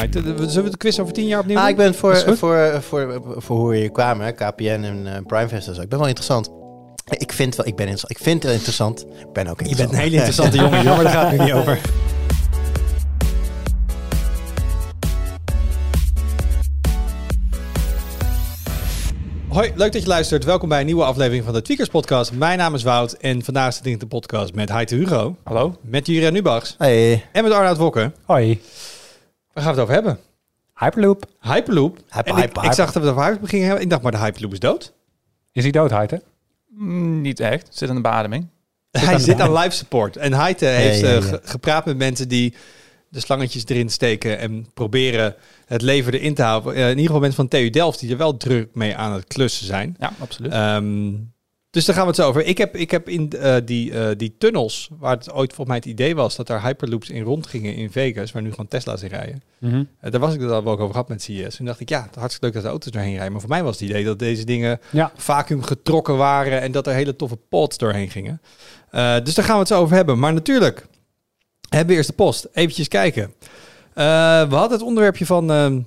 Zullen 0.00 0.64
we 0.64 0.70
de 0.70 0.76
quiz 0.76 0.98
over 0.98 1.12
tien 1.12 1.26
jaar 1.26 1.40
opnieuw 1.40 1.58
Ah, 1.58 1.68
ik 1.68 1.76
ben 1.76 1.90
Is 1.90 1.96
voor, 1.96 2.14
goed? 2.16 2.38
voor, 2.38 2.82
voor, 2.82 3.22
voor 3.36 3.56
hoe 3.56 3.76
je 3.78 3.88
kwam, 3.90 4.20
hè, 4.20 4.32
KPN 4.32 4.64
en 4.64 5.06
eh 5.06 5.22
Prime 5.26 5.48
Fest 5.48 5.68
en 5.68 5.74
zo. 5.74 5.80
Ik 5.80 5.88
ben 5.88 5.98
wel 5.98 6.08
interessant. 6.08 6.50
Ik 7.04 7.32
vind 7.32 7.56
wel, 7.56 7.66
ik 7.66 7.76
ben 7.76 7.86
interessant. 7.88 8.18
Ik 8.18 8.24
vind 8.24 8.42
het 8.42 8.52
interessant. 8.52 9.00
Ik 9.00 9.32
ben 9.32 9.46
ook 9.46 9.60
Je 9.60 9.66
interessant. 9.68 9.78
bent 9.78 9.92
een 9.92 9.98
hele 9.98 10.14
interessante 10.16 10.56
jongen, 10.62 10.84
maar 10.84 11.04
daar 11.04 11.12
gaat 11.12 11.30
het 11.30 11.38
nu 11.38 11.44
niet 11.44 11.52
over. 11.54 11.80
Hoi, 19.48 19.72
leuk 19.74 19.92
dat 19.92 20.02
je 20.02 20.08
luistert. 20.08 20.44
Welkom 20.44 20.68
bij 20.68 20.80
een 20.80 20.86
nieuwe 20.86 21.04
aflevering 21.04 21.44
van 21.44 21.52
de 21.52 21.62
Tweakers 21.62 21.88
Podcast. 21.88 22.32
Mijn 22.32 22.58
naam 22.58 22.74
is 22.74 22.82
Wout 22.82 23.12
en 23.12 23.42
vandaag 23.44 23.72
zit 23.74 23.86
ik 23.86 23.92
in 23.92 23.98
de 23.98 24.06
podcast 24.06 24.54
met 24.54 24.68
Heite 24.68 24.94
Hugo, 24.94 25.36
Hallo? 25.44 25.76
met 25.80 26.06
Juria 26.06 26.30
Nubachs 26.30 26.74
Hey, 26.78 27.24
en 27.32 27.42
met 27.42 27.52
Arnoud 27.52 27.76
Wokke. 27.76 28.12
Hoi. 28.24 28.60
Waar 29.54 29.64
gaan 29.64 29.74
we 29.74 29.80
het 29.80 29.90
over 29.90 29.94
hebben? 29.94 30.18
Hyperloop. 30.74 31.24
Hyperloop. 31.40 31.96
Hyper, 32.08 32.32
En 32.32 32.38
ik, 32.38 32.44
hyper, 32.44 32.64
ik 32.64 32.72
zag 32.72 32.92
dat 32.92 33.02
we 33.02 33.08
het 33.08 33.08
over 33.08 33.22
Hyperloop 33.22 33.48
gingen 33.48 33.66
hebben. 33.66 33.84
Ik 33.84 33.90
dacht, 33.90 34.02
maar 34.02 34.12
de 34.12 34.18
Hyperloop 34.18 34.52
is 34.52 34.58
dood. 34.58 34.92
Is 35.52 35.62
hij 35.62 35.72
dood, 35.72 35.90
Heite? 35.90 36.22
Mm, 36.68 37.20
niet 37.20 37.40
echt. 37.40 37.68
Zit 37.70 37.88
aan 37.88 37.94
de 37.94 38.00
beademing. 38.00 38.48
Hij 38.90 39.18
zit 39.18 39.40
aan 39.40 39.52
live 39.52 39.70
support. 39.70 40.16
En 40.16 40.32
Heite 40.32 40.66
heeft 40.66 41.00
ja, 41.00 41.06
eh, 41.06 41.30
ja. 41.30 41.38
gepraat 41.42 41.84
met 41.84 41.96
mensen 41.96 42.28
die 42.28 42.54
de 43.08 43.20
slangetjes 43.20 43.66
erin 43.66 43.90
steken 43.90 44.38
en 44.38 44.66
proberen 44.74 45.34
het 45.66 45.82
leven 45.82 46.12
erin 46.12 46.34
te 46.34 46.42
houden. 46.42 46.74
Eh, 46.74 46.82
in 46.82 46.88
ieder 46.88 47.04
geval 47.04 47.20
mensen 47.20 47.36
van 47.36 47.48
TU 47.48 47.70
Delft 47.70 48.00
die 48.00 48.10
er 48.10 48.16
wel 48.16 48.36
druk 48.36 48.74
mee 48.74 48.96
aan 48.96 49.12
het 49.12 49.24
klussen 49.26 49.66
zijn. 49.66 49.96
Ja, 49.98 50.12
absoluut. 50.18 50.52
Ehm, 50.52 51.12
dus 51.74 51.84
daar 51.84 51.94
gaan 51.94 52.04
we 52.04 52.10
het 52.10 52.20
zo 52.20 52.28
over. 52.28 52.44
Ik 52.44 52.58
heb, 52.58 52.76
ik 52.76 52.90
heb 52.90 53.08
in 53.08 53.30
eh, 53.30 53.56
die, 53.64 53.92
eh, 53.92 54.16
die 54.16 54.34
tunnels, 54.38 54.88
waar 54.98 55.16
het 55.16 55.32
ooit 55.32 55.54
volgens 55.54 55.66
mij 55.66 55.76
het 55.76 55.84
idee 55.84 56.14
was 56.14 56.36
dat 56.36 56.48
er 56.48 56.62
hyperloops 56.62 57.10
in 57.10 57.22
rondgingen 57.22 57.74
in 57.74 57.90
Vegas, 57.90 58.32
waar 58.32 58.42
nu 58.42 58.50
gewoon 58.50 58.68
Tesla's 58.68 59.02
in 59.02 59.08
rijden. 59.08 59.42
Mhm. 59.58 59.84
Eh, 60.00 60.10
daar 60.10 60.20
was 60.20 60.34
ik 60.34 60.40
het 60.40 60.50
al 60.50 60.64
wel 60.64 60.72
ook 60.72 60.80
over 60.80 60.92
gehad 60.92 61.08
met 61.08 61.22
CES. 61.22 61.56
Toen 61.56 61.66
dacht 61.66 61.80
ik, 61.80 61.88
ja, 61.88 62.08
hartstikke 62.14 62.44
leuk 62.44 62.54
dat 62.54 62.62
de 62.62 62.68
auto's 62.68 62.92
doorheen 62.92 63.12
rijden. 63.14 63.32
Maar 63.32 63.40
voor 63.40 63.50
mij 63.50 63.62
was 63.62 63.80
het 63.80 63.88
idee 63.88 64.04
dat 64.04 64.18
deze 64.18 64.44
dingen 64.44 64.80
Ja. 64.90 65.12
vacuüm 65.16 65.62
getrokken 65.62 66.16
waren 66.16 66.60
en 66.60 66.72
dat 66.72 66.86
er 66.86 66.94
hele 66.94 67.16
toffe 67.16 67.36
pods 67.48 67.78
doorheen 67.78 68.10
gingen. 68.10 68.40
Dus 69.22 69.34
daar 69.34 69.44
gaan 69.44 69.54
we 69.54 69.60
het 69.60 69.68
zo 69.68 69.80
over 69.80 69.96
hebben. 69.96 70.18
Maar 70.18 70.32
natuurlijk, 70.32 70.86
hebben 71.68 71.88
we 71.88 71.94
eerst 71.94 72.08
de 72.08 72.14
post. 72.14 72.48
Eventjes 72.52 72.88
kijken. 72.88 73.34
We 73.94 74.00
hadden 74.50 74.70
het 74.70 74.82
onderwerpje 74.82 75.26
van 75.26 75.50
ehm, 75.50 75.80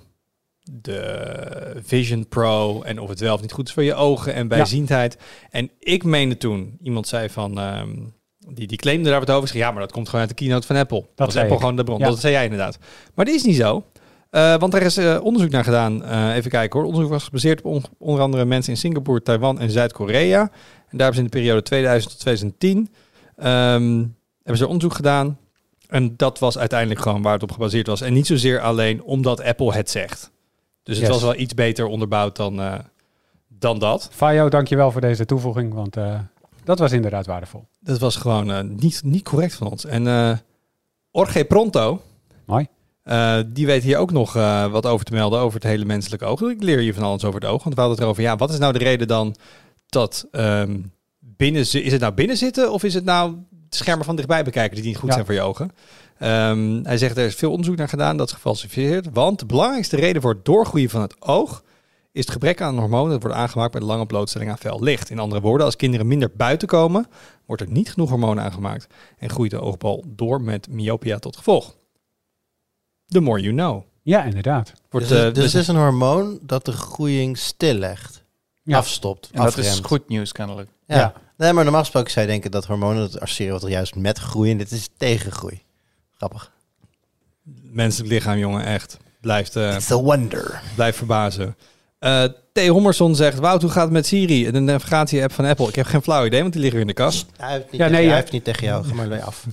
de 0.72 1.82
Vision 1.84 2.28
Pro 2.28 2.82
en 2.82 3.00
of 3.00 3.10
het 3.10 3.20
wel 3.20 3.34
of 3.34 3.42
niet 3.42 3.52
goed 3.52 3.68
is 3.68 3.74
voor 3.74 3.84
je 3.84 3.94
ogen 3.94 4.34
en 4.34 4.48
bijziendheid. 4.48 5.18
En 5.50 5.70
ik 5.80 6.04
meende 6.04 6.38
toen, 6.38 6.78
iemand 6.82 7.08
zei 7.08 7.30
van, 7.30 7.60
ehm, 7.60 7.90
die, 8.54 8.68
die 8.68 8.78
claimde 8.78 9.10
daar 9.10 9.20
wat 9.20 9.32
over. 9.32 9.48
Zei, 9.48 9.60
ja, 9.60 9.72
maar 9.72 9.82
dat 9.82 9.92
komt 9.92 10.06
gewoon 10.06 10.22
uit 10.22 10.30
de 10.30 10.36
keynote 10.36 10.68
van 10.68 10.76
Apple. 10.76 11.06
Dat 11.16 11.28
was 11.28 11.36
Apple 11.36 11.54
ik. 11.54 11.60
gewoon 11.60 11.76
de 11.76 11.84
bron. 11.84 12.00
Ja. 12.00 12.06
Dat 12.08 12.20
zei 12.20 12.34
jij 12.34 12.44
inderdaad. 12.44 12.78
Maar 13.14 13.26
dat 13.26 13.34
is 13.34 13.44
niet 13.44 13.56
zo. 13.56 13.84
Eh, 14.30 14.56
want 14.58 14.74
er 14.74 14.82
is 14.82 14.98
eh, 14.98 15.18
onderzoek 15.22 15.52
naar 15.52 15.64
gedaan. 15.64 16.04
Eh, 16.04 16.36
even 16.36 16.52
kijken 16.52 16.80
hoor. 16.80 16.88
Onderzoek 16.88 17.12
was 17.12 17.24
gebaseerd 17.24 17.62
op 17.62 17.72
on- 17.74 17.84
onder 17.98 18.22
andere 18.22 18.46
mensen 18.46 18.72
in 18.74 18.78
Singapore, 18.80 19.22
Taiwan 19.22 19.60
en 19.60 19.70
Zuid-Korea. 19.72 20.42
En 20.42 20.98
daar 20.98 21.08
hebben 21.08 21.14
ze 21.14 21.20
in 21.20 21.24
de 21.32 21.38
periode 21.38 21.62
2000 21.62 22.12
tot 22.12 22.20
2010 22.22 22.90
ehm, 23.36 23.98
hebben 24.38 24.58
ze 24.58 24.68
onderzoek 24.68 24.94
gedaan. 24.94 25.38
En 25.88 26.14
dat 26.18 26.40
was 26.40 26.58
uiteindelijk 26.58 27.00
gewoon 27.00 27.22
waar 27.22 27.34
het 27.34 27.44
op 27.44 27.52
gebaseerd 27.52 27.88
was. 27.88 28.02
En 28.02 28.14
niet 28.14 28.28
zozeer 28.28 28.60
alleen 28.60 29.04
omdat 29.04 29.44
Apple 29.44 29.74
het 29.74 29.90
zegt. 29.90 30.32
Dus 30.88 30.98
het 30.98 31.06
Yes. 31.06 31.16
was 31.16 31.24
wel 31.24 31.36
iets 31.42 31.54
beter 31.54 31.86
onderbouwd 31.86 32.36
dan, 32.36 32.62
eh, 32.62 32.80
dan 33.48 33.80
dat. 33.80 34.10
Fajo, 34.12 34.50
dankjewel 34.50 34.92
voor 34.92 35.02
deze 35.02 35.26
toevoeging, 35.26 35.74
want 35.74 35.98
eh, 35.98 36.20
dat 36.64 36.80
was 36.80 36.92
inderdaad 36.92 37.26
waardevol. 37.26 37.68
Dat 37.80 38.00
was 38.00 38.16
gewoon 38.16 38.52
eh, 38.52 38.62
niet, 38.62 39.02
niet 39.04 39.24
correct 39.24 39.54
van 39.56 39.70
ons. 39.72 39.86
En 39.86 40.42
Orge 41.12 41.46
Pronto, 41.46 42.02
Mooi. 42.46 42.68
die 43.48 43.66
weet 43.66 43.84
hier 43.84 43.98
ook 43.98 44.12
nog 44.12 44.34
wat 44.72 44.86
over 44.86 45.06
te 45.06 45.14
melden 45.14 45.40
over 45.40 45.60
het 45.60 45.70
hele 45.70 45.86
menselijke 45.86 46.26
oog. 46.26 46.42
Ik 46.42 46.64
leer 46.64 46.82
je 46.82 46.94
van 46.94 47.04
alles 47.04 47.24
over 47.26 47.40
het 47.40 47.50
oog. 47.50 47.64
Want 47.64 47.76
we 47.76 47.82
hadden 47.82 47.98
het 47.98 48.06
erover, 48.06 48.24
ja, 48.24 48.36
wat 48.36 48.50
is 48.50 48.58
nou 48.58 48.74
de 48.74 48.80
reden 48.80 49.08
dan 49.08 49.36
dat 49.90 50.28
ehm, 50.32 50.80
binnen, 51.20 51.62
is 51.62 51.92
het 51.92 52.02
nou 52.02 52.14
binnen 52.14 52.38
zitten 52.38 52.72
of 52.72 52.84
is 52.84 52.94
het 52.94 53.06
nou 53.06 53.36
schermen 53.70 54.06
van 54.06 54.16
dichtbij 54.16 54.44
bekijken 54.44 54.76
die 54.76 54.86
niet 54.86 54.98
goed 54.98 55.08
Ja. 55.08 55.14
zijn 55.14 55.26
voor 55.26 55.36
je 55.36 55.42
ogen? 55.42 55.72
Ehm, 56.18 56.80
hij 56.84 56.98
zegt 56.98 57.18
er 57.18 57.26
is 57.26 57.36
veel 57.36 57.50
onderzoek 57.52 57.76
naar 57.76 57.90
gedaan, 57.90 58.18
dat 58.18 58.28
is 58.28 58.34
gefalsificeerd. 58.34 59.08
Want 59.14 59.40
de 59.40 59.46
belangrijkste 59.46 59.96
reden 59.96 60.22
voor 60.22 60.34
het 60.34 60.46
doorgroeien 60.46 60.90
van 60.90 61.02
het 61.02 61.16
oog 61.22 61.64
is 62.12 62.22
het 62.24 62.32
gebrek 62.32 62.62
aan 62.62 62.78
hormonen 62.80 63.12
dat 63.12 63.22
wordt 63.22 63.38
aangemaakt 63.38 63.72
bij 63.72 63.80
de 63.80 63.86
lange 63.86 64.06
blootstelling 64.06 64.52
aan 64.52 64.58
fel 64.58 64.84
licht. 64.84 65.10
In 65.10 65.20
andere 65.20 65.42
woorden, 65.42 65.66
als 65.66 65.76
kinderen 65.76 66.08
minder 66.08 66.32
buiten 66.36 66.68
komen, 66.68 67.08
wordt 67.46 67.62
er 67.62 67.70
niet 67.72 67.92
genoeg 67.92 68.10
hormonen 68.10 68.44
aangemaakt 68.44 68.88
en 69.18 69.30
groeit 69.30 69.52
de 69.52 69.60
oogbal 69.62 70.04
door 70.08 70.42
met 70.42 70.68
myopia 70.70 71.20
tot 71.20 71.38
gevolg. 71.38 71.76
The 73.06 73.20
more 73.20 73.42
you 73.42 73.54
know. 73.54 73.84
Ja, 74.02 74.24
inderdaad. 74.24 74.74
Wordt, 74.90 75.08
dus, 75.08 75.18
eh, 75.18 75.24
dus 75.24 75.34
dus- 75.34 75.54
het 75.54 75.62
is 75.62 75.68
een 75.68 75.76
hormoon 75.76 76.40
dat 76.42 76.66
de 76.66 76.72
groeiing 76.72 77.38
stillegt. 77.38 78.24
Ja. 78.64 78.78
Afstopt, 78.78 79.30
en 79.32 79.44
dat 79.44 79.58
is 79.58 79.80
goed 79.80 80.08
nieuws 80.08 80.32
kennelijk. 80.32 80.70
Ja. 80.88 80.96
Ja. 80.98 81.14
Nee, 81.38 81.54
maar 81.54 81.64
normaal 81.64 81.82
gesproken 81.82 82.12
zou 82.12 82.26
je 82.26 82.32
denken 82.32 82.52
dat 82.52 82.66
hormonen 82.66 83.02
dat 83.12 83.20
associëren 83.20 83.54
wat 83.54 83.64
er 83.64 83.70
juist 83.70 83.96
met 83.96 84.18
groei 84.18 84.52
en 84.52 84.58
dit 84.58 84.72
is 84.72 84.90
tegen 84.98 85.32
groei. 85.32 85.62
Grappig. 86.18 86.52
menselijk 87.72 88.12
lichaam, 88.12 88.38
jongen, 88.38 88.66
echt. 88.66 88.98
Blijft, 89.22 89.56
eh, 89.56 89.76
It's 89.76 89.92
a 89.92 89.96
wonder. 89.96 90.62
blijft 90.76 90.98
verbazen. 90.98 91.56
Eh 92.00 92.24
T. 92.52 92.68
Hommerson 92.68 93.16
zegt, 93.16 93.40
Wout, 93.40 93.62
hoe 93.62 93.72
gaat 93.72 93.84
het 93.84 93.92
met 93.92 94.06
Siri? 94.06 94.52
De 94.52 94.60
navigatie-app 94.60 95.32
van 95.34 95.46
Apple. 95.46 95.68
Ik 95.68 95.76
heb 95.76 95.86
geen 95.86 96.02
flauw 96.02 96.26
idee, 96.26 96.42
want 96.42 96.54
die 96.54 96.62
liggen 96.62 96.80
in 96.82 96.88
de 96.88 96.94
kast. 96.94 97.26
Hij 97.38 97.52
heeft 97.52 97.64
niet, 97.64 97.72
Ja, 97.72 97.78
tegen, 97.78 97.92
nee, 97.92 98.08
hij 98.08 98.16
heeft 98.16 98.32
niet 98.32 98.44
tegen 98.44 98.68
jou. 98.68 98.86
Ga 98.86 98.94
maar 98.94 99.10
weer 99.10 99.22
af. 99.22 99.46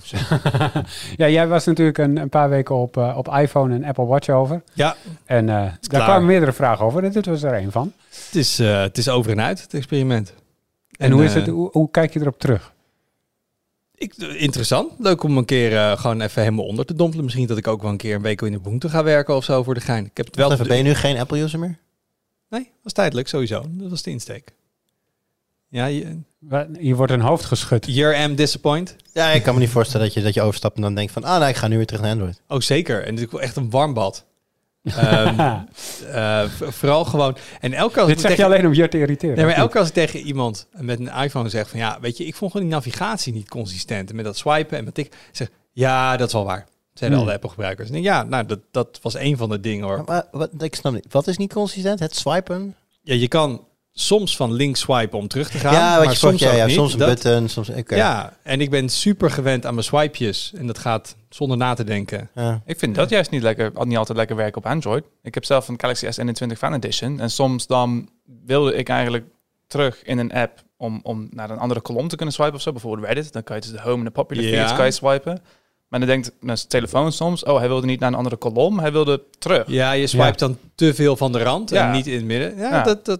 ja, 1.17 1.29
jij 1.29 1.47
was 1.47 1.65
natuurlijk 1.65 1.97
een, 1.97 2.17
een 2.17 2.29
paar 2.29 2.49
weken 2.49 2.75
op, 2.75 2.97
eh, 2.97 3.17
op 3.17 3.27
iPhone 3.27 3.75
en 3.75 3.83
Apple 3.83 4.05
Watch 4.05 4.29
over. 4.29 4.61
Ja, 4.73 4.95
En 5.25 5.49
eh, 5.49 5.55
daar 5.81 6.03
kwamen 6.03 6.25
meerdere 6.25 6.53
vragen 6.53 6.85
over 6.85 7.03
en 7.03 7.11
dit 7.11 7.25
was 7.25 7.43
er 7.43 7.53
één 7.53 7.71
van. 7.71 7.93
het 8.25 8.35
is, 8.35 8.59
eh, 8.59 8.81
het 8.81 8.97
is 8.97 9.09
over 9.09 9.31
en 9.31 9.41
uit, 9.41 9.61
het 9.61 9.73
experiment. 9.73 10.33
En, 10.97 11.11
hoe, 11.11 11.23
is 11.23 11.29
eh, 11.29 11.35
het, 11.35 11.47
hoe, 11.47 11.69
hoe 11.71 11.91
kijk 11.91 12.13
je 12.13 12.19
erop 12.19 12.39
terug? 12.39 12.73
Ik, 13.95 14.15
interessant. 14.17 14.91
Leuk 14.99 15.23
om 15.23 15.37
een 15.37 15.45
keer 15.45 15.75
eh, 15.75 15.97
gewoon 15.97 16.21
even 16.21 16.41
helemaal 16.41 16.65
onder 16.65 16.85
te 16.85 16.95
dompelen. 16.95 17.23
Misschien 17.25 17.47
dat 17.47 17.57
ik 17.57 17.67
ook 17.67 17.81
wel 17.81 17.91
een 17.91 17.97
keer 17.97 18.15
een 18.15 18.21
week 18.21 18.41
in 18.41 18.51
de 18.51 18.59
boete 18.59 18.89
ga 18.89 19.03
werken 19.03 19.35
of 19.35 19.43
zo 19.43 19.63
voor 19.63 19.73
de 19.73 19.79
gein. 19.79 20.05
Ik 20.05 20.17
heb 20.17 20.25
het 20.25 20.35
wel... 20.35 20.49
Wel, 20.49 20.67
ben 20.67 20.77
je 20.77 20.83
nu 20.83 20.93
geen 20.93 21.17
Apple-user 21.17 21.59
meer? 21.59 21.77
Nee, 22.49 22.71
was 22.83 22.93
tijdelijk, 22.93 23.27
sowieso. 23.27 23.65
Dat 23.69 23.89
was 23.89 24.01
de 24.01 24.11
insteek. 24.11 24.53
Ja, 25.69 25.85
je- 25.85 26.95
wordt 26.95 27.11
een 27.11 27.21
hoofd 27.21 27.45
geschud. 27.45 27.85
you're 27.85 28.17
am 28.17 28.35
disappoint. 28.35 28.95
Ja, 29.13 29.29
ik 29.31 29.43
kan 29.43 29.53
me 29.53 29.59
niet 29.59 29.69
voorstellen 29.69 30.05
dat 30.05 30.15
je, 30.15 30.21
dat 30.21 30.33
je 30.33 30.41
overstapt 30.41 30.75
en 30.75 30.81
dan 30.81 30.95
denkt 30.95 31.11
van... 31.11 31.23
Ah, 31.23 31.39
nee, 31.39 31.49
ik 31.49 31.55
ga 31.55 31.67
nu 31.67 31.75
weer 31.77 31.85
terug 31.85 32.01
naar 32.01 32.11
Android. 32.11 32.41
Oh, 32.47 32.59
zeker. 32.59 33.03
En 33.05 33.15
dit 33.15 33.33
is 33.33 33.39
echt 33.39 33.55
een 33.55 33.69
warm 33.69 33.93
bad. 33.93 34.25
Ehm, 34.85 35.39
eh, 36.11 36.43
vooral 36.59 37.05
gewoon... 37.05 37.37
En 37.59 37.73
elke 37.73 37.99
als 37.99 38.07
dit 38.07 38.15
ik 38.15 38.21
zeg 38.21 38.31
je 38.31 38.37
tegen- 38.37 38.51
alleen 38.51 38.65
om 38.65 38.73
je 38.73 38.87
te 38.87 38.97
irriteren. 38.97 39.35
Nee, 39.35 39.45
maar 39.45 39.55
elke 39.55 39.79
als 39.79 39.87
ik 39.87 39.93
tegen 39.93 40.19
iemand 40.19 40.67
met 40.71 40.99
een 40.99 41.11
iPhone 41.23 41.49
zeg 41.49 41.69
van... 41.69 41.79
Ja, 41.79 41.97
weet 42.01 42.17
je, 42.17 42.25
ik 42.25 42.35
vond 42.35 42.51
gewoon 42.51 42.67
die 42.67 42.75
navigatie 42.75 43.33
niet 43.33 43.49
consistent. 43.49 44.09
En 44.09 44.15
met 44.15 44.25
dat 44.25 44.37
swipen 44.37 44.77
en 44.77 44.83
met 44.83 44.93
tik... 44.93 45.13
Zeg, 45.31 45.49
ja, 45.71 46.17
dat 46.17 46.27
is 46.27 46.33
wel 46.33 46.45
waar. 46.45 46.65
Zeiden 46.93 47.19
Hmm. 47.19 47.27
alle. 47.29 47.39
En 47.57 47.69
ik 47.85 47.91
denk, 47.91 48.03
ja, 48.03 48.23
nou, 48.23 48.45
dat, 48.45 48.59
dat 48.71 48.99
was 49.01 49.13
een 49.15 49.37
van 49.37 49.49
de 49.49 49.59
dingen, 49.59 49.85
hoor. 49.85 50.03
Maar, 50.05 50.23
wat, 50.31 50.49
ik 50.57 50.75
snap 50.75 50.93
niet. 50.93 51.05
Wat 51.09 51.27
is 51.27 51.37
niet 51.37 51.53
consistent? 51.53 51.99
Het 51.99 52.15
swipen? 52.15 52.75
Ja, 53.01 53.13
je 53.13 53.27
kan 53.27 53.67
soms 53.93 54.35
van 54.35 54.51
links 54.53 54.79
swipen 54.79 55.19
om 55.19 55.27
terug 55.27 55.49
te 55.49 55.57
gaan. 55.57 55.73
ja, 55.73 55.95
wat 55.95 56.03
maar 56.03 56.13
je 56.13 56.19
soms, 56.19 56.39
ja, 56.39 56.53
ja, 56.53 56.67
soms 56.67 56.93
een 56.93 56.99
Dat- 56.99 57.07
button, 57.07 57.49
soms... 57.49 57.69
Ja, 57.87 58.33
en 58.43 58.61
ik 58.61 58.69
ben 58.69 58.89
super 58.89 59.31
gewend 59.31 59.65
aan 59.65 59.73
mijn 59.73 59.85
swipejes. 59.85 60.51
En 60.57 60.67
dat 60.67 60.77
gaat 60.77 61.15
zonder 61.35 61.57
na 61.57 61.73
te 61.73 61.83
denken. 61.83 62.29
Ja. 62.35 62.61
Ik 62.65 62.79
vind 62.79 62.95
dat 62.95 63.09
juist 63.09 63.31
niet, 63.31 63.41
lekker, 63.41 63.71
niet 63.85 63.97
altijd 63.97 64.17
lekker 64.17 64.35
werken 64.35 64.57
op 64.57 64.65
Android. 64.65 65.03
Ik 65.21 65.33
heb 65.33 65.45
zelf 65.45 65.67
een 65.67 65.79
Galaxy 65.79 66.05
S21 66.05 66.57
Fan 66.57 66.73
Edition. 66.73 67.19
En 67.19 67.29
soms 67.31 67.67
dan 67.67 68.09
wilde 68.45 68.73
ik 68.75 68.89
eigenlijk 68.89 69.25
terug 69.67 70.03
in 70.03 70.17
een 70.17 70.31
app 70.33 70.63
om, 70.77 70.99
om 71.03 71.27
naar 71.31 71.49
een 71.49 71.57
andere 71.57 71.79
kolom 71.81 72.07
te 72.07 72.15
kunnen 72.15 72.33
swipen 72.33 72.55
of 72.55 72.61
zo. 72.61 72.71
Bijvoorbeeld 72.71 73.05
Reddit. 73.07 73.33
Dan 73.33 73.43
kan 73.43 73.55
je 73.55 73.61
dus 73.61 73.71
de 73.71 73.81
home 73.81 73.97
en 73.97 74.03
de 74.03 74.11
popular 74.11 74.43
Ja. 74.45 74.59
feeds 74.61 74.75
kan 74.75 74.85
je 74.85 74.91
swipen. 74.91 75.41
Maar 75.87 75.99
dan 75.99 76.09
denkt 76.09 76.31
mijn 76.39 76.57
telefoon 76.67 77.11
soms, 77.11 77.43
oh, 77.43 77.57
hij 77.57 77.67
wilde 77.67 77.87
niet 77.87 77.99
naar 77.99 78.09
een 78.09 78.17
andere 78.17 78.35
kolom. 78.35 78.79
Hij 78.79 78.91
wilde 78.91 79.23
terug. 79.39 79.63
Ja, 79.67 79.91
je 79.91 80.07
swipet 80.07 80.39
dan 80.39 80.57
te 80.75 80.93
veel 80.93 81.15
van 81.17 81.31
de 81.31 81.43
rand 81.43 81.71
en 81.71 81.77
Ja. 81.77 81.91
niet 81.91 82.07
in 82.07 82.15
het 82.15 82.25
midden. 82.25 82.57
Ja, 82.57 82.69
Ja. 82.69 82.83
Dat, 82.83 83.05
dat, 83.05 83.19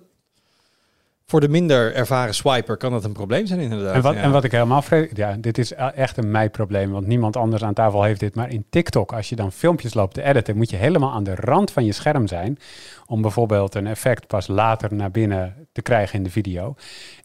voor 1.27 1.39
de 1.39 1.49
minder 1.49 1.95
ervaren 1.95 2.33
swiper 2.33 2.77
kan 2.77 2.91
dat 2.91 3.03
een 3.03 3.11
probleem 3.11 3.45
zijn 3.45 3.59
inderdaad. 3.59 3.93
En 3.93 4.01
wat, 4.01 4.13
ja. 4.13 4.21
en 4.21 4.31
wat 4.31 4.43
ik 4.43 4.51
helemaal 4.51 4.81
vrees, 4.81 5.09
ja, 5.13 5.35
dit 5.39 5.57
is 5.57 5.71
e- 5.71 5.75
echt 5.75 6.17
een 6.17 6.31
mij-probleem, 6.31 6.91
want 6.91 7.07
niemand 7.07 7.35
anders 7.35 7.63
aan 7.63 7.73
tafel 7.73 8.03
heeft 8.03 8.19
dit. 8.19 8.35
Maar 8.35 8.49
in 8.49 8.65
TikTok, 8.69 9.13
als 9.13 9.29
je 9.29 9.35
dan 9.35 9.51
filmpjes 9.51 9.93
loopt 9.93 10.13
te 10.13 10.23
editen, 10.23 10.57
moet 10.57 10.69
je 10.69 10.75
helemaal 10.75 11.11
aan 11.11 11.23
de 11.23 11.35
rand 11.35 11.71
van 11.71 11.85
je 11.85 11.91
scherm 11.91 12.27
zijn. 12.27 12.57
Om 13.05 13.21
bijvoorbeeld 13.21 13.75
een 13.75 13.87
effect 13.87 14.27
pas 14.27 14.47
later 14.47 14.93
naar 14.93 15.11
binnen 15.11 15.67
te 15.71 15.81
krijgen 15.81 16.17
in 16.17 16.23
de 16.23 16.29
video. 16.29 16.75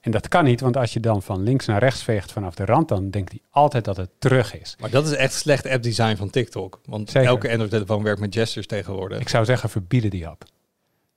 En 0.00 0.10
dat 0.10 0.28
kan 0.28 0.44
niet, 0.44 0.60
want 0.60 0.76
als 0.76 0.92
je 0.92 1.00
dan 1.00 1.22
van 1.22 1.42
links 1.42 1.66
naar 1.66 1.78
rechts 1.78 2.02
veegt 2.02 2.32
vanaf 2.32 2.54
de 2.54 2.64
rand, 2.64 2.88
dan 2.88 3.10
denkt 3.10 3.30
hij 3.30 3.40
altijd 3.50 3.84
dat 3.84 3.96
het 3.96 4.10
terug 4.18 4.60
is. 4.60 4.76
Maar 4.80 4.90
dat 4.90 5.06
is 5.06 5.14
echt 5.14 5.32
slecht 5.32 5.66
app 5.66 5.82
design 5.82 6.16
van 6.16 6.30
TikTok. 6.30 6.80
Want 6.84 7.10
Zeker. 7.10 7.28
elke 7.28 7.48
Android-telefoon 7.50 8.02
werkt 8.02 8.20
met 8.20 8.34
gestures 8.34 8.66
tegenwoordig. 8.66 9.20
Ik 9.20 9.28
zou 9.28 9.44
zeggen, 9.44 9.70
verbieden 9.70 10.10
die 10.10 10.26
app. 10.26 10.44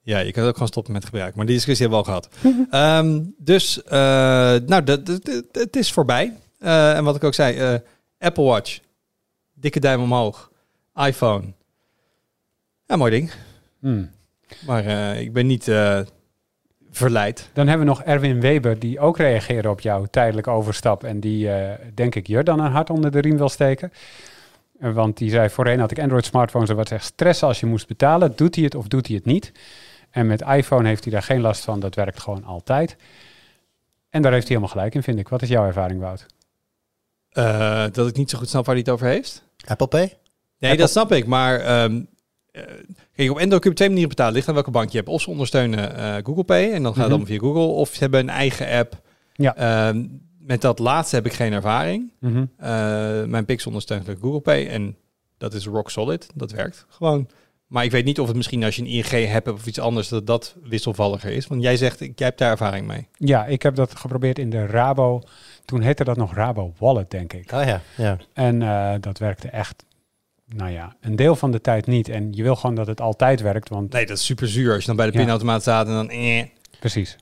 Ja, 0.06 0.20
je 0.20 0.32
kan 0.32 0.42
het 0.42 0.48
ook 0.50 0.54
gewoon 0.54 0.68
stoppen 0.68 0.94
met 0.94 1.06
gebruik. 1.06 1.36
Maar 1.36 1.46
die 1.46 1.56
discussie 1.56 1.88
hebben 1.88 2.06
we 2.06 2.12
al 2.12 2.20
gehad. 2.20 2.36
Ehm, 2.70 3.22
dus, 3.38 3.84
eh, 3.84 3.92
nou, 4.66 4.84
het 5.52 5.76
is 5.76 5.92
voorbij. 5.92 6.38
Eh, 6.60 6.98
en 6.98 7.04
wat 7.04 7.16
ik 7.16 7.24
ook 7.24 7.34
zei, 7.34 7.58
eh, 7.58 7.80
Apple 8.20 8.44
Watch, 8.44 8.80
dikke 9.54 9.80
duim 9.80 10.02
omhoog, 10.02 10.52
iPhone. 10.96 11.54
Ja, 12.86 12.96
mooi 12.96 13.12
ding. 13.12 13.32
Hmm. 13.80 14.10
Maar 14.66 14.86
eh, 14.86 15.22
ik 15.22 15.34
ben 15.34 15.48
niet 15.48 15.68
eh, 15.68 16.00
verleid. 16.92 17.50
Dan 17.54 17.68
hebben 17.68 17.86
we 17.88 17.94
nog 17.94 18.04
Erwin 18.04 18.42
Weber, 18.42 18.80
die 18.80 19.00
ook 19.00 19.18
reageerde 19.18 19.70
op 19.70 19.80
jouw 19.80 20.06
tijdelijke 20.06 20.50
overstap. 20.50 21.04
En 21.04 21.20
die, 21.20 21.50
eh, 21.50 21.80
denk 21.94 22.16
ik, 22.16 22.28
je 22.28 22.44
dan 22.44 22.60
een 22.60 22.72
hart 22.72 22.90
onder 22.90 23.12
de 23.12 23.20
riem 23.20 23.38
wil 23.38 23.50
steken. 23.50 23.92
Want 24.80 25.18
die 25.18 25.30
zei, 25.30 25.50
voorheen 25.50 25.80
had 25.80 25.92
ik 25.92 26.00
Android-smartphones 26.00 26.70
en 26.70 26.76
wat 26.76 26.92
echt 26.92 27.06
stressen 27.06 27.48
als 27.48 27.60
je 27.60 27.66
moest 27.66 27.88
betalen. 27.88 28.34
Doet 28.36 28.56
hij 28.56 28.64
het 28.64 28.76
of 28.76 28.88
doet 28.88 29.08
hij 29.08 29.16
het 29.16 29.26
niet? 29.26 29.52
En 30.14 30.28
met 30.28 30.42
iPhone 30.42 30.88
heeft 30.88 31.04
hij 31.04 31.14
daar 31.14 31.24
geen 31.24 31.42
last 31.42 31.64
van. 31.64 31.80
Dat 31.80 31.96
werkt 31.96 32.20
gewoon 32.20 32.44
altijd. 32.44 32.96
En 34.10 34.22
daar 34.22 34.32
heeft 34.32 34.48
hij 34.48 34.56
helemaal 34.56 34.76
gelijk 34.76 34.96
in, 34.96 35.04
vind 35.04 35.20
ik. 35.20 35.28
Wat 35.30 35.42
is 35.42 35.50
jouw 35.50 35.66
ervaring, 35.66 36.00
Wout? 36.00 36.26
Eh, 37.30 37.86
dat 37.92 38.08
ik 38.08 38.16
niet 38.18 38.30
zo 38.30 38.38
goed 38.38 38.50
snap 38.50 38.66
waar 38.66 38.76
hij 38.76 38.84
het 38.86 38.94
over 38.94 39.08
heeft. 39.08 39.44
Apple 39.68 39.88
Pay? 39.88 40.00
Nee, 40.02 40.12
Apple- 40.60 40.78
dat 40.78 40.90
snap 40.90 41.12
ik. 41.12 41.26
Maar 41.26 41.60
ehm, 41.60 42.02
eh, 42.52 42.64
kijk, 43.16 43.30
op 43.32 43.40
Android 43.40 43.50
kun 43.50 43.60
je 43.62 43.70
op 43.70 43.76
twee 43.76 43.88
manieren 43.88 44.10
betalen. 44.10 44.34
Ligt 44.34 44.48
aan 44.48 44.54
welke 44.54 44.72
bank 44.72 44.90
je 44.90 44.98
hebt. 44.98 45.10
Of 45.10 45.22
ze 45.22 45.30
ondersteunen 45.30 45.96
eh, 45.96 46.16
Google 46.24 46.44
Pay 46.44 46.72
en 46.72 46.72
dan 46.72 46.82
gaat 46.82 46.86
het 46.86 46.96
Mhm. 46.96 47.04
allemaal 47.10 47.26
via 47.26 47.38
Google. 47.40 47.62
Of 47.62 47.90
ze 47.94 48.00
hebben 48.00 48.20
een 48.20 48.30
eigen 48.30 48.68
app. 48.80 49.02
Ja. 49.34 49.56
Ehm, 49.56 50.06
met 50.40 50.62
dat 50.62 50.80
laatste 50.80 51.16
heb 51.16 51.26
ik 51.26 51.34
geen 51.34 51.54
ervaring. 51.54 52.12
Mhm. 52.20 52.46
Eh, 52.58 53.24
mijn 53.24 53.46
Pixel 53.46 53.68
ondersteunt 53.68 54.08
Google 54.22 54.40
Pay 54.40 54.68
en 54.68 54.98
dat 55.38 55.54
is 55.54 55.66
rock 55.66 55.90
solid. 55.90 56.28
Dat 56.34 56.52
werkt 56.52 56.86
gewoon. 56.90 57.30
Maar 57.74 57.84
ik 57.84 57.92
weet 57.92 58.06
niet 58.06 58.20
of 58.20 58.28
het 58.28 58.36
misschien 58.36 58.64
als 58.64 58.76
je 58.76 58.82
een 58.82 58.88
ING 58.88 59.28
hebt 59.32 59.48
of 59.52 59.66
iets 59.66 59.80
anders, 59.80 60.08
dat 60.08 60.28
dat 60.28 60.56
wisselvalliger 60.64 61.32
is. 61.32 61.48
Want 61.48 61.62
jij 61.62 61.78
zegt, 61.78 62.00
ik- 62.02 62.20
jij 62.20 62.28
hebt 62.28 62.40
daar 62.40 62.52
ervaring 62.52 62.88
mee. 62.88 63.08
Ja, 63.18 63.46
ik 63.46 63.62
heb 63.64 63.76
dat 63.76 63.96
geprobeerd 63.96 64.40
in 64.40 64.50
de 64.50 64.66
Rabo. 64.66 65.22
Toen 65.66 65.82
heette 65.82 66.04
dat 66.04 66.18
nog 66.18 66.34
Rabo 66.34 66.74
Wallet, 66.78 67.12
denk 67.12 67.34
ik. 67.34 67.52
Oh 67.52 67.64
ja, 67.66 67.82
ja. 67.98 68.18
En 68.34 68.62
eh, 68.62 68.94
dat 69.00 69.18
werkte 69.18 69.48
echt, 69.48 69.84
nou 70.46 70.72
ja, 70.72 70.96
een 71.02 71.16
deel 71.16 71.36
van 71.36 71.52
de 71.52 71.62
tijd 71.62 71.86
niet. 71.88 72.10
En 72.10 72.34
je 72.34 72.44
wil 72.44 72.56
gewoon 72.56 72.76
dat 72.76 72.88
het 72.88 73.02
altijd 73.02 73.42
werkt, 73.42 73.70
want 73.70 73.92
Nee, 73.94 74.06
dat 74.06 74.18
is 74.18 74.26
super 74.26 74.48
zuur 74.48 74.72
als 74.74 74.82
je 74.82 74.88
dan 74.88 74.96
bij 74.96 75.06
de 75.06 75.14
Ja. 75.14 75.20
pinautomaat 75.20 75.62
staat 75.62 75.88
en 75.88 75.94
dan... 75.94 76.10
Eh. 76.10 76.44
precies. 76.80 77.16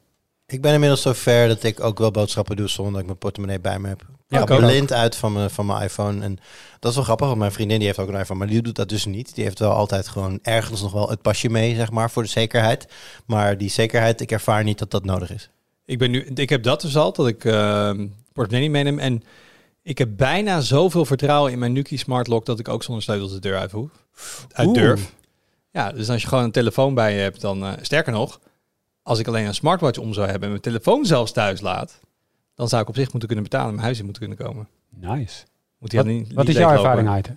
Ik 0.46 0.62
ben 0.62 0.74
inmiddels 0.74 1.02
zo 1.02 1.14
ver 1.14 1.48
dat 1.48 1.64
ik 1.64 1.80
ook 1.84 1.98
wel 2.00 2.12
boodschappen 2.12 2.56
doe 2.56 2.68
zonder 2.68 2.92
dat 2.92 3.02
ik 3.02 3.08
mijn 3.08 3.18
portemonnee 3.20 3.60
bij 3.60 3.80
me 3.80 3.88
heb. 3.88 4.06
Ja, 4.32 4.42
ik 4.42 4.58
blind 4.58 4.94
uit 4.94 5.16
van 5.16 5.34
mijn, 5.34 5.50
van 5.50 5.66
mijn 5.66 5.84
iPhone. 5.84 6.24
En 6.24 6.38
dat 6.80 6.90
is 6.90 6.96
wel 6.96 7.06
grappig, 7.06 7.28
want 7.28 7.40
mijn 7.40 7.52
vriendin 7.52 7.78
die 7.78 7.88
heeft 7.88 8.00
ook 8.00 8.08
een 8.10 8.20
iPhone, 8.20 8.40
maar 8.40 8.48
die 8.48 8.62
doet 8.62 8.76
dat 8.76 8.90
dus 8.90 9.06
niet. 9.06 9.36
Die 9.36 9.44
heeft 9.44 9.60
wel 9.60 9.72
altijd 9.72 10.08
gewoon 10.08 10.40
ergens 10.42 10.82
nog 10.82 10.92
wel 10.92 11.10
het 11.10 11.22
pasje 11.22 11.50
mee, 11.50 11.76
zeg 11.76 11.92
maar, 11.92 12.12
voor 12.12 12.24
de 12.24 12.30
zekerheid. 12.30 12.88
Maar 13.26 13.58
die 13.58 13.70
zekerheid, 13.70 14.22
ik 14.22 14.32
ervaar 14.32 14.64
niet 14.64 14.80
dat 14.80 14.92
dat 14.92 15.06
nodig 15.06 15.32
is. 15.32 15.50
Ik, 15.86 15.98
ben 15.98 16.12
nu, 16.12 16.24
ik 16.24 16.50
heb 16.50 16.64
dat 16.64 16.82
dus 16.82 16.98
al, 16.98 17.14
dat 17.14 17.28
ik 17.28 17.46
ehm 17.46 18.08
portemonnee 18.34 18.70
niet 18.70 18.78
meeneem. 18.84 19.00
En 19.00 19.24
ik 19.84 19.98
heb 19.98 20.10
bijna 20.18 20.62
zoveel 20.62 21.06
vertrouwen 21.06 21.52
in 21.52 21.60
mijn 21.60 21.74
Nuki 21.74 21.98
Smart 21.98 22.28
Lock 22.28 22.46
dat 22.46 22.60
ik 22.60 22.68
ook 22.68 22.84
zonder 22.84 23.04
sleutel 23.04 23.28
de 23.28 23.40
deur 23.40 23.58
uit 23.58 23.72
hoef. 23.72 23.90
Uit 24.52 24.68
Oeh. 24.68 24.78
durf. 24.78 25.14
Ja, 25.72 25.92
dus 25.92 26.10
als 26.10 26.22
je 26.22 26.28
gewoon 26.28 26.44
een 26.44 26.52
telefoon 26.52 26.94
bij 26.94 27.14
je 27.14 27.20
hebt, 27.20 27.42
dan... 27.42 27.66
eh, 27.66 27.74
sterker 27.82 28.12
nog, 28.12 28.40
als 29.04 29.20
ik 29.20 29.28
alleen 29.28 29.46
een 29.46 29.54
smartwatch 29.54 30.00
om 30.00 30.14
zou 30.14 30.26
hebben 30.26 30.44
en 30.44 30.50
mijn 30.50 30.62
telefoon 30.62 31.06
zelfs 31.06 31.32
thuis 31.32 31.62
laat... 31.62 32.00
dan 32.62 32.70
zou 32.70 32.82
ik 32.82 32.88
op 32.90 32.96
zich 32.96 33.10
moeten 33.10 33.28
kunnen 33.28 33.44
betalen 33.46 33.68
en 33.68 33.74
mijn 33.74 33.86
huis 33.86 34.00
in 34.00 34.06
moeten 34.06 34.28
kunnen 34.28 34.46
komen. 34.48 34.68
Nice. 34.90 35.44
Moet 35.80 35.94
Wat, 35.94 36.06
niet, 36.06 36.34
wat 36.34 36.46
niet 36.46 36.56
is 36.56 36.62
jouw 36.62 36.70
leeglopen. 36.72 36.92
ervaring, 37.00 37.10
Aite? 37.10 37.36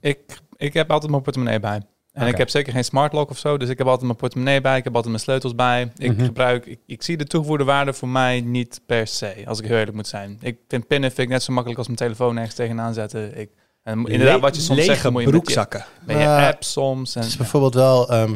Ik, 0.00 0.18
ik 0.56 0.72
heb 0.74 0.90
altijd 0.90 1.10
mijn 1.10 1.22
portemonnee 1.22 1.60
bij. 1.60 1.82
En 2.12 2.26
ik 2.26 2.36
heb 2.36 2.48
zeker 2.48 2.72
geen 2.72 2.84
smart 2.84 3.12
lock 3.12 3.30
of 3.30 3.38
zo, 3.38 3.56
dus 3.56 3.68
ik 3.68 3.78
heb 3.78 3.86
altijd 3.86 4.06
mijn 4.06 4.16
portemonnee 4.18 4.60
bij, 4.60 4.76
ik 4.78 4.84
heb 4.84 4.92
altijd 4.94 5.12
mijn 5.12 5.24
sleutels 5.24 5.54
bij. 5.54 5.92
Ik 5.96 6.12
Mhm. 6.16 6.24
gebruik, 6.24 6.66
ik, 6.66 6.78
ik 6.86 7.02
zie 7.02 7.16
de 7.16 7.24
toegevoegde 7.24 7.64
waarde 7.64 7.92
voor 7.92 8.08
mij 8.08 8.40
niet 8.40 8.80
per 8.86 9.06
se, 9.06 9.42
als 9.46 9.58
ik 9.60 9.66
heel 9.66 9.76
eerlijk 9.76 9.96
moet 9.96 10.06
zijn. 10.06 10.38
Ik 10.40 10.58
vind 10.68 10.86
pinnen 10.86 11.10
vind 11.10 11.20
ik 11.26 11.32
net 11.32 11.42
zo 11.42 11.52
makkelijk 11.52 11.78
als 11.78 11.86
mijn 11.88 11.98
telefoon 11.98 12.36
ergens 12.36 12.54
tegenaan 12.54 12.94
zetten. 12.94 13.38
Ik, 13.38 13.50
en 13.82 14.06
inderdaad, 14.06 14.40
wat 14.40 14.56
je 14.56 14.62
soms 14.62 14.78
Lege 14.78 14.92
zegt, 14.94 15.02
moet 15.10 15.12
je 15.22 15.26
met 15.26 15.36
je, 15.36 15.40
broekzakken. 15.40 15.84
met 16.06 16.16
je 16.16 16.22
Ja. 16.22 16.48
app 16.48 16.62
soms. 16.64 17.14
En, 17.14 17.20
Het 17.22 17.30
is 17.30 17.36
bijvoorbeeld 17.36 17.74
wel, 17.74 18.10
ehm, 18.10 18.32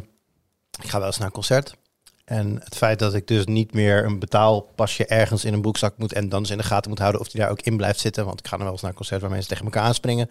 ik 0.83 0.89
ga 0.89 0.99
wel 0.99 1.07
eens 1.07 1.19
naar 1.19 1.27
een 1.27 1.33
concert. 1.33 1.77
En 2.27 2.61
het 2.65 2.77
feit 2.77 2.99
dat 2.99 3.15
ik 3.15 3.27
dus 3.27 3.45
niet 3.45 3.75
meer 3.75 4.05
een 4.05 4.19
betaalpasje 4.19 5.07
ergens 5.07 5.45
in 5.45 5.53
een 5.53 5.61
broekzak 5.61 5.99
moet 5.99 6.13
en 6.13 6.29
dan 6.29 6.43
dus 6.43 6.51
in 6.51 6.57
de 6.57 6.63
gaten 6.63 6.91
moet 6.91 6.99
houden 6.99 7.21
of 7.21 7.29
die 7.29 7.41
daar 7.41 7.51
ook 7.51 7.61
in 7.61 7.77
blijft 7.77 8.01
zitten. 8.01 8.25
Want 8.25 8.39
ik 8.39 8.47
ga 8.47 8.57
dan 8.57 8.63
wel 8.65 8.73
eens 8.73 8.81
naar 8.81 8.91
een 8.91 8.97
concert 8.97 9.21
waar 9.21 9.31
mensen 9.31 9.49
tegen 9.49 9.65
elkaar 9.65 9.83
aanspringen. 9.83 10.31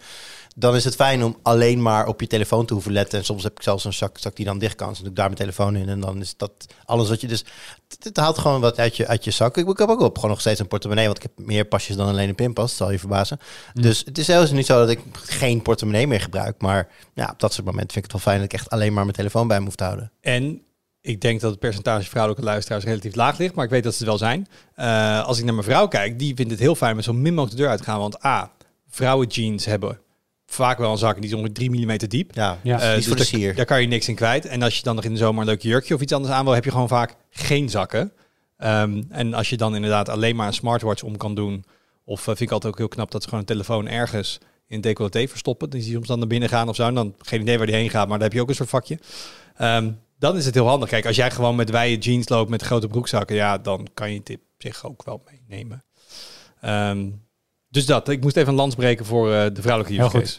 Dan 0.56 0.74
is 0.74 0.84
het 0.84 0.94
fijn 0.94 1.24
om 1.24 1.36
alleen 1.42 1.82
maar 1.82 2.06
op 2.06 2.20
je 2.20 2.26
telefoon 2.26 2.66
te 2.66 2.72
hoeven 2.72 2.92
letten. 2.92 3.18
En 3.18 3.24
soms 3.24 3.42
heb 3.42 3.56
ik 3.56 3.62
zelfs 3.62 3.84
een 3.84 3.92
zak, 3.92 4.18
zak 4.18 4.36
die 4.36 4.44
dan 4.44 4.58
dicht 4.58 4.74
kan. 4.74 4.88
Dus 4.88 4.96
dan 4.96 5.04
doe 5.04 5.12
ik 5.12 5.18
daar 5.18 5.26
mijn 5.26 5.40
telefoon 5.40 5.76
in 5.76 5.88
en 5.88 6.00
dan 6.00 6.20
is 6.20 6.36
dat 6.36 6.52
alles 6.84 7.08
wat 7.08 7.20
je 7.20 7.26
dus... 7.26 7.44
Het, 8.02 8.16
haalt 8.16 8.38
gewoon 8.38 8.60
wat 8.60 8.78
uit 8.78 8.96
je, 8.96 9.06
uit 9.06 9.24
je 9.24 9.30
zak. 9.30 9.56
Ik, 9.56 9.68
ik 9.68 9.78
heb 9.78 9.88
ook 9.88 10.00
op 10.00 10.14
gewoon 10.14 10.30
nog 10.30 10.40
steeds 10.40 10.60
een 10.60 10.68
portemonnee, 10.68 11.06
want 11.06 11.16
ik 11.16 11.22
heb 11.22 11.46
meer 11.46 11.64
pasjes 11.64 11.96
dan 11.96 12.08
alleen 12.08 12.28
een 12.28 12.34
pinpas. 12.34 12.68
Dat 12.68 12.76
zal 12.76 12.90
je 12.90 12.98
verbazen. 12.98 13.38
Dus 13.74 14.02
het 14.04 14.18
is 14.18 14.24
zelfs 14.24 14.50
niet 14.50 14.66
zo 14.66 14.78
dat 14.78 14.88
ik 14.88 15.00
geen 15.12 15.62
portemonnee 15.62 16.06
meer 16.06 16.20
gebruik. 16.20 16.60
Maar 16.60 16.88
ja, 17.14 17.30
op 17.32 17.40
dat 17.40 17.52
soort 17.52 17.66
momenten 17.66 17.92
vind 17.92 18.04
ik 18.04 18.12
het 18.12 18.22
wel 18.22 18.32
fijn 18.32 18.44
dat 18.44 18.52
ik 18.52 18.58
echt 18.60 18.70
alleen 18.70 18.92
maar 18.92 19.04
mijn 19.04 19.16
telefoon 19.16 19.48
bij 19.48 19.58
me 19.58 19.64
hoef 19.64 19.74
te 19.74 19.84
houden. 19.84 20.12
En 20.20 20.65
ik 21.06 21.20
denk 21.20 21.40
dat 21.40 21.50
het 21.50 21.60
percentage 21.60 22.08
vrouwelijke 22.08 22.44
luisteraars 22.46 22.84
relatief 22.84 23.14
laag 23.14 23.38
ligt, 23.38 23.54
maar 23.54 23.64
ik 23.64 23.70
weet 23.70 23.82
dat 23.84 23.92
ze 23.94 23.98
het 23.98 24.08
wel 24.08 24.18
zijn. 24.18 24.46
Eh, 24.74 25.24
als 25.24 25.38
ik 25.38 25.44
naar 25.44 25.54
mijn 25.54 25.66
vrouw 25.66 25.88
kijk, 25.88 26.18
die 26.18 26.34
vindt 26.34 26.50
het 26.50 26.60
heel 26.60 26.74
fijn 26.74 26.96
met 26.96 27.04
zo 27.04 27.12
min 27.12 27.34
mogelijk 27.34 27.50
de 27.50 27.56
deur 27.62 27.68
uit 27.70 27.78
te 27.78 27.84
gaan. 27.84 27.98
Want 27.98 28.24
A, 28.24 28.52
vrouwenjeans 28.88 29.64
hebben 29.64 29.98
vaak 30.46 30.78
wel 30.78 30.90
een 30.92 30.98
zak 30.98 31.14
die 31.16 31.24
is 31.24 31.32
ongeveer 31.32 31.52
3 31.54 31.70
mm 31.70 31.96
diep. 31.98 32.34
Ja. 32.34 32.58
Ja, 32.62 32.80
Eh, 32.80 32.90
voor 32.92 33.00
de 33.02 33.14
daar- 33.16 33.24
sier. 33.24 33.54
Daar 33.54 33.64
kan 33.64 33.80
je 33.80 33.86
niks 33.88 34.08
in 34.08 34.14
kwijt. 34.14 34.46
En 34.46 34.62
als 34.62 34.76
je 34.76 34.82
dan 34.82 34.94
nog 34.94 35.04
in 35.04 35.12
de 35.12 35.18
zomer 35.18 35.40
een 35.40 35.48
leuk 35.48 35.62
jurkje 35.62 35.94
of 35.94 36.00
iets 36.00 36.12
anders 36.12 36.34
aan 36.34 36.44
wil, 36.44 36.54
heb 36.54 36.64
je 36.64 36.70
gewoon 36.70 36.88
vaak 36.88 37.14
geen 37.30 37.68
zakken. 37.68 38.12
Ehm, 38.56 39.02
en 39.10 39.34
als 39.34 39.48
je 39.50 39.56
dan 39.56 39.74
inderdaad 39.74 40.08
alleen 40.08 40.36
maar 40.36 40.46
een 40.46 40.52
smartwatch 40.52 41.02
om 41.02 41.16
kan 41.16 41.34
doen, 41.34 41.64
of 42.04 42.18
eh, 42.20 42.24
vind 42.26 42.40
ik 42.40 42.50
altijd 42.50 42.72
ook 42.72 42.78
heel 42.78 42.88
knap 42.88 43.10
dat 43.10 43.22
ze 43.22 43.28
gewoon 43.28 43.44
een 43.48 43.50
telefoon 43.50 43.88
ergens 43.88 44.38
in 44.68 44.80
decolleté 44.80 45.26
verstoppen. 45.28 45.70
Die 45.70 45.80
zie 45.80 45.90
je 45.90 45.94
soms 45.96 46.08
dan 46.08 46.18
naar 46.18 46.28
binnen 46.28 46.48
gaan 46.48 46.68
of 46.68 46.76
zo. 46.76 46.86
En 46.86 46.94
dan 46.94 47.14
geen 47.18 47.40
idee 47.40 47.56
waar 47.58 47.66
die 47.66 47.76
heen 47.76 47.90
gaat, 47.90 48.08
maar 48.08 48.18
dan 48.18 48.26
heb 48.26 48.32
je 48.36 48.40
ook 48.40 48.48
een 48.48 48.54
soort 48.54 48.68
vakje. 48.68 48.98
Ehm, 49.56 49.90
dan 50.18 50.36
is 50.36 50.44
het 50.44 50.54
heel 50.54 50.68
handig. 50.68 50.88
Kijk, 50.88 51.06
als 51.06 51.16
jij 51.16 51.30
gewoon 51.30 51.56
met 51.56 51.70
wijde 51.70 52.02
jeans 52.02 52.28
loopt 52.28 52.50
met 52.50 52.62
grote 52.62 52.86
broekzakken, 52.86 53.36
ja, 53.36 53.58
dan 53.58 53.88
kan 53.94 54.12
je 54.12 54.18
op 54.18 54.40
zich 54.58 54.86
ook 54.86 55.04
wel 55.04 55.22
meenemen. 55.24 55.84
Ehm, 56.60 57.08
dus 57.68 57.86
dat, 57.86 58.08
ik 58.08 58.22
moest 58.22 58.36
even 58.36 58.48
een 58.48 58.54
lans 58.54 58.74
breken 58.74 59.06
voor 59.06 59.32
eh, 59.32 59.46
de 59.52 59.62
vrouwelijke 59.62 60.02
use 60.02 60.18
case. 60.18 60.38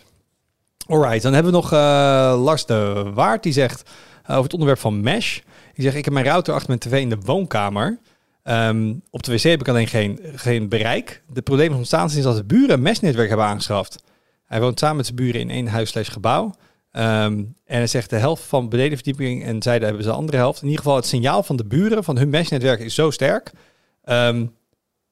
Alright, 0.87 1.21
dan 1.21 1.33
hebben 1.33 1.51
we 1.51 1.57
nog 1.57 1.73
eh, 1.73 2.41
Lars 2.43 2.65
de 2.65 3.11
Waard. 3.13 3.43
Die 3.43 3.53
zegt 3.53 3.89
eh, 4.23 4.31
over 4.31 4.43
het 4.43 4.53
onderwerp 4.53 4.79
van 4.79 5.01
mesh. 5.01 5.39
Die 5.73 5.83
zegt, 5.83 5.95
ik 5.95 6.05
heb 6.05 6.13
mijn 6.13 6.25
router 6.25 6.53
achter 6.53 6.69
mijn 6.69 6.79
tv 6.79 7.01
in 7.01 7.09
de 7.09 7.25
woonkamer. 7.25 7.99
Ehm, 8.43 8.93
op 9.09 9.23
de 9.23 9.31
wc 9.31 9.41
heb 9.41 9.59
ik 9.59 9.67
alleen 9.67 9.87
geen, 9.87 10.19
geen 10.35 10.69
bereik. 10.69 11.23
De 11.33 11.41
problemen 11.41 11.71
is 11.71 11.77
ontstaan 11.77 12.09
sinds 12.09 12.25
dat 12.25 12.35
de 12.35 12.43
buren 12.43 12.69
een 12.69 12.81
mesnetwerk 12.81 13.27
hebben 13.27 13.47
aangeschaft. 13.47 14.03
Hij 14.45 14.61
woont 14.61 14.79
samen 14.79 14.95
met 14.95 15.05
zijn 15.05 15.17
buren 15.17 15.41
in 15.41 15.49
één 15.49 15.67
huis 15.67 15.89
slash 15.89 16.11
gebouw. 16.11 16.55
Ehm, 16.91 17.33
en 17.65 17.77
hij 17.77 17.87
zegt 17.87 18.09
de 18.09 18.15
helft 18.15 18.43
van 18.43 18.63
de 18.63 18.69
benedenverdieping 18.69 19.43
en 19.43 19.61
zij 19.61 19.77
hebben 19.77 20.03
ze 20.03 20.09
de 20.09 20.15
andere 20.15 20.37
helft. 20.37 20.61
In 20.61 20.67
ieder 20.67 20.83
geval 20.83 20.97
het 20.97 21.05
signaal 21.05 21.43
van 21.43 21.55
de 21.55 21.65
buren 21.65 22.03
van 22.03 22.17
hun 22.17 22.29
mesnetwerk 22.29 22.79
is 22.79 22.95
zo 22.95 23.11
sterk... 23.11 23.51
ehm, 24.03 24.45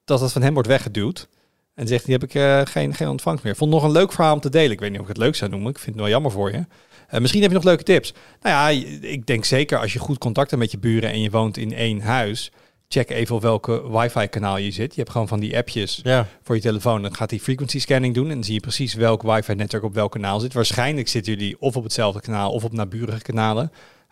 dat 0.04 0.20
het 0.20 0.32
van 0.32 0.42
hem 0.42 0.52
wordt 0.52 0.68
weggeduwd. 0.68 1.28
En 1.74 1.86
zegt, 1.86 2.04
die 2.04 2.14
heb 2.14 2.22
ik 2.22 2.34
eh, 2.34 2.60
geen, 2.64 2.94
geen 2.94 3.08
ontvangst 3.08 3.44
meer. 3.44 3.56
Vond 3.56 3.70
nog 3.70 3.82
een 3.82 3.90
leuk 3.90 4.12
verhaal 4.12 4.34
om 4.34 4.40
te 4.40 4.50
delen. 4.50 4.70
Ik 4.70 4.80
weet 4.80 4.90
niet 4.90 5.00
of 5.00 5.08
ik 5.08 5.14
het 5.14 5.22
leuk 5.22 5.34
zou 5.34 5.50
noemen. 5.50 5.70
Ik 5.70 5.78
vind 5.78 5.94
het 5.94 6.04
wel 6.04 6.08
jammer 6.08 6.30
voor 6.30 6.52
je. 6.52 6.64
Eh, 7.08 7.20
misschien 7.20 7.42
heb 7.42 7.50
je 7.50 7.56
nog 7.56 7.64
leuke 7.64 7.82
tips. 7.82 8.14
Nou 8.42 8.74
ja, 8.74 8.86
ik 9.00 9.26
denk 9.26 9.44
zeker 9.44 9.78
als 9.78 9.92
je 9.92 9.98
goed 9.98 10.18
contact 10.18 10.50
hebt 10.50 10.62
met 10.62 10.70
je 10.70 10.78
buren 10.78 11.10
en 11.10 11.20
je 11.20 11.30
woont 11.30 11.56
in 11.56 11.72
één 11.72 12.00
huis. 12.00 12.52
Check 12.88 13.10
even 13.10 13.34
op 13.34 13.42
welke 13.42 13.90
wifi-kanaal 13.90 14.56
je 14.56 14.70
zit. 14.70 14.94
Je 14.94 15.00
hebt 15.00 15.10
gewoon 15.12 15.28
van 15.28 15.40
die 15.40 15.56
appjes 15.56 16.00
Ja. 16.02 16.26
voor 16.42 16.54
je 16.54 16.60
telefoon. 16.60 17.02
Dan 17.02 17.14
gaat 17.14 17.28
die 17.28 17.40
frequency 17.40 17.80
scanning 17.80 18.14
doen 18.14 18.28
en 18.28 18.34
dan 18.34 18.44
zie 18.44 18.54
je 18.54 18.60
precies 18.60 18.94
welk 18.94 19.22
wifi-netwerk 19.22 19.84
op 19.84 19.94
welk 19.94 20.12
kanaal 20.12 20.40
zit. 20.40 20.52
Waarschijnlijk 20.52 21.08
zitten 21.08 21.32
jullie 21.32 21.60
of 21.60 21.76
op 21.76 21.82
hetzelfde 21.82 22.20
kanaal 22.20 22.52
of 22.52 22.64
op 22.64 22.72
naburige 22.72 23.22
kanalen. 23.22 23.62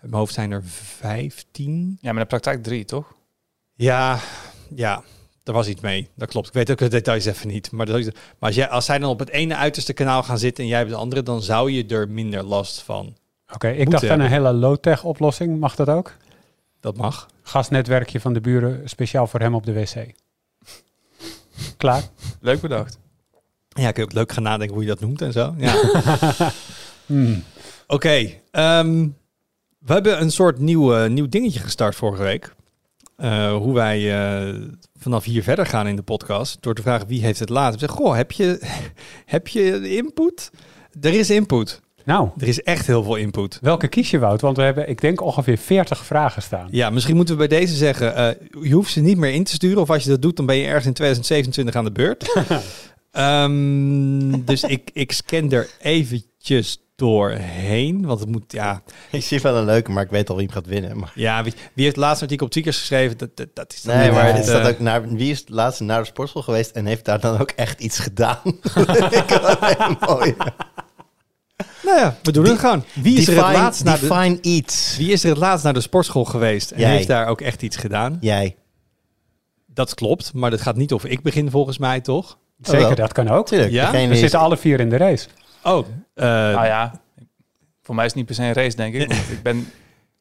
In 0.03 0.11
mijn 0.11 0.15
hoofd 0.15 0.35
zijn 0.35 0.51
er 0.51 0.63
15. 0.65 1.99
ja, 2.01 2.07
maar 2.07 2.13
in 2.15 2.19
de 2.21 2.27
praktijk 2.27 2.63
drie, 2.63 2.85
toch? 2.85 3.15
Ja, 3.75 4.19
ja, 4.75 5.03
er 5.45 5.53
was 5.53 5.69
iets 5.69 5.81
mee. 5.81 6.09
Dat 6.15 6.29
klopt. 6.29 6.47
Ik 6.47 6.53
weet 6.53 6.71
ook 6.71 6.79
de 6.79 6.89
details 6.89 7.25
even 7.25 7.49
niet. 7.49 7.71
Maar, 7.71 7.87
dat, 7.87 8.03
maar 8.05 8.13
als, 8.39 8.55
jij, 8.55 8.69
als 8.69 8.85
zij 8.85 8.99
dan 8.99 9.11
op 9.11 9.19
het 9.19 9.31
ene 9.31 9.57
uiterste 9.57 9.93
kanaal 9.93 10.23
gaan 10.23 10.39
zitten 10.39 10.65
en 10.65 10.71
jij 10.71 10.79
hebt 10.79 10.91
het 10.91 11.01
andere, 11.01 11.23
dan 11.23 11.43
zou 11.43 11.71
je 11.71 11.87
er 11.87 12.09
minder 12.09 12.43
last 12.43 12.83
van. 12.83 13.17
Oké, 13.55 13.69
ik 13.69 13.91
dacht 13.91 14.09
aan 14.09 14.21
een 14.21 14.31
hele 14.31 14.53
low-tech 14.53 15.05
oplossing. 15.05 15.59
Mag 15.61 15.75
dat 15.75 15.89
ook? 15.89 16.17
Dat 16.81 16.97
mag. 16.97 17.29
Gasnetwerkje 17.47 18.21
van 18.21 18.33
de 18.33 18.41
buren 18.41 18.89
speciaal 18.89 19.27
voor 19.27 19.41
hem 19.41 19.55
op 19.55 19.67
de 19.67 19.73
wc. 19.73 20.15
Klaar? 21.77 22.03
Leuk 22.41 22.61
bedacht. 22.61 22.99
Ja, 23.69 23.91
kun 23.91 24.03
je 24.03 24.09
ook 24.09 24.15
leuk 24.15 24.33
gaan 24.33 24.43
nadenken 24.43 24.75
hoe 24.75 24.85
je 24.85 24.91
dat 24.91 25.01
noemt 25.01 25.23
en 25.23 25.33
zo. 25.33 25.55
Ja. 25.59 25.75
Hmm. 27.07 27.43
Oké, 27.87 28.31
ehm, 28.51 29.09
we 29.79 29.93
hebben 29.93 30.21
een 30.21 30.31
soort 30.31 30.59
nieuw, 30.59 30.95
eh, 30.95 31.11
nieuw 31.11 31.29
dingetje 31.29 31.61
gestart 31.61 31.95
vorige 31.95 32.23
week. 32.23 32.55
Eh, 33.17 33.57
hoe 33.57 33.75
wij 33.75 34.15
eh, 34.15 34.55
vanaf 34.99 35.25
hier 35.25 35.43
verder 35.43 35.67
gaan 35.67 35.87
in 35.87 35.97
de 35.97 36.03
podcast. 36.03 36.63
Door 36.63 36.75
te 36.75 36.83
vragen 36.83 37.07
wie 37.07 37.23
heeft 37.23 37.39
het 37.39 37.49
laatst. 37.49 37.81
We 37.81 37.87
zeggen, 37.87 37.99
goh, 37.99 38.17
heb 38.17 38.33
je, 38.33 38.61
heb 39.25 39.49
je 39.49 39.97
input? 39.97 40.51
Er 41.01 41.15
is 41.15 41.31
input. 41.31 41.81
Nou, 42.05 42.29
Er 42.39 42.49
is 42.49 42.63
echt 42.63 42.87
heel 42.87 43.03
veel 43.03 43.17
input. 43.17 43.59
welke 43.63 43.89
kies 43.89 44.11
je, 44.11 44.19
Wout? 44.19 44.41
Want 44.41 44.57
we 44.57 44.63
hebben, 44.63 44.89
ik 44.89 45.01
denk, 45.01 45.23
ongeveer 45.23 45.59
40 45.59 46.05
vragen 46.05 46.43
staan. 46.43 46.69
Ja, 46.71 46.91
misschien 46.91 47.17
moeten 47.17 47.39
we 47.39 47.47
bij 47.49 47.59
deze 47.59 47.75
zeggen, 47.75 48.15
eh, 48.17 48.49
je 48.63 48.75
hoeft 48.75 48.93
ze 48.93 49.01
niet 49.01 49.17
meer 49.17 49.33
in 49.33 49.45
te 49.45 49.53
sturen. 49.53 49.83
Of 49.83 49.91
als 49.91 50.05
je 50.05 50.11
dat 50.11 50.23
doet, 50.23 50.37
dan 50.37 50.47
ben 50.47 50.57
je 50.57 50.67
ergens 50.67 50.87
in 50.87 50.93
2027 50.93 51.75
aan 51.75 51.85
de 51.85 51.93
beurt. 51.93 52.33
Ehm, 53.15 54.45
dus 54.45 54.63
ik, 54.63 54.91
ik 54.93 55.13
scan 55.13 55.51
er 55.53 55.69
eventjes 55.81 56.79
doorheen. 56.97 58.07
Want 58.07 58.21
het 58.21 58.29
moet, 58.29 58.53
ja... 58.53 58.83
Ik 59.11 59.23
zie 59.23 59.41
wel 59.41 59.57
een 59.57 59.65
leuke, 59.65 59.91
maar 59.91 60.05
ik 60.05 60.11
weet 60.11 60.31
al 60.31 60.37
wie 60.37 60.45
hem 60.45 60.55
gaat 60.55 60.67
winnen. 60.67 60.99
Maar... 60.99 61.13
ja 61.15 61.43
wie, 61.43 61.53
wie 61.53 61.85
heeft 61.85 61.97
het 61.97 62.05
laatste 62.05 62.25
artikel 62.25 62.47
op 62.47 62.53
Tweakers 62.53 62.79
geschreven? 62.79 63.19
Dat, 63.19 63.37
dat, 63.37 63.49
dat 63.55 63.73
is 63.73 63.83
Nee, 63.83 64.11
maar 64.11 64.27
het, 64.27 64.37
het 64.37 64.45
staat 64.45 64.63
eh, 64.63 64.69
ook 64.69 64.79
naar, 64.79 65.09
wie 65.09 65.31
is 65.31 65.39
het 65.39 65.49
laatste 65.49 65.85
naar 65.85 66.01
de 66.01 66.07
sportschool 66.07 66.43
geweest 66.43 66.71
en 66.71 66.87
heeft 66.87 67.05
daar 67.05 67.21
dan 67.21 67.39
ook 67.41 67.51
echt 67.51 67.81
iets 67.81 67.99
gedaan? 67.99 68.39
Dat 68.63 68.73
vind 68.97 69.15
ik 69.23 69.29
wel 69.29 69.57
heel 69.61 69.97
mooi. 70.17 70.35
Nou 71.85 71.99
ja, 71.99 72.17
we 72.23 72.33
doen 72.33 72.45
het 72.45 72.59
gewoon. 72.59 72.85
Wie 72.93 73.19
is, 73.19 73.27
er 73.29 73.35
het 73.35 73.43
Define- 73.45 73.63
laatst 73.63 73.85
naar 73.85 74.01
de, 74.01 74.39
iets. 74.41 74.97
wie 74.99 75.13
is 75.13 75.23
er 75.25 75.29
het 75.29 75.39
laatst 75.39 75.65
naar 75.65 75.73
de 75.75 75.81
sportschool 75.81 76.25
geweest 76.25 76.71
en 76.71 76.81
Jij. 76.81 76.91
heeft 76.91 77.07
daar 77.09 77.27
ook 77.27 77.41
echt 77.41 77.63
iets 77.63 77.77
gedaan? 77.77 78.17
Jij. 78.21 78.57
Dat 79.67 79.95
klopt, 79.95 80.33
maar 80.35 80.51
dat 80.51 80.61
gaat 80.61 80.77
niet 80.77 80.93
over 80.93 81.09
ik 81.11 81.23
begin 81.23 81.51
volgens 81.51 81.79
mij, 81.79 82.01
toch? 82.01 82.39
Zeker, 82.61 82.97
dat 82.97 83.13
kan 83.13 83.29
ook. 83.29 83.47
Tuurlijk. 83.47 83.71
Ja? 83.73 83.91
We 83.91 83.99
is- 84.03 84.19
zitten 84.19 84.39
alle 84.39 84.57
vier 84.57 84.81
in 84.81 84.89
de 84.89 84.97
race. 84.97 85.29
Oh, 85.63 85.87
eh, 86.15 86.25
nou 86.27 86.65
ja, 86.67 87.01
voor 87.83 87.95
mij 87.95 88.05
is 88.05 88.11
het 88.11 88.19
niet 88.19 88.27
per 88.27 88.35
se 88.35 88.43
een 88.43 88.53
race, 88.53 88.77
denk 88.77 88.95
ik. 88.95 89.09
Want 89.15 89.31
ik 89.31 89.43
ben 89.43 89.71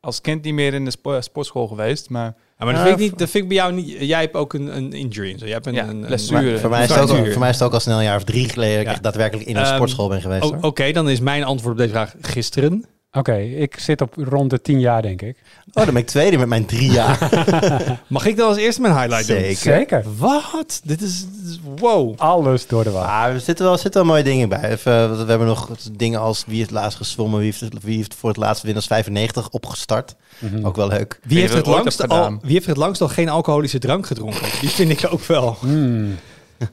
als 0.06 0.22
kind 0.22 0.44
niet 0.44 0.54
meer 0.54 0.74
in 0.74 0.86
de 0.86 0.92
spo- 0.92 1.22
sportschool 1.22 1.68
geweest, 1.68 2.10
maar 2.10 2.36
ja, 2.60 2.66
maar 2.66 2.74
dat 2.74 2.84
vind, 2.84 2.94
ik 3.00 3.00
niet, 3.10 3.18
dat 3.20 3.30
vind 3.30 3.44
ik 3.44 3.50
bij 3.50 3.58
jou 3.58 3.74
niet... 3.74 3.98
Jij 4.00 4.20
hebt 4.22 4.36
ook 4.36 4.54
een, 4.54 4.76
een 4.78 4.94
injury 4.94 5.32
en 5.32 5.40
zo. 5.40 5.46
Jij 5.46 5.54
hebt 5.54 5.66
een, 5.66 5.74
Ja, 5.74 5.88
een, 5.88 6.00
blessure. 6.06 6.60
voor, 6.60 6.70
mij 6.70 6.84
is 6.84 6.90
het 6.90 7.00
ook, 7.00 7.08
voor 7.32 7.40
mij 7.40 7.50
is 7.50 7.56
het 7.56 7.64
ook 7.64 7.74
al 7.74 7.80
snel 7.80 7.98
een 7.98 8.04
jaar 8.04 8.16
of 8.16 8.24
drie 8.24 8.50
geleden 8.50 8.76
dat 8.76 8.84
Ja. 8.84 8.90
ik 8.90 8.96
echt 8.96 9.04
daadwerkelijk 9.04 9.48
in 9.48 9.56
een 9.56 9.64
Ehm, 9.64 9.74
sportschool 9.74 10.08
ben 10.08 10.22
geweest. 10.22 10.54
Oké, 10.62 10.92
dan 10.92 11.10
is 11.10 11.20
mijn 11.20 11.44
antwoord 11.44 11.72
op 11.74 11.78
deze 11.78 11.90
vraag 11.90 12.14
gisteren. 12.22 12.86
Oké, 13.16 13.36
ik 13.38 13.80
zit 13.80 14.02
op 14.02 14.14
rond 14.18 14.50
de 14.50 14.62
tien 14.62 14.80
jaar, 14.80 15.02
denk 15.02 15.22
ik. 15.22 15.38
Oh, 15.74 15.84
dan 15.84 15.94
ben 15.94 16.02
ik 16.02 16.08
tweede 16.08 16.38
met 16.38 16.48
mijn 16.48 16.66
drie 16.66 16.92
jaar. 16.92 17.30
Mag 18.08 18.26
ik 18.26 18.38
dan 18.38 18.48
als 18.48 18.58
eerste 18.58 18.82
mijn 18.82 18.94
highlight 18.94 19.28
doen? 19.28 19.38
Zeker. 19.38 19.56
Zeker. 19.56 20.04
Wat? 20.18 20.82
Dit 20.84 21.02
is... 21.02 21.26
dit 21.32 21.50
is- 21.52 21.60
Wow. 21.76 22.14
Alles 22.20 22.68
door 22.68 22.84
de 22.84 22.90
war. 22.92 23.06
Ah, 23.08 23.34
er 23.34 23.40
zitten 23.40 23.66
wel, 23.66 23.78
zitten 23.78 24.02
wel 24.02 24.10
mooie 24.12 24.24
dingen 24.24 24.50
bij. 24.50 24.72
Even, 24.72 25.18
we 25.18 25.30
hebben 25.30 25.48
nog 25.48 25.70
dingen 25.92 26.20
als 26.20 26.44
wie 26.48 26.58
heeft 26.58 26.70
het 26.70 26.80
laatst 26.80 26.98
gezwommen, 26.98 27.40
wie 27.40 27.54
heeft, 27.60 27.84
wie 27.84 27.96
heeft 27.98 28.14
voor 28.16 28.30
het 28.30 28.38
laatst 28.38 28.64
Windows 28.64 28.88
95 28.88 29.50
opgestart. 29.50 30.16
Mhm. 30.40 30.66
Ook 30.66 30.76
wel 30.76 30.88
leuk. 30.88 31.20
Wie 31.24 31.40
heeft, 31.40 31.54
het 31.54 31.66
langst 31.66 32.08
al, 32.08 32.38
wie 32.42 32.52
heeft 32.54 32.66
het 32.66 32.78
langst 32.78 33.02
al 33.02 33.08
geen 33.08 33.30
alcoholische 33.30 33.80
drank 33.80 34.08
gedronken? 34.08 34.48
Die 34.62 34.70
vind 34.70 34.90
ik 34.90 35.08
ook 35.12 35.26
wel. 35.26 35.58
Hmm. 35.60 36.16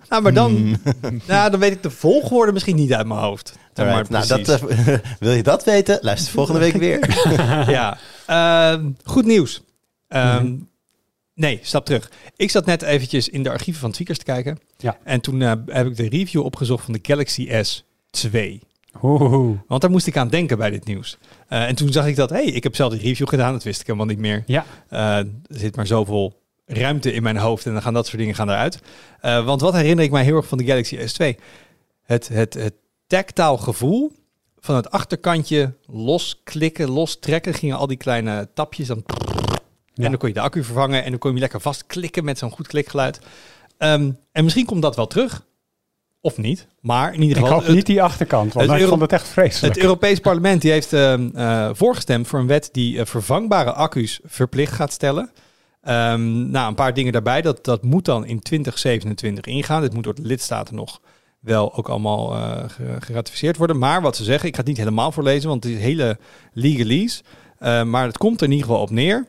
Nou, 0.09 0.23
maar 0.23 0.33
dan, 0.35 0.51
Hmm. 0.51 0.81
nou, 1.27 1.51
dan 1.51 1.61
weet 1.61 1.73
ik 1.73 1.83
de 1.83 1.91
volgorde 1.91 2.53
misschien 2.53 2.77
niet 2.77 2.93
uit 2.95 3.07
mijn 3.07 3.21
hoofd. 3.21 3.53
Maar 3.87 4.07
nou, 4.09 4.27
dat, 4.27 4.49
eh, 4.49 4.95
wil 5.19 5.33
je 5.33 5.43
dat 5.43 5.65
weten? 5.65 5.99
Luister 6.01 6.33
volgende 6.33 6.61
week 6.61 6.77
weer. 6.77 7.29
ja. 7.71 7.99
Ehm, 8.27 8.91
goed 9.05 9.25
nieuws. 9.25 9.63
Ehm, 10.09 10.45
Mhm. 10.45 10.57
Nee, 11.35 11.59
stap 11.63 11.85
terug. 11.85 12.11
Ik 12.37 12.51
zat 12.51 12.67
net 12.67 12.83
eventjes 12.83 13.29
in 13.29 13.43
de 13.43 13.51
archieven 13.51 13.81
van 13.81 13.91
Tweakers 13.91 14.19
te 14.19 14.25
kijken. 14.25 14.59
Ja. 14.79 14.99
En 15.05 15.21
toen 15.21 15.43
eh, 15.43 15.53
heb 15.67 15.87
ik 15.87 15.97
de 15.97 16.09
review 16.09 16.45
opgezocht 16.45 16.85
van 16.85 16.93
de 16.93 16.99
Galaxy 17.03 17.49
S2. 17.51 18.39
Oeh. 19.03 19.59
Want 19.67 19.81
daar 19.81 19.91
moest 19.91 20.07
ik 20.07 20.17
aan 20.17 20.29
denken 20.29 20.59
bij 20.59 20.71
dit 20.71 20.85
nieuws. 20.85 21.19
Eh, 21.49 21.69
en 21.69 21.75
toen 21.75 21.93
zag 21.93 22.07
ik 22.07 22.17
dat, 22.17 22.31
hé, 22.31 22.37
hey, 22.37 22.47
ik 22.47 22.63
heb 22.63 22.75
zelf 22.75 22.93
die 22.93 23.03
review 23.03 23.29
gedaan. 23.29 23.53
Dat 23.53 23.63
wist 23.63 23.81
ik 23.81 23.87
helemaal 23.87 24.07
niet 24.09 24.19
meer. 24.19 24.43
Ja. 24.47 24.65
Er 24.89 25.27
zit 25.49 25.77
maar 25.77 25.87
zoveel 25.87 26.39
ruimte 26.67 27.13
in 27.13 27.23
mijn 27.23 27.37
hoofd 27.37 27.67
en 27.67 27.73
dan 27.73 27.83
gaan 27.83 27.95
dat 27.95 28.07
soort 28.07 28.19
dingen 28.19 28.35
gaan 28.35 28.51
eruit. 28.51 28.79
Want 29.21 29.61
wat 29.61 29.75
herinner 29.75 30.05
ik 30.05 30.11
mij 30.11 30.25
heel 30.25 30.37
erg 30.37 30.49
van 30.49 30.59
de 30.59 30.65
Galaxy 30.65 30.97
S2? 30.97 31.41
Het, 32.03 32.29
het, 32.29 32.55
het 32.55 32.75
tactile 33.11 33.59
gevoel 33.59 34.13
van 34.59 34.77
het 34.77 34.91
achterkantje 34.91 35.75
losklikken, 35.87 36.91
lostrekken. 36.91 37.55
Gingen 37.55 37.77
al 37.77 37.87
die 37.87 37.97
kleine 37.97 38.49
tapjes 38.55 38.87
dan... 38.87 39.03
Ja. 39.95 40.05
En 40.05 40.11
dan 40.11 40.21
kon 40.21 40.29
je 40.29 40.35
de 40.35 40.41
accu 40.41 40.65
vervangen 40.65 41.05
en 41.05 41.11
dan 41.11 41.19
kon 41.19 41.35
je 41.35 41.39
lekker 41.41 41.61
vastklikken 41.61 42.25
met 42.25 42.39
zo'n 42.39 42.51
goed 42.51 42.67
klikgeluid. 42.67 43.21
Ehm, 43.79 44.11
en 44.33 44.45
misschien 44.45 44.67
komt 44.67 44.83
dat 44.83 44.97
wel 44.97 45.07
terug. 45.07 45.47
Of 46.21 46.37
niet. 46.37 46.67
Maar 46.81 47.15
in 47.15 47.23
ieder 47.23 47.37
Ik 47.37 47.43
geval... 47.43 47.59
hoop 47.59 47.67
het- 47.67 47.77
niet 47.77 47.87
die 47.87 48.03
achterkant, 48.03 48.53
want 48.53 48.71
ik 48.71 48.87
vond 48.87 49.01
het 49.01 49.13
echt 49.13 49.29
vreselijk. 49.29 49.75
het 49.75 49.85
Europees 49.85 50.21
Parlement 50.21 50.63
die 50.63 50.71
heeft 50.71 50.93
ehm, 50.93 51.31
eh, 51.35 51.71
voorgestemd 51.73 52.27
voor 52.27 52.39
een 52.39 52.47
wet 52.47 52.69
die 52.73 52.99
eh, 52.99 53.07
vervangbare 53.07 53.73
accu's 53.73 54.21
verplicht 54.25 54.73
gaat 54.73 54.93
stellen. 54.93 55.31
Ehm, 55.83 56.51
nou, 56.51 56.69
een 56.69 56.75
paar 56.75 56.95
dingen 56.95 57.13
daarbij. 57.13 57.43
Dat, 57.43 57.65
dat 57.65 57.83
moet 57.83 58.05
dan 58.05 58.27
in 58.27 58.41
2027 58.41 59.45
ingaan. 59.45 59.81
Dit 59.83 59.93
moet 59.95 60.05
door 60.05 60.15
de 60.15 60.23
lidstaten 60.23 60.75
nog 60.75 61.01
wel 61.41 61.75
ook 61.77 61.89
allemaal 61.89 62.35
eh, 62.35 62.69
ge- 62.69 62.97
geratificeerd 63.01 63.57
worden. 63.57 63.79
Maar 63.79 64.03
wat 64.03 64.17
ze 64.17 64.25
zeggen, 64.25 64.49
ik 64.49 64.55
ga 64.55 64.61
het 64.61 64.69
niet 64.69 64.79
helemaal 64.79 65.13
voorlezen, 65.13 65.49
want 65.49 65.65
het 65.65 65.73
is 65.73 65.79
hele 65.79 66.19
legalese. 66.53 67.23
Eh, 67.59 67.83
maar 67.83 68.07
het 68.07 68.19
komt 68.19 68.41
er 68.41 68.47
in 68.47 68.53
ieder 68.53 68.67
geval 68.67 68.83
op 68.83 68.91
neer 68.91 69.27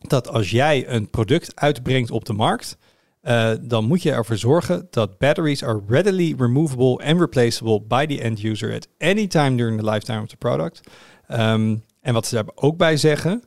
dat 0.00 0.28
als 0.28 0.50
jij 0.50 0.88
een 0.88 1.10
product 1.10 1.52
uitbrengt 1.54 2.10
op 2.10 2.24
de 2.24 2.32
markt, 2.32 2.76
eh, 3.20 3.50
dan 3.60 3.84
moet 3.84 4.02
je 4.02 4.12
ervoor 4.12 4.36
zorgen 4.36 4.86
dat 4.90 5.18
batteries 5.18 5.64
are 5.64 5.80
readily 5.88 6.34
removable 6.38 7.04
and 7.04 7.20
replaceable 7.20 7.80
by 7.82 8.06
the 8.06 8.20
end 8.20 8.42
user 8.44 8.74
at 8.74 8.88
any 8.98 9.26
time 9.26 9.56
during 9.56 9.78
the 9.80 9.90
lifetime 9.90 10.22
of 10.22 10.28
the 10.28 10.36
product. 10.36 10.80
Ehm, 11.26 11.76
en 12.00 12.14
wat 12.14 12.26
ze 12.26 12.34
daar 12.34 12.44
ook 12.54 12.76
bij 12.76 12.96
zeggen, 12.96 13.42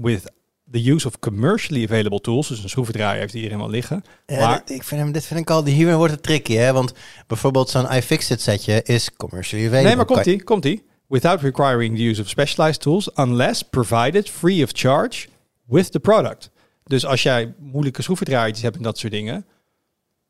with 0.00 0.32
the 0.72 0.90
use 0.90 1.06
of 1.06 1.18
commercially 1.18 1.84
available 1.84 2.20
tools, 2.20 2.48
dus 2.48 2.62
een 2.62 2.68
schroevendraaier 2.68 3.20
heeft 3.20 3.34
iedereen 3.34 3.58
wel 3.58 3.70
liggen. 3.70 4.04
Ja, 4.26 4.38
Maar- 4.48 4.58
dit, 4.64 4.70
ik 4.76 4.82
vind 4.82 5.00
hem, 5.00 5.12
dit 5.12 5.24
vind 5.24 5.40
ik 5.40 5.50
al, 5.50 5.64
hier 5.64 5.96
wordt 5.96 6.12
het 6.12 6.22
tricky, 6.22 6.54
hè? 6.54 6.72
Want 6.72 6.92
bijvoorbeeld 7.26 7.70
zo'n 7.70 7.92
iFixit 7.92 8.40
setje 8.40 8.82
is 8.82 9.10
commercially 9.16 9.62
available. 9.66 9.88
Nee, 9.88 9.96
maar 9.96 10.06
komt 10.06 10.22
Kan- 10.22 10.32
ie, 10.32 10.42
komt 10.42 10.64
ie. 10.64 10.82
Without 11.08 11.40
requiring 11.40 11.96
the 11.96 12.02
use 12.02 12.20
of 12.20 12.28
specialized 12.28 12.80
tools, 12.80 13.10
unless 13.14 13.62
provided 13.62 14.30
free 14.30 14.64
of 14.64 14.70
charge 14.72 15.28
with 15.66 15.92
the 15.92 16.00
product. 16.00 16.50
Dus 16.84 17.06
als 17.06 17.22
jij 17.22 17.54
moeilijke 17.58 18.02
schroevendraaiertjes 18.02 18.62
hebt 18.62 18.76
en 18.76 18.82
dat 18.82 18.98
soort 18.98 19.12
dingen, 19.12 19.46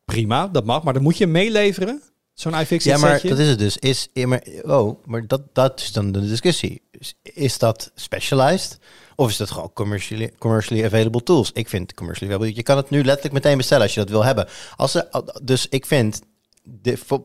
prima, 0.04 0.48
dat 0.48 0.64
mag. 0.64 0.82
Maar 0.82 0.92
dan 0.92 1.02
moet 1.02 1.18
je 1.18 1.26
meeleveren, 1.26 2.02
zo'n 2.34 2.52
iFixit 2.52 2.82
Ja, 2.92 2.98
maar 2.98 3.10
setje. 3.12 3.28
dat 3.28 3.38
is 3.38 3.48
het 3.48 3.58
dus. 3.58 3.76
Is, 3.76 4.08
ja, 4.12 4.26
maar, 4.26 4.42
oh, 4.62 5.04
maar 5.06 5.26
dat, 5.26 5.42
dat 5.52 5.80
is 5.80 5.92
dan 5.92 6.12
de 6.12 6.28
discussie. 6.28 6.82
Is, 6.90 7.14
is 7.22 7.58
dat 7.58 7.92
specialized? 7.94 8.78
Of 9.16 9.30
is 9.30 9.36
dat 9.36 9.50
gewoon 9.50 9.72
commercially, 9.72 10.30
commercially 10.38 10.84
available 10.84 11.22
tools? 11.22 11.50
Ik 11.52 11.68
vind 11.68 11.94
commercially 11.94 12.32
available. 12.32 12.56
Je 12.56 12.62
kan 12.62 12.76
het 12.76 12.90
nu 12.90 13.04
letterlijk 13.04 13.34
meteen 13.34 13.56
bestellen 13.56 13.82
als 13.82 13.94
je 13.94 14.00
dat 14.00 14.08
wil 14.10 14.24
hebben. 14.24 14.48
Als 14.76 14.94
er, 14.94 15.08
dus 15.42 15.66
ik 15.68 15.86
vind, 15.86 16.20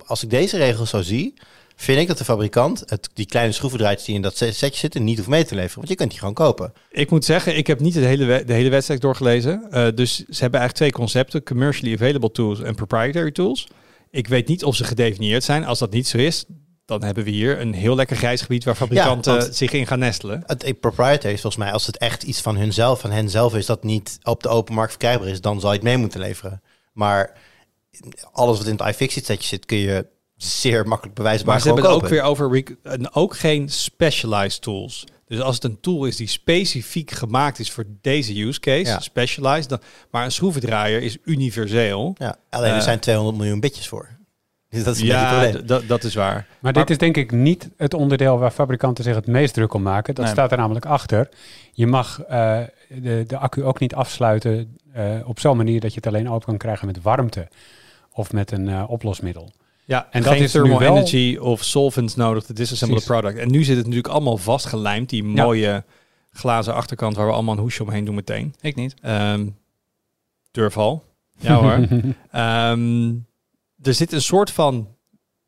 als 0.06 0.24
ik 0.24 0.30
deze 0.30 0.58
regels 0.58 0.90
zo 0.90 1.02
zie, 1.02 1.34
vind 1.76 2.00
ik 2.00 2.08
dat 2.08 2.18
de 2.18 2.24
fabrikant 2.24 2.84
het, 2.86 3.10
die 3.14 3.26
kleine 3.26 3.52
schroevendraaitjes 3.52 4.06
die 4.06 4.16
in 4.16 4.22
dat 4.22 4.38
se- 4.38 4.52
setje 4.52 4.80
zitten 4.80 5.04
niet 5.04 5.18
hoeft 5.18 5.30
mee 5.30 5.46
te 5.46 5.56
leveren. 5.56 5.76
Want 5.76 5.90
je 5.90 5.96
kunt 5.96 6.10
die 6.10 6.20
gewoon 6.20 6.34
kopen. 6.34 6.74
Ik 6.92 7.10
moet 7.10 7.26
zeggen, 7.26 7.58
ik 7.58 7.68
heb 7.68 7.80
niet 7.80 7.96
het 7.96 8.04
hele 8.04 8.44
de 8.46 8.54
hele 8.54 8.70
wedstrijd 8.70 9.02
doorgelezen. 9.02 9.72
Eh, 9.72 9.88
dus 9.96 10.16
ze 10.16 10.42
hebben 10.42 10.60
eigenlijk 10.60 10.74
twee 10.74 10.92
concepten: 10.92 11.44
commercially 11.44 11.94
available 11.94 12.32
tools 12.32 12.62
en 12.62 12.76
proprietary 12.76 13.32
tools. 13.32 13.68
Ik 14.12 14.28
weet 14.28 14.48
niet 14.48 14.64
of 14.64 14.76
ze 14.76 14.84
gedefinieerd 14.84 15.44
zijn. 15.44 15.66
Als 15.66 15.80
dat 15.80 15.92
niet 15.92 16.08
zo 16.08 16.18
is, 16.18 16.46
dan 16.88 17.04
hebben 17.04 17.24
we 17.24 17.30
hier 17.30 17.60
een 17.62 17.74
heel 17.74 17.96
lekker 17.96 18.16
grijs 18.18 18.42
gebied 18.42 18.64
waar 18.64 18.76
fabrikanten 18.76 19.54
zich 19.54 19.72
in 19.72 19.88
gaan 19.88 20.00
nestelen. 20.00 20.44
Het 20.46 20.64
eh, 20.64 20.74
proprietary 20.80 21.34
is 21.34 21.42
volgens 21.42 21.64
mij, 21.64 21.72
als 21.74 21.86
het 21.86 21.98
echt 21.98 22.24
iets 22.24 22.42
van 22.42 22.58
hunzelf, 22.58 23.00
van 23.00 23.12
hen 23.12 23.30
zelf 23.30 23.56
is, 23.56 23.66
dat 23.66 23.84
niet 23.84 24.20
op 24.24 24.44
de 24.44 24.50
open 24.50 24.74
markt 24.74 24.90
verkrijgbaar 24.92 25.28
is, 25.28 25.42
dan 25.42 25.60
zal 25.60 25.70
je 25.70 25.76
het 25.76 25.86
mee 25.86 25.98
moeten 25.98 26.20
leveren. 26.20 26.62
Maar 26.94 27.34
alles 28.32 28.58
wat 28.58 28.68
in 28.68 28.76
het 28.78 28.88
iFixit 28.88 29.26
setje 29.26 29.48
zit, 29.48 29.66
kun 29.66 29.78
je 29.78 30.06
zeer 30.36 30.88
makkelijk 30.88 31.16
bewijsbaar 31.16 31.52
Maar 31.54 31.62
ze 31.62 31.68
hebben 31.68 31.86
het 31.86 31.94
ook 31.94 32.10
weer 32.10 32.22
over 32.22 32.64
en 32.84 33.14
ook 33.14 33.38
geen 33.38 33.70
specialized 33.70 34.62
tools. 34.62 35.06
Dus 35.26 35.40
als 35.42 35.56
het 35.56 35.64
een 35.64 35.80
tool 35.80 36.06
is 36.06 36.16
die 36.16 36.28
specifiek 36.28 37.12
gemaakt 37.12 37.60
is 37.60 37.72
voor 37.72 37.86
deze 38.02 38.42
use 38.42 38.60
case, 38.60 38.86
Ja. 38.92 39.00
specialized, 39.00 39.70
dan, 39.70 39.80
maar 40.12 40.26
een 40.26 40.32
schroevendraaier 40.32 41.02
is 41.02 41.18
universeel. 41.24 42.16
Ja, 42.18 42.36
alleen 42.50 42.72
er 42.72 42.78
Eh, 42.78 42.84
zijn 42.84 43.00
200 43.00 43.38
miljoen 43.38 43.60
bitjes 43.60 43.88
voor. 43.88 44.17
Dus 44.70 44.84
dat 44.88 44.96
is 44.96 45.02
Ja, 45.02 45.52
dat- 45.52 45.88
dat 45.88 46.04
is 46.04 46.16
waar. 46.16 46.34
Maar, 46.34 46.46
Maar- 46.60 46.74
dit 46.74 46.90
is 46.90 46.98
denk 46.98 47.18
ik 47.18 47.32
niet 47.32 47.70
het 47.78 47.94
onderdeel 47.94 48.38
waar 48.40 48.52
fabrikanten 48.52 49.04
zich 49.04 49.16
het 49.16 49.28
meest 49.28 49.54
druk 49.54 49.74
om 49.74 49.82
maken. 49.82 50.16
Dat 50.16 50.24
Nee. 50.26 50.34
staat 50.34 50.52
er 50.52 50.58
namelijk 50.58 50.86
achter. 50.86 51.30
Je 51.72 51.88
mag 51.88 52.22
eh, 52.22 52.60
de, 53.02 53.24
de 53.28 53.38
accu 53.38 53.64
ook 53.64 53.80
niet 53.80 53.96
afsluiten 53.96 54.78
eh, 54.94 55.06
op 55.26 55.40
zo'n 55.40 55.58
manier 55.58 55.80
dat 55.80 55.90
je 55.94 55.96
het 55.96 56.08
alleen 56.08 56.30
open 56.30 56.46
kan 56.48 56.58
krijgen 56.58 56.86
met 56.88 57.02
warmte 57.02 57.48
of 58.12 58.32
met 58.34 58.52
een 58.52 58.68
eh, 58.70 58.84
oplosmiddel. 58.88 59.52
Ja, 59.86 60.00
en 60.04 60.08
En 60.12 60.24
geen 60.24 60.32
dat 60.34 60.42
is 60.42 60.54
nu 60.54 60.62
thermal 60.62 60.80
wel- 60.80 60.96
energy 60.96 61.38
of 61.42 61.64
solvents 61.64 62.16
nodig 62.16 62.44
te 62.44 62.54
disassemble 62.54 63.02
product. 63.02 63.38
En 63.38 63.52
nu 63.52 63.64
zit 63.64 63.76
het 63.76 63.86
natuurlijk 63.86 64.14
allemaal 64.14 64.38
vastgelijmd, 64.38 65.10
die 65.10 65.24
Ja. 65.24 65.44
mooie 65.44 65.84
glazen 66.32 66.74
achterkant 66.74 67.16
waar 67.16 67.26
we 67.28 67.32
allemaal 67.34 67.54
een 67.56 67.60
hoesje 67.62 67.84
omheen 67.84 68.06
doen 68.06 68.16
meteen. 68.16 68.56
ik 68.62 68.76
niet. 68.76 68.94
Ehm 69.02 69.48
durval. 70.52 71.04
Ja 71.40 71.54
hoor. 71.56 71.88
Ehm, 72.32 73.14
er 73.88 73.94
zit 73.94 74.12
een 74.12 74.22
soort 74.22 74.52
van. 74.52 74.96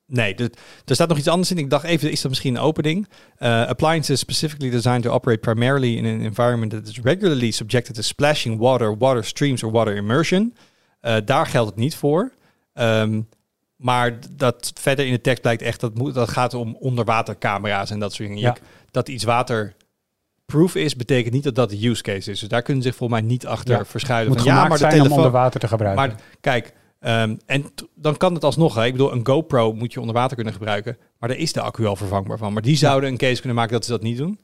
Nee, 0.06 0.36
er, 0.36 0.50
er 0.86 0.96
staat 0.96 1.08
nog 1.08 1.18
iets 1.18 1.28
anders 1.28 1.52
in. 1.52 1.58
Ik 1.58 1.70
dacht 1.70 1.84
even, 1.84 2.12
is 2.12 2.22
dat 2.22 2.30
misschien 2.30 2.56
een 2.56 2.62
opening? 2.62 3.08
Uh, 3.40 3.66
appliances 3.68 4.20
specifically 4.20 4.70
designed 4.70 5.04
to 5.04 5.12
operate 5.12 5.40
primarily 5.40 5.96
in 5.96 6.06
an 6.06 6.22
environment 6.22 6.72
that 6.72 6.88
is 6.88 7.00
regularly 7.04 7.52
subjected 7.52 7.96
to 7.96 8.02
splashing 8.02 8.60
water, 8.60 8.98
water 8.98 9.26
streams 9.26 9.64
or 9.64 9.72
water 9.72 9.96
immersion. 9.96 10.56
Uh, 11.02 11.16
daar 11.26 11.46
geldt 11.46 11.70
het 11.70 11.80
niet 11.80 11.96
voor. 11.96 12.32
Um, 12.74 13.28
maar 13.76 14.20
dat 14.32 14.72
verder 14.80 15.06
in 15.06 15.12
de 15.12 15.22
tekst 15.22 15.42
blijkt 15.42 15.62
echt 15.62 15.80
dat 15.80 15.96
moet, 15.98 16.14
dat 16.14 16.30
gaat 16.30 16.54
om 16.54 16.76
onderwatercamera's 16.80 17.90
en 17.90 18.00
dat 18.00 18.14
soort 18.14 18.28
dingen. 18.30 18.44
Ja. 18.44 18.56
Dat 18.92 19.10
iets 19.10 19.24
waterproof 19.24 20.76
is, 20.76 20.96
betekent 20.96 21.34
niet 21.34 21.44
dat 21.44 21.56
dat 21.56 21.70
de 21.70 21.88
use 21.88 22.02
case 22.02 22.32
is. 22.32 22.40
Dus 22.40 22.50
daar 22.50 22.62
kunnen 22.62 22.84
ze 22.84 22.90
zich 22.90 22.98
volgens 22.98 23.20
mij 23.20 23.30
niet 23.30 23.48
achter 23.48 23.78
Ja. 23.78 23.86
verschuilen. 23.86 24.32
moet 24.32 24.42
van, 24.42 24.52
ja, 24.52 24.62
maar 24.62 24.70
de 24.70 24.78
zijn 24.78 24.92
om 24.92 24.98
telefoon. 24.98 25.18
onder 25.18 25.32
water 25.32 25.60
te 25.60 25.68
gebruiken. 25.68 26.08
Maar 26.08 26.20
kijk, 26.42 26.74
Ehm, 27.00 27.36
en 27.46 27.66
dan 27.96 28.18
kan 28.18 28.34
het 28.34 28.44
alsnog. 28.44 28.76
Hè. 28.76 28.86
Ik 28.86 28.92
bedoel, 28.92 29.12
een 29.12 29.26
GoPro 29.26 29.74
moet 29.74 29.94
je 29.94 30.00
onder 30.00 30.16
water 30.16 30.36
kunnen 30.36 30.54
gebruiken. 30.54 30.98
Maar 31.20 31.30
daar 31.30 31.38
is 31.38 31.54
de 31.54 31.62
accu 31.62 31.86
al 31.86 31.96
vervangbaar 31.96 32.38
van. 32.38 32.54
Maar 32.54 32.62
die 32.62 32.76
zouden 32.78 33.10
een 33.10 33.18
case 33.18 33.38
kunnen 33.38 33.56
maken 33.56 33.74
dat 33.74 33.86
ze 33.86 33.92
dat 33.92 34.02
niet 34.02 34.18
doen. 34.18 34.40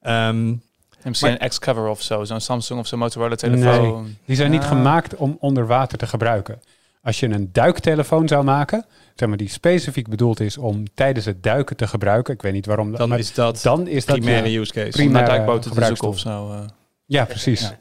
Ehm, 0.00 0.54
En 1.02 1.08
misschien 1.08 1.30
Maar- 1.30 1.42
een 1.42 1.48
X-cover 1.48 1.86
of 1.88 2.02
zo, 2.02 2.24
zo'n 2.24 2.40
Samsung 2.40 2.80
of 2.80 2.86
zo'n 2.86 2.98
Motorola 2.98 3.34
telefoon. 3.34 4.16
Die 4.24 4.36
zijn 4.36 4.50
niet 4.50 4.62
Ja. 4.62 4.68
gemaakt 4.68 5.14
om 5.16 5.36
onder 5.40 5.66
water 5.66 5.98
te 5.98 6.06
gebruiken. 6.06 6.60
Als 7.02 7.20
je 7.20 7.28
een 7.28 7.48
duiktelefoon 7.52 8.28
zou 8.28 8.44
maken, 8.44 8.84
zeg 9.14 9.28
maar, 9.28 9.36
die 9.36 9.48
specifiek 9.48 10.08
bedoeld 10.08 10.40
is 10.40 10.58
om 10.58 10.84
tijdens 10.94 11.24
het 11.26 11.42
duiken 11.42 11.76
te 11.76 11.86
gebruiken. 11.86 12.34
Ik 12.34 12.42
weet 12.42 12.52
niet 12.52 12.66
waarom. 12.66 12.88
dat- 12.90 12.98
dan 12.98 13.08
maar 13.08 13.18
is 13.18 13.34
dat 13.34 13.60
dan 13.62 13.86
is 13.86 14.06
dat 14.06 14.16
primaire 14.16 14.50
je- 14.50 14.58
use 14.58 14.72
case. 14.72 14.86
Om 14.86 14.90
Prima. 14.92 15.08
primaire 15.10 15.30
duikboten 15.36 15.70
te 15.72 15.84
zoeken 15.84 16.08
of 16.08 16.18
zo. 16.18 16.50
eh. 16.52 16.60
Ja, 17.06 17.24
precies. 17.24 17.60
Ja. 17.60 17.78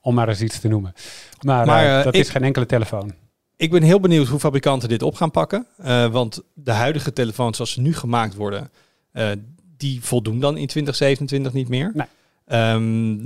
Om 0.00 0.14
maar 0.14 0.28
eens 0.28 0.40
iets 0.42 0.60
te 0.60 0.68
noemen. 0.68 0.92
Maar, 1.40 1.66
Maar, 1.66 1.84
eh, 1.84 1.98
eh, 1.98 2.04
dat 2.04 2.14
ik- 2.14 2.20
is 2.20 2.28
geen 2.30 2.44
enkele 2.44 2.66
telefoon. 2.66 3.12
Ik 3.56 3.70
ben 3.70 3.82
heel 3.82 4.00
benieuwd 4.00 4.26
hoe 4.26 4.38
fabrikanten 4.38 4.88
dit 4.88 5.02
op 5.02 5.14
gaan 5.14 5.30
pakken. 5.30 5.66
Eh, 5.76 6.06
want 6.06 6.42
de 6.54 6.70
huidige 6.70 7.12
telefoons 7.12 7.56
zoals 7.56 7.72
ze 7.72 7.80
nu 7.80 7.94
gemaakt 7.94 8.34
worden, 8.34 8.70
eh, 9.12 9.30
die 9.76 10.04
voldoen 10.04 10.40
dan 10.40 10.56
in 10.56 10.66
2027 10.66 11.52
niet 11.52 11.68
meer. 11.68 11.92
Nee. 11.94 12.06
Ehm, 12.46 13.16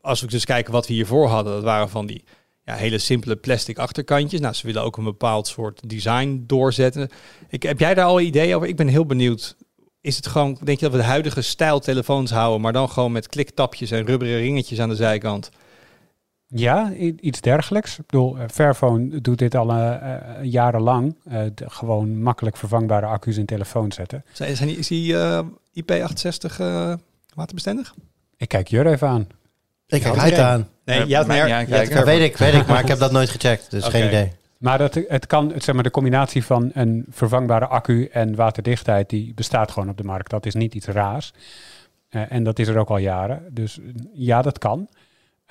als 0.00 0.20
we 0.20 0.26
dus 0.26 0.44
kijken 0.44 0.72
wat 0.72 0.86
we 0.86 0.92
hiervoor 0.92 1.28
hadden, 1.28 1.52
dat 1.52 1.62
waren 1.62 1.88
van 1.88 2.06
die 2.06 2.24
ja, 2.64 2.74
hele 2.74 2.98
simpele 2.98 3.36
plastic 3.36 3.78
achterkantjes. 3.78 4.40
Nou, 4.40 4.54
ze 4.54 4.66
willen 4.66 4.82
ook 4.82 4.96
een 4.96 5.04
bepaald 5.04 5.46
soort 5.46 5.88
design 5.88 6.44
doorzetten. 6.46 7.08
Ik, 7.48 7.62
heb 7.62 7.78
jij 7.78 7.94
daar 7.94 8.06
al 8.06 8.20
ideeën 8.20 8.54
over? 8.54 8.68
Ik 8.68 8.76
ben 8.76 8.88
heel 8.88 9.06
benieuwd. 9.06 9.56
Is 10.00 10.16
het 10.16 10.26
gewoon, 10.26 10.58
denk 10.64 10.78
je 10.78 10.84
dat 10.84 10.94
we 10.94 11.00
de 11.00 11.08
huidige 11.08 11.42
stijl 11.42 11.80
telefoons 11.80 12.30
houden, 12.30 12.60
maar 12.60 12.72
dan 12.72 12.88
gewoon 12.88 13.12
met 13.12 13.28
kliktapjes 13.28 13.90
en 13.90 14.06
rubberen 14.06 14.38
ringetjes 14.38 14.80
aan 14.80 14.88
de 14.88 14.96
zijkant? 14.96 15.50
Ja, 16.54 16.92
iets 17.20 17.40
dergelijks. 17.40 17.98
Ik 17.98 18.06
bedoel, 18.06 18.38
eh, 18.38 18.44
Fairphone 18.50 19.20
doet 19.20 19.38
dit 19.38 19.54
al 19.54 19.70
eh, 19.70 19.94
eh, 19.94 20.20
jarenlang. 20.42 21.16
Eh, 21.24 21.40
de- 21.54 21.70
gewoon 21.70 22.22
makkelijk 22.22 22.56
vervangbare 22.56 23.06
accu's 23.06 23.36
in 23.36 23.46
telefoons 23.46 23.94
zetten. 23.94 24.24
Zijn, 24.32 24.76
is 24.78 24.88
die 24.88 25.16
eh, 25.18 25.40
IP68 25.74 26.58
eh, 26.60 26.94
waterbestendig? 27.34 27.94
Ik 28.36 28.48
kijk 28.48 28.68
Jur 28.68 28.86
even 28.86 29.08
aan. 29.08 29.26
Ik 29.86 30.00
kijk 30.02 30.18
uit 30.18 30.38
aan. 30.38 30.68
Nee, 30.84 31.06
Ja, 31.06 31.24
Fairphone. 31.24 32.04
weet 32.04 32.20
ik, 32.30 32.36
weet 32.36 32.54
ik, 32.54 32.66
maar 32.66 32.80
ik 32.80 32.88
heb 32.88 32.98
dat 32.98 33.12
nooit 33.12 33.30
gecheckt, 33.30 33.70
dus 33.70 33.84
geen 33.84 34.06
idee. 34.06 34.32
Maar 34.58 34.78
dat, 34.78 34.98
het 35.08 35.26
kan, 35.26 35.52
het, 35.52 35.64
zeg 35.64 35.74
maar, 35.74 35.84
de 35.84 35.90
combinatie 35.90 36.44
van 36.44 36.70
een 36.74 37.06
vervangbare 37.10 37.66
accu 37.66 38.04
en 38.12 38.34
waterdichtheid, 38.34 39.10
die 39.10 39.34
bestaat 39.34 39.70
gewoon 39.70 39.88
op 39.88 39.96
de 39.96 40.04
markt. 40.04 40.30
Dat 40.30 40.46
is 40.46 40.54
niet 40.54 40.74
iets 40.74 40.86
raars. 40.86 41.32
Eh, 42.08 42.22
en 42.32 42.44
dat 42.44 42.58
is 42.58 42.68
er 42.68 42.78
ook 42.78 42.88
al 42.88 42.96
jaren. 42.98 43.42
Dus 43.50 43.78
ja, 44.12 44.42
dat 44.42 44.58
kan. 44.58 44.88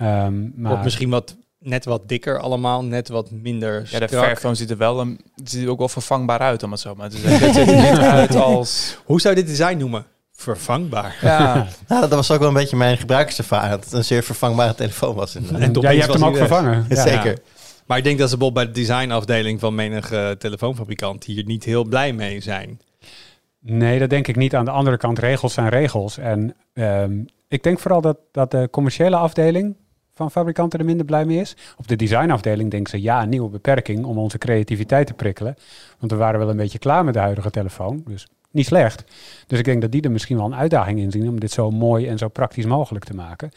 Ehm, 0.01 0.41
maar 0.55 0.69
Wordt 0.71 0.83
misschien 0.83 1.09
wat, 1.09 1.35
net 1.59 1.85
wat 1.85 2.07
dikker 2.09 2.39
allemaal, 2.39 2.83
net 2.83 3.07
wat 3.07 3.31
minder 3.31 3.87
Ja, 3.89 3.99
de 3.99 4.07
strak. 4.07 4.23
Fairphone 4.23 4.55
ziet 4.55 4.69
er 4.69 4.77
wel 4.77 4.99
een, 4.99 5.19
ziet 5.43 5.63
er 5.63 5.69
ook 5.69 5.77
wel 5.77 5.89
vervangbaar 5.89 6.39
uit, 6.39 6.63
om 6.63 6.71
het 6.71 6.79
zo 6.79 6.95
maar 6.95 7.09
te 7.09 7.17
zeggen. 7.23 7.47
Het 7.47 7.55
ziet 7.55 7.67
er 7.67 7.91
niet 7.91 7.99
uit 7.99 8.35
als... 8.35 8.97
Hoe 9.05 9.21
zou 9.21 9.35
je 9.35 9.41
dit 9.41 9.49
design 9.49 9.77
noemen? 9.77 10.05
Vervangbaar. 10.31 11.17
Ja, 11.21 11.67
Nou, 11.87 12.01
dat 12.01 12.11
was 12.11 12.31
ook 12.31 12.39
wel 12.39 12.47
een 12.47 12.53
beetje 12.53 12.75
mijn 12.77 12.97
gebruikerservaring. 12.97 13.71
Dat 13.71 13.83
het 13.83 13.93
een 13.93 14.03
zeer 14.03 14.23
vervangbare 14.23 14.75
telefoon 14.75 15.15
was. 15.15 15.35
En 15.35 15.73
ja, 15.81 15.89
je 15.89 15.99
hebt 15.99 16.13
hem 16.13 16.25
ook 16.25 16.35
weg. 16.35 16.47
vervangen. 16.47 16.85
Ja. 16.89 17.01
Zeker. 17.01 17.37
Maar 17.85 17.97
ik 17.97 18.03
denk 18.03 18.19
dat 18.19 18.29
ze 18.29 18.37
bijvoorbeeld 18.37 18.65
bij 18.65 18.73
de 18.73 18.87
designafdeling 18.87 19.59
van 19.59 19.75
menig 19.75 20.11
eh, 20.11 20.29
telefoonfabrikant 20.29 21.23
hier 21.23 21.45
niet 21.45 21.63
heel 21.63 21.83
blij 21.83 22.13
mee 22.13 22.41
zijn. 22.41 22.79
Nee, 23.59 23.99
dat 23.99 24.09
denk 24.09 24.27
ik 24.27 24.35
niet. 24.35 24.55
Aan 24.55 24.65
de 24.65 24.71
andere 24.71 24.97
kant, 24.97 25.19
regels 25.19 25.53
zijn 25.53 25.69
regels. 25.69 26.17
En 26.17 26.55
ehm, 26.73 27.11
ik 27.47 27.63
denk 27.63 27.79
vooral 27.79 28.01
dat, 28.01 28.17
dat 28.31 28.51
de 28.51 28.67
commerciële 28.71 29.15
afdeling 29.15 29.75
van 30.13 30.31
fabrikanten 30.31 30.79
er 30.79 30.85
minder 30.85 31.05
blij 31.05 31.25
mee 31.25 31.39
is. 31.39 31.55
Op 31.77 31.87
de 31.87 31.95
designafdeling 31.95 32.71
denken 32.71 32.89
ze, 32.89 33.01
ja, 33.01 33.21
een 33.21 33.29
nieuwe 33.29 33.49
beperking 33.49 34.05
om 34.05 34.17
onze 34.17 34.37
creativiteit 34.37 35.07
te 35.07 35.13
prikkelen. 35.13 35.55
Want 35.99 36.11
we 36.11 36.17
waren 36.17 36.39
wel 36.39 36.49
een 36.49 36.57
beetje 36.57 36.79
klaar 36.79 37.03
met 37.03 37.13
de 37.13 37.19
huidige 37.19 37.49
telefoon. 37.49 38.03
Dus 38.07 38.27
niet 38.51 38.65
slecht. 38.65 39.03
Dus 39.47 39.59
ik 39.59 39.65
denk 39.65 39.81
dat 39.81 39.91
die 39.91 40.01
er 40.01 40.11
misschien 40.11 40.37
wel 40.37 40.45
een 40.45 40.55
uitdaging 40.55 40.99
in 40.99 41.11
zien 41.11 41.29
om 41.29 41.39
dit 41.39 41.51
zo 41.51 41.71
mooi 41.71 42.07
en 42.07 42.17
zo 42.17 42.27
praktisch 42.27 42.65
mogelijk 42.65 43.05
te 43.05 43.15
maken. 43.15 43.51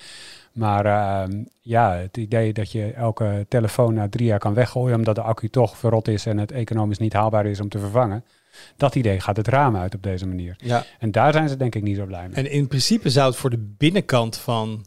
Maar 0.53 0.87
ehm, 0.87 1.43
ja, 1.61 1.93
het 1.93 2.17
idee 2.17 2.53
dat 2.53 2.73
je 2.73 2.93
elke 2.93 3.47
telefoon 3.49 3.95
na 3.95 4.09
drie 4.09 4.27
jaar 4.27 4.39
kan 4.39 4.55
weggooien 4.55 4.97
omdat 4.97 5.15
de 5.15 5.21
accu 5.21 5.49
toch 5.49 5.77
verrot 5.77 6.09
is 6.09 6.27
en 6.27 6.39
het 6.39 6.53
economisch 6.53 6.99
niet 6.99 7.13
haalbaar 7.13 7.47
is 7.47 7.61
om 7.61 7.69
te 7.69 7.79
vervangen. 7.79 8.25
Dat 8.77 8.95
idee 8.95 9.21
gaat 9.21 9.37
het 9.37 9.49
raam 9.49 9.77
uit 9.77 9.95
op 9.95 10.03
deze 10.03 10.27
manier. 10.27 10.57
Ja. 10.59 10.85
En 10.99 11.11
daar 11.11 11.33
zijn 11.33 11.49
ze 11.49 11.57
denk 11.57 11.75
ik 11.75 11.83
niet 11.83 11.97
zo 11.97 12.05
blij 12.05 12.29
mee. 12.29 12.37
En 12.37 12.51
in 12.51 12.69
principe 12.69 13.11
zou 13.11 13.29
het 13.29 13.37
voor 13.37 13.51
de 13.51 13.75
binnenkant 13.79 14.37
van 14.37 14.85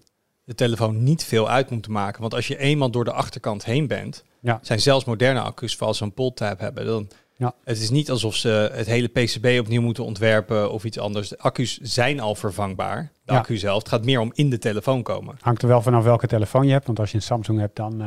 de 0.48 0.56
telefoon 0.56 1.04
niet 1.04 1.24
veel 1.24 1.50
uit 1.50 1.70
moeten 1.70 1.92
maken. 1.92 2.22
Want 2.22 2.34
als 2.34 2.48
je 2.48 2.58
eenmaal 2.58 2.90
door 2.92 3.04
de 3.06 3.12
achterkant 3.12 3.66
heen 3.66 3.88
bent, 3.88 4.24
Ja. 4.42 4.60
zijn 4.62 4.80
zelfs 4.82 5.06
moderne 5.06 5.40
accu's, 5.40 5.76
vooral 5.76 5.94
zo'n 5.94 6.14
pull-tab 6.14 6.60
hebben, 6.60 6.86
dan 6.86 7.08
Ja. 7.38 7.54
het 7.64 7.80
is 7.82 7.90
niet 7.90 8.10
alsof 8.12 8.36
ze 8.36 8.70
het 8.74 8.86
hele 8.88 9.08
PCB 9.08 9.60
opnieuw 9.60 9.82
moeten 9.82 10.04
ontwerpen 10.06 10.72
of 10.72 10.84
iets 10.84 11.00
anders. 11.00 11.30
De 11.30 11.38
accu's 11.38 11.78
zijn 11.82 12.20
al 12.20 12.36
vervangbaar. 12.36 13.12
De 13.26 13.32
Ja. 13.34 13.38
accu 13.40 13.58
zelf. 13.58 13.80
Het 13.80 13.90
gaat 13.90 14.06
meer 14.06 14.20
om 14.20 14.32
in 14.34 14.50
de 14.50 14.58
telefoon 14.58 15.04
komen. 15.04 15.36
Hangt 15.40 15.62
er 15.62 15.68
wel 15.68 15.82
vanaf 15.82 16.04
welke 16.04 16.28
telefoon 16.28 16.66
je 16.66 16.72
hebt. 16.72 16.86
Want 16.86 17.00
als 17.00 17.10
je 17.12 17.16
een 17.18 17.22
Samsung 17.24 17.60
hebt, 17.60 17.76
dan 17.76 18.02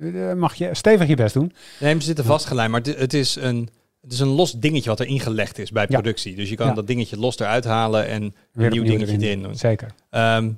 eh, 0.00 0.30
eh, 0.30 0.36
mag 0.36 0.54
je 0.54 0.68
stevig 0.72 1.08
je 1.08 1.16
best 1.16 1.34
doen. 1.34 1.52
Nee, 1.80 1.94
ze 1.94 2.00
zitten 2.00 2.24
vastgelijnd, 2.24 2.70
maar 2.70 2.80
het- 2.80 3.14
is 3.14 3.36
een... 3.36 3.68
Het 4.00 4.12
is 4.12 4.20
een 4.20 4.28
los 4.28 4.52
dingetje 4.52 4.88
wat 4.90 5.00
er 5.00 5.06
ingelegd 5.06 5.58
is 5.58 5.70
bij 5.70 5.86
Ja. 5.88 6.00
productie. 6.00 6.34
Dus 6.36 6.48
je 6.48 6.56
kan 6.56 6.74
dat 6.74 6.86
dingetje 6.86 7.16
los 7.18 7.38
eruit 7.38 7.64
halen 7.64 8.06
en 8.06 8.34
een 8.52 8.70
nieuw 8.70 8.82
dingetje 8.84 9.18
erin 9.18 9.42
doen. 9.42 9.56
Zeker. 9.56 9.90
Ehm, 10.10 10.50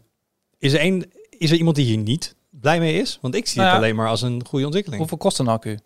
is, 0.65 0.73
er 0.73 0.85
een, 0.85 1.13
is 1.31 1.51
er 1.51 1.57
iemand 1.57 1.77
die 1.77 1.85
hier 1.85 1.97
niet 1.99 2.35
blij 2.51 2.79
mee 2.79 2.95
is? 3.01 3.19
Want 3.21 3.35
ik 3.35 3.47
zie 3.47 3.57
Nou 3.61 3.69
het 3.73 3.79
alleen 3.83 3.97
maar 3.97 4.09
als 4.09 4.23
een 4.23 4.45
goede 4.47 4.65
ontwikkeling. 4.65 5.01
hoeveel 5.01 5.19
kost 5.19 5.39
een 5.39 5.49
accu? 5.49 5.71
Een 5.71 5.81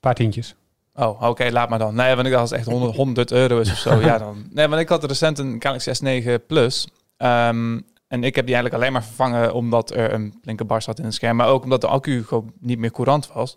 paar 0.00 0.14
tientjes. 0.14 0.54
Oh, 0.94 1.22
oké, 1.22 1.48
laat 1.50 1.68
maar 1.68 1.78
dan. 1.78 1.94
Nee, 1.94 2.14
want 2.14 2.26
ik 2.26 2.32
dacht 2.32 2.42
als 2.42 2.50
het 2.50 2.58
echt 2.58 2.68
100, 2.68 2.96
100 2.96 3.32
euro 3.42 3.58
is 3.58 3.70
of 3.70 3.76
zo. 3.78 4.00
ja, 4.00 4.18
dan. 4.18 4.46
Nee, 4.50 4.68
want 4.68 4.80
ik 4.80 4.88
had 4.88 5.04
recent 5.04 5.38
een 5.38 5.56
Galaxy 5.62 5.90
S9 6.04 6.46
Plus. 6.46 6.88
Ehm, 7.16 7.80
en 8.08 8.24
ik 8.24 8.34
heb 8.34 8.46
die 8.46 8.54
eigenlijk 8.54 8.74
alleen 8.74 8.92
maar 8.92 9.04
vervangen 9.04 9.54
omdat 9.54 9.90
er 9.90 10.12
een 10.12 10.38
linkerbar 10.42 10.82
zat 10.82 10.98
in 10.98 11.04
het 11.04 11.14
scherm. 11.14 11.36
Maar 11.36 11.48
ook 11.48 11.62
omdat 11.62 11.80
de 11.80 11.86
accu 11.86 12.24
gewoon 12.24 12.52
niet 12.60 12.78
meer 12.78 12.90
courant 12.90 13.32
was. 13.32 13.56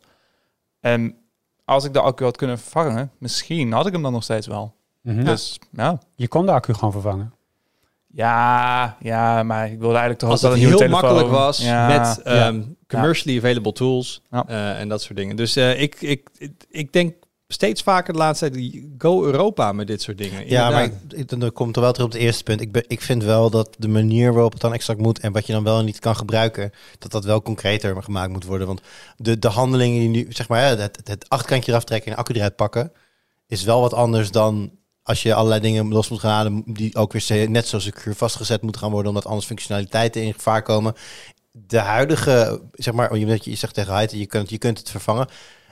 En 0.80 1.16
als 1.66 1.84
ik 1.84 1.94
de 1.94 2.02
accu 2.02 2.24
had 2.24 2.38
kunnen 2.38 2.60
vervangen, 2.60 3.12
misschien 3.18 3.72
had 3.72 3.86
ik 3.86 3.94
hem 3.94 4.02
dan 4.02 4.12
nog 4.12 4.24
steeds 4.24 4.48
wel. 4.48 4.76
Mhm. 5.02 5.24
Dus 5.24 5.60
ja. 5.72 6.00
Je 6.16 6.28
kon 6.28 6.46
de 6.46 6.52
accu 6.52 6.74
gewoon 6.74 6.92
vervangen. 6.92 7.34
Ja, 8.08 8.98
ja, 9.00 9.44
maar 9.44 9.66
ik 9.66 9.72
wilde 9.80 9.88
eigenlijk 9.98 10.20
toch 10.20 10.30
als 10.30 10.44
ook 10.46 10.52
het 10.52 10.60
heel 10.60 10.78
telefoon. 10.78 11.02
makkelijk 11.02 11.30
was 11.30 11.58
Ja, 11.58 11.88
met 11.88 12.22
ja. 12.24 12.48
ehm, 12.48 12.62
commercially 12.88 13.38
available 13.38 13.72
tools 13.72 14.22
Ja. 14.32 14.44
eh, 14.48 14.80
en 14.80 14.90
dat 14.90 15.02
soort 15.02 15.18
dingen. 15.18 15.36
Dus 15.36 15.56
eh, 15.56 15.82
ik, 15.82 16.02
ik, 16.02 16.30
ik, 16.38 16.52
ik 16.70 16.94
denk 16.94 17.14
steeds 17.48 17.82
vaker 17.82 18.14
de 18.14 18.20
laatste 18.20 18.46
tijd, 18.50 18.58
die 18.60 18.96
go 18.98 19.26
Europa 19.26 19.72
met 19.72 19.88
dit 19.88 20.02
soort 20.02 20.18
dingen. 20.18 20.50
Ja, 20.50 20.70
maar 20.70 20.84
ik, 20.84 20.94
ik- 21.10 21.40
dan 21.40 21.52
komt 21.54 21.76
er 21.76 21.82
wel 21.82 21.92
terug 21.92 22.08
op 22.08 22.14
het 22.14 22.22
eerste 22.22 22.44
punt. 22.44 22.62
Ik, 22.62 22.72
ben, 22.72 22.84
ik 22.88 23.02
vind 23.02 23.24
wel 23.24 23.50
dat 23.50 23.76
de 23.78 23.88
manier 23.88 24.34
waarop 24.34 24.52
het 24.52 24.62
dan 24.62 24.74
exact 24.74 25.00
moet 25.02 25.20
en 25.20 25.32
wat 25.32 25.48
je 25.48 25.54
dan 25.54 25.64
wel 25.64 25.80
en 25.80 25.86
niet 25.86 26.00
kan 26.00 26.16
gebruiken, 26.16 26.72
dat 27.00 27.12
dat 27.12 27.26
wel 27.26 27.42
concreter 27.42 28.04
gemaakt 28.04 28.32
moet 28.32 28.46
worden. 28.46 28.68
Want 28.68 28.82
de, 29.18 29.40
de 29.40 29.48
handelingen 29.48 30.00
die 30.00 30.10
nu, 30.10 30.26
zeg 30.30 30.48
maar, 30.48 30.64
het, 30.78 31.00
het, 31.04 31.30
achterkantje 31.30 31.72
eraf 31.72 31.84
trekken 31.84 32.12
en 32.12 32.18
accu 32.18 32.34
eruit 32.34 32.56
pakken, 32.56 32.92
is 33.48 33.64
wel 33.64 33.82
wat 33.82 33.94
anders 33.94 34.32
dan 34.32 34.72
als 35.08 35.22
je 35.22 35.34
allerlei 35.34 35.62
dingen 35.62 35.88
los 35.88 36.10
moet 36.10 36.20
gaan 36.20 36.32
halen, 36.32 36.64
die 36.66 36.96
ook 36.96 37.14
weer 37.14 37.50
net 37.50 37.68
zo 37.68 37.80
secuur 37.80 38.16
vastgezet 38.16 38.62
moeten 38.62 38.82
gaan 38.82 38.92
worden, 38.92 39.10
omdat 39.10 39.26
anders 39.26 39.46
functionaliteiten 39.46 40.22
in 40.24 40.34
gevaar 40.34 40.62
komen. 40.62 40.96
De 41.52 41.80
huidige, 41.80 42.62
zeg 42.74 42.94
maar, 42.94 43.18
je, 43.18 43.40
je 43.42 43.56
zegt 43.56 43.74
tegen 43.74 43.94
Heite, 43.94 44.20
je 44.20 44.26
kunt, 44.26 44.50
je 44.50 44.58
kunt 44.58 44.78
het 44.78 44.90
vervangen. 44.90 45.28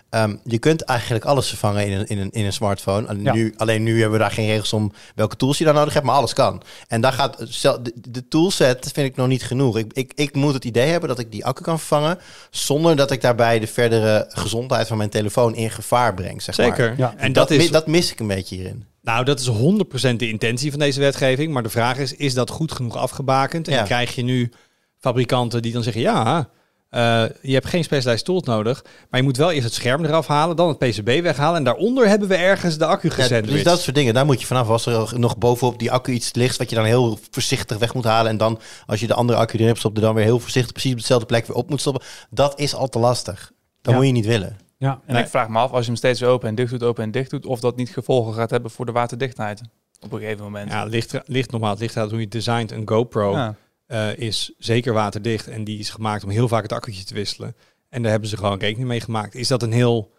Ehm, 0.10 0.36
je 0.44 0.58
kunt 0.58 0.82
eigenlijk 0.82 1.26
alles 1.26 1.48
vervangen 1.48 1.86
in 1.86 1.92
een, 1.92 2.08
in 2.08 2.18
een, 2.18 2.32
in 2.32 2.46
een 2.46 2.54
smartphone. 2.54 3.08
En 3.08 3.22
Ja. 3.22 3.34
nu, 3.34 3.54
alleen 3.58 3.84
nu 3.84 3.94
hebben 3.94 4.12
we 4.12 4.24
daar 4.24 4.32
geen 4.34 4.48
regels 4.48 4.74
om 4.74 4.92
welke 5.16 5.36
tools 5.36 5.58
je 5.58 5.64
daar 5.64 5.74
nodig 5.74 5.94
hebt, 5.94 6.06
maar 6.06 6.16
alles 6.16 6.34
kan. 6.34 6.62
En 6.88 7.02
daar 7.02 7.14
gaat 7.14 7.38
de, 7.62 7.94
de 8.10 8.28
toolset 8.28 8.90
vind 8.94 9.08
ik 9.08 9.16
nog 9.16 9.28
niet 9.28 9.44
genoeg. 9.44 9.78
Ik, 9.78 9.94
ik, 9.94 10.12
ik 10.16 10.36
moet 10.36 10.54
het 10.54 10.66
idee 10.66 10.90
hebben 10.90 11.10
dat 11.10 11.20
ik 11.20 11.32
die 11.32 11.46
accu 11.46 11.64
kan 11.64 11.80
vervangen 11.80 12.20
zonder 12.50 12.96
dat 12.96 13.12
ik 13.12 13.22
daarbij 13.22 13.60
de 13.60 13.68
verdere 13.68 14.26
gezondheid 14.30 14.88
van 14.88 14.98
mijn 14.98 15.10
telefoon 15.10 15.56
in 15.56 15.70
gevaar 15.72 16.14
breng. 16.14 16.42
Zeg 16.42 16.58
maar. 16.58 16.66
Zeker. 16.66 16.94
Ja. 16.98 17.14
En 17.18 17.34
dat, 17.34 17.48
dat, 17.48 17.58
is, 17.58 17.72
dat 17.72 17.88
mis 17.88 18.12
ik 18.12 18.20
een 18.20 18.28
beetje 18.28 18.56
hierin. 18.56 18.86
Nou, 19.06 19.26
dat 19.26 19.40
is 19.40 19.48
100% 19.50 20.16
de 20.16 20.30
intentie 20.30 20.70
van 20.72 20.80
deze 20.80 21.00
wetgeving. 21.00 21.54
Maar 21.54 21.64
de 21.64 21.70
vraag 21.70 21.98
is, 21.98 22.14
is 22.14 22.34
dat 22.34 22.50
goed 22.50 22.72
genoeg 22.72 22.96
afgebakend? 22.98 23.68
En 23.68 23.74
Ja. 23.74 23.84
krijg 23.84 24.16
je 24.16 24.22
nu 24.24 24.52
fabrikanten 25.00 25.62
die 25.62 25.74
dan 25.74 25.84
zeggen, 25.84 26.02
ja, 26.02 26.50
eh, 26.90 27.24
je 27.42 27.54
hebt 27.54 27.66
geen 27.68 27.84
specialized 27.84 28.26
tools 28.26 28.44
nodig. 28.44 28.84
Maar 29.10 29.20
je 29.20 29.26
moet 29.26 29.38
wel 29.38 29.52
eerst 29.52 29.64
het 29.64 29.74
scherm 29.74 30.06
eraf 30.06 30.28
halen, 30.28 30.56
dan 30.56 30.68
het 30.68 30.78
PCB 30.78 31.22
weghalen. 31.22 31.58
En 31.58 31.64
daaronder 31.64 32.08
hebben 32.08 32.28
we 32.28 32.36
ergens 32.36 32.78
de 32.78 32.86
accu 32.86 33.08
Ja, 33.08 33.14
gezet. 33.14 33.48
dus 33.48 33.64
dat 33.64 33.82
soort 33.82 33.96
dingen, 33.96 34.14
daar 34.14 34.26
moet 34.26 34.40
je 34.42 34.46
vanaf. 34.48 34.68
Als 34.70 34.86
er 34.86 35.20
nog 35.20 35.38
bovenop 35.38 35.80
die 35.80 35.92
accu 35.92 36.12
iets 36.12 36.34
ligt, 36.34 36.58
wat 36.58 36.70
je 36.70 36.76
dan 36.76 36.86
heel 36.86 37.20
voorzichtig 37.32 37.78
weg 37.78 37.94
moet 37.94 38.04
halen. 38.04 38.32
En 38.32 38.38
dan, 38.38 38.60
als 38.86 39.00
je 39.00 39.08
de 39.08 39.14
andere 39.14 39.40
accu 39.40 39.54
erin 39.56 39.68
hebt 39.68 39.80
stopt, 39.80 39.98
er 39.98 40.04
dan 40.04 40.16
weer 40.16 40.24
heel 40.24 40.40
voorzichtig 40.40 40.72
precies 40.72 40.92
op 40.92 40.98
dezelfde 40.98 41.26
plek 41.26 41.46
weer 41.48 41.56
op 41.58 41.70
moet 41.70 41.80
stoppen. 41.82 42.04
Dat 42.30 42.60
is 42.60 42.76
al 42.76 42.88
te 42.88 43.00
lastig. 43.00 43.52
Dat 43.82 43.94
Ja. 43.94 44.00
moet 44.00 44.06
je 44.08 44.14
niet 44.14 44.26
willen. 44.26 44.58
Ja. 44.78 45.02
En 45.06 45.14
Nee. 45.14 45.24
ik 45.24 45.30
vraag 45.30 45.50
me 45.50 45.60
af, 45.60 45.72
als 45.72 45.80
je 45.82 45.88
hem 45.88 45.96
steeds 45.96 46.24
open 46.24 46.48
en 46.50 46.56
dicht 46.56 46.70
doet, 46.72 46.84
open 46.84 47.04
en 47.04 47.12
dicht 47.12 47.30
doet, 47.30 47.46
of 47.46 47.60
dat 47.60 47.76
niet 47.76 47.90
gevolgen 47.90 48.34
gaat 48.34 48.50
hebben 48.50 48.72
voor 48.72 48.86
de 48.86 48.92
waterdichtheid. 48.92 49.62
Op 50.00 50.12
een 50.12 50.20
gegeven 50.20 50.44
moment. 50.44 50.72
Ja, 50.72 50.84
ligt, 50.84 51.18
ligt 51.26 51.52
nogmaals, 51.52 51.80
ligt 51.80 51.98
uit 51.98 52.10
hoe 52.10 52.18
je 52.18 52.24
het 52.24 52.34
designt. 52.34 52.72
Een 52.72 52.88
GoPro 52.90 53.32
Ja. 53.36 53.56
eh, 53.86 54.18
is 54.18 54.54
zeker 54.58 54.94
waterdicht 54.94 55.48
en 55.48 55.64
die 55.64 55.80
is 55.80 55.90
gemaakt 55.90 56.24
om 56.24 56.30
heel 56.30 56.48
vaak 56.48 56.64
het 56.64 56.72
accu'tje 56.72 57.04
te 57.04 57.14
wisselen. 57.14 57.56
En 57.90 58.02
daar 58.02 58.12
hebben 58.12 58.30
ze 58.30 58.38
gewoon 58.38 58.60
rekening 58.60 58.88
mee 58.88 59.02
gemaakt. 59.02 59.36
Is 59.36 59.48
dat 59.48 59.64
een 59.64 59.72
heel 59.72 60.12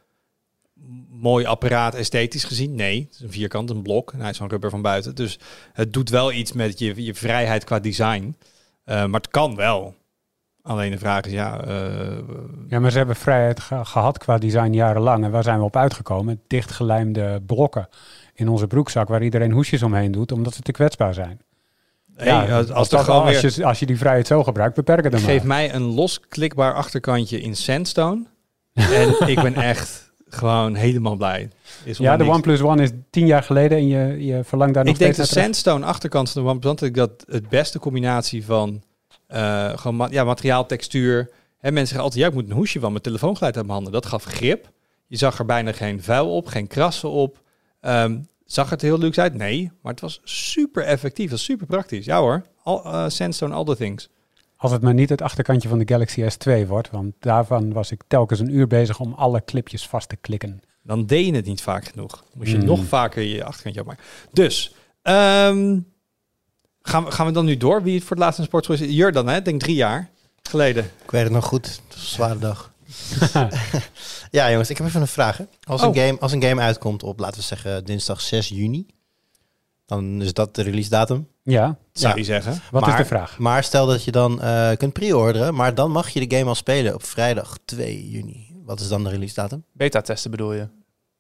mooi 1.09 1.45
apparaat 1.45 1.95
esthetisch 1.95 2.45
gezien? 2.45 2.75
Nee, 2.75 3.01
het 3.05 3.15
is 3.15 3.21
een 3.21 3.33
vierkant, 3.33 3.71
een 3.71 3.83
blok. 3.83 4.13
En 4.13 4.21
hij 4.21 4.31
is 4.31 4.37
van 4.37 4.49
rubber 4.49 4.71
van 4.71 4.83
buiten. 4.83 5.15
Dus 5.15 5.39
het 5.73 5.93
doet 5.93 6.11
wel 6.11 6.33
iets 6.33 6.53
met 6.53 6.79
je, 6.79 7.05
je 7.05 7.15
vrijheid 7.15 7.65
qua 7.65 7.81
design. 7.81 8.37
Eh, 8.85 9.05
maar 9.05 9.21
het 9.21 9.31
kan 9.31 9.57
wel. 9.57 9.95
Alleen 10.67 10.91
de 10.91 10.99
vraag 10.99 11.25
is, 11.25 11.33
ja... 11.33 11.61
eh, 11.65 12.19
Ja, 12.69 12.79
maar 12.81 12.91
ze 12.91 12.97
hebben 12.99 13.17
vrijheid 13.17 13.61
ge- 13.61 13.85
gehad 13.85 14.19
qua 14.19 14.39
design 14.39 14.73
jarenlang. 14.73 15.25
En 15.25 15.31
waar 15.31 15.43
zijn 15.43 15.59
we 15.59 15.65
op 15.65 15.77
uitgekomen? 15.77 16.41
Dichtgelijmde 16.47 17.43
blokken 17.47 17.89
in 18.35 18.49
onze 18.49 18.67
broekzak 18.67 19.09
waar 19.09 19.23
iedereen 19.23 19.51
hoesjes 19.53 19.83
omheen 19.83 20.13
doet, 20.13 20.33
omdat 20.33 20.55
ze 20.55 20.61
te 20.63 20.73
kwetsbaar 20.73 21.15
zijn. 21.15 21.41
hey, 22.17 22.55
als, 22.55 22.71
als, 22.71 22.89
dat- 22.89 23.07
je, 23.55 23.65
als 23.65 23.79
je 23.79 23.87
die 23.87 23.99
vrijheid 23.99 24.27
zo 24.27 24.43
gebruikt, 24.45 24.75
beperken 24.77 25.11
dan 25.11 25.21
Geef 25.21 25.39
maar. 25.39 25.47
mij 25.47 25.75
een 25.75 25.83
los 25.83 26.21
klikbaar 26.29 26.75
achterkantje 26.75 27.41
in 27.41 27.57
Sandstone. 27.57 28.25
en 28.75 29.15
ik 29.33 29.43
ben 29.43 29.55
echt 29.55 30.13
gewoon 30.29 30.75
helemaal 30.75 31.17
blij. 31.17 31.49
Is 31.85 31.99
Ja, 31.99 32.17
de 32.17 32.23
niks. 32.25 32.35
OnePlus 32.35 32.61
One 32.61 32.83
is 32.83 32.91
tien 33.11 33.27
jaar 33.27 33.43
geleden 33.43 33.79
en 33.79 33.87
je, 33.89 34.25
je 34.25 34.45
verlangt 34.45 34.75
daar 34.75 34.85
nog 34.85 34.93
Ik 34.93 34.99
denk 34.99 35.15
de 35.15 35.23
steeds 35.23 35.35
naar 35.35 35.45
terug. 35.45 35.45
Sandstone 35.45 35.85
achterkant 35.93 36.31
van 36.31 36.43
de 36.43 36.49
OnePlus 36.49 36.71
One, 36.71 36.81
dat 36.81 36.89
ik 36.89 36.95
dat 36.95 37.25
het 37.29 37.49
beste 37.49 37.79
combinatie 37.79 38.45
van 38.45 38.83
eh, 39.27 39.79
gewoon 39.79 39.97
ma- 39.97 40.09
ja, 40.11 40.25
materiaal, 40.25 40.67
textuur. 40.67 41.31
Hè, 41.59 41.71
mensen 41.71 41.87
zeggen 41.87 42.01
altijd, 42.05 42.23
ja, 42.23 42.29
ik 42.29 42.35
moet 42.35 42.45
een 42.51 42.57
hoesje 42.57 42.81
van 42.81 42.91
mijn 42.91 43.03
telefoongeluid 43.03 43.57
uit 43.57 43.65
mijn 43.65 43.75
handen. 43.77 43.93
Dat 43.93 44.07
gaf 44.07 44.25
grip. 44.25 44.71
Je 45.07 45.17
zag 45.17 45.39
er 45.39 45.45
bijna 45.47 45.73
geen 45.73 46.03
vuil 46.03 46.37
op, 46.37 46.47
geen 46.47 46.67
krassen 46.67 47.11
op. 47.11 47.43
Ehm, 47.81 48.19
zag 48.45 48.71
het 48.71 48.83
er 48.83 48.89
heel 48.89 48.99
luxe 48.99 49.21
uit? 49.21 49.35
Nee, 49.35 49.71
maar 49.83 49.93
het 49.93 50.01
was 50.01 50.21
super 50.25 50.83
effectief. 50.85 51.23
Het 51.25 51.33
was 51.33 51.45
super 51.45 51.67
praktisch. 51.67 52.05
Ja 52.05 52.19
hoor, 52.19 52.43
al, 52.63 52.85
eh, 52.85 53.05
Sandstone, 53.09 53.55
all 53.55 53.65
the 53.65 53.77
things. 53.77 54.09
Als 54.57 54.73
het 54.73 54.83
maar 54.83 54.95
niet 54.95 55.09
het 55.09 55.23
achterkantje 55.23 55.69
van 55.69 55.79
de 55.79 55.89
Galaxy 55.89 56.23
S2 56.23 56.67
wordt, 56.67 56.91
want 56.91 57.15
daarvan 57.21 57.73
was 57.73 57.91
ik 57.91 58.03
telkens 58.07 58.41
een 58.41 58.55
uur 58.55 58.67
bezig 58.67 59.01
om 59.01 59.13
alle 59.13 59.45
clipjes 59.45 59.87
vast 59.89 60.09
te 60.09 60.17
klikken. 60.17 60.61
Dan 60.83 61.07
deed 61.07 61.27
je 61.27 61.35
het 61.35 61.47
niet 61.47 61.61
vaak 61.63 61.85
genoeg. 61.89 62.25
Moest 62.35 62.51
je 62.51 62.59
Mm. 62.59 62.65
nog 62.65 62.85
vaker 62.85 63.23
je 63.23 63.45
achterkantje 63.45 63.81
opmaken. 63.81 64.05
Dus, 64.33 64.75
ehm, 65.03 65.79
gaan, 66.89 67.05
we, 67.05 67.11
gaan 67.11 67.27
we 67.27 67.33
dan 67.33 67.45
nu 67.45 67.57
door? 67.57 67.83
Wie 67.83 67.95
het 67.95 68.03
voor 68.03 68.17
het 68.17 68.25
laatst 68.25 68.39
een 68.39 68.45
sportschool 68.45 68.77
is? 68.77 68.95
Jur 68.95 69.13
dan, 69.13 69.27
hè? 69.29 69.37
Ik 69.37 69.45
denk 69.45 69.61
drie 69.61 69.77
jaar 69.77 70.11
geleden. 70.43 70.85
Ik 71.05 71.11
weet 71.11 71.23
het 71.23 71.33
nog 71.33 71.45
goed. 71.45 71.67
Het 71.67 71.81
was 71.95 72.03
een 72.03 72.09
zware 72.09 72.39
dag. 72.39 72.73
ja, 74.31 74.51
jongens, 74.51 74.71
ik 74.71 74.79
heb 74.79 74.87
even 74.87 75.01
een 75.01 75.07
vraag. 75.07 75.37
hè. 75.37 75.45
Als, 75.63 75.83
Oh. 75.83 75.89
een 75.89 75.95
game, 76.03 76.19
als 76.21 76.33
een 76.33 76.43
game 76.43 76.61
uitkomt 76.63 77.03
op, 77.03 77.19
laten 77.19 77.39
we 77.41 77.45
zeggen, 77.47 77.85
dinsdag 77.85 78.21
6 78.21 78.49
juni, 78.49 78.87
dan 79.87 80.23
is 80.23 80.33
dat 80.33 80.55
de 80.55 80.63
release 80.63 80.89
datum. 80.89 81.29
Ja, 81.43 81.79
Zou 81.93 82.13
Ja. 82.13 82.19
je 82.19 82.25
zeggen. 82.25 82.61
wat 82.71 82.81
Maar- 82.81 82.91
is 82.91 82.97
de 82.97 83.05
vraag? 83.05 83.39
Maar 83.39 83.65
stel 83.65 83.87
dat 83.87 84.05
je 84.05 84.11
dan 84.13 84.43
eh, 84.43 84.71
kunt 84.77 84.93
pre-orderen, 84.93 85.55
maar 85.55 85.75
dan 85.75 85.91
mag 85.91 86.09
je 86.09 86.27
de 86.27 86.37
game 86.37 86.49
al 86.49 86.55
spelen 86.55 86.95
op 86.95 87.05
vrijdag 87.05 87.59
2 87.65 88.11
juni. 88.11 88.55
Wat 88.65 88.81
is 88.81 88.89
dan 88.89 89.05
de 89.05 89.11
release 89.11 89.35
datum? 89.35 89.65
Beta 89.73 90.01
testen 90.01 90.31
bedoel 90.31 90.53
je? 90.53 90.69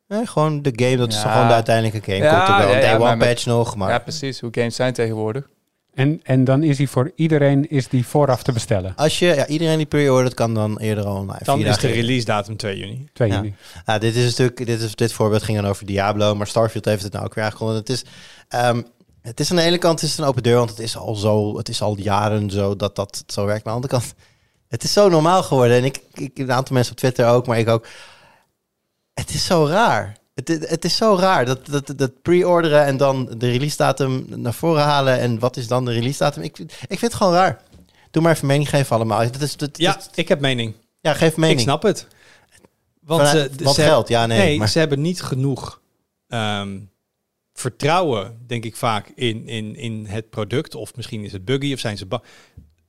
Eh, 0.06 0.18
gewoon 0.24 0.62
de 0.62 0.72
game, 0.76 0.96
dat 0.96 1.08
is 1.08 1.14
Ja. 1.16 1.22
toch 1.22 1.32
gewoon 1.32 1.46
de 1.48 1.54
uiteindelijke 1.54 2.12
game. 2.12 2.24
Ja, 2.24 2.36
Komt 2.36 2.48
er 2.48 2.56
wel 2.56 2.66
ja, 2.68 2.74
een 2.74 2.80
ja, 2.82 2.88
day 2.90 2.98
maar 2.98 3.08
one 3.08 3.16
met- 3.16 3.28
patch 3.28 3.46
nog, 3.46 3.76
maar 3.76 3.90
Ja, 3.90 3.98
precies. 3.98 4.40
Hoe 4.40 4.50
games 4.52 4.74
zijn 4.74 4.92
tegenwoordig. 4.92 5.48
En, 5.96 6.20
en 6.22 6.44
dan 6.44 6.62
is 6.62 6.76
die 6.76 6.88
voor 6.88 7.12
iedereen 7.14 7.70
is 7.70 7.88
die 7.88 8.06
vooraf 8.06 8.42
te 8.42 8.52
bestellen. 8.52 8.92
als 8.96 9.18
je, 9.18 9.26
ja, 9.26 9.46
iedereen 9.46 9.76
die 9.76 9.86
pre-ordert 9.86 10.34
kan 10.34 10.54
dan 10.54 10.78
eerder 10.78 11.04
al 11.04 11.16
online. 11.16 11.44
Dan 11.44 11.58
Vier 11.58 11.66
is 11.66 11.78
de 11.78 11.88
release 11.88 12.24
datum 12.24 12.56
2 12.56 12.78
juni. 12.78 13.08
2 13.12 13.28
Ja. 13.28 13.34
juni. 13.36 13.54
Ja, 13.86 13.98
dit 13.98 14.16
is 14.16 14.32
stuk, 14.32 14.66
dit, 14.66 14.80
is, 14.80 14.94
dit 14.94 15.12
voorbeeld 15.12 15.42
ging 15.42 15.60
dan 15.60 15.66
over 15.70 15.86
Diablo, 15.86 16.34
maar 16.34 16.46
Starfield 16.46 16.84
heeft 16.84 17.02
het 17.02 17.12
nou 17.12 17.24
ook 17.24 17.34
weer 17.34 17.44
aangekondigd. 17.44 17.78
Het 17.78 17.88
is, 17.88 18.04
ehm, 18.48 18.82
het 19.22 19.40
is 19.40 19.50
aan 19.50 19.56
de 19.56 19.62
ene 19.62 19.78
kant 19.78 20.02
is 20.02 20.10
het 20.10 20.18
een 20.18 20.24
open 20.24 20.42
deur, 20.42 20.56
want 20.56 20.70
het 20.70 20.78
is 20.78 20.96
al 20.96 21.14
zo, 21.14 21.56
het 21.56 21.68
is 21.68 21.82
al 21.82 21.96
jaren 21.98 22.50
zo 22.50 22.76
dat 22.76 22.96
dat 22.96 23.24
zo 23.26 23.44
werkt. 23.46 23.64
Maar 23.64 23.74
aan 23.74 23.80
de 23.80 23.88
andere 23.88 24.02
kant, 24.06 24.20
het 24.68 24.82
is 24.84 24.92
zo 24.92 25.08
normaal 25.08 25.42
geworden. 25.42 25.76
En 25.76 25.84
ik, 25.84 26.00
ik 26.14 26.38
een 26.38 26.52
aantal 26.52 26.74
mensen 26.74 26.92
op 26.92 26.98
Twitter 26.98 27.26
ook, 27.26 27.46
maar 27.46 27.58
ik 27.58 27.68
ook. 27.68 27.86
Het 29.14 29.30
is 29.30 29.44
zo 29.44 29.66
raar. 29.66 30.16
Het, 30.36 30.48
het, 30.48 30.84
is 30.84 30.96
zo 30.96 31.16
raar 31.18 31.44
dat, 31.44 31.66
dat, 31.66 31.92
dat 31.96 32.22
pre-orderen 32.22 32.84
en 32.84 32.96
dan 32.96 33.34
de 33.38 33.50
release 33.50 33.76
datum 33.76 34.24
naar 34.28 34.54
voren 34.54 34.82
halen. 34.82 35.18
En 35.18 35.38
wat 35.38 35.56
is 35.56 35.66
dan 35.68 35.84
de 35.84 35.92
release 35.92 36.18
datum? 36.18 36.42
Ik, 36.42 36.56
vind- 36.56 36.72
ik 36.72 36.86
vind 36.88 37.00
het 37.00 37.14
gewoon 37.14 37.32
raar. 37.32 37.62
Doe 38.10 38.22
maar 38.22 38.32
even 38.34 38.46
mening 38.46 38.68
geven 38.68 38.96
allemaal. 38.96 39.20
Het 39.20 39.42
is, 39.42 39.54
het, 39.60 39.78
Ja, 39.78 40.00
ik 40.14 40.28
heb 40.28 40.40
mening. 40.40 40.74
ja, 41.00 41.14
geef 41.14 41.36
mening. 41.36 41.58
Ik 41.58 41.64
snap 41.64 41.82
het. 41.82 42.06
Want, 43.00 43.28
Vanuit- 43.28 43.52
ze, 43.58 43.64
want 43.64 43.76
ze 43.76 43.82
geld, 43.82 44.08
ja, 44.08 44.26
nee. 44.26 44.38
nee, 44.38 44.58
maar- 44.58 44.68
ze 44.68 44.78
hebben 44.78 45.00
niet 45.00 45.22
genoeg 45.22 45.80
ehm, 46.28 46.78
vertrouwen, 47.52 48.38
denk 48.46 48.64
ik 48.64 48.76
vaak, 48.76 49.08
in, 49.14 49.48
in, 49.48 49.76
in 49.76 50.06
het 50.06 50.30
product. 50.30 50.74
Of 50.74 50.96
misschien 50.96 51.24
is 51.24 51.32
het 51.32 51.44
buggy 51.44 51.72
of 51.72 51.78
zijn 51.78 51.96
ze... 51.98 52.06
ba- 52.06 52.22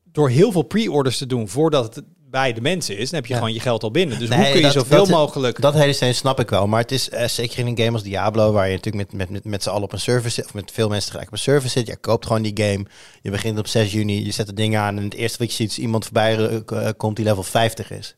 Door 0.03 0.29
heel 0.29 0.51
veel 0.51 0.61
pre-orders 0.61 1.17
te 1.17 1.27
doen 1.27 1.47
voordat 1.47 1.95
het 1.95 2.05
bij 2.29 2.53
de 2.53 2.61
mensen 2.61 2.97
is, 2.97 3.09
dan 3.09 3.19
heb 3.19 3.25
je 3.27 3.33
Ja. 3.33 3.39
gewoon 3.39 3.53
je 3.53 3.59
geld 3.59 3.83
al 3.83 3.91
binnen. 3.91 4.19
Dus 4.19 4.29
Nee, 4.29 4.37
hoe 4.37 4.47
kun 4.47 4.55
je 4.57 4.61
dat- 4.63 4.73
zoveel 4.73 4.97
dat- 4.97 5.07
mogelijk... 5.09 5.61
Dat 5.61 5.73
hele 5.73 5.93
scène 5.93 6.13
snap 6.13 6.39
ik 6.39 6.49
wel. 6.49 6.67
Maar 6.67 6.81
het 6.81 6.91
is 6.91 7.09
eh, 7.09 7.27
zeker 7.27 7.59
in 7.59 7.67
een 7.67 7.77
game 7.77 7.91
als 7.91 8.03
Diablo, 8.03 8.51
waar 8.51 8.67
je 8.69 8.75
natuurlijk 8.75 9.11
met, 9.11 9.17
met, 9.19 9.29
met, 9.29 9.43
met 9.43 9.63
z'n 9.63 9.69
allen 9.69 9.83
op 9.83 9.93
een 9.93 9.99
server 9.99 10.31
zit, 10.31 10.45
of 10.45 10.53
met 10.53 10.71
veel 10.71 10.87
mensen 10.89 11.05
tegelijk 11.05 11.27
op 11.27 11.33
een 11.33 11.43
server 11.43 11.69
zit. 11.69 11.87
Je 11.87 11.97
koopt 11.97 12.25
gewoon 12.25 12.41
die 12.41 12.63
game. 12.63 12.85
Je 13.21 13.31
begint 13.31 13.59
op 13.59 13.67
6 13.67 13.91
juni, 13.91 14.25
je 14.25 14.31
zet 14.31 14.47
het 14.47 14.55
ding 14.57 14.77
aan 14.77 14.97
en 14.97 15.03
het 15.03 15.13
eerste 15.13 15.37
wat 15.37 15.47
je 15.49 15.55
ziet 15.55 15.69
is 15.71 15.77
iemand 15.79 16.03
voorbij 16.03 16.37
eh, 16.65 16.89
komt 16.97 17.15
die 17.15 17.25
level 17.25 17.43
50 17.43 17.91
is. 17.91 18.15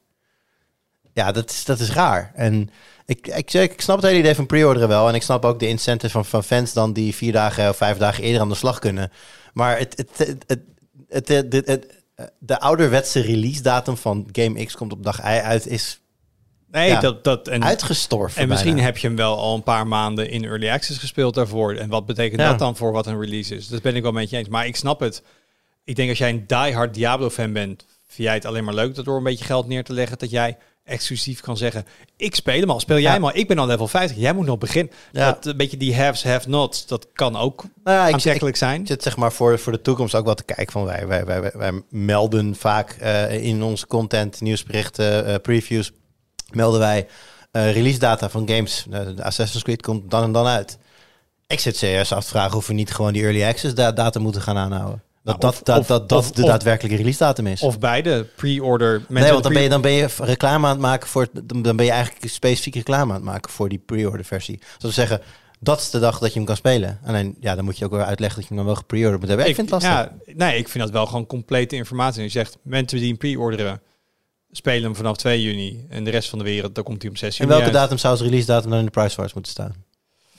Ja, 1.13 1.31
dat 1.31 1.49
is, 1.49 1.65
dat 1.65 1.79
is 1.79 1.91
raar. 1.91 2.31
En 2.35 2.69
ik, 3.05 3.27
ik, 3.27 3.49
zeg, 3.51 3.63
ik 3.63 3.81
snap 3.81 3.95
het 3.95 4.05
hele 4.05 4.19
idee 4.19 4.35
van 4.35 4.45
pre-orderen 4.45 4.87
wel. 4.87 5.07
En 5.07 5.15
ik 5.15 5.21
snap 5.23 5.45
ook 5.45 5.59
de 5.59 5.67
incentive 5.67 6.11
van, 6.11 6.25
van 6.25 6.43
fans 6.43 6.73
dan 6.73 6.93
die 6.93 7.15
vier 7.15 7.31
dagen 7.31 7.69
of 7.69 7.77
vijf 7.77 7.97
dagen 7.97 8.23
eerder 8.23 8.41
aan 8.41 8.49
de 8.49 8.55
slag 8.55 8.79
kunnen. 8.79 9.11
Maar 9.53 9.77
het, 9.79 9.97
het, 9.97 10.27
het, 10.27 10.43
het, 10.47 10.59
het, 11.09 11.27
het- 11.27 11.53
het- 11.53 11.67
het- 11.67 11.97
de 12.39 12.59
ouderwetse 12.59 13.19
release 13.19 13.61
datum 13.61 13.97
van 13.97 14.29
Game 14.31 14.65
X 14.65 14.75
komt 14.75 14.91
op 14.91 15.03
dag 15.03 15.19
I 15.19 15.39
uit 15.39 15.67
is 15.67 16.01
nee, 16.71 16.89
ja. 16.89 16.99
dat... 16.99 17.23
dat 17.23 17.47
en, 17.47 17.63
uitgestorven. 17.63 18.41
en 18.41 18.47
misschien 18.47 18.73
bijna. 18.73 18.87
heb 18.87 18.97
je 18.97 19.07
hem 19.07 19.15
wel 19.15 19.37
al 19.37 19.55
een 19.55 19.63
paar 19.63 19.87
maanden 19.87 20.29
in 20.29 20.45
Early 20.45 20.69
Access 20.69 20.99
gespeeld 20.99 21.33
daarvoor. 21.33 21.73
En 21.73 21.89
wat 21.89 22.05
betekent 22.05 22.41
Ja. 22.41 22.49
dat 22.49 22.59
dan 22.59 22.75
voor 22.75 22.91
wat 22.91 23.07
een 23.07 23.19
release 23.19 23.55
is? 23.55 23.67
Dat 23.67 23.81
ben 23.81 23.95
ik 23.95 24.01
wel 24.01 24.11
met 24.11 24.29
je 24.29 24.37
eens. 24.37 24.47
Maar 24.47 24.65
ik 24.65 24.75
snap 24.75 24.99
het. 24.99 25.23
Ik 25.83 25.95
denk 25.95 26.09
als 26.09 26.17
jij 26.17 26.29
een 26.29 26.47
diehard 26.47 26.93
Diablo-fan 26.93 27.53
bent, 27.53 27.85
vind 28.09 28.27
jij 28.27 28.33
het 28.33 28.45
alleen 28.45 28.63
maar 28.63 28.73
leuk 28.73 28.95
dat 28.95 29.05
door 29.05 29.17
een 29.17 29.23
beetje 29.23 29.45
geld 29.45 29.67
neer 29.67 29.83
te 29.83 29.93
leggen, 29.93 30.17
dat 30.17 30.29
jij 30.29 30.57
exclusief 30.83 31.39
kan 31.41 31.57
zeggen, 31.57 31.85
ik 32.17 32.35
speel 32.35 32.59
hem 32.59 32.69
al, 32.69 32.79
speel 32.79 32.99
jij 32.99 33.13
Ja. 33.13 33.19
al, 33.19 33.35
ik 33.35 33.47
ben 33.47 33.59
al 33.59 33.65
level 33.67 33.87
50, 33.87 34.17
jij 34.17 34.33
moet 34.33 34.45
nog 34.45 34.57
beginnen. 34.57 34.93
Ja. 35.11 35.31
Dat 35.31 35.45
een 35.45 35.57
beetje 35.57 35.77
die 35.77 35.95
haves, 35.95 36.23
have-nots, 36.23 36.85
dat 36.87 37.07
kan 37.13 37.35
ook 37.37 37.63
Nou 37.83 37.97
ja, 37.97 38.07
ik, 38.47 38.55
zijn. 38.55 38.87
zit 38.87 39.03
zeg 39.03 39.17
maar 39.17 39.31
voor, 39.33 39.59
voor 39.59 39.71
de 39.71 39.81
toekomst 39.81 40.15
ook 40.15 40.25
wel 40.25 40.35
te 40.35 40.43
kijken 40.43 40.71
van 40.71 40.85
wij, 40.85 41.07
wij, 41.07 41.25
wij, 41.25 41.51
wij, 41.53 41.81
melden 41.89 42.55
vaak 42.55 42.91
eh, 42.91 43.43
in 43.43 43.63
onze 43.63 43.87
content, 43.87 44.41
nieuwsberichten, 44.41 45.25
eh, 45.25 45.35
previews, 45.41 45.91
melden 46.51 46.79
wij 46.79 47.07
eh, 47.51 47.73
release 47.73 47.99
data 47.99 48.29
van 48.29 48.49
games. 48.49 48.85
Eh, 48.91 48.99
de 49.15 49.23
Assassin's 49.23 49.63
Creed 49.63 49.81
komt 49.81 50.11
dan 50.11 50.23
en 50.23 50.31
dan 50.31 50.45
uit. 50.45 50.77
Ik 51.47 51.59
zit 51.59 51.77
serieus 51.77 52.11
af 52.11 52.23
te 52.23 52.29
vragen 52.29 52.57
of 52.57 52.67
we 52.67 52.73
niet 52.73 52.91
gewoon 52.91 53.13
die 53.13 53.23
early 53.23 53.43
access 53.43 53.73
da- 53.73 53.91
data 53.91 54.19
moeten 54.19 54.41
gaan 54.41 54.57
aanhouden. 54.57 55.03
Dat 55.23 55.41
Nou, 55.41 55.53
dat, 55.53 55.61
of- 55.61 55.65
dat, 55.65 55.79
of- 55.79 55.87
dat, 55.87 56.09
dat 56.09 56.19
of- 56.19 56.31
de 56.31 56.41
daadwerkelijke 56.41 56.97
release 56.97 57.17
datum 57.19 57.47
is. 57.47 57.61
Of 57.61 57.79
beide, 57.79 58.23
pre-order. 58.35 58.91
mensen 58.99 59.13
nee, 59.13 59.31
want 59.31 59.43
dan 59.43 59.53
ben, 59.53 59.61
je, 59.61 59.69
dan 59.69 59.81
ben 59.81 59.91
je 59.91 60.07
reclame 60.17 60.65
aan 60.67 60.71
het 60.73 60.81
maken 60.81 61.07
voor. 61.07 61.27
Dan 61.43 61.61
dan 61.61 61.75
ben 61.75 61.85
je 61.85 61.91
eigenlijk 61.91 62.27
specifiek 62.31 62.75
reclame 62.75 63.09
aan 63.09 63.15
het 63.15 63.23
maken 63.25 63.51
voor 63.51 63.69
die 63.69 63.77
pre-order 63.85 64.25
versie. 64.25 64.59
Zoals 64.77 64.95
we 64.95 65.01
zeggen, 65.01 65.21
dat 65.59 65.79
is 65.79 65.89
de 65.89 65.99
dag 65.99 66.19
dat 66.19 66.29
je 66.29 66.35
hem 66.37 66.45
kan 66.47 66.55
spelen. 66.55 66.99
Alleen 67.05 67.35
ja, 67.39 67.55
dan 67.55 67.65
moet 67.65 67.77
je 67.77 67.85
ook 67.85 67.91
weer 67.91 68.03
uitleggen 68.03 68.39
dat 68.39 68.49
je 68.49 68.55
hem 68.55 68.63
dan 68.65 68.73
wel 68.73 68.75
gepre-order 68.81 69.19
moet 69.19 69.27
hebben. 69.27 69.47
Ik, 69.47 69.55
vind 69.55 69.71
het 69.71 69.83
lastig. 69.83 70.11
Ja, 70.25 70.33
nee, 70.35 70.57
ik 70.57 70.69
vind 70.69 70.83
dat 70.83 70.93
wel 70.93 71.05
gewoon 71.05 71.25
complete 71.25 71.75
informatie. 71.75 72.23
Je 72.23 72.29
zegt, 72.29 72.57
mensen 72.61 72.97
die 72.97 73.07
hem 73.07 73.17
pre-orderen, 73.17 73.81
spelen 74.51 74.83
hem 74.83 74.95
vanaf 74.95 75.17
2 75.17 75.41
juni. 75.41 75.85
En 75.89 76.03
de 76.03 76.09
rest 76.09 76.29
van 76.29 76.39
de 76.39 76.45
wereld, 76.45 76.75
dan 76.75 76.83
komt 76.83 77.01
hij 77.01 77.11
om 77.11 77.17
6 77.17 77.29
En 77.29 77.35
juni 77.37 77.49
welke 77.49 77.63
uit. 77.63 77.73
datum 77.73 77.97
zou 77.97 78.13
als 78.13 78.21
release 78.23 78.45
datum 78.45 78.69
dan 78.69 78.79
in 78.79 78.85
de 78.85 78.91
price 78.91 79.15
wars 79.15 79.33
moeten 79.33 79.51
staan? 79.51 79.75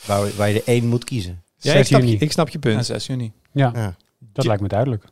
Waar, 0.07 0.37
waar 0.37 0.49
je 0.49 0.55
er 0.55 0.67
één 0.67 0.87
moet 0.87 1.05
kiezen. 1.05 1.43
Ja, 1.59 1.71
6 1.73 1.81
ik 1.81 1.87
snap, 1.87 2.03
je, 2.03 2.17
ik 2.19 2.33
snap 2.33 2.47
je 2.49 2.55
En 2.55 2.61
punt. 2.61 2.87
6 2.87 3.07
juni. 3.07 3.33
Ja, 3.53 3.71
Ja. 3.75 3.97
Dat 4.21 4.45
lijkt 4.45 4.63
me 4.63 4.69
duidelijk. 4.69 5.05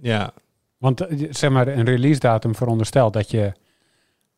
Ja, 0.00 0.32
Want 0.78 1.00
eh, 1.00 1.28
zeg 1.30 1.50
maar, 1.50 1.68
een 1.68 1.84
release 1.84 2.20
datum 2.20 2.54
veronderstelt 2.54 3.12
dat 3.12 3.30
je... 3.30 3.52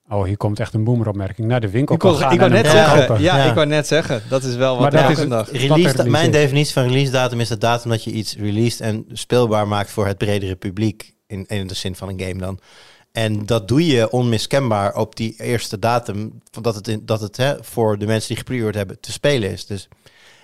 Oh, 0.08 0.24
hier 0.24 0.36
komt 0.36 0.60
echt 0.60 0.74
een 0.74 0.84
boomeropmerking. 0.84 1.48
Naar 1.48 1.60
de 1.60 1.70
winkel 1.70 1.94
ik 1.94 2.00
kan 2.00 2.10
wou, 2.10 2.22
gaan 2.22 2.32
ik 2.32 2.38
wou 2.38 2.50
net 2.50 2.66
zeggen, 2.66 3.20
ja, 3.20 3.36
ja. 3.36 3.44
ik 3.44 3.54
wou 3.54 3.66
net 3.66 3.86
zeggen, 3.86 4.22
dat 4.28 4.42
is 4.42 4.56
wel 4.56 4.78
wat 4.78 4.92
Maar 4.92 5.02
dat 5.02 5.18
is 5.18 5.28
dag. 5.28 5.50
Release, 5.50 6.08
mijn 6.08 6.26
is. 6.26 6.32
definitie 6.32 6.72
van 6.72 6.82
release 6.82 7.10
datum 7.10 7.40
is 7.40 7.48
de 7.48 7.58
datum 7.58 7.90
dat 7.90 8.04
je 8.04 8.10
iets 8.10 8.36
released 8.36 8.80
en 8.80 9.04
speelbaar 9.12 9.68
maakt 9.68 9.90
voor 9.90 10.06
het 10.06 10.18
bredere 10.18 10.56
publiek. 10.56 11.14
In, 11.26 11.46
in 11.46 11.66
de 11.66 11.74
zin 11.74 11.94
van 11.96 12.08
een 12.08 12.20
game 12.20 12.38
dan. 12.38 12.60
En 13.12 13.46
dat 13.46 13.68
doe 13.68 13.86
je 13.86 14.10
onmiskenbaar 14.10 14.94
op 14.94 15.16
die 15.16 15.34
eerste 15.38 15.78
datum. 15.78 16.40
van 16.50 16.62
Dat 16.62 16.74
het, 16.74 16.88
in, 16.88 17.06
dat 17.06 17.20
het 17.20 17.36
hè, 17.36 17.64
voor 17.64 17.98
de 17.98 18.06
mensen 18.06 18.28
die 18.28 18.36
gepreord 18.36 18.74
hebben 18.74 19.00
te 19.00 19.12
spelen 19.12 19.50
is. 19.50 19.66
Dus 19.66 19.88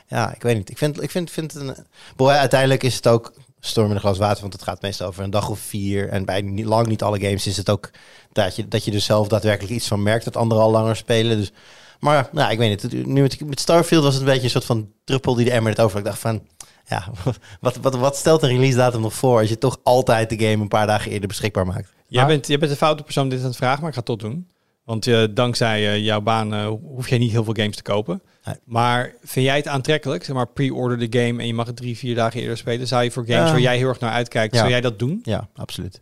ja, 0.07 0.35
ik 0.35 0.43
weet 0.43 0.57
niet. 0.57 0.71
Ik 0.71 0.79
vind, 0.79 1.03
ik 1.03 1.11
vind, 1.11 1.31
vind 1.31 1.53
het 1.53 1.63
een. 1.63 1.77
Boy, 2.17 2.33
uiteindelijk 2.33 2.83
is 2.83 2.97
het 2.97 3.07
ook 3.07 3.33
storm 3.67 3.89
in 3.89 3.95
een 3.95 4.01
glas 4.01 4.19
water. 4.19 4.41
Want 4.41 4.53
het 4.53 4.63
gaat 4.63 4.83
meestal 4.83 5.07
over 5.07 5.25
een 5.25 5.31
dag 5.31 5.49
of 5.49 5.59
vier. 5.59 6.09
En 6.09 6.25
bij 6.25 6.41
niet, 6.41 6.65
lang 6.65 6.87
niet 6.87 7.03
alle 7.03 7.21
games 7.21 7.47
is 7.47 7.57
het 7.57 7.71
ook 7.71 7.91
dat 8.33 8.57
je, 8.57 8.69
dat 8.69 8.85
je 8.85 8.93
er 8.93 9.01
zelf 9.01 9.29
daadwerkelijk 9.29 9.75
iets 9.75 9.87
van 9.89 10.03
merkt. 10.03 10.25
Dat 10.25 10.37
anderen 10.37 10.65
al 10.65 10.71
langer 10.71 10.97
spelen. 10.97 11.37
Dus, 11.37 11.53
maar 12.01 12.29
nou, 12.33 12.51
ik 12.53 12.59
weet 12.59 12.83
niet. 12.83 13.07
Nu 13.07 13.23
met, 13.23 13.41
met 13.47 13.61
Starfield 13.61 14.03
was 14.05 14.13
het 14.15 14.23
een 14.23 14.29
beetje 14.29 14.45
een 14.45 14.51
soort 14.51 14.65
van 14.65 14.91
druppel 15.05 15.35
die 15.35 15.45
de 15.45 15.51
emmer 15.51 15.73
het 15.73 15.81
over. 15.81 15.99
Ik 15.99 16.05
dacht 16.05 16.19
van. 16.19 16.43
Ja, 16.89 17.07
wat, 17.61 17.77
wat, 17.77 17.95
wat 17.95 18.17
stelt 18.17 18.43
een 18.43 18.49
release 18.49 18.77
datum 18.77 19.01
nog 19.01 19.15
voor 19.15 19.39
als 19.41 19.49
je 19.49 19.59
toch 19.59 19.79
altijd 19.83 20.29
de 20.31 20.39
game 20.39 20.63
een 20.63 20.69
paar 20.69 20.87
dagen 20.87 21.11
eerder 21.11 21.29
beschikbaar 21.29 21.67
maakt? 21.67 21.93
Jij, 22.09 22.21
Maar- 22.21 22.31
bent, 22.31 22.47
jij 22.47 22.59
bent 22.59 22.71
de 22.71 22.77
foute 22.77 23.03
persoon 23.03 23.29
dit 23.29 23.41
aan 23.41 23.47
het 23.47 23.57
vragen, 23.57 23.81
maar 23.81 23.89
ik 23.89 23.95
ga 23.95 24.01
het 24.01 24.09
tot 24.09 24.21
doen. 24.21 24.49
Want 24.87 25.07
eh, 25.07 25.23
dankzij 25.31 25.93
eh, 25.93 26.05
jouw 26.05 26.21
baan 26.21 26.55
eh, 26.55 26.67
hoef 26.67 27.09
je 27.09 27.19
niet 27.19 27.31
heel 27.31 27.45
veel 27.45 27.55
games 27.57 27.77
te 27.77 27.83
kopen. 27.83 28.23
Nee. 28.45 28.55
Maar 28.65 29.15
vind 29.23 29.47
jij 29.47 29.57
het 29.57 29.69
aantrekkelijk? 29.69 30.25
Zeg 30.25 30.35
maar, 30.37 30.47
pre-order 30.47 31.11
de 31.11 31.19
game 31.19 31.41
en 31.41 31.47
je 31.47 31.55
mag 31.55 31.67
het 31.67 31.77
drie, 31.77 31.97
vier 31.97 32.15
dagen 32.15 32.41
eerder 32.41 32.57
spelen. 32.57 32.87
Zou 32.87 33.03
je 33.03 33.11
voor 33.11 33.27
games 33.27 33.51
waar 33.51 33.61
jij 33.61 33.77
heel 33.77 33.89
erg 33.89 34.01
naar 34.01 34.13
uitkijkt, 34.13 34.53
Ja. 34.53 34.59
zou 34.59 34.71
jij 34.71 34.81
dat 34.81 34.99
doen? 34.99 35.21
Ja, 35.23 35.49
absoluut. 35.55 36.01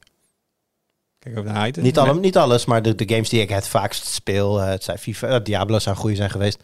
Kijk 1.18 1.38
over 1.38 1.50
naar 1.50 1.58
Heiden. 1.60 1.82
Niet, 1.82 1.98
alle, 1.98 2.14
niet 2.20 2.36
alles, 2.36 2.64
maar 2.64 2.82
de, 2.82 2.94
de 2.94 3.08
games 3.08 3.28
die 3.28 3.40
ik 3.40 3.48
het 3.48 3.68
vaakst 3.68 4.06
speel, 4.06 4.56
het 4.60 4.84
zijn 4.84 4.98
FIFA, 4.98 5.38
Diablo 5.38 5.78
zou 5.78 5.96
goede 5.96 6.16
zijn 6.16 6.30
geweest. 6.30 6.58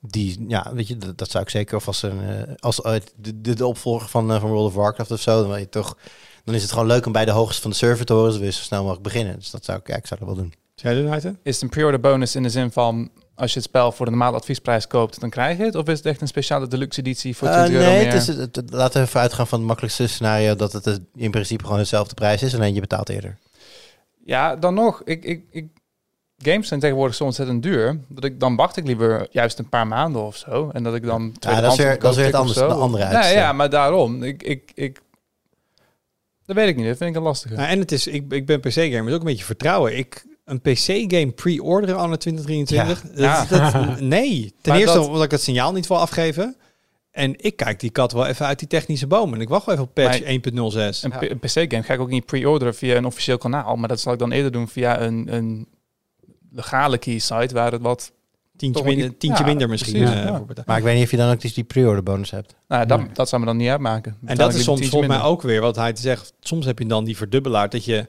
Die, 0.00 0.44
ja, 0.48 0.70
weet 0.74 0.88
je, 0.88 0.96
dat, 0.96 1.18
dat 1.18 1.30
zou 1.30 1.44
ik 1.44 1.50
zeker, 1.50 1.76
of 1.76 1.86
als 1.86 2.02
een, 2.02 2.20
als 2.58 2.76
de, 2.76 3.40
de, 3.40 3.54
de 3.54 3.66
opvolger 3.66 4.08
van, 4.08 4.40
van 4.40 4.50
World 4.50 4.66
of 4.66 4.74
Warcraft 4.74 5.10
of 5.10 5.20
zo, 5.20 5.40
dan, 5.40 5.48
wil 5.48 5.56
je 5.58 5.68
toch, 5.68 5.96
dan 6.44 6.54
is 6.54 6.62
het 6.62 6.72
gewoon 6.72 6.86
leuk 6.86 7.06
om 7.06 7.12
bij 7.12 7.24
de 7.24 7.30
hoogste 7.30 7.62
van 7.62 7.70
de 7.70 7.76
servertoren 7.76 8.40
weer 8.40 8.52
zo 8.52 8.62
snel 8.62 8.80
mogelijk 8.80 9.04
beginnen. 9.04 9.38
Dus 9.38 9.50
dat 9.50 9.64
zou 9.64 9.78
ik, 9.78 9.88
ja, 9.88 9.96
ik 9.96 10.06
zou 10.06 10.20
dat 10.20 10.28
wel 10.28 10.38
doen. 10.38 10.52
Zou 10.80 10.92
jij 10.94 11.02
doen, 11.02 11.10
Heiden? 11.10 11.38
Is 11.42 11.54
het 11.54 11.62
een 11.62 11.68
pre-order 11.68 12.00
bonus 12.00 12.34
in 12.34 12.42
de 12.42 12.48
zin 12.50 12.70
van... 12.72 13.10
als 13.34 13.50
je 13.52 13.58
het 13.58 13.68
spel 13.68 13.92
voor 13.92 14.04
de 14.06 14.10
normale 14.10 14.36
adviesprijs 14.36 14.86
koopt, 14.86 15.20
dan 15.20 15.30
krijg 15.30 15.58
je 15.58 15.64
het? 15.64 15.74
Of 15.74 15.88
is 15.88 15.96
het 15.96 16.06
echt 16.06 16.20
een 16.20 16.26
speciale 16.28 16.68
deluxe 16.68 17.00
editie 17.00 17.36
voor 17.36 17.48
Eh, 17.48 17.54
20 17.54 17.74
euro 17.74 17.90
nee, 17.90 17.98
meer? 18.04 18.12
het 18.12 18.20
is, 18.28 18.36
het, 18.36 18.56
het- 18.56 18.70
laten 18.72 19.00
we 19.00 19.06
even 19.06 19.20
uitgaan 19.20 19.46
van 19.46 19.58
het 19.58 19.66
makkelijkste 19.66 20.06
scenario 20.06 20.54
dat 20.54 20.72
het 20.72 21.00
in 21.14 21.30
principe 21.30 21.64
gewoon 21.64 21.78
dezelfde 21.78 22.14
prijs 22.14 22.42
is, 22.42 22.54
alleen 22.54 22.74
je 22.74 22.80
betaalt 22.80 23.08
eerder. 23.08 23.38
Ja, 24.24 24.56
dan 24.56 24.74
nog. 24.74 25.02
Ik, 25.04 25.24
ik, 25.24 25.44
ik, 25.50 25.66
games 26.38 26.68
zijn 26.68 26.80
tegenwoordig 26.80 27.14
zo 27.16 27.24
ontzettend 27.24 27.62
duur. 27.62 28.00
Dat 28.08 28.24
ik, 28.24 28.40
dan 28.40 28.56
wacht 28.56 28.76
ik 28.76 28.86
liever 28.86 29.26
juist 29.30 29.58
een 29.58 29.68
paar 29.68 29.86
maanden 29.86 30.22
of 30.22 30.36
zo. 30.36 30.70
En 30.72 30.82
dat 30.82 30.94
ik 30.94 31.02
dan 31.04 31.34
Ja, 31.38 31.60
dat 31.60 31.72
is 31.72 31.78
weer, 31.78 31.98
dat 31.98 32.10
is 32.10 32.16
weer 32.16 32.26
het 32.26 32.34
anders, 32.34 32.58
de 32.58 32.64
andere 32.64 33.04
Nee, 33.04 33.14
uitstel. 33.14 33.38
ja, 33.38 33.52
maar 33.52 33.70
daarom. 33.70 34.22
Ik, 34.22 34.42
ik, 34.42 34.70
ik, 34.74 35.00
dat 36.46 36.56
weet 36.56 36.68
ik 36.68 36.76
niet. 36.76 36.86
Dat 36.86 36.96
vind 36.96 37.10
ik 37.10 37.16
een 37.16 37.22
lastige. 37.22 37.54
Nou, 37.54 37.68
en 37.68 37.78
het 37.78 37.92
is, 37.92 38.06
ik, 38.06 38.32
ik 38.32 38.46
ben 38.46 38.60
PC-gamer, 38.60 39.04
maar 39.04 39.12
ook 39.12 39.20
een 39.20 39.26
beetje 39.26 39.44
vertrouwen. 39.44 39.96
Ik, 39.98 40.24
een 40.50 40.60
PC-game 40.60 41.30
pre-orderen 41.30 41.96
anno 41.96 42.16
2023? 42.16 43.02
Dat- 43.02 43.18
Ja. 43.18 43.44
dat- 43.44 44.00
nee. 44.16 44.52
Ten 44.60 44.72
Maar 44.72 44.80
eerste 44.80 44.96
dat- 44.98 45.06
omdat 45.06 45.24
ik 45.24 45.30
het 45.30 45.42
signaal 45.42 45.72
niet 45.72 45.86
wil 45.86 45.98
afgeven. 45.98 46.56
En 47.10 47.34
ik 47.44 47.56
kijk 47.56 47.80
die 47.80 47.90
kat 47.90 48.12
wel 48.12 48.26
even 48.26 48.46
uit 48.46 48.58
die 48.58 48.68
technische 48.68 49.06
boom. 49.06 49.34
En 49.34 49.40
ik 49.40 49.48
wacht 49.48 49.66
wel 49.66 49.74
even 49.74 49.86
op 49.86 49.94
patch 49.94 50.20
Maar- 50.20 50.28
1.06. 50.28 51.02
Een, 51.04 51.30
een 51.30 51.38
PC-game 51.38 51.82
ga 51.82 51.94
ik 51.94 52.00
ook 52.00 52.10
niet 52.10 52.26
pre-orderen 52.26 52.74
via 52.74 52.96
een 52.96 53.04
officieel 53.04 53.38
kanaal. 53.38 53.76
Maar 53.76 53.88
dat 53.88 54.00
zal 54.00 54.12
ik 54.12 54.18
dan 54.18 54.32
eerder 54.32 54.52
doen 54.52 54.68
via 54.68 55.00
een, 55.00 55.34
een 55.34 55.66
legale 56.52 56.98
keysite 56.98 57.54
waar 57.54 57.72
het 57.72 57.82
wat... 57.82 58.12
Tientje, 58.56 58.84
minder, 58.84 59.16
tientje 59.16 59.42
ja, 59.42 59.48
minder 59.48 59.68
misschien. 59.68 60.02
precies, 60.02 60.16
ja. 60.22 60.36
voor 60.36 60.46
betaald. 60.46 60.66
Maar 60.66 60.78
ik 60.78 60.82
weet 60.84 60.94
niet 60.94 61.04
of 61.04 61.10
je 61.10 61.16
dan 61.16 61.30
ook 61.32 61.40
dus 61.40 61.54
die 61.54 61.64
pre-order 61.64 62.02
bonus 62.02 62.30
hebt. 62.30 62.54
Nou, 62.68 62.86
dat, 62.86 62.98
Nee. 62.98 63.08
dat 63.12 63.28
zou 63.28 63.40
me 63.40 63.46
dan 63.46 63.56
niet 63.56 63.68
uitmaken. 63.68 64.16
En 64.24 64.36
dat 64.36 64.54
is 64.54 64.62
soms 64.64 64.88
volgens 64.88 65.12
mij 65.12 65.22
ook 65.22 65.42
weer 65.42 65.60
wat 65.60 65.76
hij 65.76 65.92
zegt. 65.96 66.32
Soms 66.40 66.66
heb 66.66 66.78
je 66.78 66.86
dan 66.86 67.04
die 67.04 67.16
verdubbelaar 67.16 67.68
dat 67.68 67.84
je 67.84 68.08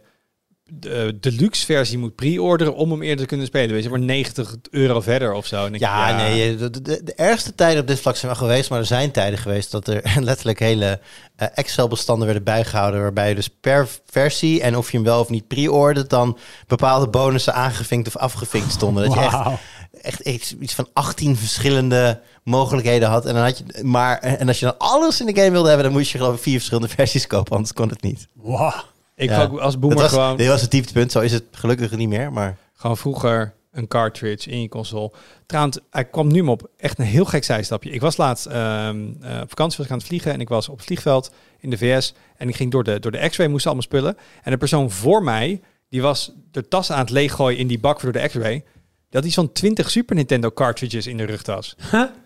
de 0.80 1.18
deluxe 1.20 1.66
versie 1.66 1.98
moet 1.98 2.16
pre-orderen 2.16 2.76
om 2.76 2.92
hem 2.92 3.02
eerder 3.02 3.20
te 3.20 3.26
kunnen 3.26 3.46
spelen. 3.48 3.72
Weet 3.72 3.84
je, 3.84 3.90
maar 3.90 4.00
90 4.00 4.56
euro 4.70 5.02
verder 5.02 5.34
of 5.34 5.46
zo. 5.46 5.66
En 5.66 5.74
ik- 5.74 5.80
Ja, 5.80 6.16
nee, 6.18 6.56
de, 6.56 6.82
de, 6.82 7.02
de 7.04 7.14
ergste 7.16 7.56
tijden 7.56 7.82
op 7.82 7.88
dit 7.88 8.00
vlak 8.00 8.16
zijn 8.16 8.32
wel 8.32 8.42
geweest, 8.48 8.70
maar 8.70 8.80
er 8.80 8.86
zijn 8.86 9.12
tijden 9.12 9.40
geweest 9.40 9.72
dat 9.72 9.88
er 9.88 10.02
letterlijk 10.20 10.60
hele 10.60 11.00
eh, 11.36 11.48
Excel-bestanden 11.56 12.26
werden 12.26 12.44
bijgehouden, 12.44 13.02
waarbij 13.02 13.30
je 13.30 13.36
dus 13.36 13.50
per 13.62 13.88
versie 14.06 14.62
en 14.62 14.78
of 14.78 14.92
je 14.92 14.98
hem 14.98 15.06
wel 15.06 15.20
of 15.20 15.30
niet 15.30 15.48
pre-ordert, 15.48 16.10
dan 16.10 16.38
bepaalde 16.68 17.08
bonussen 17.08 17.54
aangevinkt 17.54 18.08
of 18.08 18.18
afgevinkt 18.18 18.72
stonden. 18.72 19.06
Dat 19.06 19.14
je 19.14 19.58
echt, 20.02 20.50
iets 20.60 20.74
van 20.76 20.88
18 20.94 21.38
verschillende 21.38 22.22
mogelijkheden 22.44 23.10
had. 23.10 23.26
En, 23.26 23.34
dan 23.34 23.44
had 23.44 23.58
je, 23.58 23.84
maar, 23.84 24.18
en 24.20 24.48
als 24.48 24.60
je 24.60 24.66
dan 24.66 24.78
alles 24.78 25.20
in 25.20 25.26
de 25.26 25.36
game 25.36 25.52
wilde 25.52 25.68
hebben, 25.68 25.86
dan 25.86 25.94
moest 25.96 26.12
je 26.12 26.18
geloof 26.18 26.36
ik 26.36 26.42
vier 26.42 26.56
verschillende 26.58 26.90
versies 26.96 27.28
kopen, 27.28 27.52
anders 27.56 27.74
kon 27.74 27.90
het 27.90 28.02
niet. 28.02 28.28
Wow. 28.34 28.74
Ik 29.22 29.30
Ja. 29.30 29.44
ook 29.44 29.60
als 29.60 29.80
boomer 29.80 29.98
was, 29.98 30.10
gewoon, 30.10 30.38
dit 30.38 30.48
was 30.48 30.62
het 30.62 30.72
dieptepunt, 30.72 31.12
zo 31.12 31.20
is 31.20 31.32
het 31.32 31.44
gelukkig 31.52 31.96
niet 31.96 32.10
meer, 32.10 32.32
maar... 32.32 32.58
gewoon 32.74 32.98
vroeger 32.98 33.54
een 33.72 33.88
cartridge 33.88 34.50
in 34.50 34.62
je 34.62 34.70
console. 34.70 35.12
Trouwens, 35.46 35.80
hij 35.90 36.06
kwam 36.06 36.32
nu 36.32 36.42
op 36.42 36.70
echt 36.78 37.00
een 37.00 37.06
heel 37.06 37.26
gek 37.26 37.44
zijstapje. 37.44 37.90
Ik 37.90 38.02
was 38.02 38.18
laatst 38.18 38.46
ehm, 38.46 39.08
eh, 39.22 39.42
op 39.42 39.50
vakantie 39.50 39.78
was 39.78 39.86
ik 39.86 39.92
aan 39.92 39.98
het 39.98 40.08
vliegen 40.08 40.34
en 40.34 40.40
ik 40.40 40.50
was 40.50 40.70
op 40.70 40.78
het 40.78 40.86
vliegveld 40.86 41.32
in 41.60 41.70
de 41.70 41.78
VS 41.78 42.14
en 42.38 42.50
ik 42.50 42.56
ging 42.56 42.72
door 42.72 42.84
de, 42.84 43.00
door 43.00 43.12
de 43.12 43.30
X-ray, 43.30 43.48
moest 43.48 43.66
allemaal 43.66 43.84
spullen. 43.84 44.18
En 44.44 44.52
de 44.52 44.58
persoon 44.58 44.92
voor 44.92 45.24
mij, 45.24 45.62
die 45.90 46.02
was 46.02 46.32
de 46.52 46.68
tas 46.68 46.92
aan 46.92 47.00
het 47.00 47.10
leeggooien 47.10 47.60
in 47.60 47.68
die 47.68 47.80
bak 47.80 48.00
voor 48.00 48.12
de 48.12 48.28
X-ray. 48.28 48.64
Dat 49.10 49.24
hij 49.24 49.32
zo'n 49.32 49.52
20 49.52 49.90
Super 49.90 50.16
Nintendo 50.16 50.52
cartridges 50.52 51.08
in 51.08 51.18
de 51.18 51.24
rugtas. 51.26 51.76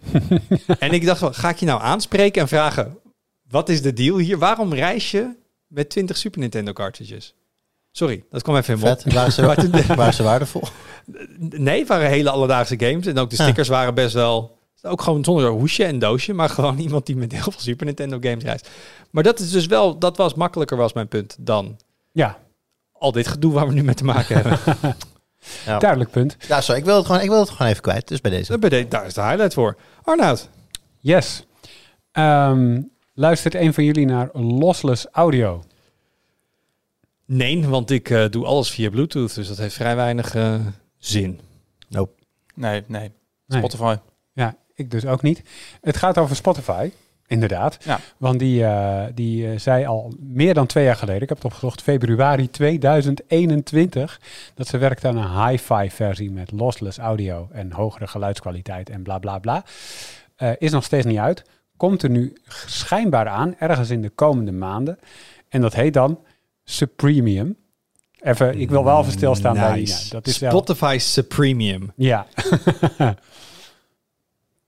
en 0.79 0.91
ik 0.91 1.05
dacht, 1.05 1.37
ga 1.37 1.49
ik 1.49 1.57
je 1.57 1.65
nou 1.65 1.81
aanspreken 1.81 2.41
en 2.41 2.47
vragen, 2.47 2.97
wat 3.49 3.69
is 3.69 3.81
de 3.81 3.93
deal 3.93 4.17
hier? 4.17 4.37
Waarom 4.37 4.73
reis 4.73 5.11
je 5.11 5.35
met 5.75 5.89
20 5.89 6.17
Super 6.17 6.39
Nintendo 6.39 6.73
cartridges? 6.73 7.33
Sorry, 7.91 8.23
dat 8.29 8.41
kwam 8.41 8.55
even 8.55 8.73
in. 8.73 8.79
Vet, 8.79 9.13
waren 9.13 9.31
ze, 9.31 9.45
waren 9.95 10.13
ze 10.13 10.23
waardevol? 10.23 10.63
Nee, 11.39 11.79
het 11.79 11.87
waren 11.87 12.09
hele 12.09 12.29
alledaagse 12.29 12.79
games. 12.79 13.05
En 13.07 13.17
ook 13.17 13.29
de 13.29 13.35
Ja. 13.35 13.43
stickers 13.43 13.67
waren 13.67 13.93
best 13.93 14.13
wel... 14.13 14.57
Ook 14.81 15.01
gewoon 15.01 15.23
zonder 15.23 15.49
hoesje 15.49 15.83
en 15.83 15.99
doosje. 15.99 16.33
Maar 16.33 16.49
gewoon 16.49 16.77
iemand 16.87 17.05
die 17.05 17.15
met 17.15 17.31
heel 17.31 17.41
veel 17.41 17.53
Super 17.57 17.85
Nintendo 17.85 18.17
games 18.21 18.43
reist. 18.43 18.69
Maar 19.09 19.23
dat 19.23 19.39
is 19.39 19.51
dus 19.51 19.65
wel... 19.65 19.97
Dat 19.99 20.17
was 20.17 20.33
makkelijker 20.33 20.77
was 20.77 20.93
mijn 20.93 21.07
punt 21.07 21.35
dan 21.39 21.77
Ja, 22.11 22.37
al 22.91 23.11
dit 23.11 23.27
gedoe 23.27 23.53
waar 23.53 23.67
we 23.67 23.73
nu 23.73 23.83
mee 23.83 23.95
te 23.95 24.05
maken 24.05 24.35
hebben. 24.35 24.59
Ja. 25.65 25.77
duidelijk 25.79 26.11
punt. 26.11 26.37
Ja, 26.47 26.61
sorry, 26.61 26.79
ik 26.79 26.85
wil 26.85 26.95
het 26.97 27.05
gewoon, 27.05 27.21
ik 27.21 27.29
wil 27.29 27.39
het 27.39 27.49
gewoon 27.49 27.67
even 27.67 27.81
kwijt. 27.81 28.07
Dus 28.07 28.21
bij 28.21 28.31
deze. 28.31 28.57
Bij 28.57 28.69
de- 28.69 28.87
Daar 28.87 29.05
is 29.05 29.13
de 29.13 29.21
highlight 29.21 29.53
voor. 29.53 29.77
Arnoud. 30.03 30.49
Yes. 30.99 31.45
Ehm, 32.11 32.81
luistert 33.15 33.55
een 33.55 33.73
van 33.73 33.83
jullie 33.83 34.05
naar 34.05 34.29
Lossless 34.33 35.07
Audio? 35.11 35.63
Nee, 37.25 37.67
want 37.67 37.91
ik 37.91 38.09
eh, 38.09 38.29
doe 38.29 38.45
alles 38.45 38.69
via 38.69 38.89
Bluetooth. 38.89 39.35
Dus 39.35 39.47
dat 39.47 39.57
heeft 39.57 39.75
vrij 39.75 39.95
weinig 39.95 40.35
eh, 40.35 40.55
zin. 40.97 41.39
Nee, 42.55 42.83
nee. 42.87 43.11
Nee. 43.45 43.59
Spotify. 43.59 43.95
Ja, 44.33 44.55
ik 44.73 44.91
dus 44.91 45.05
ook 45.05 45.21
niet. 45.21 45.41
Het 45.81 45.97
gaat 45.97 46.17
over 46.17 46.35
Spotify, 46.35 46.91
inderdaad. 47.27 47.77
Ja. 47.83 47.99
Want 48.17 48.39
die, 48.39 48.65
eh, 48.65 49.05
die 49.13 49.57
zei 49.57 49.85
al 49.85 50.13
meer 50.19 50.53
dan 50.53 50.65
twee 50.65 50.83
jaar 50.83 50.95
geleden, 50.95 51.21
ik 51.21 51.29
heb 51.29 51.37
het 51.37 51.45
opgezocht, 51.45 51.81
februari 51.81 52.49
2021, 52.49 54.21
dat 54.53 54.67
ze 54.67 54.77
werkt 54.77 55.05
aan 55.05 55.17
een 55.17 55.47
hi-fi 55.47 55.89
versie 55.89 56.31
met 56.31 56.51
lossless 56.51 56.97
audio 56.97 57.47
en 57.51 57.71
hogere 57.71 58.07
geluidskwaliteit 58.07 58.89
en 58.89 59.03
bla 59.03 59.19
bla 59.19 59.39
bla. 59.39 59.63
Eh, 60.35 60.51
is 60.57 60.71
nog 60.71 60.83
steeds 60.83 61.05
niet 61.05 61.17
uit. 61.17 61.43
Komt 61.77 62.03
er 62.03 62.09
nu 62.09 62.33
schijnbaar 62.65 63.27
aan, 63.27 63.55
ergens 63.59 63.89
in 63.89 64.01
de 64.01 64.09
komende 64.09 64.51
maanden. 64.51 64.99
En 65.49 65.61
dat 65.61 65.73
heet 65.73 65.93
dan 65.93 66.19
Supremium. 66.63 67.55
Even, 68.19 68.59
ik 68.59 68.69
wil 68.69 68.83
wel 68.83 68.99
even 68.99 69.11
stilstaan 69.11 69.53
bij 69.53 69.87
dat 70.09 70.27
is 70.27 70.39
wel, 70.39 70.49
Spotify 70.51 70.97
Supremium. 70.99 71.91
ja, 71.95 72.27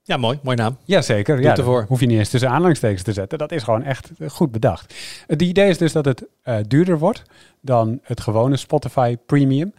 Ja, 0.02 0.16
mooi. 0.16 0.38
Mooi 0.42 0.56
naam. 0.56 0.76
Jazeker, 0.84 1.36
Doe 1.36 1.44
ja, 1.44 1.56
ervoor. 1.56 1.84
hoef 1.88 2.00
je 2.00 2.06
niet 2.06 2.18
eens 2.18 2.28
tussen 2.28 2.50
aanhalingstekens 2.50 3.02
te 3.02 3.12
zetten. 3.12 3.38
Dat 3.38 3.52
is 3.52 3.62
gewoon 3.62 3.82
echt 3.82 4.10
goed 4.28 4.50
bedacht. 4.52 4.94
Het 5.26 5.42
idee 5.42 5.68
is 5.68 5.78
dus 5.78 5.92
dat 5.92 6.04
het 6.04 6.24
eh, 6.42 6.56
duurder 6.66 6.98
wordt 6.98 7.22
dan 7.60 7.98
het 8.02 8.20
gewone 8.20 8.56
Spotify 8.56 9.16
Premium. 9.26 9.74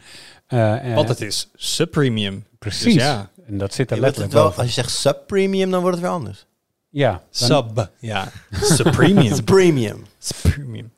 Eh, 0.48 0.96
Want 0.96 1.10
het 1.10 1.22
is 1.22 1.50
Supremium. 1.56 2.46
precies. 2.60 2.94
Dus 2.94 3.04
ja. 3.04 3.30
En 3.48 3.58
dat 3.58 3.74
zit 3.74 3.92
er 3.92 4.00
letterlijk 4.00 4.34
wel, 4.34 4.54
als 4.54 4.66
je 4.66 4.72
zegt 4.74 4.90
sub-premium, 4.92 5.72
dan 5.72 5.82
wordt 5.82 5.96
het 5.98 6.06
weer 6.06 6.16
anders. 6.16 6.46
Ja, 6.90 7.24
Sub. 7.30 7.90
Ja. 8.00 8.32
Supremium. 8.78 9.44
Premium. 9.44 10.04
Supremium. 10.18 10.92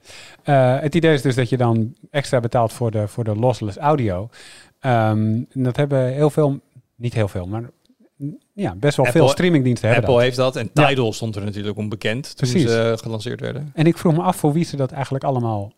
Eh, 0.43 0.79
het 0.79 0.95
idee 0.95 1.13
is 1.13 1.21
dus 1.21 1.35
dat 1.35 1.49
je 1.49 1.57
dan 1.57 1.95
extra 2.09 2.39
betaalt 2.39 2.73
voor 2.73 2.91
de, 2.91 3.07
voor 3.07 3.23
de 3.23 3.35
lossless 3.35 3.77
audio. 3.77 4.29
Ehm, 4.79 5.19
en 5.51 5.63
dat 5.63 5.75
hebben 5.75 6.13
heel 6.13 6.29
veel, 6.29 6.59
niet 6.95 7.13
heel 7.13 7.27
veel, 7.27 7.47
maar 7.47 7.69
ja, 8.53 8.75
best 8.75 8.97
wel 8.97 9.05
Apple- 9.05 9.21
veel 9.21 9.29
streamingdiensten 9.29 9.89
hebben 9.89 10.05
Apple 10.09 10.23
dat. 10.25 10.35
heeft 10.35 10.53
dat. 10.53 10.55
En 10.63 10.69
Ja. 10.73 10.87
Tidal 10.87 11.13
stond 11.13 11.35
er 11.35 11.43
natuurlijk 11.43 11.77
onbekend 11.77 12.23
toen 12.37 12.49
Precies. 12.49 12.69
ze 12.71 12.97
gelanceerd 13.01 13.39
werden. 13.39 13.71
En 13.73 13.85
ik 13.85 13.97
vroeg 13.97 14.13
me 14.13 14.21
af 14.21 14.35
voor 14.35 14.53
wie 14.53 14.63
ze 14.65 14.75
dat 14.75 14.91
eigenlijk 14.91 15.23
allemaal 15.23 15.73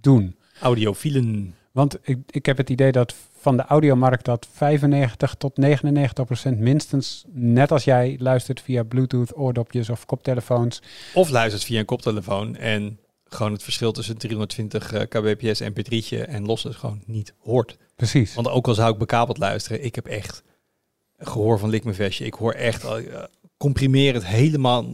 doen. 0.00 0.36
Audiofielen. 0.60 1.54
Want 1.72 1.98
ik, 2.02 2.18
ik 2.30 2.46
heb 2.46 2.56
het 2.56 2.70
idee 2.70 2.92
dat 2.92 3.14
van 3.44 3.56
de 3.56 3.64
audiomarkt 3.64 4.24
dat 4.24 4.46
95 4.52 5.34
tot 5.34 5.56
99 5.56 6.24
procent 6.24 6.58
minstens, 6.58 7.24
net 7.32 7.72
als 7.72 7.84
jij 7.84 8.16
luistert 8.18 8.60
via 8.60 8.82
Bluetooth, 8.82 9.36
oordopjes 9.36 9.90
of 9.90 10.06
koptelefoons. 10.06 10.82
Of 11.14 11.28
luistert 11.28 11.64
via 11.64 11.78
een 11.78 11.84
koptelefoon 11.84 12.56
en 12.56 12.98
gewoon 13.24 13.52
het 13.52 13.62
verschil 13.62 13.92
tussen 13.92 14.18
320 14.18 14.92
eh, 14.92 15.00
kbps 15.08 15.60
en 15.60 15.72
mp3'tje 15.72 16.28
en 16.28 16.44
los 16.44 16.64
is 16.64 16.74
gewoon 16.74 17.02
niet 17.06 17.34
hoort. 17.38 17.76
Precies. 17.96 18.34
Want 18.34 18.48
ook 18.48 18.66
al 18.66 18.74
zou 18.74 18.92
ik 18.92 18.98
bekabeld 18.98 19.38
luisteren, 19.38 19.84
ik 19.84 19.94
heb 19.94 20.06
echt 20.06 20.42
gehoor 21.18 21.58
van 21.58 21.68
lik 21.68 21.84
mijn 21.84 21.96
vestje. 21.96 22.24
Ik 22.24 22.34
hoor 22.34 22.52
echt, 22.52 22.84
uh, 22.84 22.92
comprimeer 23.56 24.14
het 24.14 24.26
helemaal 24.26 24.86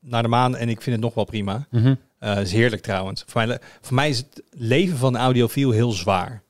naar 0.00 0.22
de 0.22 0.28
maan 0.28 0.56
en 0.56 0.68
ik 0.68 0.82
vind 0.82 0.96
het 0.96 1.04
nog 1.04 1.14
wel 1.14 1.24
prima. 1.24 1.66
Mhm. 1.70 1.94
Eh 2.18 2.40
is 2.40 2.52
heerlijk 2.52 2.82
trouwens. 2.82 3.24
Voor 3.26 3.46
mij, 3.46 3.58
voor 3.80 3.94
mij 3.94 4.08
is 4.08 4.18
het 4.18 4.42
leven 4.50 4.96
van 4.96 5.16
audiofiel 5.16 5.70
heel 5.70 5.92
zwaar. 5.92 6.44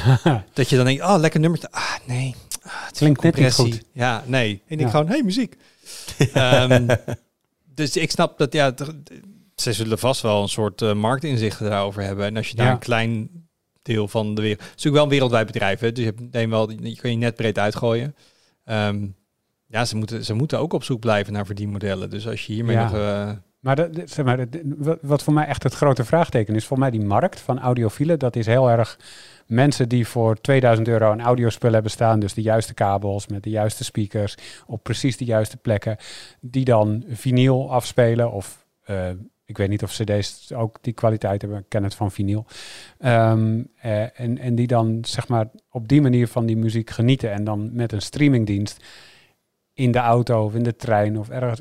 Dat 0.52 0.68
je 0.68 0.76
dan 0.76 0.84
denkt, 0.84 1.02
oh, 1.02 1.16
lekker 1.18 1.40
nummer. 1.40 1.60
Ah, 1.70 1.94
nee. 2.06 2.34
Ah, 2.62 2.72
het 2.86 2.96
Klinkt 2.96 3.22
net 3.22 3.36
niet 3.36 3.52
goed. 3.54 3.82
Ja, 3.92 4.22
nee. 4.26 4.48
En 4.50 4.54
ik 4.54 4.78
denk 4.78 4.80
Ja. 4.80 4.88
gewoon, 4.88 5.08
hey, 5.08 5.22
muziek. 5.22 5.56
Ehm, 6.32 6.96
dus 7.74 7.96
ik 7.96 8.10
snap 8.10 8.38
dat, 8.38 8.52
ja, 8.52 8.74
ze 9.56 9.72
zullen 9.72 9.98
vast 9.98 10.20
wel 10.22 10.42
een 10.42 10.48
soort 10.48 10.82
eh, 10.82 10.92
marktinzicht 10.94 11.58
daarover 11.58 12.02
hebben. 12.02 12.26
En 12.26 12.36
als 12.36 12.48
je 12.48 12.56
daar 12.56 12.66
Ja. 12.66 12.72
een 12.72 12.78
klein 12.78 13.30
deel 13.82 14.08
van 14.08 14.34
de 14.34 14.40
wereld. 14.42 14.58
Het 14.60 14.68
is 14.68 14.70
natuurlijk 14.74 14.94
wel 14.94 15.04
een 15.04 15.10
wereldwijd 15.10 15.46
bedrijf, 15.46 15.80
hè? 15.80 15.92
dus 15.92 16.04
je, 16.04 16.10
hebt, 16.10 16.32
neem 16.32 16.50
wel, 16.50 16.70
je 16.70 16.96
kan 16.96 17.10
je 17.10 17.16
net 17.16 17.34
breed 17.36 17.58
uitgooien. 17.58 18.14
Ehm, 18.64 19.06
ja, 19.66 19.84
ze 19.84 19.96
moeten, 19.96 20.24
ze 20.24 20.34
moeten 20.34 20.58
ook 20.58 20.72
op 20.72 20.84
zoek 20.84 21.00
blijven 21.00 21.32
naar 21.32 21.46
verdienmodellen. 21.46 22.10
Dus 22.10 22.26
als 22.28 22.46
je 22.46 22.52
hiermee 22.52 22.76
Ja. 22.76 22.82
nog... 22.84 22.94
eh, 22.94 23.30
Maar, 23.62 23.76
de- 23.76 24.02
zeg 24.04 24.24
maar 24.24 24.46
wat 25.00 25.22
voor 25.22 25.32
mij 25.32 25.46
echt 25.46 25.62
het 25.62 25.74
grote 25.74 26.04
vraagteken 26.04 26.54
is, 26.54 26.66
voor 26.66 26.78
mij 26.78 26.90
die 26.90 27.04
markt 27.04 27.40
van 27.40 27.58
audiofielen, 27.58 28.18
dat 28.18 28.36
is 28.36 28.46
heel 28.46 28.70
erg 28.70 28.98
mensen 29.46 29.88
die 29.88 30.06
voor 30.06 30.40
2000 30.40 30.88
euro 30.88 31.12
een 31.12 31.20
audiospul 31.20 31.72
hebben 31.72 31.90
staan, 31.90 32.20
dus 32.20 32.34
de 32.34 32.42
juiste 32.42 32.74
kabels 32.74 33.26
met 33.26 33.42
de 33.42 33.50
juiste 33.50 33.84
speakers 33.84 34.36
op 34.66 34.82
precies 34.82 35.16
de 35.16 35.24
juiste 35.24 35.56
plekken, 35.56 35.96
die 36.40 36.64
dan 36.64 37.04
vinyl 37.08 37.72
afspelen 37.72 38.32
of 38.32 38.66
eh, 38.82 39.10
ik 39.44 39.56
weet 39.56 39.68
niet 39.68 39.82
of 39.82 39.92
cd's 39.92 40.52
ook 40.52 40.78
die 40.80 40.92
kwaliteit 40.92 41.42
hebben, 41.42 41.60
ik 41.60 41.68
ken 41.68 41.82
het 41.84 41.94
van 41.94 42.10
vinyl. 42.10 42.46
Ehm, 42.98 43.62
eh, 43.80 44.20
en, 44.20 44.38
en 44.38 44.54
die 44.54 44.66
dan 44.66 44.98
zeg 45.04 45.28
maar 45.28 45.48
op 45.70 45.88
die 45.88 46.00
manier 46.02 46.28
van 46.28 46.46
die 46.46 46.56
muziek 46.56 46.90
genieten 46.90 47.32
en 47.32 47.44
dan 47.44 47.70
met 47.72 47.92
een 47.92 48.02
streamingdienst 48.02 48.84
in 49.72 49.92
de 49.92 49.98
auto 49.98 50.44
of 50.44 50.54
in 50.54 50.62
de 50.62 50.76
trein 50.76 51.18
of 51.18 51.28
ergens, 51.28 51.60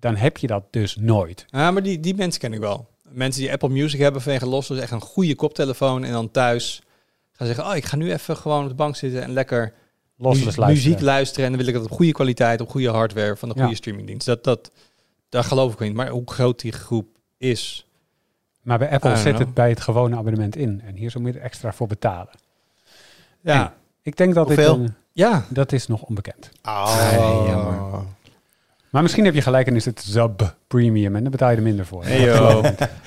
dan, 0.00 0.16
heb 0.16 0.36
je 0.36 0.46
dat 0.46 0.62
dus 0.70 0.96
nooit. 0.96 1.44
Ja, 1.48 1.70
maar 1.70 1.82
die, 1.82 2.00
die 2.00 2.14
mensen 2.14 2.40
ken 2.40 2.52
ik 2.52 2.60
wel. 2.60 2.88
Mensen 3.08 3.40
die 3.42 3.52
Apple 3.52 3.68
Music 3.68 4.00
hebben 4.00 4.22
vanwege 4.22 4.46
los, 4.46 4.66
dus 4.68 4.78
echt 4.78 4.90
een 4.90 5.00
goede 5.00 5.34
koptelefoon 5.34 6.04
en 6.04 6.12
dan 6.12 6.30
thuis 6.30 6.82
gaan 7.32 7.46
zeggen, 7.46 7.66
oh, 7.66 7.76
ik 7.76 7.84
ga 7.84 7.96
nu 7.96 8.12
even 8.12 8.36
gewoon 8.36 8.62
op 8.62 8.68
de 8.68 8.74
bank 8.74 8.96
zitten 8.96 9.22
en 9.22 9.32
lekker 9.32 9.72
Lossless 10.16 10.56
mu- 10.56 10.62
luisteren. 10.62 10.90
muziek 10.92 11.00
luisteren. 11.06 11.44
En 11.44 11.50
dan 11.52 11.60
wil 11.60 11.68
ik 11.68 11.74
dat 11.80 11.84
op 11.90 11.96
goede 11.96 12.12
kwaliteit, 12.12 12.60
op 12.60 12.70
goede 12.70 12.88
hardware 12.90 13.36
van 13.36 13.48
de 13.48 13.54
Ja. 13.54 13.60
goede 13.62 13.76
streamingdienst. 13.76 14.26
Dat, 14.26 14.44
dat, 14.44 14.70
daar 15.28 15.44
geloof 15.44 15.72
ik 15.72 15.80
in. 15.80 15.94
Maar 15.94 16.08
hoe 16.08 16.22
groot 16.24 16.60
die 16.60 16.72
groep 16.72 17.06
is. 17.38 17.86
Maar 18.62 18.78
bij 18.78 18.90
Apple 18.90 19.16
zit 19.16 19.24
know. 19.24 19.38
het 19.38 19.54
bij 19.54 19.68
het 19.68 19.80
gewone 19.80 20.16
abonnement 20.16 20.56
in. 20.56 20.80
En 20.86 20.94
hier 20.96 21.10
zou 21.10 21.26
je 21.26 21.32
er 21.32 21.40
extra 21.40 21.72
voor 21.72 21.86
betalen. 21.86 22.32
Ja, 23.40 23.66
En 23.66 23.72
ik 24.02 24.16
denk 24.16 24.34
dat 24.34 24.48
dit 24.48 24.56
Hoeveel? 24.56 24.84
een- 24.84 24.94
ja. 25.12 25.44
dat 25.48 25.72
is 25.72 25.86
nog 25.86 26.02
onbekend. 26.02 26.50
Oh. 26.62 27.10
Nee. 27.10 28.04
Maar 28.90 29.02
misschien 29.02 29.24
heb 29.24 29.34
je 29.34 29.42
gelijk 29.42 29.66
en 29.66 29.76
is 29.76 29.84
het 29.84 30.00
sub 30.00 30.56
premium 30.66 31.16
en 31.16 31.22
dan 31.22 31.30
betaal 31.30 31.50
je 31.50 31.56
er 31.56 31.62
minder 31.62 31.86
voor. 31.86 32.04
Hey, 32.04 32.20
yo. 32.20 32.62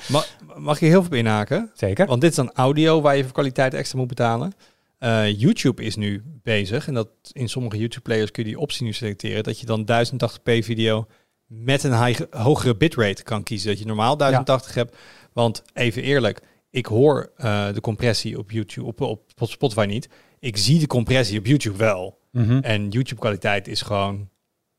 mag 0.56 0.80
ik 0.80 0.88
heel 0.88 1.02
veel 1.02 1.16
inhaken? 1.16 1.70
Zeker. 1.74 2.06
Want 2.06 2.20
dit 2.20 2.30
is 2.30 2.36
dan 2.36 2.52
audio 2.52 3.00
waar 3.00 3.16
je 3.16 3.22
voor 3.22 3.32
kwaliteit 3.32 3.74
extra 3.74 3.98
moet 3.98 4.08
betalen. 4.08 4.52
Eh, 4.98 5.40
YouTube 5.40 5.82
is 5.82 5.96
nu 5.96 6.22
bezig. 6.42 6.86
En 6.86 6.94
dat 6.94 7.08
in 7.32 7.48
sommige 7.48 7.78
YouTube-players 7.78 8.30
kun 8.30 8.42
je 8.42 8.48
die 8.48 8.58
optie 8.58 8.84
nu 8.84 8.92
selecteren. 8.92 9.42
Dat 9.42 9.60
je 9.60 9.66
dan 9.66 9.84
1080p 9.84 10.64
video 10.64 11.06
met 11.46 11.82
een 11.82 12.16
hogere 12.30 12.76
bitrate 12.76 13.22
kan 13.22 13.42
kiezen. 13.42 13.68
Dat 13.68 13.78
je 13.78 13.86
normaal 13.86 14.16
1080 14.16 14.74
hebt. 14.74 14.96
Want 15.32 15.62
even 15.72 16.02
eerlijk, 16.02 16.40
ik 16.70 16.86
hoor 16.86 17.32
eh, 17.36 17.72
de 17.72 17.80
compressie 17.80 18.38
op 18.38 18.50
YouTube, 18.50 18.86
op, 18.86 19.00
op, 19.00 19.22
op 19.38 19.50
Spotify 19.50 19.84
niet. 19.88 20.08
Ik 20.38 20.56
zie 20.56 20.78
de 20.78 20.86
compressie 20.86 21.38
op 21.38 21.46
YouTube 21.46 21.76
wel. 21.76 22.18
Mhm. 22.30 22.58
En 22.58 22.88
YouTube-kwaliteit 22.88 23.68
is 23.68 23.82
gewoon 23.82 24.28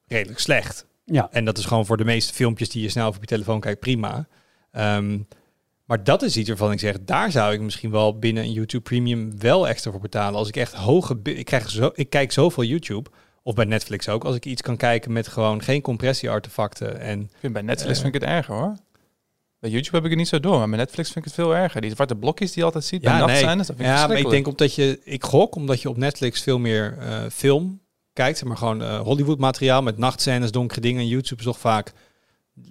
redelijk 0.08 0.39
slecht. 0.39 0.86
Ja. 1.06 1.28
En 1.32 1.46
dat 1.46 1.58
is 1.58 1.65
gewoon 1.65 1.86
voor 1.86 1.98
de 1.98 2.06
meeste 2.06 2.34
filmpjes 2.34 2.70
die 2.70 2.82
je 2.82 2.89
snel 2.89 3.08
op 3.08 3.18
je 3.20 3.26
telefoon 3.26 3.60
kijkt 3.60 3.80
prima. 3.80 4.28
Ehm, 4.72 5.20
maar 5.86 6.04
dat 6.04 6.22
is 6.22 6.38
iets 6.38 6.48
waarvan 6.48 6.72
ik 6.72 6.80
zeg, 6.80 6.96
daar 7.02 7.32
zou 7.32 7.54
ik 7.54 7.62
misschien 7.62 7.91
wel 7.91 8.20
binnen 8.20 8.44
een 8.44 8.52
YouTube 8.52 8.84
Premium 8.84 9.39
wel 9.39 9.68
extra 9.68 9.91
voor 9.91 10.00
betalen. 10.00 10.39
Als 10.39 10.48
ik 10.48 10.56
echt 10.56 10.74
hoge, 10.74 11.20
ik, 11.24 11.46
krijg 11.46 11.70
zo, 11.70 11.89
ik 11.94 12.10
kijk 12.10 12.32
zoveel 12.32 12.63
YouTube, 12.63 13.10
of 13.44 13.54
bij 13.54 13.65
Netflix 13.65 14.10
ook, 14.10 14.24
als 14.24 14.36
ik 14.36 14.46
iets 14.46 14.62
kan 14.62 14.78
kijken 14.78 15.12
met 15.12 15.28
gewoon 15.28 15.62
geen 15.62 15.82
compressie-artefacten. 15.82 17.00
En 17.00 17.22
Ik 17.22 17.30
vind 17.39 17.54
bij 17.54 17.62
Netflix 17.62 17.98
Eh. 17.98 18.04
vind 18.04 18.15
ik 18.15 18.22
het 18.22 18.30
erger 18.30 18.54
hoor. 18.54 18.76
Bij 19.60 19.70
YouTube 19.70 19.96
heb 19.96 20.04
ik 20.04 20.10
het 20.10 20.20
niet 20.20 20.28
zo 20.28 20.39
door, 20.39 20.58
maar 20.58 20.70
bij 20.70 20.78
Netflix 20.78 21.12
vind 21.12 21.26
ik 21.26 21.32
het 21.32 21.41
veel 21.41 21.56
erger. 21.56 21.82
Die 21.82 21.91
zwarte 21.91 22.15
blokjes 22.15 22.50
die 22.50 22.60
je 22.60 22.65
altijd 22.65 22.84
ziet, 22.84 23.02
bij 23.02 23.12
ja, 23.12 23.18
nee. 23.18 23.28
nachtscènes, 23.28 23.68
dat 23.68 23.76
vind 23.76 23.89
ik 23.89 23.96
ja, 23.96 24.08
maar 24.08 24.18
ik 24.18 24.30
denk 24.30 24.48
omdat 24.48 24.76
je, 24.76 25.00
ik 25.04 25.24
gok, 25.24 25.56
omdat 25.56 25.82
je 25.82 25.89
op 25.89 25.98
Netflix 25.98 26.41
veel 26.41 26.60
meer 26.60 26.98
eh, 27.00 27.24
film 27.32 27.80
kijkt, 28.15 28.43
maar 28.43 28.58
gewoon 28.58 28.82
eh, 28.82 28.99
Hollywood 28.99 29.39
materiaal 29.39 29.82
met 29.82 29.97
nachtscènes, 29.97 30.51
donkere 30.51 30.82
dingen. 30.82 31.01
En 31.01 31.08
YouTube 31.08 31.39
is 31.39 31.47
toch 31.47 31.60
vaak 31.60 31.93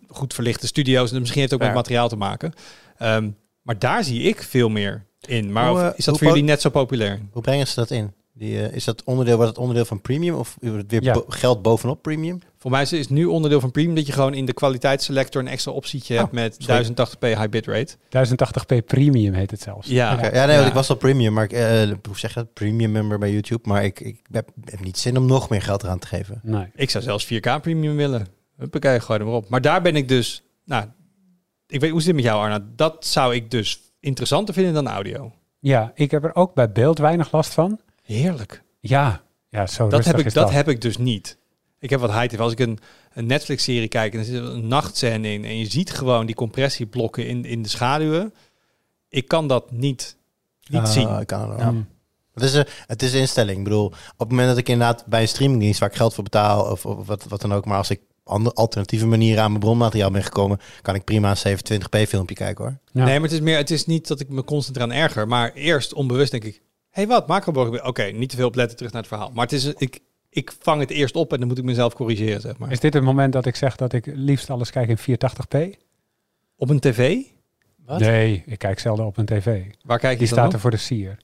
goed 0.08 0.34
verlichte 0.34 0.66
studio's. 0.66 1.12
En 1.12 1.18
misschien 1.18 1.40
heeft 1.40 1.52
het 1.52 1.60
ook 1.60 1.66
met 1.66 1.76
materiaal 1.76 2.08
te 2.08 2.16
maken. 2.16 2.52
Ehm, 2.96 3.30
maar 3.62 3.78
daar 3.78 4.04
zie 4.04 4.22
ik 4.22 4.42
veel 4.42 4.68
meer 4.68 5.06
in. 5.20 5.52
Maar 5.52 5.68
Hoe, 5.68 5.80
eh, 5.80 5.86
is 5.96 6.04
dat 6.04 6.04
hoe 6.04 6.18
voor 6.18 6.26
jullie 6.26 6.50
net 6.50 6.60
zo 6.60 6.70
populair? 6.70 7.20
Hoe 7.32 7.42
brengen 7.42 7.66
ze 7.66 7.74
dat 7.74 7.90
in? 7.90 8.12
Die, 8.36 8.66
eh, 8.66 8.74
is 8.76 8.84
dat 8.84 9.04
onderdeel, 9.04 9.34
wordt 9.36 9.50
het 9.50 9.58
onderdeel 9.60 9.84
van 9.84 10.00
premium 10.00 10.34
of 10.34 10.56
wordt 10.60 10.76
het 10.76 10.90
weer 10.90 11.02
Ja. 11.02 11.12
bo- 11.12 11.24
geld 11.28 11.62
bovenop 11.62 12.02
premium? 12.02 12.38
Voor 12.58 12.70
mij 12.70 12.82
is 12.82 12.90
het 12.90 13.10
nu 13.10 13.24
onderdeel 13.24 13.60
van 13.60 13.70
Premium 13.70 13.94
dat 13.94 14.06
je 14.06 14.12
gewoon 14.12 14.34
in 14.34 14.44
de 14.46 14.52
kwaliteitsselector 14.52 15.40
een 15.42 15.48
extra 15.48 15.72
optietje 15.72 16.14
Oh, 16.14 16.20
hebt 16.20 16.32
met 16.32 16.56
sorry. 16.58 16.84
1080p 16.84 17.20
high 17.28 17.48
bitrate. 17.48 17.96
1080p 18.08 18.84
premium 18.86 19.34
heet 19.34 19.50
het 19.50 19.60
zelfs. 19.60 19.88
Ja. 19.88 20.12
Oké, 20.14 20.24
Ja, 20.26 20.30
nee, 20.32 20.40
want 20.46 20.60
Ja. 20.60 20.66
ik 20.66 20.72
was 20.72 20.90
al 20.90 20.96
premium, 20.96 21.32
maar 21.32 21.44
ik, 21.44 21.52
eh, 21.52 21.82
hoe 22.08 22.18
zeg 22.18 22.34
je 22.34 22.40
dat? 22.40 22.52
Premium 22.52 22.92
member 22.92 23.18
bij 23.18 23.32
YouTube, 23.32 23.68
maar 23.68 23.84
ik, 23.84 24.00
ik 24.00 24.20
heb, 24.30 24.48
heb 24.64 24.80
niet 24.80 24.98
zin 24.98 25.16
om 25.16 25.26
nog 25.26 25.48
meer 25.48 25.62
geld 25.62 25.82
eraan 25.82 25.98
te 25.98 26.06
geven. 26.06 26.40
Nee. 26.42 26.66
Ik 26.74 26.90
zou 26.90 27.04
zelfs 27.04 27.24
4K 27.24 27.60
Premium 27.62 27.96
willen. 27.96 28.26
Huppakee, 28.56 29.00
gooi 29.00 29.18
er 29.18 29.24
maar 29.26 29.34
op. 29.34 29.48
Maar 29.48 29.60
daar 29.60 29.82
ben 29.82 29.96
ik 29.96 30.08
dus... 30.08 30.42
Nou, 30.64 30.84
ik 31.66 31.80
weet 31.80 31.90
hoe 31.90 31.98
zit 32.00 32.06
het 32.06 32.16
met 32.16 32.24
jou 32.24 32.42
Arna? 32.42 32.64
Dat 32.76 33.06
zou 33.06 33.34
ik 33.34 33.50
dus 33.50 33.80
interessanter 34.00 34.54
vinden 34.54 34.74
dan 34.74 34.88
audio. 34.88 35.32
Ja, 35.58 35.92
ik 35.94 36.10
heb 36.10 36.24
er 36.24 36.34
ook 36.34 36.54
bij 36.54 36.72
beeld 36.72 36.98
weinig 36.98 37.32
last 37.32 37.54
van. 37.54 37.80
Heerlijk. 38.04 38.62
Ja, 38.80 39.22
ja 39.48 39.66
zo 39.66 39.82
Dat, 39.84 39.92
rustig 39.92 40.10
heb 40.12 40.20
ik, 40.20 40.26
is 40.26 40.32
dat 40.32 40.44
dat. 40.44 40.54
heb 40.54 40.68
ik 40.68 40.80
dus 40.80 40.96
niet. 40.96 41.36
Ik 41.78 41.90
heb 41.90 42.00
wat 42.00 42.12
high 42.12 42.26
TV. 42.26 42.38
Als 42.38 42.52
ik 42.52 42.58
een, 42.58 42.78
een 43.12 43.26
Netflix-serie 43.26 43.88
kijk 43.88 44.12
en 44.12 44.18
er 44.18 44.24
zit 44.24 44.42
een 44.42 44.68
nachtscène 44.68 45.28
in... 45.32 45.44
en 45.44 45.58
je 45.58 45.70
ziet 45.70 45.90
gewoon 45.90 46.26
die 46.26 46.34
compressieblokken 46.34 47.26
in, 47.26 47.44
in 47.44 47.62
de 47.62 47.68
schaduwen... 47.68 48.34
ik 49.08 49.28
kan 49.28 49.48
dat 49.48 49.70
niet, 49.70 50.16
niet 50.70 50.80
Ah, 50.80 50.90
zien. 50.90 51.08
Ik 51.20 51.26
kan 51.26 51.50
het 51.50 51.60
wel. 51.60 51.72
Mm. 51.72 51.86
Het 52.34 52.42
is, 52.42 52.54
een, 52.54 52.66
het 52.86 53.02
is 53.02 53.12
een 53.12 53.20
instelling. 53.20 53.58
Ik 53.58 53.64
bedoel, 53.64 53.86
op 53.86 53.94
het 54.18 54.28
moment 54.28 54.48
dat 54.48 54.58
ik 54.58 54.68
inderdaad 54.68 55.06
bij 55.06 55.20
een 55.20 55.28
streamingdienst 55.28 55.80
waar 55.80 55.88
ik 55.90 55.96
geld 55.96 56.14
voor 56.14 56.24
betaal 56.24 56.70
of, 56.70 56.86
of 56.86 57.06
wat, 57.06 57.24
wat 57.28 57.40
dan 57.40 57.52
ook, 57.52 57.64
maar 57.64 57.76
als 57.78 57.90
ik 57.90 58.00
andere 58.24 58.54
alternatieve 58.54 59.06
manieren 59.06 59.42
aan 59.42 59.48
mijn 59.48 59.60
bronmateriaal 59.62 60.10
ben 60.10 60.22
gekomen, 60.22 60.58
kan 60.82 60.94
ik 60.94 61.04
prima 61.04 61.34
een 61.44 61.58
720p 61.58 62.08
filmpje 62.08 62.34
kijken 62.34 62.64
hoor. 62.64 62.78
Ja. 62.92 63.04
Nee, 63.04 63.14
maar 63.14 63.28
het 63.28 63.32
is 63.32 63.40
meer, 63.40 63.56
het 63.56 63.70
is 63.70 63.86
niet 63.86 64.08
dat 64.08 64.20
ik 64.20 64.28
me 64.28 64.44
constant 64.44 64.76
eraan 64.76 64.92
erger. 64.92 65.28
Maar 65.28 65.52
eerst 65.52 65.92
onbewust 65.92 66.30
denk 66.30 66.44
ik, 66.44 66.62
hey, 66.94 67.06
wat, 67.06 67.26
macroborg. 67.26 67.84
Oké, 67.86 68.02
niet 68.02 68.28
te 68.28 68.36
veel 68.36 68.46
opletten 68.46 68.76
terug 68.76 68.92
naar 68.92 69.00
het 69.00 69.10
verhaal. 69.10 69.30
Maar 69.34 69.44
het 69.44 69.52
is, 69.52 69.64
ik, 69.64 70.00
ik 70.28 70.52
vang 70.58 70.80
het 70.80 70.90
eerst 70.90 71.16
op 71.16 71.32
en 71.32 71.38
dan 71.38 71.48
moet 71.48 71.58
ik 71.58 71.64
mezelf 71.64 71.94
corrigeren, 71.94 72.40
zeg 72.40 72.58
maar. 72.58 72.70
Is 72.70 72.80
dit 72.80 72.94
het 72.94 73.02
moment 73.02 73.32
dat 73.32 73.46
ik 73.46 73.56
zeg 73.56 73.76
dat 73.76 73.92
ik 73.92 74.06
liefst 74.06 74.50
alles 74.50 74.70
kijk 74.70 74.88
in 74.88 74.98
480p? 74.98 75.80
Op 76.56 76.70
een 76.70 76.80
tv? 76.80 77.16
Wat? 77.86 78.00
Nee, 78.00 78.42
ik 78.46 78.58
kijk 78.58 78.78
zelden 78.78 79.06
op 79.06 79.16
een 79.16 79.26
tv. 79.26 79.64
Waar 79.84 79.98
kijk 79.98 80.12
je 80.12 80.18
Die 80.18 80.28
dan 80.28 80.36
staat 80.36 80.46
op? 80.46 80.52
er 80.52 80.60
voor 80.60 80.70
de 80.70 80.76
sier. 80.76 81.16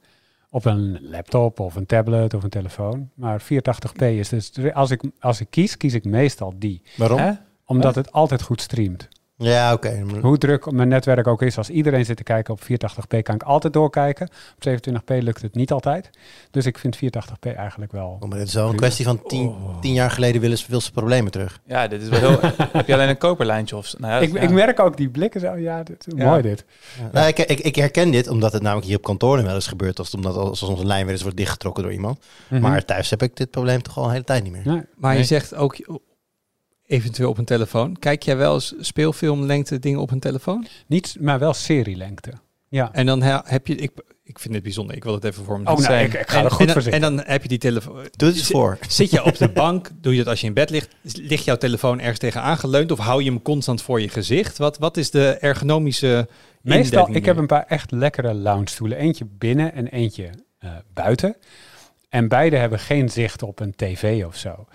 Op 0.50 0.64
een 0.64 0.98
laptop 1.02 1.60
of 1.60 1.74
een 1.74 1.86
tablet 1.86 2.34
of 2.34 2.42
een 2.42 2.50
telefoon. 2.50 3.10
Maar 3.14 3.42
480p 3.42 4.04
is 4.04 4.28
dus... 4.28 4.52
Als 4.72 4.90
ik, 4.90 5.02
als 5.18 5.40
ik 5.40 5.46
kies, 5.50 5.76
kies 5.76 5.94
ik 5.94 6.04
meestal 6.04 6.54
die. 6.56 6.82
Waarom? 6.96 7.18
Hè? 7.18 7.32
Omdat 7.64 7.94
het 7.94 8.12
altijd 8.12 8.42
goed 8.42 8.60
streamt. 8.60 9.08
Ja, 9.42 9.72
oké. 9.72 10.02
Hoe 10.20 10.38
druk 10.38 10.70
mijn 10.70 10.88
netwerk 10.88 11.26
ook 11.26 11.42
is, 11.42 11.58
als 11.58 11.70
iedereen 11.70 12.04
zit 12.04 12.16
te 12.16 12.22
kijken 12.22 12.54
op 12.54 12.60
480p, 12.62 13.22
kan 13.22 13.34
ik 13.34 13.42
altijd 13.42 13.72
doorkijken. 13.72 14.28
Op 14.56 14.68
27p 14.68 15.16
lukt 15.18 15.42
het 15.42 15.54
niet 15.54 15.72
altijd. 15.72 16.10
Dus 16.50 16.66
ik 16.66 16.78
vind 16.78 16.96
480p 16.96 17.56
eigenlijk 17.56 17.92
wel. 17.92 18.18
Oh, 18.20 18.28
maar 18.28 18.38
het 18.38 18.48
is 18.48 18.54
wel 18.54 18.68
een 18.68 18.76
kwestie 18.76 19.04
van 19.04 19.22
tien, 19.26 19.54
tien 19.80 19.92
jaar 19.92 20.10
geleden 20.10 20.40
willen 20.40 20.58
ze, 20.58 20.64
wil 20.68 20.80
ze 20.80 20.92
problemen 20.92 21.32
terug. 21.32 21.60
Ja, 21.64 21.88
dit 21.88 22.02
is 22.02 22.08
wel 22.08 22.18
heel... 22.18 22.38
heb 22.72 22.86
je 22.86 22.92
alleen 22.94 23.08
een 23.08 23.18
koperlijntje 23.18 23.76
of... 23.76 23.98
Nou 23.98 24.12
ja, 24.12 24.18
Ik, 24.18 24.32
ja. 24.32 24.40
ik 24.40 24.50
merk 24.50 24.80
ook 24.80 24.96
die 24.96 25.08
blikken 25.08 25.40
zo. 25.40 25.54
Ja, 25.56 25.82
dit, 25.82 26.06
Ja. 26.16 26.30
mooi 26.30 26.42
dit. 26.42 26.64
Ja. 26.98 27.08
Nou, 27.12 27.28
ik, 27.28 27.38
ik, 27.38 27.60
ik 27.60 27.74
herken 27.74 28.10
dit 28.10 28.28
omdat 28.28 28.52
het 28.52 28.62
namelijk 28.62 28.86
hier 28.86 28.96
op 28.96 29.02
kantoor 29.02 29.42
wel 29.42 29.54
eens 29.54 29.66
gebeurt. 29.66 29.98
Als, 29.98 30.14
omdat 30.14 30.36
als 30.36 30.62
onze 30.62 30.86
lijn 30.86 31.04
weer 31.04 31.12
eens 31.12 31.22
wordt 31.22 31.36
dichtgetrokken 31.36 31.82
door 31.82 31.92
iemand. 31.92 32.18
Mhm. 32.48 32.60
Maar 32.60 32.84
thuis 32.84 33.10
heb 33.10 33.22
ik 33.22 33.36
dit 33.36 33.50
probleem 33.50 33.82
toch 33.82 33.98
al 33.98 34.04
een 34.04 34.10
hele 34.10 34.24
tijd 34.24 34.42
niet 34.42 34.52
meer. 34.52 34.62
Nee. 34.64 34.82
Maar 34.96 35.16
je 35.16 35.24
zegt 35.24 35.54
ook 35.54 36.00
eventueel 36.90 37.28
op 37.28 37.38
een 37.38 37.44
telefoon. 37.44 37.96
Kijk 37.98 38.22
jij 38.22 38.36
wel 38.36 38.54
eens 38.54 38.74
speelfilmlengte 38.80 39.78
dingen 39.78 40.00
op 40.00 40.10
een 40.10 40.20
telefoon? 40.20 40.66
Niet, 40.86 41.16
maar 41.20 41.38
wel 41.38 41.52
serielengte. 41.54 42.32
Ja. 42.68 42.92
En 42.92 43.06
dan 43.06 43.22
he- 43.22 43.38
heb 43.44 43.66
je, 43.66 43.74
ik, 43.74 43.90
ik 44.24 44.38
vind 44.38 44.54
het 44.54 44.62
bijzonder, 44.62 44.96
ik 44.96 45.04
wil 45.04 45.14
het 45.14 45.24
even 45.24 45.44
voor 45.44 45.60
me 45.60 45.70
Oh, 45.70 45.78
nou, 45.78 46.04
ik, 46.04 46.14
ik 46.14 46.30
ga 46.30 46.38
en, 46.38 46.44
er 46.44 46.50
goed 46.50 46.66
en, 46.66 46.72
voor 46.72 46.82
dan, 46.82 46.82
zitten. 46.82 47.02
en 47.02 47.16
dan 47.16 47.24
heb 47.26 47.42
je 47.42 47.48
die 47.48 47.58
telefoon. 47.58 48.06
Doe 48.16 48.28
het 48.28 48.42
voor. 48.42 48.78
Zit 48.88 49.10
je 49.10 49.24
op 49.24 49.36
de 49.36 49.48
bank, 49.64 49.90
doe 50.00 50.12
je 50.12 50.18
dat 50.18 50.26
als 50.28 50.40
je 50.40 50.46
in 50.46 50.54
bed 50.54 50.70
ligt, 50.70 50.88
ligt 51.02 51.44
jouw 51.44 51.56
telefoon 51.56 52.00
ergens 52.00 52.18
tegenaan 52.18 52.56
geleund 52.58 52.90
of 52.90 52.98
hou 52.98 53.22
je 53.22 53.30
hem 53.30 53.42
constant 53.42 53.82
voor 53.82 54.00
je 54.00 54.08
gezicht? 54.08 54.58
Wat, 54.58 54.78
wat 54.78 54.96
is 54.96 55.10
de 55.10 55.28
ergonomische 55.28 56.28
Meestal, 56.62 57.14
ik 57.14 57.24
heb 57.24 57.36
een 57.36 57.46
paar 57.46 57.64
echt 57.66 57.90
lekkere 57.90 58.34
lounge 58.34 58.68
stoelen. 58.68 58.98
Eentje 58.98 59.24
binnen 59.38 59.72
en 59.74 59.86
eentje 59.86 60.30
eh, 60.58 60.70
buiten. 60.94 61.36
En 62.08 62.28
beide 62.28 62.56
hebben 62.56 62.78
geen 62.78 63.08
zicht 63.08 63.42
op 63.42 63.60
een 63.60 63.74
tv 63.76 64.24
of 64.24 64.36
zo. 64.36 64.66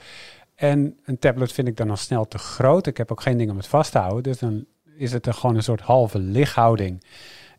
En 0.55 0.97
een 1.05 1.19
tablet 1.19 1.51
vind 1.51 1.67
ik 1.67 1.77
dan 1.77 1.89
al 1.89 1.95
snel 1.97 2.27
te 2.27 2.37
groot. 2.37 2.87
Ik 2.87 2.97
heb 2.97 3.11
ook 3.11 3.21
geen 3.21 3.37
ding 3.37 3.51
om 3.51 3.57
het 3.57 3.67
vast 3.67 3.91
te 3.91 3.97
houden. 3.97 4.23
Dus 4.23 4.39
dan 4.39 4.65
is 4.97 5.11
het 5.11 5.25
er 5.25 5.33
gewoon 5.33 5.55
een 5.55 5.63
soort 5.63 5.81
halve 5.81 6.19
lichthouding. 6.19 7.03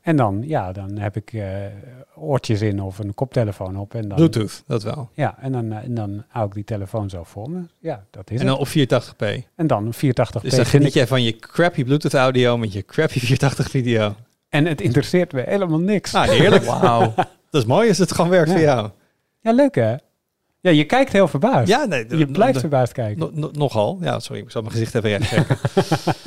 En 0.01 0.16
dan, 0.16 0.42
ja, 0.47 0.72
dan 0.72 0.97
heb 0.99 1.16
ik 1.16 1.32
eh, 1.32 1.47
oortjes 2.14 2.61
in 2.61 2.82
of 2.82 2.99
een 2.99 3.14
koptelefoon 3.14 3.76
op. 3.78 3.94
En 3.94 4.09
dan, 4.09 4.16
Bluetooth, 4.16 4.62
dat 4.66 4.82
wel. 4.82 5.09
Ja, 5.14 5.36
en 5.40 5.53
dan, 5.53 5.72
eh, 5.72 5.84
en 5.84 5.94
dan 5.94 6.24
hou 6.28 6.47
ik 6.47 6.55
die 6.55 6.64
telefoon 6.64 7.11
zo 7.11 7.22
voor 7.24 7.51
me. 7.51 7.61
Ja, 7.78 8.05
dat 8.11 8.30
is 8.30 8.40
En 8.40 8.47
dan 8.47 8.59
het. 8.59 8.62
op 8.62 8.68
480p. 8.68 9.22
En 9.55 9.66
dan 9.66 9.92
480p. 9.94 10.42
Dus 10.42 10.55
dan 10.57 10.66
geniet 10.66 10.92
jij 10.92 11.07
van 11.07 11.22
je 11.22 11.36
crappy 11.36 11.84
Bluetooth 11.84 12.14
audio 12.14 12.57
met 12.59 12.72
je 12.72 12.84
crappy 12.84 13.18
480 13.18 13.70
video. 13.70 14.14
En 14.49 14.66
het 14.66 14.80
interesseert 14.80 15.32
me 15.32 15.42
helemaal 15.47 15.80
niks. 15.80 16.12
Nou, 16.12 16.30
heerlijk. 16.30 16.64
Wauw. 16.80 17.01
Dat 17.16 17.28
Dat 17.51 17.62
is 17.62 17.64
mooi 17.64 17.88
als 17.88 17.99
het 17.99 18.12
gewoon 18.12 18.30
werkt 18.30 18.49
Ja. 18.49 18.55
voor 18.55 18.62
jou. 18.64 18.90
Ja, 19.40 19.53
leuk 19.53 19.74
hè? 19.74 19.94
Ja, 20.67 20.73
je 20.73 20.85
kijkt 20.85 21.12
heel 21.12 21.29
verbaasd. 21.29 21.69
Ja, 21.69 21.85
nee. 21.85 22.17
je 22.19 22.27
blijft 22.27 22.61
verbaasd 22.61 22.93
kijken. 22.93 23.19
No- 23.19 23.31
no- 23.35 23.51
nogal. 23.53 23.99
Ja, 24.01 24.19
sorry, 24.21 24.43
ik 24.43 24.51
zal 24.51 24.61
mijn 24.62 24.73
gezicht 24.73 24.95
even 24.95 25.11
recht 25.11 25.29
trekken. 25.29 25.59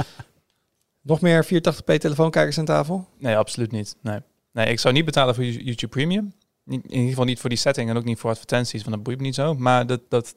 Nog 1.02 1.22
meer 1.22 1.46
480p 1.46 1.98
telefoonkijkers 1.98 2.58
aan 2.58 2.66
tafel? 2.66 3.08
Nee, 3.18 3.38
absoluut 3.38 3.72
niet. 3.72 3.96
Nee. 4.02 4.20
nee, 4.54 4.66
ik 4.66 4.80
zou 4.80 4.94
niet 4.94 5.06
betalen 5.06 5.36
voor 5.36 5.44
You- 5.46 5.64
YouTube 5.64 5.92
Premium. 5.92 6.34
In 6.66 6.82
ieder 6.90 7.10
geval 7.10 7.26
niet 7.26 7.40
voor 7.40 7.50
die 7.50 7.58
setting 7.58 7.90
en 7.90 7.98
ook 7.98 8.04
niet 8.04 8.20
voor 8.20 8.30
advertenties, 8.30 8.82
want 8.82 8.96
dat 8.96 9.04
boeit 9.04 9.18
me 9.18 9.24
niet 9.24 9.36
zo. 9.36 9.54
Maar 9.54 9.88
dat, 9.88 10.02
dat 10.10 10.36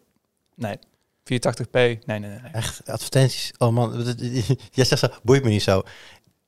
nee, 0.55 0.77
480p, 1.33 1.71
nee, 1.73 1.99
nee, 2.07 2.19
nee. 2.19 2.29
nee. 2.29 2.53
Echt, 2.53 2.91
advertenties. 2.91 3.53
Oh 3.59 3.73
man, 3.73 4.05
jij 4.71 4.85
zegt 4.85 4.99
zo, 4.99 5.09
boeit 5.23 5.43
me 5.45 5.49
niet 5.49 5.63
zo. 5.63 5.83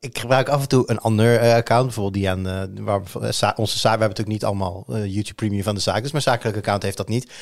Ik 0.05 0.19
gebruik 0.19 0.49
af 0.49 0.61
en 0.63 0.69
toe 0.69 0.83
een 0.91 0.99
ander 0.99 1.39
eh, 1.39 1.55
account, 1.55 1.85
bijvoorbeeld 1.85 2.15
die 2.15 2.31
aan, 2.31 2.47
eh, 2.49 2.85
waar 2.85 3.03
we- 3.13 3.19
eh, 3.41 3.51
onze 3.57 3.79
zaak, 3.79 3.95
we 3.99 4.05
hebben 4.05 4.09
natuurlijk 4.09 4.29
niet 4.29 4.45
allemaal 4.45 4.85
YouTube 4.87 5.35
Premium 5.35 5.63
van 5.63 5.75
de 5.75 5.81
zaak, 5.81 6.03
dus 6.03 6.11
mijn 6.11 6.23
zakelijke 6.25 6.59
account 6.59 6.83
heeft 6.83 6.97
dat 6.97 7.09
niet. 7.09 7.33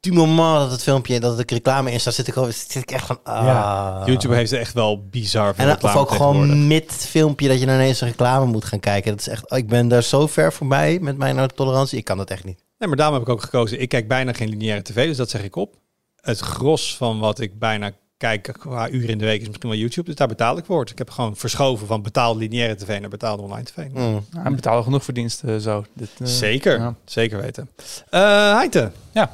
Du 0.00 0.12
moment 0.12 0.58
dat 0.58 0.70
het 0.70 0.82
filmpje, 0.82 1.20
dat 1.20 1.38
er 1.38 1.44
reclame 1.46 1.92
in 1.92 2.00
staat, 2.00 2.14
zit 2.14 2.28
ik, 2.28 2.36
al, 2.36 2.44
zit 2.52 2.74
ik 2.74 2.90
echt 2.90 3.06
van, 3.06 3.18
ah. 3.22 3.44
Ja. 3.44 4.02
YouTube 4.06 4.34
heeft 4.34 4.52
er 4.52 4.58
echt 4.58 4.72
wel 4.74 5.06
bizar 5.08 5.54
veel 5.54 5.68
En 5.68 5.76
of 5.82 5.96
ook 5.96 6.10
gewoon 6.10 6.32
tegenwoordig. 6.32 6.66
mid-filmpje 6.66 7.48
dat 7.48 7.60
je 7.60 7.66
dan 7.66 7.74
ineens 7.74 8.00
een 8.00 8.08
reclame 8.08 8.46
moet 8.46 8.64
gaan 8.64 8.80
kijken. 8.80 9.10
Dat 9.10 9.20
is 9.20 9.28
echt, 9.28 9.52
ik 9.52 9.68
ben 9.68 9.88
daar 9.88 10.02
zo 10.02 10.26
ver 10.26 10.52
voorbij 10.52 10.98
met 11.00 11.16
mijn 11.16 11.48
tolerantie. 11.54 11.98
Ik 11.98 12.04
kan 12.04 12.16
dat 12.16 12.30
echt 12.30 12.44
niet. 12.44 12.58
Nee, 12.78 12.88
maar 12.88 12.96
daarom 12.96 13.14
heb 13.14 13.26
ik 13.26 13.32
ook 13.32 13.42
gekozen. 13.42 13.80
Ik 13.80 13.88
kijk 13.88 14.08
bijna 14.08 14.32
geen 14.32 14.48
lineaire 14.48 14.82
tv, 14.82 15.06
dus 15.06 15.16
dat 15.16 15.30
zeg 15.30 15.42
ik 15.42 15.56
op. 15.56 15.74
Het 16.16 16.38
gros 16.38 16.96
van 16.96 17.18
wat 17.18 17.40
ik 17.40 17.58
bijna 17.58 17.90
kijk 18.22 18.54
qua 18.58 18.88
uren 18.90 19.08
in 19.08 19.18
de 19.18 19.24
week 19.24 19.40
is 19.40 19.46
misschien 19.48 19.68
wel 19.68 19.78
YouTube. 19.78 20.06
Dus 20.06 20.14
daar 20.16 20.28
betaal 20.28 20.56
ik 20.58 20.64
voor. 20.64 20.82
Dus 20.82 20.92
ik 20.92 20.98
heb 20.98 21.10
gewoon 21.10 21.36
verschoven 21.36 21.86
van 21.86 22.02
betaalde 22.02 22.38
lineaire 22.38 22.74
tv 22.76 23.00
naar 23.00 23.08
betaalde 23.10 23.42
online 23.42 23.64
tv. 23.64 23.76
Mm. 23.92 24.24
Ja, 24.32 24.44
en 24.44 24.54
betalen 24.54 24.84
genoeg 24.84 25.04
voor 25.04 25.14
diensten 25.14 25.60
zo. 25.60 25.84
Dit, 25.94 26.08
eh, 26.18 26.26
Zeker, 26.26 26.78
ja. 26.78 26.94
zeker 27.04 27.40
weten. 27.40 27.70
Eh 28.10 28.54
Heite. 28.56 28.90
Ja. 29.12 29.30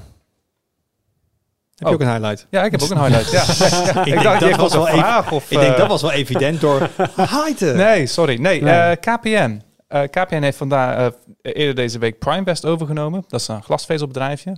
Heb 1.76 1.86
Oh. 1.86 1.89
je 1.89 1.95
ook 1.95 2.01
een 2.01 2.12
highlight? 2.14 2.47
Ja, 2.51 2.64
ik 2.64 2.70
heb 2.70 2.82
ook 2.82 2.91
een 2.91 3.05
highlight. 3.05 3.30
ja. 3.30 3.43
ik, 4.01 4.05
denk 4.05 4.22
dacht, 4.22 4.41
dat 4.41 4.49
je 4.49 4.57
was 4.57 4.72
wel 4.72 4.89
een 4.89 4.99
vraag 4.99 5.32
of... 5.32 5.51
Ik 5.51 5.59
denk 5.59 5.72
eh, 5.72 5.78
dat 5.78 5.89
was 5.89 6.03
wel 6.03 6.12
evident 6.12 6.61
door 6.61 6.89
Heite. 7.16 7.64
Nee, 7.76 8.07
sorry. 8.07 8.41
Nee, 8.41 8.62
Nee. 8.62 8.72
eh, 8.74 8.97
KPN. 9.14 9.62
Eh, 9.89 10.03
KPN 10.03 10.43
heeft 10.43 10.57
vandaag 10.57 11.12
eh, 11.43 11.53
eerder 11.55 11.74
deze 11.74 11.99
week 11.99 12.18
Primevest 12.18 12.64
overgenomen. 12.64 13.24
Dat 13.28 13.41
is 13.41 13.49
een 13.49 13.62
glasvezelbedrijfje. 13.62 14.57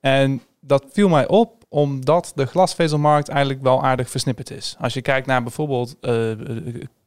En 0.00 0.42
dat 0.60 0.84
viel 0.92 1.08
mij 1.08 1.28
op 1.28 1.59
omdat 1.72 2.32
de 2.34 2.46
glasvezelmarkt 2.46 3.28
eigenlijk 3.28 3.62
wel 3.62 3.84
aardig 3.84 4.10
versnipperd 4.10 4.50
is. 4.50 4.76
Als 4.80 4.94
je 4.94 5.02
kijkt 5.02 5.26
naar 5.26 5.42
bijvoorbeeld 5.42 5.96
eh, 6.00 6.30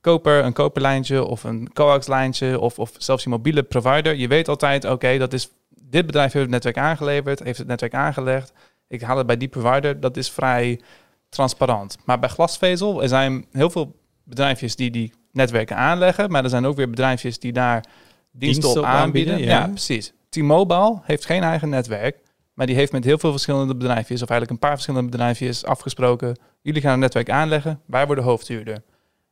koper, 0.01 0.43
een 0.43 0.53
koperlijntje 0.53 1.23
of 1.25 1.43
een 1.43 1.73
coaxlijntje 1.73 2.59
of, 2.59 2.79
of 2.79 2.91
zelfs 2.97 3.23
je 3.23 3.29
mobiele 3.29 3.63
provider. 3.63 4.15
Je 4.15 4.27
weet 4.27 4.47
altijd, 4.47 4.85
oké, 4.85 5.17
dat 5.17 5.33
is 5.33 5.49
dit 5.93 6.05
bedrijf 6.05 6.31
heeft 6.31 6.45
het 6.45 6.53
netwerk 6.53 6.77
aangeleverd, 6.77 7.43
heeft 7.43 7.57
het 7.57 7.67
netwerk 7.67 7.93
aangelegd. 7.93 8.53
Ik 8.87 9.01
haal 9.01 9.17
het 9.17 9.27
bij 9.27 9.37
die 9.37 9.47
provider. 9.47 9.99
Dat 9.99 10.17
is 10.17 10.31
vrij 10.31 10.81
transparant. 11.29 11.97
Maar 12.05 12.19
bij 12.19 12.29
glasvezel, 12.29 13.01
er 13.01 13.07
zijn 13.07 13.45
heel 13.51 13.69
veel 13.69 13.95
bedrijfjes 14.23 14.75
die 14.75 14.91
die 14.91 15.13
netwerken 15.31 15.75
aanleggen, 15.77 16.31
maar 16.31 16.43
er 16.43 16.49
zijn 16.49 16.65
ook 16.65 16.75
weer 16.75 16.89
bedrijfjes 16.89 17.39
die 17.39 17.53
daar 17.53 17.83
diensten, 18.31 18.39
Diensten 18.39 18.69
op 18.69 18.77
op 18.77 18.83
aanbieden. 18.83 19.33
aanbieden, 19.33 19.55
ja. 19.55 19.61
ja. 19.61 19.67
precies. 19.67 20.13
T-Mobile 20.29 20.99
heeft 21.03 21.25
geen 21.25 21.43
eigen 21.43 21.69
netwerk, 21.69 22.17
maar 22.53 22.65
die 22.65 22.75
heeft 22.75 22.91
met 22.91 23.03
heel 23.03 23.17
veel 23.17 23.31
verschillende 23.31 23.75
bedrijfjes, 23.75 24.21
of 24.21 24.29
eigenlijk 24.29 24.51
een 24.51 24.67
paar 24.67 24.77
verschillende 24.77 25.09
bedrijfjes, 25.09 25.65
afgesproken. 25.65 26.37
Jullie 26.61 26.81
gaan 26.81 26.93
een 26.93 26.99
netwerk 26.99 27.29
aanleggen, 27.29 27.81
wij 27.85 28.05
worden 28.05 28.23
hoofdhuurder. 28.23 28.83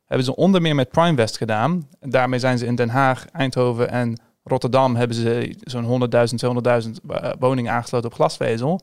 Hebben 0.06 0.26
ze 0.26 0.36
onder 0.36 0.62
meer 0.62 0.76
met 0.76 0.90
Primevest 0.90 1.38
gedaan. 1.38 1.88
Daarmee 2.00 2.40
zijn 2.40 2.58
ze 2.58 2.66
in 2.66 2.76
Den 2.76 2.90
Haag, 2.90 3.26
Eindhoven 3.26 3.90
en 3.90 4.20
Rotterdam 4.44 4.96
hebben 4.96 5.16
ze 5.16 5.56
zo'n 5.62 6.10
100.000, 6.84 6.88
200.000 6.88 6.92
eh, 7.08 7.32
woningen 7.40 7.72
aangesloten 7.72 8.10
op 8.10 8.16
glasvezel. 8.16 8.80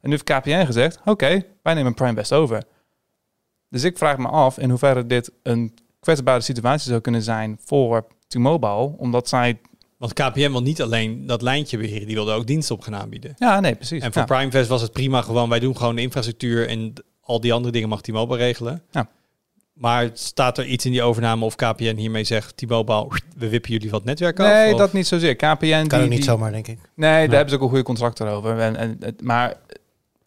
En 0.00 0.08
nu 0.08 0.10
heeft 0.10 0.24
KPN 0.24 0.64
gezegd, 0.64 1.00
oké, 1.04 1.44
wij 1.62 1.74
nemen 1.74 1.94
Primevest 1.94 2.32
over. 2.32 2.62
Dus 3.68 3.84
ik 3.84 3.98
vraag 3.98 4.18
me 4.18 4.28
af 4.28 4.58
in 4.58 4.70
hoeverre 4.70 5.06
dit 5.06 5.32
een 5.42 5.74
kwetsbare 6.00 6.40
situatie 6.40 6.88
zou 6.88 7.00
kunnen 7.00 7.22
zijn 7.22 7.58
voor 7.64 8.06
T-Mobile, 8.26 8.96
omdat 8.96 9.28
zij... 9.28 9.60
Want 10.00 10.12
KPN 10.12 10.50
wil 10.50 10.62
niet 10.62 10.82
alleen 10.82 11.26
dat 11.26 11.42
lijntje 11.42 11.78
beheren, 11.78 12.06
die 12.06 12.14
wilde 12.16 12.32
ook 12.32 12.46
diensten 12.46 12.74
op 12.74 12.80
gaan 12.82 12.96
aanbieden. 12.96 13.34
Ja, 13.38 13.60
nee, 13.60 13.74
precies. 13.74 14.02
En 14.02 14.12
voor 14.12 14.20
ja. 14.22 14.26
Primevest 14.26 14.68
was 14.68 14.82
het 14.82 14.92
prima 14.92 15.22
gewoon, 15.22 15.48
wij 15.48 15.60
doen 15.60 15.76
gewoon 15.76 15.94
de 15.96 16.02
infrastructuur 16.02 16.68
en 16.68 16.92
al 17.20 17.40
die 17.40 17.52
andere 17.52 17.72
dingen 17.72 17.88
mag 17.88 18.00
T-Mobile 18.00 18.38
regelen. 18.38 18.82
Ja. 18.90 19.08
Maar 19.72 20.10
staat 20.12 20.58
er 20.58 20.66
iets 20.66 20.84
in 20.84 20.92
die 20.92 21.02
overname 21.02 21.44
of 21.44 21.54
KPN 21.54 21.94
hiermee 21.96 22.24
zegt, 22.24 22.56
T-Mobile, 22.56 23.06
we 23.36 23.48
wippen 23.48 23.70
jullie 23.72 23.90
wat 23.90 24.04
netwerk 24.04 24.40
af? 24.40 24.46
Nee, 24.52 24.72
Of- 24.72 24.78
dat 24.78 24.92
niet 24.92 25.06
zozeer. 25.06 25.36
KPN... 25.36 25.46
Kan 25.46 25.58
die, 25.88 25.98
ook 25.98 26.00
niet 26.08 26.10
die- 26.10 26.22
zomaar, 26.22 26.52
denk 26.52 26.66
ik. 26.68 26.78
Nee, 26.94 27.10
daar 27.10 27.18
Nee. 27.18 27.28
hebben 27.28 27.48
ze 27.48 27.54
ook 27.54 27.62
een 27.62 27.68
goede 27.68 27.82
contract 27.84 28.20
erover. 28.20 28.58
En, 28.58 28.76
en, 28.76 28.98
maar 29.22 29.56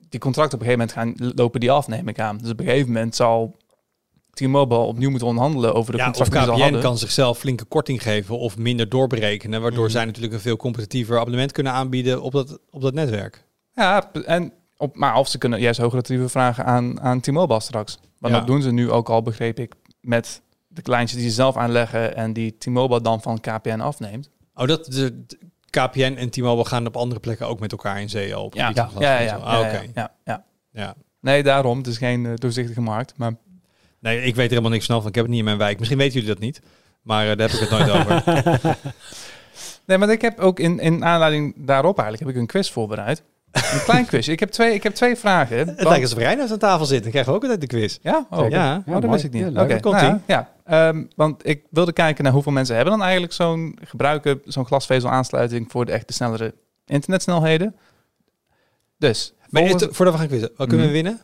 die 0.09 0.19
contracten 0.19 0.59
op 0.59 0.65
een 0.65 0.71
gegeven 0.71 0.93
moment 1.03 1.17
gaan 1.19 1.34
lopen 1.36 1.59
die 1.59 1.71
af, 1.71 1.88
neem 1.88 2.07
ik 2.07 2.19
aan. 2.19 2.38
Dus 2.38 2.49
op 2.51 2.59
een 2.59 2.65
gegeven 2.65 2.88
moment 2.91 3.15
zal 3.15 3.55
T-Mobile 4.34 4.80
opnieuw 4.80 5.10
moeten 5.10 5.28
onderhandelen 5.28 5.74
over 5.74 5.92
de 5.92 5.98
Ja, 5.98 6.08
of 6.10 6.16
die 6.16 6.26
ze 6.26 6.32
KPN 6.32 6.50
hadden. 6.62 6.82
kan 6.82 6.98
zichzelf 6.98 7.38
flinke 7.40 7.64
korting 7.66 8.02
geven 8.04 8.40
of 8.40 8.58
minder 8.58 8.90
doorberekenen, 8.90 9.62
waardoor 9.62 9.84
Mhm. 9.84 9.92
zij 9.92 10.06
natuurlijk 10.06 10.34
een 10.34 10.40
veel 10.40 10.58
competitiever 10.58 11.20
abonnement 11.20 11.52
kunnen 11.52 11.72
aanbieden 11.72 12.22
op 12.22 12.32
dat, 12.32 12.60
op 12.72 12.82
dat 12.82 12.94
netwerk. 12.94 13.46
Ja, 13.74 14.12
en 14.26 14.54
op, 14.78 14.96
maar 14.96 15.16
of 15.16 15.28
ze 15.28 15.38
kunnen 15.38 15.60
juist 15.60 15.80
hogere 15.80 16.02
tarieven 16.02 16.30
vragen 16.30 16.66
aan, 16.66 17.02
aan 17.02 17.20
T-Mobile 17.20 17.60
straks. 17.62 17.98
Want 18.20 18.34
Ja. 18.34 18.40
dat 18.40 18.48
doen 18.48 18.62
ze 18.62 18.72
nu 18.72 18.92
ook 18.92 19.10
al, 19.10 19.22
begreep 19.22 19.60
ik, 19.60 19.74
met 20.02 20.42
de 20.68 20.82
kleintjes 20.82 21.20
die 21.20 21.30
ze 21.30 21.36
zelf 21.36 21.58
aanleggen 21.58 22.16
en 22.16 22.34
die 22.34 22.58
T-Mobile 22.58 23.02
dan 23.02 23.22
van 23.22 23.40
KPN 23.40 23.80
afneemt. 23.80 24.30
Oh, 24.56 24.68
dat 24.68 24.86
de, 24.86 25.26
de- 25.26 25.38
KPN 25.70 26.16
en 26.18 26.30
T-Mobile 26.30 26.66
gaan 26.66 26.88
op 26.88 26.96
andere 26.98 27.20
plekken 27.20 27.48
ook 27.48 27.60
met 27.60 27.72
elkaar 27.72 28.02
in 28.02 28.10
zee. 28.10 28.40
Op 28.40 28.54
Ja, 28.54 28.72
ja, 28.74 29.20
ja, 29.20 29.36
Ah, 29.36 29.60
oké. 29.60 29.70
ja, 29.70 29.92
ja, 29.96 30.12
ja. 30.24 30.46
Ja. 30.72 30.96
Nee, 31.22 31.44
daarom. 31.44 31.78
Het 31.78 31.88
is 31.88 31.98
geen 31.98 32.26
eh, 32.26 32.32
doorzichtige 32.36 32.82
markt. 32.82 33.14
Maar 33.18 33.36
Nee, 34.04 34.18
ik 34.22 34.36
weet 34.36 34.43
er 34.45 34.49
helemaal 34.49 34.72
niks 34.72 34.86
van, 34.86 34.95
want 34.95 35.08
ik 35.08 35.16
heb 35.16 35.24
het 35.24 35.32
niet 35.32 35.39
in 35.39 35.45
mijn 35.45 35.58
wijk. 35.58 35.78
Misschien 35.78 35.97
weten 35.99 36.14
jullie 36.14 36.30
dat 36.30 36.39
niet, 36.39 36.62
maar 37.01 37.30
eh, 37.30 37.38
daar 37.38 37.49
heb 37.49 37.60
ik 37.62 37.70
het 37.70 37.70
nooit 37.70 37.89
over. 37.91 38.22
Nee, 39.86 39.97
maar 39.97 40.10
ik 40.10 40.22
heb 40.22 40.39
ook 40.39 40.60
in, 40.60 40.80
in 40.80 41.06
aanleiding 41.06 41.54
daarop 41.58 41.99
eigenlijk 41.99 42.28
heb 42.28 42.36
ik 42.36 42.41
een 42.41 42.47
quiz 42.47 42.72
voorbereid. 42.72 43.24
Een 43.51 43.84
klein 43.84 44.06
quiz. 44.06 44.28
Ik 44.28 44.39
heb 44.39 44.49
twee, 44.49 44.74
ik 44.74 44.84
heb 44.84 44.93
twee 44.93 45.16
vragen. 45.16 45.58
Het 45.58 45.84
lijkt 45.84 46.01
alsof 46.04 46.18
Reinoud 46.18 46.51
aan 46.51 46.58
tafel 46.58 46.86
zit. 46.86 47.01
Dan 47.01 47.12
krijgen 47.12 47.32
we 47.32 47.38
ook 47.38 47.43
altijd 47.43 47.62
de 47.62 47.68
quiz. 47.68 47.97
Ja? 48.01 48.28
Oh. 48.30 48.49
Ja, 48.49 48.84
oh, 48.88 49.01
dat 49.01 49.10
wist 49.12 49.24
ik 49.24 49.32
niet. 49.32 49.54
Ja, 49.54 49.62
Oké, 49.64 49.80
komt 49.80 49.95
nou 50.01 50.20
ja. 50.28 50.49
Ehm, 50.66 51.04
want 51.16 51.47
ik 51.47 51.64
wilde 51.70 51.93
kijken 51.93 52.24
naar 52.24 52.34
hoeveel 52.34 52.51
mensen 52.51 52.76
hebben 52.76 52.93
dan 52.93 53.04
eigenlijk 53.04 53.34
zo'n 53.34 53.78
gebruiken, 53.84 54.41
zo'n 54.45 54.66
glasvezel 54.66 55.10
aansluiting 55.10 55.72
voor 55.72 55.86
de 55.86 55.91
echte 55.91 56.14
snellere 56.14 56.54
internetsnelheden. 56.86 57.76
Dus, 58.97 59.34
Maar 59.49 59.62
volgens- 59.62 59.84
het- 59.84 59.95
voordat 59.95 60.14
we 60.14 60.20
gaan 60.20 60.30
quizzen, 60.30 60.51
wat 60.58 60.68
kunnen 60.68 60.88
we 60.88 60.93
Mhm. 60.93 61.01
winnen? 61.04 61.22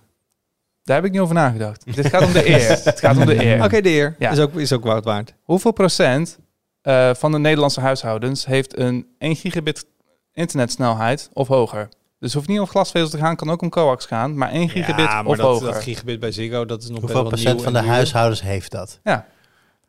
Daar 0.89 0.97
heb 0.97 1.07
ik 1.07 1.11
niet 1.11 1.21
over 1.21 1.35
nagedacht. 1.35 1.95
Dit 1.95 2.07
gaat 2.07 2.23
om 2.25 2.31
de 2.31 2.49
eer. 2.49 2.69
Het 2.83 2.99
gaat 2.99 3.17
om 3.17 3.25
de 3.25 3.45
eer. 3.45 3.63
Oké, 3.63 3.81
de 3.81 3.89
eer. 3.89 4.15
Ja. 4.19 4.31
Is, 4.31 4.39
ook, 4.39 4.53
is 4.53 4.73
ook 4.73 4.83
wat 4.83 5.03
waard. 5.03 5.33
Hoeveel 5.43 5.71
procent 5.71 6.39
eh, 6.81 7.09
van 7.13 7.31
de 7.31 7.39
Nederlandse 7.39 7.79
huishoudens 7.79 8.45
heeft 8.45 8.77
een 8.77 9.07
1 9.17 9.35
gigabit 9.35 9.85
internetsnelheid 10.33 11.29
of 11.33 11.47
hoger? 11.47 11.89
Dus 12.19 12.33
hoeft 12.33 12.47
niet 12.47 12.59
om 12.59 12.67
glasvezel 12.67 13.09
te 13.09 13.17
gaan, 13.17 13.35
kan 13.35 13.49
ook 13.49 13.61
om 13.61 13.69
coax 13.69 14.05
gaan, 14.05 14.37
maar 14.37 14.49
1 14.49 14.69
gigabit 14.69 15.05
ja, 15.05 15.21
maar 15.21 15.25
of 15.25 15.37
dat, 15.37 15.45
hoger. 15.45 15.73
dat 15.73 15.83
gigabit 15.83 16.19
bij 16.19 16.31
Ziggo, 16.31 16.65
dat 16.65 16.83
is 16.83 16.89
nog 16.89 16.99
Hoeveel 16.99 17.23
procent 17.23 17.55
nieuw 17.55 17.63
van 17.63 17.73
de 17.73 17.79
huishoudens 17.79 18.41
heeft 18.41 18.71
dat? 18.71 18.99
Ja. 19.03 19.25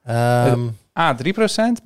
Ehm, 0.05 0.61
A 1.01 1.17
3%, 1.17 1.19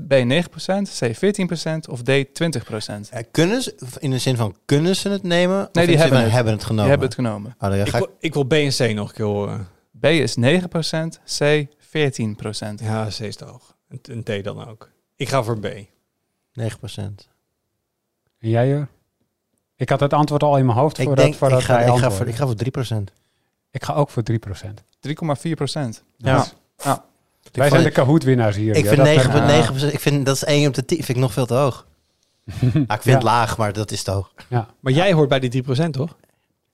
B 0.09 0.13
9%, 0.13 0.89
C 0.99 1.15
14% 1.15 1.89
of 1.91 2.03
D 2.03 2.11
20%. 2.11 3.09
eh, 3.11 3.25
kunnen 3.31 3.63
ze, 3.63 3.75
in 3.99 4.11
de 4.11 4.19
zin 4.19 4.37
van 4.37 4.57
kunnen 4.65 4.97
ze 4.97 5.09
het 5.09 5.23
nemen? 5.23 5.67
Of 5.67 5.71
die 5.73 5.97
hebben 5.97 6.09
van 6.09 6.17
het. 6.17 6.33
hebben 6.33 6.53
het 6.53 6.65
genomen? 6.65 6.83
Die 6.83 6.91
hebben 6.91 7.09
het 7.09 7.15
genomen. 7.15 7.57
Oh, 7.61 7.87
Ik 7.87 7.93
wil, 7.93 8.17
ik 8.19 8.35
wil 8.35 8.45
B 8.45 8.53
en 8.53 8.71
C 8.71 8.95
nog 8.95 9.09
een 9.09 9.15
keer 9.15 9.25
horen. 9.25 9.69
B 10.01 10.05
is 10.05 10.37
9%, 10.37 10.41
C 11.39 11.67
14%. 11.81 12.83
Ja, 12.83 13.07
C 13.07 13.19
is 13.19 13.37
te 13.37 13.45
hoog. 13.45 13.77
En, 13.89 14.23
D 14.23 14.45
dan 14.45 14.69
ook. 14.69 14.91
Ik 15.17 15.29
ga 15.29 15.43
voor 15.43 15.59
B. 15.59 15.67
9%. 15.67 17.29
En 18.39 18.49
jij? 18.51 18.87
Ik 19.77 19.89
had 19.89 20.01
het 20.01 20.13
antwoord 20.13 20.43
al 20.43 20.57
in 20.57 20.67
mijn 20.67 20.79
hoofd 20.79 20.99
Ik 20.99 21.05
voordat, 21.05 21.25
denk, 21.25 21.37
voordat 21.37 21.59
ik 21.59 21.65
ga, 21.65 21.79
ik, 21.79 21.99
ga 21.99 22.11
voor, 22.11 22.27
ik 22.27 22.35
ga 22.35 22.47
voor 22.47 22.57
3%. 23.01 23.03
Ik 23.71 23.85
ga 23.85 23.95
ook 23.95 24.11
voor 24.11 24.23
3%. 24.31 24.35
3,4%. 25.01 26.05
Ja. 26.17 26.47
Ja. 26.77 27.05
Wij 27.53 27.69
zijn 27.69 27.83
de 27.83 27.91
Kahoot-winnaars 27.91 28.57
hier. 28.57 28.77
Ik 28.77 28.83
ja, 28.83 28.89
vind 28.91 28.97
dat 28.97 29.07
9, 29.07 29.33
merk 29.47 29.69
ik. 29.69 29.91
9%, 29.91 29.93
ik 29.93 30.01
vind 30.01 30.27
dat 30.27 30.35
is 30.37 30.45
1 30.45 30.67
op 30.69 30.75
de 30.75 30.85
10, 30.85 30.97
vind 30.97 31.09
ik 31.09 31.23
nog 31.23 31.33
veel 31.33 31.47
te 31.47 31.55
hoog. 31.55 31.87
Ah, 32.47 32.63
ik 32.73 33.03
vind 33.03 33.05
Ja. 33.05 33.13
het 33.15 33.23
laag, 33.23 33.57
maar 33.59 33.73
dat 33.73 33.91
is 33.91 34.03
te 34.03 34.11
hoog. 34.11 34.33
Maar 34.81 34.93
jij 34.93 35.13
hoort 35.13 35.29
bij 35.29 35.39
die 35.39 35.65
3%, 35.65 35.91
toch? 35.91 36.17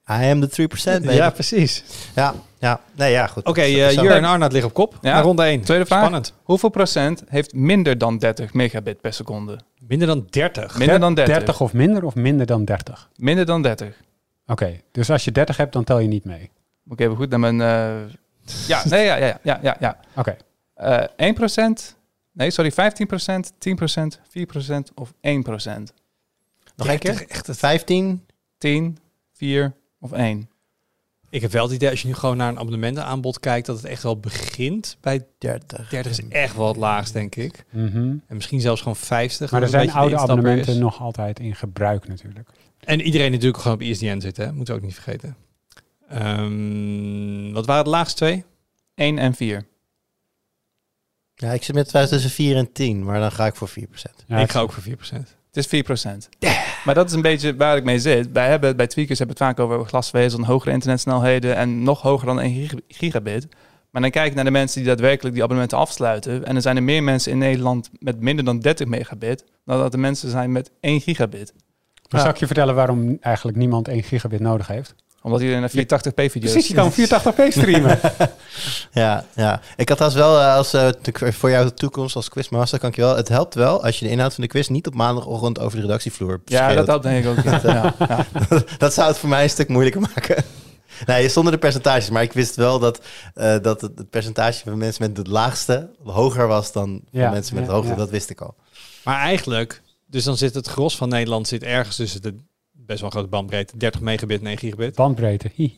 I 0.09 0.13
am 0.29 0.39
the 0.49 0.67
3%, 0.69 0.83
baby. 0.83 1.05
Ja, 1.05 1.11
Ja, 1.11 1.29
precies. 1.29 1.83
ja, 2.15 2.33
ja. 2.59 2.79
Nee, 2.95 3.11
ja, 3.11 3.27
goed. 3.27 3.45
Oké, 3.45 3.61
Zo- 3.61 3.67
eh. 3.77 3.91
Jur 3.91 4.11
en 4.11 4.23
Arnoud 4.25 4.51
liggen 4.51 4.69
op 4.69 4.75
kop. 4.75 4.97
Ja. 5.01 5.21
Ronde 5.21 5.43
1. 5.43 5.61
Tweede 5.61 5.85
vraag. 5.85 5.99
Spannend. 5.99 6.33
Hoeveel 6.43 6.69
procent 6.69 7.23
heeft 7.27 7.53
minder 7.53 7.97
dan 7.97 8.17
30 8.17 8.53
megabit 8.53 9.01
per 9.01 9.13
seconde? 9.13 9.59
Minder 9.87 10.07
dan 10.07 10.25
30. 10.29 10.77
Minder 10.77 10.99
dan 10.99 11.13
30. 11.13 11.35
30 11.35 11.61
of 11.61 11.73
minder 11.73 12.05
of 12.05 12.15
minder 12.15 12.45
dan 12.45 12.65
30? 12.65 13.09
Minder 13.15 13.45
dan 13.45 13.61
30. 13.61 13.95
Oké, 14.47 14.79
dus 14.91 15.09
als 15.09 15.23
je 15.23 15.31
30 15.31 15.57
hebt, 15.57 15.73
dan 15.73 15.83
tel 15.83 15.99
je 15.99 16.07
niet 16.07 16.25
mee. 16.25 16.49
Ik 16.89 16.99
even 16.99 17.15
goed 17.15 17.29
naar 17.29 17.39
mijn... 17.39 17.61
eh, 17.61 18.11
Ja, 18.67 18.81
nee, 18.89 19.05
ja, 19.05 19.15
ja, 19.15 19.39
ja, 19.43 19.59
ja. 19.61 19.75
ja. 19.79 19.97
Oké, 20.15 20.35
1%, 20.81 21.95
nee, 22.31 22.51
sorry, 22.51 22.71
15%, 22.71 23.51
10%, 23.57 24.19
4% 24.29 24.93
of 24.93 25.13
1%. 25.13 25.93
Nog 26.75 26.87
een 26.87 26.99
keer? 26.99 27.25
Echt 27.27 27.47
het 27.47 27.57
15? 27.57 28.25
10, 28.57 28.97
4 29.33 29.73
of 29.99 30.11
1. 30.11 30.49
Ik 31.29 31.41
heb 31.41 31.51
wel 31.51 31.63
het 31.63 31.73
idee, 31.73 31.89
als 31.89 32.01
je 32.01 32.07
nu 32.07 32.13
gewoon 32.13 32.37
naar 32.37 32.49
een 32.49 32.59
abonnementenaanbod 32.59 33.39
kijkt, 33.39 33.65
dat 33.65 33.75
het 33.75 33.85
echt 33.85 34.03
wel 34.03 34.19
begint 34.19 34.97
bij 35.01 35.25
30. 35.37 35.89
30 35.89 36.11
is 36.11 36.27
echt 36.29 36.55
wel 36.55 36.67
het 36.67 36.77
laagst, 36.77 37.13
denk 37.13 37.35
ik. 37.35 37.65
Mhm. 37.69 37.97
En 37.97 38.35
misschien 38.35 38.61
zelfs 38.61 38.81
gewoon 38.81 38.95
50. 38.95 39.51
Maar 39.51 39.61
er 39.61 39.67
zijn 39.67 39.91
oude 39.91 40.17
abonnementen 40.17 40.73
is. 40.73 40.79
nog 40.79 41.01
altijd 41.01 41.39
in 41.39 41.55
gebruik 41.55 42.07
natuurlijk. 42.07 42.49
En 42.79 43.01
iedereen 43.01 43.31
natuurlijk 43.31 43.61
gewoon 43.61 43.77
op 43.77 43.83
ISDN 43.83 44.19
zit, 44.19 44.37
hè? 44.37 44.53
Moeten 44.53 44.73
we 44.73 44.79
ook 44.79 44.85
niet 44.85 44.99
vergeten. 44.99 45.35
Ehm, 46.09 47.51
wat 47.51 47.65
waren 47.65 47.83
de 47.83 47.89
laagste 47.89 48.15
twee? 48.15 48.43
1 48.95 49.17
en 49.17 49.33
4. 49.33 49.65
Ja, 51.41 51.51
ik 51.51 51.63
zit 51.63 51.75
met 51.75 51.87
twijfel 51.87 52.11
tussen 52.11 52.29
4 52.31 52.55
en 52.57 52.71
10, 52.71 53.03
maar 53.03 53.19
dan 53.19 53.31
ga 53.31 53.45
ik 53.45 53.55
voor 53.55 53.69
4%. 53.69 53.73
Ja, 54.27 54.37
ik 54.37 54.51
ga 54.51 54.59
ook 54.59 54.71
voor 54.71 54.83
4%. 54.83 54.89
Het 55.51 55.57
is 55.57 55.67
4%. 55.67 56.29
Maar 56.85 56.95
dat 56.95 57.07
is 57.09 57.13
een 57.15 57.21
beetje 57.21 57.55
waar 57.55 57.77
ik 57.77 57.83
mee 57.83 57.99
zit. 57.99 58.31
Wij 58.31 58.49
hebben 58.49 58.75
bij 58.75 58.87
Tweakers 58.87 59.19
hebben 59.19 59.37
we 59.37 59.43
het 59.43 59.55
vaak 59.57 59.65
over 59.65 59.85
glasvezel 59.87 60.39
en 60.39 60.45
hogere 60.45 60.71
internetsnelheden 60.71 61.55
en 61.55 61.83
nog 61.83 62.01
hoger 62.01 62.25
dan 62.25 62.39
1 62.39 62.53
gig- 62.67 62.79
gigabit. 62.87 63.47
Maar 63.91 64.01
dan 64.01 64.11
kijk 64.11 64.27
ik 64.29 64.35
naar 64.35 64.43
de 64.43 64.51
mensen 64.51 64.77
die 64.79 64.87
daadwerkelijk 64.87 65.33
die 65.33 65.43
abonnementen 65.43 65.77
afsluiten. 65.77 66.45
En 66.45 66.55
er 66.55 66.61
zijn 66.61 66.75
er 66.75 66.83
meer 66.83 67.03
mensen 67.03 67.31
in 67.31 67.37
Nederland 67.37 67.89
met 67.99 68.19
minder 68.21 68.45
dan 68.45 68.59
30 68.59 68.87
megabit 68.87 69.43
dan 69.65 69.77
dat 69.79 69.93
er 69.93 69.99
mensen 69.99 70.29
zijn 70.29 70.51
met 70.51 70.71
1 70.79 71.01
gigabit. 71.01 71.53
Maar 72.09 72.21
zal 72.21 72.29
ik 72.29 72.37
je 72.37 72.45
vertellen 72.45 72.75
waarom 72.75 73.17
eigenlijk 73.21 73.57
niemand 73.57 73.87
1 73.87 74.03
gigabit 74.03 74.39
nodig 74.39 74.67
heeft? 74.67 74.95
Omdat 75.21 75.41
iedereen 75.41 75.61
naar 75.61 75.69
480p 75.69 76.13
video's... 76.31 76.51
Precies, 76.51 76.67
je 76.67 76.73
kan 76.73 76.91
480p 76.91 77.47
streamen. 77.49 77.99
Ja, 78.91 79.25
ja. 79.35 79.61
Ik 79.75 79.89
had 79.89 80.01
als 80.01 80.13
wel, 80.13 80.39
eh, 80.39 80.55
als, 80.55 80.73
eh, 80.73 80.87
te- 80.87 81.33
voor 81.33 81.49
jouw 81.49 81.69
toekomst 81.69 82.15
als 82.15 82.29
quizmaster, 82.29 82.79
kan 82.79 82.89
ik 82.89 82.95
je 82.95 83.01
wel, 83.01 83.15
het 83.15 83.27
helpt 83.27 83.55
wel 83.55 83.83
als 83.83 83.99
je 83.99 84.05
de 84.05 84.11
inhoud 84.11 84.33
van 84.33 84.43
de 84.43 84.49
quiz 84.49 84.67
niet 84.67 84.87
op 84.87 84.93
maandagochtend 84.93 85.59
over 85.59 85.75
de 85.75 85.81
redactievloer 85.81 86.41
Ja, 86.45 86.73
dat 86.73 86.87
helpt 86.87 87.03
denk 87.03 87.25
ik 87.25 87.29
ook. 87.37 87.43
Ja. 87.43 87.59
Ja, 87.73 87.95
ja. 88.07 88.25
dat 88.77 88.93
zou 88.93 89.07
het 89.07 89.17
voor 89.17 89.29
mij 89.29 89.43
een 89.43 89.49
stuk 89.49 89.67
moeilijker 89.67 90.01
maken. 90.01 90.43
Nee, 91.05 91.29
zonder 91.29 91.53
de 91.53 91.59
percentages. 91.59 92.09
Maar 92.09 92.23
ik 92.23 92.33
wist 92.33 92.55
wel 92.55 92.79
dat, 92.79 93.01
eh, 93.33 93.55
dat 93.61 93.81
het, 93.81 94.09
percentage 94.09 94.61
van 94.63 94.77
mensen 94.77 95.07
met 95.07 95.17
het 95.17 95.27
laagste 95.27 95.89
hoger 96.03 96.47
was 96.47 96.71
dan 96.71 97.01
van 97.11 97.21
mensen 97.31 97.33
met 97.33 97.45
ja, 97.53 97.59
het 97.59 97.69
hoogste. 97.69 97.91
ja. 97.93 97.97
Dat 97.97 98.09
wist 98.09 98.29
ik 98.29 98.41
al. 98.41 98.55
Maar 99.03 99.19
eigenlijk, 99.19 99.81
dus 100.07 100.23
dan 100.23 100.37
zit 100.37 100.53
het 100.55 100.67
gros 100.67 100.95
van 100.97 101.09
Nederland 101.09 101.47
zit 101.47 101.63
ergens 101.63 101.95
tussen 101.95 102.21
de 102.21 102.35
best 102.91 103.01
wel 103.01 103.09
grote 103.09 103.27
bandbreedte, 103.27 103.77
30 103.77 104.01
megabit 104.01 104.39
en 104.41 104.47
1 104.47 104.57
gigabit. 104.57 104.95
Bandbreedte. 104.95 105.51
Hi. 105.55 105.71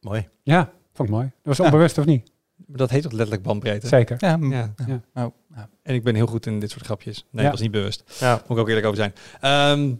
Mooi. 0.00 0.28
Ja, 0.42 0.72
vond 0.92 1.08
ik 1.08 1.14
mooi. 1.14 1.30
Dat 1.42 1.56
was 1.56 1.60
onbewust 1.66 1.98
of 1.98 2.04
niet? 2.04 2.30
Maar 2.66 2.76
dat 2.76 2.90
heet 2.90 3.02
toch 3.02 3.12
letterlijk 3.12 3.42
bandbreedte? 3.42 3.86
Zeker. 3.86 4.16
Ja, 4.18 4.38
Ja. 4.40 4.74
Ja. 4.86 5.24
Oh, 5.24 5.34
ja. 5.54 5.68
En 5.82 5.94
ik 5.94 6.02
ben 6.04 6.14
heel 6.14 6.26
goed 6.26 6.46
in 6.46 6.60
dit 6.60 6.70
soort 6.70 6.84
grapjes. 6.84 7.16
Nee, 7.16 7.24
Ja. 7.30 7.42
dat 7.42 7.50
was 7.50 7.60
niet 7.60 7.70
bewust. 7.70 8.02
Ja. 8.20 8.32
Moet 8.34 8.56
ik 8.56 8.62
ook 8.62 8.68
eerlijk 8.68 8.86
over 8.86 8.98
zijn. 8.98 9.12
Ehm, 9.40 9.94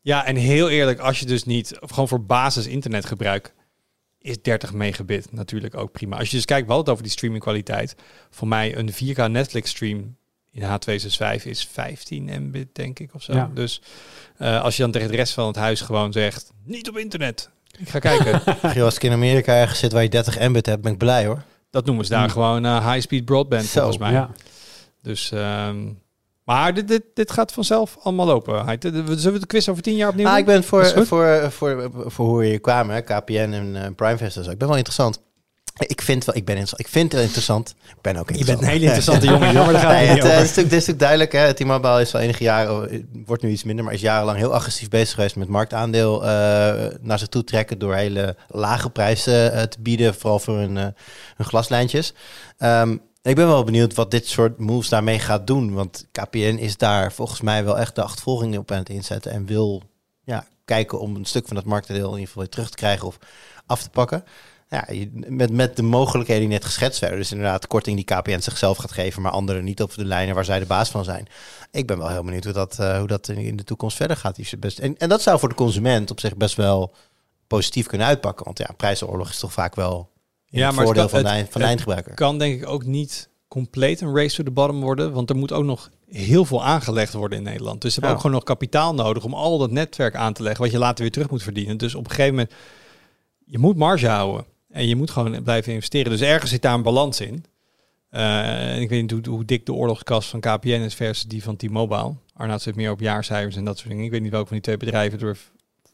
ja, 0.00 0.24
en 0.26 0.36
heel 0.36 0.68
eerlijk, 0.70 0.98
als 0.98 1.20
je 1.20 1.26
dus 1.26 1.44
niet, 1.44 1.80
of 1.80 1.90
gewoon 1.90 2.08
voor 2.08 2.24
basis 2.24 2.66
internetgebruik, 2.66 3.54
is 4.18 4.42
30 4.42 4.72
megabit 4.72 5.32
natuurlijk 5.32 5.76
ook 5.76 5.92
prima. 5.92 6.18
Als 6.18 6.30
je 6.30 6.36
dus 6.36 6.44
kijkt, 6.44 6.66
we 6.66 6.72
hadden 6.72 6.84
het 6.84 6.92
over 6.92 7.02
die 7.02 7.12
streamingkwaliteit. 7.12 7.94
Voor 8.30 8.48
mij 8.48 8.76
een 8.76 8.92
4K 8.92 9.28
Netflix 9.30 9.70
stream 9.70 10.16
H265 10.62 11.42
is 11.42 11.68
15 11.72 12.30
mbit, 12.46 12.68
denk 12.72 12.98
ik, 12.98 13.14
of 13.14 13.22
zo. 13.22 13.32
Ja. 13.32 13.50
Dus 13.54 13.80
eh, 14.36 14.62
als 14.62 14.76
je 14.76 14.82
dan 14.82 14.90
tegen 14.90 15.10
de 15.10 15.16
rest 15.16 15.32
van 15.32 15.46
het 15.46 15.56
huis 15.56 15.80
gewoon 15.80 16.12
zegt, 16.12 16.52
niet 16.64 16.88
op 16.88 16.96
internet. 16.98 17.50
Ik 17.78 17.88
ga 17.88 17.98
kijken. 17.98 18.42
Als 18.84 18.94
ik 18.96 19.02
in 19.02 19.12
Amerika 19.12 19.54
ergens 19.54 19.78
zit 19.78 19.92
waar 19.92 20.02
je 20.02 20.08
30 20.08 20.48
mbit 20.48 20.66
hebt, 20.66 20.82
ben 20.82 20.92
ik 20.92 20.98
blij 20.98 21.26
hoor. 21.26 21.42
dat 21.70 21.86
noemen 21.86 22.04
ze 22.04 22.10
daar 22.10 22.30
gewoon 22.30 22.64
eh, 22.64 22.90
high-speed 22.92 23.24
broadband, 23.24 23.64
Zo, 23.64 23.78
volgens 23.80 23.98
mij. 23.98 24.12
Ja. 24.12 24.30
Dus, 25.02 25.30
ehm, 25.32 25.76
maar 26.44 26.74
dit, 26.74 26.88
dit, 26.88 27.02
dit 27.14 27.30
gaat 27.30 27.52
vanzelf 27.52 27.96
allemaal 28.02 28.26
lopen. 28.26 28.64
Hij- 28.64 28.76
Zullen 28.80 29.32
we 29.32 29.38
de 29.38 29.46
quiz 29.46 29.68
over 29.68 29.82
tien 29.82 29.96
jaar 29.96 30.08
opnieuw 30.08 30.26
Ah, 30.26 30.30
doen? 30.30 30.40
ik 30.40 30.46
ben 30.46 30.64
voor, 30.64 30.84
voor, 30.86 31.06
voor, 31.52 31.90
voor, 32.06 32.26
hoe 32.26 32.44
je 32.46 32.58
kwam, 32.58 32.90
hè, 32.90 33.00
KPN 33.00 33.32
en 33.52 33.76
eh 33.84 33.90
Primefest 33.96 34.36
en 34.36 34.44
zo. 34.44 34.50
Ik 34.50 34.58
ben 34.58 34.68
wel 34.68 34.76
interessant. 34.76 35.20
Ik 35.78 36.02
vind, 36.02 36.24
wel, 36.24 36.36
ik, 36.36 36.44
ben 36.44 36.56
ik 36.56 36.88
vind 36.88 37.12
het 37.12 37.22
interessant. 37.22 37.74
Ik 37.88 38.00
ben 38.00 38.16
ook 38.16 38.30
Je 38.30 38.36
interessant. 38.36 38.46
bent 38.46 38.60
een 38.60 38.78
hele 38.78 38.84
interessante 38.84 39.26
jongen, 39.52 39.72
daar 39.72 39.82
gaat 39.82 39.92
Nee, 39.92 40.06
het 40.06 40.18
eh, 40.18 40.24
is 40.24 40.28
natuurlijk, 40.28 40.56
het 40.56 40.58
is 40.58 40.86
natuurlijk 40.86 40.98
duidelijk. 40.98 41.32
Hè. 41.32 41.54
T-Mobile 41.54 42.00
is 42.00 42.14
al 42.14 42.20
enige 42.20 42.42
jaren, 42.42 42.90
eh, 42.90 43.02
wordt 43.26 43.42
nu 43.42 43.50
iets 43.50 43.64
minder, 43.64 43.84
maar 43.84 43.94
is 43.94 44.00
jarenlang 44.00 44.38
heel 44.38 44.54
agressief 44.54 44.88
bezig 44.88 45.14
geweest 45.14 45.36
met 45.36 45.48
marktaandeel 45.48 46.22
eh, 46.22 46.28
naar 47.00 47.18
zich 47.18 47.28
toe 47.28 47.44
trekken 47.44 47.78
door 47.78 47.94
hele 47.94 48.36
lage 48.48 48.90
prijzen 48.90 49.70
te 49.70 49.80
bieden, 49.80 50.14
vooral 50.14 50.38
voor 50.38 50.56
hun, 50.56 50.76
hun 51.36 51.46
glaslijntjes. 51.46 52.14
Ehm, 52.58 52.96
ik 53.22 53.34
ben 53.34 53.46
wel 53.46 53.64
benieuwd 53.64 53.94
wat 53.94 54.10
dit 54.10 54.26
soort 54.26 54.58
moves 54.58 54.88
daarmee 54.88 55.18
gaat 55.18 55.46
doen, 55.46 55.74
want 55.74 56.06
KPN 56.12 56.56
is 56.60 56.76
daar 56.76 57.12
volgens 57.12 57.40
mij 57.40 57.64
wel 57.64 57.78
echt 57.78 57.94
de 57.94 58.02
achtervolging 58.02 58.58
op 58.58 58.70
aan 58.70 58.78
het 58.78 58.88
inzetten 58.88 59.32
en 59.32 59.46
wil 59.46 59.82
ja, 60.24 60.46
kijken 60.64 61.00
om 61.00 61.16
een 61.16 61.24
stuk 61.24 61.46
van 61.46 61.56
dat 61.56 61.64
marktaandeel 61.64 62.06
in 62.06 62.12
ieder 62.12 62.26
geval 62.26 62.42
weer 62.42 62.50
terug 62.50 62.70
te 62.70 62.76
krijgen 62.76 63.06
of 63.06 63.18
af 63.66 63.82
te 63.82 63.90
pakken. 63.90 64.24
Ja, 64.68 64.86
met, 65.12 65.52
met 65.52 65.76
de 65.76 65.82
mogelijkheden 65.82 66.42
die 66.42 66.52
net 66.52 66.64
geschetst 66.64 67.00
werden. 67.00 67.18
Dus 67.18 67.30
inderdaad, 67.32 67.66
korting 67.66 67.96
die 67.96 68.04
KPN 68.04 68.40
zichzelf 68.40 68.76
gaat 68.76 68.92
geven, 68.92 69.22
maar 69.22 69.32
anderen 69.32 69.64
niet 69.64 69.82
op 69.82 69.94
de 69.94 70.04
lijnen 70.04 70.34
waar 70.34 70.44
zij 70.44 70.58
de 70.58 70.66
baas 70.66 70.90
van 70.90 71.04
zijn. 71.04 71.26
Ik 71.70 71.86
ben 71.86 71.98
wel 71.98 72.08
heel 72.08 72.24
benieuwd 72.24 72.44
hoe 72.44 72.52
dat, 72.52 72.78
eh, 72.78 72.98
hoe 72.98 73.06
dat 73.06 73.28
in, 73.28 73.56
de 73.56 73.64
toekomst 73.64 73.96
verder 73.96 74.16
gaat. 74.16 74.38
Best, 74.58 74.78
en, 74.78 74.96
en 74.98 75.08
dat 75.08 75.22
zou 75.22 75.38
voor 75.38 75.48
de 75.48 75.54
consument 75.54 76.10
op 76.10 76.20
zich 76.20 76.36
best 76.36 76.54
wel 76.56 76.94
positief 77.46 77.86
kunnen 77.86 78.06
uitpakken. 78.06 78.44
Want 78.44 78.58
ja, 78.58 78.68
prijzenoorlog 78.76 79.28
is 79.28 79.38
toch 79.38 79.52
vaak 79.52 79.74
wel 79.74 80.10
in 80.50 80.58
Ja, 80.58 80.66
het 80.66 80.74
maar 80.76 80.84
het 80.84 80.94
voordeel 80.96 81.02
kan- 81.10 81.20
van, 81.20 81.30
de, 81.32 81.36
het- 81.36 81.50
van 81.50 81.52
de 81.52 81.58
het 81.58 81.66
eindgebruiker. 81.68 82.14
kan 82.14 82.38
denk 82.38 82.60
ik 82.62 82.68
ook 82.68 82.84
niet 82.84 83.28
compleet 83.48 84.00
een 84.00 84.16
race 84.16 84.36
to 84.36 84.42
the 84.42 84.50
bottom 84.50 84.80
worden, 84.80 85.12
want 85.12 85.30
er 85.30 85.36
moet 85.36 85.52
ook 85.52 85.64
nog 85.64 85.90
heel 86.08 86.44
veel 86.44 86.64
aangelegd 86.64 87.12
worden 87.12 87.38
in 87.38 87.44
Nederland. 87.44 87.80
Dus 87.80 87.94
ze 87.94 88.00
hebben 88.00 88.10
Ja. 88.10 88.14
ook 88.16 88.20
gewoon 88.22 88.36
nog 88.36 88.44
kapitaal 88.46 88.94
nodig 88.94 89.24
om 89.24 89.34
al 89.34 89.58
dat 89.58 89.70
netwerk 89.70 90.14
aan 90.14 90.32
te 90.32 90.42
leggen, 90.42 90.62
wat 90.62 90.72
je 90.72 90.78
later 90.78 91.02
weer 91.02 91.12
terug 91.12 91.30
moet 91.30 91.42
verdienen. 91.42 91.76
Dus 91.76 91.94
op 91.94 92.04
een 92.04 92.10
gegeven 92.10 92.30
moment, 92.34 92.52
je 93.44 93.58
moet 93.58 93.76
marge 93.76 94.08
houden 94.08 94.44
en 94.76 94.86
je 94.86 94.96
moet 94.96 95.10
gewoon 95.10 95.42
blijven 95.42 95.72
investeren. 95.72 96.10
Dus 96.10 96.20
ergens 96.20 96.50
zit 96.50 96.62
daar 96.62 96.74
een 96.74 96.82
balans 96.82 97.20
in. 97.20 97.44
Eh, 98.10 98.74
en 98.74 98.80
ik 98.80 98.88
weet 98.88 99.00
niet 99.00 99.10
hoe, 99.10 99.34
hoe 99.34 99.44
dik 99.44 99.66
de 99.66 99.72
oorlogskast 99.72 100.28
van 100.28 100.40
KPN 100.40 100.68
is 100.68 100.94
versus 100.94 101.24
die 101.24 101.42
van 101.42 101.56
T-Mobile. 101.56 102.14
Arnoud 102.34 102.62
zit 102.62 102.76
meer 102.76 102.90
op 102.90 103.00
jaarcijfers 103.00 103.56
en 103.56 103.64
dat 103.64 103.78
soort 103.78 103.88
dingen. 103.88 104.04
Ik 104.04 104.10
weet 104.10 104.22
niet 104.22 104.30
welke 104.30 104.46
van 104.46 104.56
die 104.56 104.64
twee 104.64 104.76
bedrijven 104.76 105.20
er 105.20 105.38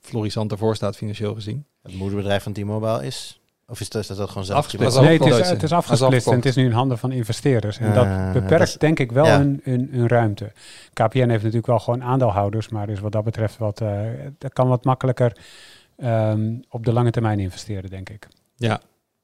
florissant 0.01 0.53
ervoor 0.53 0.77
staat 0.77 0.97
financieel 0.97 1.35
gezien. 1.35 1.65
Het 1.83 1.95
moederbedrijf 1.95 2.43
van 2.43 2.53
T-Mobile 2.53 3.07
is... 3.07 3.41
Of 3.67 3.81
is 3.81 3.89
dat, 3.89 4.11
is 4.11 4.17
dat 4.17 4.29
gewoon 4.29 4.45
zelf? 4.45 4.59
Afgesplitst. 4.59 5.01
Nee, 5.01 5.19
het 5.19 5.27
is, 5.27 5.49
het 5.49 5.63
is 5.63 5.73
afgesplitst 5.73 6.27
en 6.29 6.35
het 6.35 6.45
is 6.45 6.55
nu 6.55 6.65
in 6.65 6.73
handen 6.73 6.99
van 6.99 7.13
investeerders. 7.13 7.79
En 7.79 7.95
dat 7.95 8.33
beperkt 8.33 8.49
dat 8.49 8.61
is- 8.61 8.75
denk 8.75 8.99
ik 8.99 9.13
wel 9.13 9.25
ja. 9.25 9.41
een, 9.41 9.61
een, 9.65 9.89
een 9.93 10.09
ruimte. 10.09 10.53
KPN 10.93 11.19
heeft 11.19 11.31
natuurlijk 11.31 11.67
wel 11.67 11.79
gewoon 11.79 12.03
aandeelhouders, 12.03 12.69
maar 12.69 12.89
is 12.89 13.01
wat 13.01 13.13
dat 13.13 13.25
betreft 13.25 13.59
wat, 13.59 13.81
eh, 13.81 14.01
dat 14.39 14.53
kan 14.53 14.69
wat 14.69 14.85
makkelijker 14.85 15.37
ehm, 15.97 16.55
op 16.69 16.85
de 16.85 16.93
lange 16.93 17.11
termijn 17.11 17.39
investeren, 17.39 17.91
denk 17.91 18.11
ik. 18.11 18.29
Ja, 18.57 18.81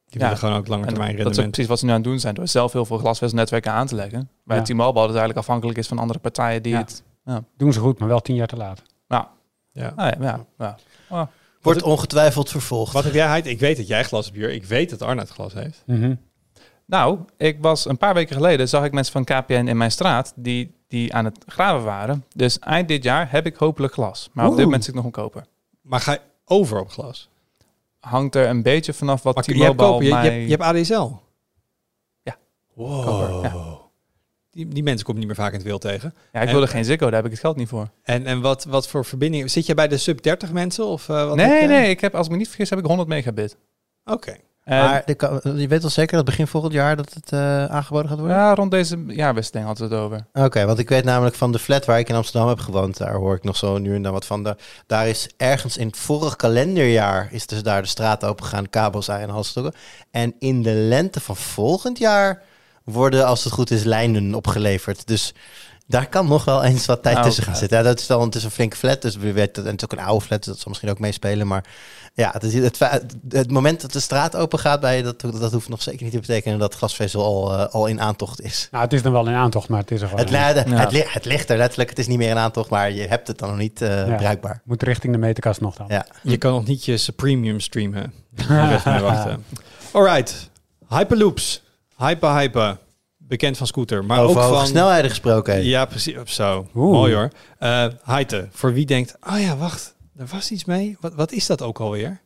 die 0.07 0.19
Ja. 0.21 0.25
willen 0.25 0.37
gewoon 0.39 0.55
ook 0.57 0.67
lange 0.69 0.87
termijn 0.87 1.09
dat 1.09 1.19
is 1.19 1.23
rendement. 1.25 1.51
precies 1.51 1.69
wat 1.71 1.79
ze 1.79 1.85
nu 1.85 1.91
aan 1.91 1.97
het 1.97 2.07
doen 2.07 2.19
zijn. 2.21 2.35
Door 2.35 2.49
zelf 2.49 2.73
heel 2.73 2.85
veel 2.85 2.99
glasvezelnetwerken 2.99 3.73
aan 3.73 3.87
te 3.87 3.95
leggen. 3.95 4.31
Bij 4.45 4.57
Ja. 4.57 4.63
T-Mobile 4.63 4.93
dat 4.95 5.05
eigenlijk 5.17 5.39
afhankelijk 5.39 5.79
is 5.79 5.87
van 5.89 5.99
andere 5.99 6.19
partijen 6.19 6.63
die 6.63 6.73
Ja. 6.73 6.79
het... 6.79 7.03
Doen 7.57 7.73
ze 7.73 7.81
goed, 7.81 7.99
maar 7.99 8.09
wel 8.09 8.21
tien 8.21 8.35
jaar 8.35 8.47
te 8.47 8.57
laat. 8.57 8.83
Ja. 9.09 9.31
Nou 9.73 10.15
ja, 10.21 10.45
ja, 10.59 10.77
ja. 11.09 11.29
Wordt 11.63 11.83
ongetwijfeld 11.83 12.51
vervolgd. 12.51 12.93
Wat 12.93 13.05
heb 13.05 13.13
jij, 13.13 13.27
Heid? 13.27 13.47
Ik 13.47 13.59
weet 13.61 13.77
dat 13.77 13.87
jij 13.87 14.05
glas 14.05 14.25
hebt 14.25 14.37
hier. 14.37 14.51
Ik 14.51 14.65
weet 14.65 14.91
dat 14.91 15.03
Arnoud 15.03 15.29
glas 15.29 15.53
heeft. 15.55 15.83
Mhm. 15.87 16.15
Nou, 16.87 17.19
ik 17.37 17.57
was 17.61 17.85
een 17.89 17.99
paar 17.99 18.15
weken 18.15 18.37
geleden, 18.37 18.69
zag 18.69 18.85
ik 18.85 18.93
mensen 18.93 19.13
van 19.13 19.25
KPN 19.25 19.53
in 19.67 19.77
mijn 19.77 19.91
straat 19.91 20.33
die, 20.37 20.75
die 20.89 21.15
aan 21.15 21.25
het 21.25 21.45
graven 21.47 21.85
waren. 21.85 22.25
Dus 22.35 22.59
eind 22.59 22.89
dit 22.89 23.03
jaar 23.03 23.31
heb 23.31 23.47
ik 23.47 23.57
hopelijk 23.57 23.93
glas. 23.93 24.29
Maar 24.33 24.47
op 24.47 24.57
dit 24.57 24.65
moment 24.65 24.81
zit 24.85 24.91
ik 24.91 24.97
nog 24.97 25.05
een 25.07 25.23
koper. 25.23 25.45
Maar 25.83 26.01
ga 26.01 26.13
je 26.13 26.21
over 26.45 26.81
op 26.81 26.91
glas? 26.91 27.29
Hangt 28.09 28.35
er 28.35 28.49
een 28.49 28.63
beetje 28.63 28.93
vanaf 28.93 29.23
wat 29.23 29.47
je 29.47 29.53
T-Mobile 29.53 29.75
koper, 29.75 30.03
je, 30.03 30.09
je, 30.09 30.15
mij... 30.15 30.25
hebt, 30.25 30.43
je 30.43 30.51
hebt 30.51 30.63
ADSL. 30.63 31.11
Ja. 32.23 32.37
Wow. 32.75 33.05
Koper, 33.05 33.43
ja. 33.43 33.79
Die, 34.51 34.69
die 34.69 34.83
mensen 34.83 35.05
kom 35.05 35.15
je 35.15 35.19
niet 35.21 35.29
meer 35.29 35.39
vaak 35.39 35.53
in 35.53 35.59
het 35.59 35.67
wild 35.67 35.81
tegen. 35.81 36.15
Ja, 36.33 36.41
ik 36.41 36.51
wilde 36.51 36.67
geen 36.67 36.85
Ziggo, 36.85 37.05
daar 37.05 37.15
heb 37.15 37.25
ik 37.25 37.31
het 37.31 37.41
geld 37.41 37.57
niet 37.57 37.69
voor. 37.69 37.91
En, 38.03 38.27
en 38.27 38.41
wat, 38.41 38.65
wat 38.65 38.89
voor 38.89 39.05
verbinding? 39.05 39.51
Zit 39.51 39.67
je 39.67 39.75
bij 39.75 39.89
de 39.89 39.97
sub 39.97 40.23
30 40.23 40.53
mensen? 40.53 40.85
Of, 40.85 41.09
eh, 41.09 41.27
wat 41.27 41.37
nee, 41.37 41.61
je? 41.61 41.67
nee, 41.67 41.91
ik 41.91 42.01
heb, 42.01 42.15
als 42.15 42.27
ik 42.27 42.33
me 42.33 42.39
niet 42.39 42.49
vergis, 42.49 42.71
heb 42.71 42.79
ik 42.79 42.85
100 42.85 43.09
megabit. 43.09 43.57
Oké. 44.05 44.37
Maar 44.69 45.03
de 45.05 45.41
je 45.57 45.69
weet 45.69 45.81
wel 45.81 45.91
zeker 45.91 46.17
dat 46.17 46.25
begin 46.25 46.47
volgend 46.47 46.73
jaar 46.73 46.97
dat 46.97 47.15
het 47.15 47.33
eh, 47.33 47.65
aangeboden 47.65 48.09
gaat 48.09 48.19
worden? 48.19 48.37
ja, 48.37 48.55
rond 48.55 48.71
deze 48.71 49.05
jaarwisseling 49.07 49.67
hadden 49.67 49.89
we 49.89 49.95
het 49.95 50.05
over. 50.05 50.27
Oké, 50.33 50.67
want 50.67 50.79
ik 50.79 50.89
weet 50.89 51.05
namelijk 51.05 51.37
van 51.37 51.53
de 51.53 51.59
flat 51.59 51.85
waar 51.85 51.99
ik 51.99 52.09
in 52.09 52.15
Amsterdam 52.15 52.49
heb 52.49 52.59
gewoond, 52.59 52.97
daar 52.97 53.15
hoor 53.15 53.35
ik 53.35 53.45
nog 53.45 53.57
zo 53.57 53.79
nu 53.79 53.95
en 53.95 54.03
dan 54.03 54.13
wat 54.13 54.27
van. 54.27 54.43
De, 54.43 54.57
daar 54.87 55.09
is 55.09 55.29
ergens 55.37 55.77
in 55.77 55.87
het 55.87 55.97
vorig 55.97 56.37
kalenderjaar 56.37 57.29
is 57.31 57.47
dus 57.47 57.63
daar 57.63 57.83
de 57.83 57.89
straat 57.89 58.25
open 58.25 58.45
gegaan, 58.45 58.71
kabels 58.71 59.11
aan 59.11 59.21
en 59.21 59.29
halsstokken. 59.29 59.75
En 60.11 60.35
in 60.39 60.63
de 60.63 60.75
lente 60.75 61.21
van 61.21 61.37
volgend 61.37 61.99
jaar 61.99 62.43
worden, 62.85 63.27
als 63.27 63.45
het 63.45 63.53
goed 63.53 63.71
is, 63.71 63.85
lijnen 63.85 64.35
opgeleverd. 64.35 65.07
Dus 65.07 65.35
Daar 65.87 66.09
kan 66.09 66.27
nog 66.27 66.45
wel 66.45 66.65
eens 66.65 66.87
wat 66.87 67.03
tijd 67.03 67.15
Nou, 67.15 67.27
tussen 67.27 67.45
gaan 67.45 67.53
eh, 67.53 67.59
zitten. 67.59 67.79
Ja, 67.79 67.85
dat 67.85 67.99
is 67.99 68.09
het 68.09 68.35
is 68.35 68.45
een 68.45 68.51
flinke 68.51 68.77
flat, 68.77 69.03
dus 69.03 69.17
we 69.17 69.33
weten, 69.33 69.65
en 69.65 69.71
het 69.71 69.83
is 69.83 69.85
ook 69.85 69.99
een 69.99 70.07
oude 70.07 70.25
flat, 70.25 70.39
dus 70.39 70.47
dat 70.47 70.59
zal 70.59 70.69
misschien 70.69 70.91
ook 70.91 70.99
meespelen. 70.99 71.47
Maar 71.47 71.65
ja, 72.19 72.31
het, 72.33 72.43
is, 72.43 72.55
het, 72.55 72.79
het 73.29 73.51
moment 73.51 73.81
dat 73.81 73.93
de 73.93 74.01
straat 74.01 74.37
open 74.37 74.59
gaat 74.59 74.81
bij 74.81 74.97
je, 74.97 75.03
dat, 75.03 75.21
dat 75.21 75.53
hoeft 75.53 75.69
nog 75.69 75.83
zeker 75.83 76.03
niet 76.03 76.13
te 76.13 76.19
betekenen 76.21 76.59
dat 76.59 76.75
glasvezel 76.75 77.25
al, 77.25 77.53
eh, 77.59 77.67
al 77.75 77.87
in 77.87 78.01
aantocht 78.01 78.41
is. 78.43 78.69
Nou, 78.71 78.85
het 78.85 78.93
is 78.93 79.03
dan 79.03 79.13
wel 79.13 79.29
een 79.29 79.35
aantocht, 79.35 79.69
maar 79.69 79.81
het 79.81 79.91
is 79.91 80.01
er 80.01 80.09
gewoon. 80.09 80.25
Het, 80.25 80.31
Ja. 80.33 80.77
het, 80.79 80.93
li- 80.93 81.05
het 81.07 81.25
ligt 81.25 81.51
er 81.51 81.57
letterlijk, 81.57 81.91
het 81.91 81.99
is 81.99 82.07
niet 82.07 82.19
meer 82.19 82.31
in 82.31 82.39
aantocht, 82.39 82.71
maar 82.71 82.91
je 82.93 83.07
hebt 83.07 83.29
het 83.29 83.39
dan 83.39 83.49
nog 83.49 83.59
niet 83.59 83.83
eh, 83.83 84.09
Ja. 84.09 84.17
bruikbaar. 84.17 84.61
Moet 84.65 84.83
richting 84.83 85.13
de 85.13 85.19
meterkast 85.19 85.61
nog 85.61 85.77
dan. 85.77 85.87
Ja. 85.89 86.07
Je 86.23 86.37
kan 86.37 86.53
nog 86.53 86.67
niet 86.67 86.85
je 86.85 87.13
premium 87.17 87.61
streamen. 87.61 88.13
Wachten. 88.49 89.45
Alright. 89.93 90.51
Hyperloops. 90.89 91.63
Hyper 91.97 92.37
Hyper. 92.39 92.77
Bekend 93.17 93.57
van 93.57 93.67
scooter. 93.67 94.05
Maar 94.05 94.19
Over 94.23 94.37
ook 94.37 94.43
hoge 94.43 94.59
van... 94.59 94.67
snelheden 94.67 95.11
gesproken. 95.11 95.65
Ja, 95.65 95.85
precies. 95.85 96.15
Zo. 96.25 96.67
Oeh. 96.75 96.93
Mooi 96.93 97.15
hoor. 97.15 97.31
Eh 97.59 97.87
Heite. 98.03 98.49
Voor 98.51 98.73
wie 98.73 98.87
denkt... 98.87 99.17
Oh 99.31 99.41
ja, 99.41 99.57
wacht. 99.57 99.95
Er 100.19 100.27
was 100.27 100.51
iets 100.51 100.65
mee. 100.65 100.97
Wat, 101.01 101.15
wat 101.15 101.33
is 101.33 101.47
dat 101.47 101.63
ook 101.63 101.81
alweer? 101.81 102.21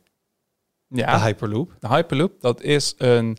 Ja, 0.87 1.17
De 1.17 1.23
Hyperloop. 1.23 1.71
de 1.79 1.87
Hyperloop, 1.87 2.31
dat 2.41 2.61
is 2.61 2.93
een 2.97 3.37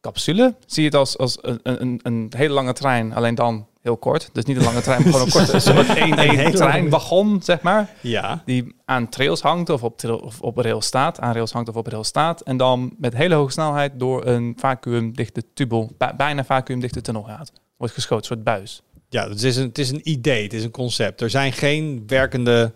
capsule. 0.00 0.54
Zie 0.66 0.82
je 0.82 0.88
het 0.88 0.98
als, 0.98 1.18
als 1.18 1.38
een, 1.40 1.60
een, 1.62 2.00
een 2.02 2.32
hele 2.36 2.54
lange 2.54 2.72
trein, 2.72 3.12
alleen 3.14 3.34
dan 3.34 3.66
heel 3.80 3.96
kort. 3.96 4.30
Dus 4.32 4.44
niet 4.44 4.56
een 4.56 4.62
lange 4.62 4.80
trein, 4.80 5.02
maar 5.02 5.12
gewoon 5.12 5.26
een 5.26 5.32
korte, 5.32 5.54
een 5.54 5.60
soort 5.60 5.96
één, 5.96 6.52
treinwagon, 6.54 7.42
zeg 7.42 7.60
maar. 7.62 7.90
Ja. 8.00 8.42
Die 8.44 8.74
aan 8.84 9.08
trails 9.08 9.40
hangt 9.40 9.70
of 9.70 9.82
op, 9.82 9.98
trail, 9.98 10.18
of 10.18 10.40
op 10.40 10.56
rails 10.56 10.86
staat. 10.86 11.20
Aan 11.20 11.32
rails 11.32 11.52
hangt 11.52 11.68
of 11.68 11.76
op 11.76 11.86
rails 11.86 12.08
staat. 12.08 12.40
En 12.40 12.56
dan 12.56 12.94
met 12.98 13.14
hele 13.14 13.34
hoge 13.34 13.52
snelheid 13.52 13.92
door 13.98 14.26
een 14.26 14.52
vacuümdichte 14.56 15.42
tubel, 15.54 15.92
bij- 15.98 16.16
bijna 16.16 16.44
vacuümdichte 16.44 17.00
tunnel 17.00 17.22
gaat. 17.22 17.52
Wordt 17.76 17.94
geschoten, 17.94 18.16
een 18.30 18.36
soort 18.36 18.44
buis. 18.44 18.82
Ja, 19.08 19.28
het 19.28 19.42
is, 19.42 19.56
een, 19.56 19.66
het 19.66 19.78
is 19.78 19.90
een 19.90 20.08
idee. 20.08 20.42
Het 20.42 20.52
is 20.52 20.64
een 20.64 20.70
concept. 20.70 21.20
Er 21.20 21.30
zijn 21.30 21.52
geen 21.52 22.02
werkende 22.06 22.72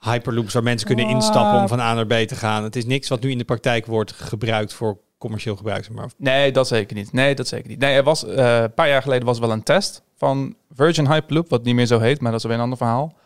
Hyperloops 0.00 0.52
waar 0.52 0.62
mensen 0.62 0.86
kunnen 0.86 1.08
instappen 1.08 1.60
om 1.60 1.68
van 1.68 1.80
A 1.80 1.94
naar 1.94 2.06
B 2.06 2.12
te 2.28 2.36
gaan. 2.36 2.62
Het 2.62 2.76
is 2.76 2.84
niks 2.84 3.08
wat 3.08 3.20
nu 3.20 3.30
in 3.30 3.38
de 3.38 3.44
praktijk 3.44 3.86
wordt 3.86 4.12
gebruikt 4.12 4.72
voor 4.72 4.98
commercieel 5.18 5.56
gebruik. 5.56 5.84
zeg 5.84 5.94
Maar 5.94 6.10
Nee, 6.16 6.52
dat 6.52 6.68
zeker 6.68 6.96
niet. 6.96 7.12
Nee, 7.12 7.34
dat 7.34 7.48
zeker 7.48 7.68
niet. 7.68 7.78
Nee, 7.78 7.94
er 7.94 8.02
was, 8.02 8.24
eh, 8.24 8.60
een 8.60 8.74
paar 8.74 8.88
jaar 8.88 9.02
geleden 9.02 9.26
was 9.26 9.38
wel 9.38 9.52
een 9.52 9.62
test 9.62 10.02
van 10.16 10.56
Virgin 10.74 11.06
Hyperloop, 11.06 11.48
wat 11.48 11.64
niet 11.64 11.74
meer 11.74 11.86
zo 11.86 11.98
heet, 11.98 12.20
maar 12.20 12.30
dat 12.30 12.38
is 12.40 12.44
alweer 12.44 12.58
een 12.58 12.64
ander 12.64 12.78
verhaal. 12.78 13.16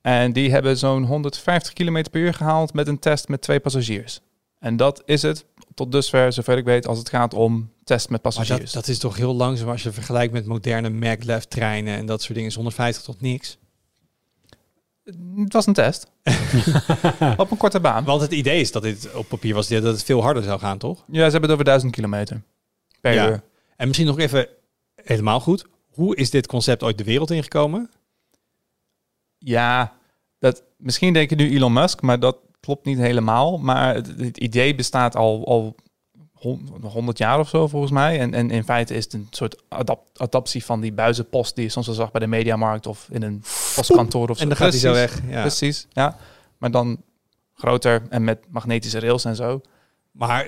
En 0.00 0.32
die 0.32 0.50
hebben 0.50 0.76
zo'n 0.78 1.04
150 1.04 1.72
km 1.72 2.04
per 2.10 2.20
uur 2.20 2.34
gehaald 2.34 2.72
met 2.72 2.88
een 2.88 2.98
test 2.98 3.28
met 3.28 3.40
twee 3.40 3.60
passagiers. 3.60 4.20
En 4.58 4.76
dat 4.76 5.02
is 5.04 5.22
het 5.22 5.44
tot 5.74 5.92
dusver, 5.92 6.32
zover 6.32 6.58
ik 6.58 6.64
weet, 6.64 6.86
als 6.86 6.98
het 6.98 7.08
gaat 7.08 7.34
om 7.34 7.70
test 7.84 8.10
met 8.10 8.22
Maar 8.22 8.32
passagiers. 8.32 8.72
dat, 8.72 8.84
dat 8.84 8.88
is 8.88 8.98
toch 8.98 9.16
heel 9.16 9.34
langzaam 9.34 9.68
als 9.68 9.82
je 9.82 9.92
vergelijkt 9.92 10.32
met 10.32 10.46
moderne 10.46 10.90
maglev 10.90 11.42
treinen 11.42 11.96
en 11.96 12.06
dat 12.06 12.20
soort 12.22 12.34
dingen. 12.34 12.48
Is 12.48 12.54
150 12.54 13.02
tot 13.02 13.20
niks. 13.20 13.58
Het 15.36 15.52
was 15.52 15.66
een 15.66 15.72
test. 15.72 16.06
Op 17.36 17.50
een 17.50 17.56
korte 17.56 17.80
baan. 17.80 18.04
Want 18.04 18.20
het 18.20 18.32
idee 18.32 18.60
is 18.60 18.72
dat 18.72 18.82
dit 18.82 19.14
op 19.14 19.28
papier 19.28 19.54
was 19.54 19.68
dat 19.68 19.82
het 19.82 20.04
veel 20.04 20.22
harder 20.22 20.42
zou 20.42 20.58
gaan, 20.58 20.78
toch? 20.78 21.04
Ja, 21.06 21.24
ze 21.24 21.30
hebben 21.30 21.42
het 21.42 21.50
over 21.50 21.64
1000 21.64 21.92
kilometer 21.92 22.42
per 23.00 23.12
Ja. 23.14 23.28
uur. 23.28 23.42
En 23.76 23.86
misschien 23.86 24.06
nog 24.08 24.18
even 24.18 24.48
helemaal 24.94 25.40
goed. 25.40 25.66
Hoe 25.90 26.16
is 26.16 26.30
dit 26.30 26.46
concept 26.46 26.82
ooit 26.82 26.98
de 26.98 27.04
wereld 27.04 27.30
ingekomen? 27.30 27.90
Ja, 29.38 29.92
dat, 30.38 30.62
misschien 30.76 31.12
denk 31.12 31.30
je 31.30 31.36
nu 31.36 31.50
Elon 31.50 31.72
Musk, 31.72 32.00
maar 32.02 32.20
dat 32.20 32.36
klopt 32.60 32.84
niet 32.84 32.98
helemaal. 32.98 33.58
Maar 33.58 33.94
het, 33.94 34.06
het 34.18 34.36
idee 34.38 34.74
bestaat 34.74 35.16
al, 35.16 35.46
al 35.46 35.74
100 36.82 37.18
jaar 37.18 37.38
of 37.38 37.48
zo 37.48 37.68
volgens 37.68 37.92
mij. 37.92 38.18
En, 38.20 38.34
en 38.34 38.50
in 38.50 38.64
feite 38.64 38.94
is 38.94 39.04
het 39.04 39.12
een 39.12 39.26
soort 39.30 39.62
adap- 39.68 40.08
adaptie 40.16 40.64
van 40.64 40.80
die 40.80 40.92
buizenpost 40.92 41.54
die 41.54 41.64
je 41.64 41.70
soms 41.70 41.86
wel 41.86 41.94
zag 41.94 42.10
bij 42.10 42.20
de 42.20 42.26
mediamarkt 42.26 42.86
of 42.86 43.08
in 43.10 43.22
een 43.22 43.42
postkantoor 43.74 44.28
of 44.28 44.36
zo. 44.36 44.42
En 44.42 44.48
dan 44.48 44.56
gaat 44.58 44.70
hij 44.70 44.80
zo 44.80 44.92
weg. 44.92 45.20
Ja. 45.28 45.40
Precies, 45.40 45.86
ja. 45.92 46.16
Maar 46.58 46.70
dan 46.70 47.02
groter 47.54 48.02
en 48.08 48.24
met 48.24 48.38
magnetische 48.48 49.00
rails 49.00 49.24
en 49.24 49.36
zo. 49.36 49.60
Maar 50.10 50.46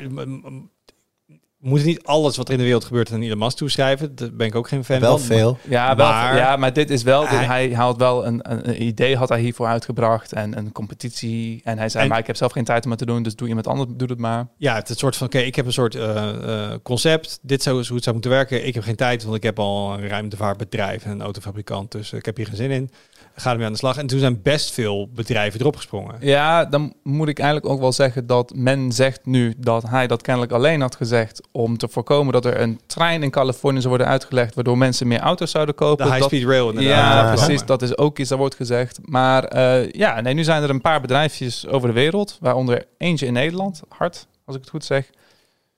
we 1.63 1.69
moeten 1.69 1.87
niet 1.87 2.03
alles 2.05 2.37
wat 2.37 2.47
er 2.47 2.53
in 2.53 2.59
de 2.59 2.65
wereld 2.65 2.85
gebeurt 2.85 3.13
aan 3.13 3.23
Elon 3.23 3.39
Musk 3.39 3.57
toeschrijven. 3.57 4.15
Daar 4.15 4.33
ben 4.33 4.47
ik 4.47 4.55
ook 4.55 4.69
geen 4.69 4.85
fan 4.85 5.01
Wel 5.01 5.19
van. 5.19 5.27
veel. 5.27 5.59
Ja, 5.69 5.97
wel, 5.97 6.07
Maar- 6.09 6.37
ja 6.37 6.57
maar 6.57 6.73
dit 6.73 6.91
is 6.91 7.03
wel... 7.03 7.21
dit- 7.21 7.31
Hij- 7.31 7.45
hij 7.47 7.75
haalt 7.75 7.97
wel 7.97 8.27
een, 8.27 8.41
een, 8.53 8.83
idee 8.83 9.17
had 9.17 9.29
hij 9.29 9.41
hiervoor 9.41 9.67
uitgebracht 9.67 10.33
en 10.33 10.59
een 10.59 10.73
competitie. 10.73 11.61
En 11.65 11.79
hij 11.79 11.89
zei, 11.89 12.03
En- 12.05 12.11
maar 12.11 12.19
ik 12.19 12.27
heb 12.27 12.37
zelf 12.37 12.53
geen 12.53 12.65
tijd 12.65 12.85
om 12.85 12.91
het 12.91 12.99
te 12.99 13.07
doen, 13.07 13.23
dus 13.23 13.37
doe 13.37 13.49
iemand 13.49 13.67
anders, 13.67 13.91
doe 13.97 14.09
het 14.09 14.19
maar. 14.19 14.47
Ja, 14.57 14.75
het 14.75 14.85
is 14.85 14.91
een 14.91 14.97
soort 14.97 15.17
van, 15.17 15.27
oké, 15.27 15.39
ik 15.39 15.55
heb 15.55 15.67
een 15.67 15.73
soort 15.73 15.95
eh, 15.95 16.29
eh, 16.73 16.79
concept. 16.83 17.39
Dit 17.43 17.63
zou, 17.63 17.77
hoe 17.77 17.95
het 17.95 18.03
zou 18.03 18.13
moeten 18.17 18.33
werken. 18.33 18.67
Ik 18.67 18.75
heb 18.75 18.83
geen 18.83 18.97
tijd, 18.97 19.23
want 19.25 19.37
ik 19.37 19.43
heb 19.43 19.59
al 19.59 19.93
een 19.93 20.09
ruimtevaartbedrijf 20.09 21.05
en 21.05 21.11
een 21.11 21.23
autofabrikant. 21.23 21.93
Dus 21.93 22.13
ik 22.13 22.25
heb 22.25 22.37
hier 22.37 22.47
geen 22.47 22.57
zin 22.57 22.71
in. 22.71 22.91
Ga 23.35 23.51
ermee 23.51 23.67
aan 23.67 23.73
de 23.73 23.79
slag. 23.79 23.97
En 23.97 24.07
toen 24.07 24.19
zijn 24.19 24.43
best 24.43 24.73
veel 24.73 25.09
bedrijven 25.15 25.61
erop 25.61 25.77
gesprongen. 25.77 26.15
Ja, 26.21 26.65
dan 26.65 26.95
moet 27.03 27.29
ik 27.29 27.39
eigenlijk 27.39 27.73
ook 27.73 27.81
wel 27.81 27.93
zeggen 27.93 28.27
dat 28.27 28.53
men 28.55 28.93
zegt 28.93 29.27
nu 29.27 29.55
dat 29.59 29.83
hij 29.83 30.07
dat 30.07 30.23
kennelijk 30.23 30.53
alleen 30.53 30.81
had 30.81 30.97
gezegd 30.97 31.41
om 31.53 31.79
te 31.79 31.89
voorkomen 31.89 32.33
dat 32.33 32.45
er 32.45 32.61
een 32.61 32.81
trein 32.87 33.23
in 33.23 33.31
Californië 33.31 33.77
zou 33.79 33.89
worden 33.89 34.07
uitgelegd, 34.07 34.55
waardoor 34.55 34.79
mensen 34.79 35.07
meer 35.07 35.21
auto's 35.21 35.51
zouden 35.51 35.75
De 35.77 35.81
kopen. 35.85 36.05
Dat- 36.07 36.15
high-speed 36.15 36.45
rail 36.45 36.69
inderdaad. 36.69 37.25
Ja, 37.39 37.45
precies. 37.45 37.65
Dat 37.65 37.83
is 37.83 37.97
ook 37.99 38.19
iets 38.19 38.29
dat 38.29 38.39
wordt 38.39 38.55
gezegd. 38.55 38.99
Maar 39.03 39.45
eh, 39.45 39.91
ja, 39.91 40.21
nee, 40.21 40.35
nu 40.35 40.45
zijn 40.45 40.63
er 40.63 40.71
een 40.71 40.81
paar 40.81 41.01
bedrijfjes 41.01 41.67
over 41.67 41.89
de 41.89 41.95
wereld, 41.95 42.37
waaronder 42.41 42.85
eentje 42.99 43.27
in 43.27 43.33
Nederland, 43.33 43.83
Hart, 43.89 44.27
als 44.45 44.55
ik 44.57 44.61
het 44.61 44.71
goed 44.71 44.85
zeg. 44.85 45.11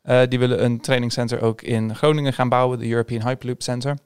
Eh, 0.03 0.21
die 0.29 0.39
willen 0.39 0.65
een 0.65 0.81
trainingcenter 0.81 1.43
ook 1.43 1.63
in 1.63 1.95
Groningen 1.95 2.33
gaan 2.33 2.49
bouwen, 2.49 2.79
de 2.79 2.89
European 2.89 3.27
Hyperloop 3.29 3.63
Center. 3.63 3.97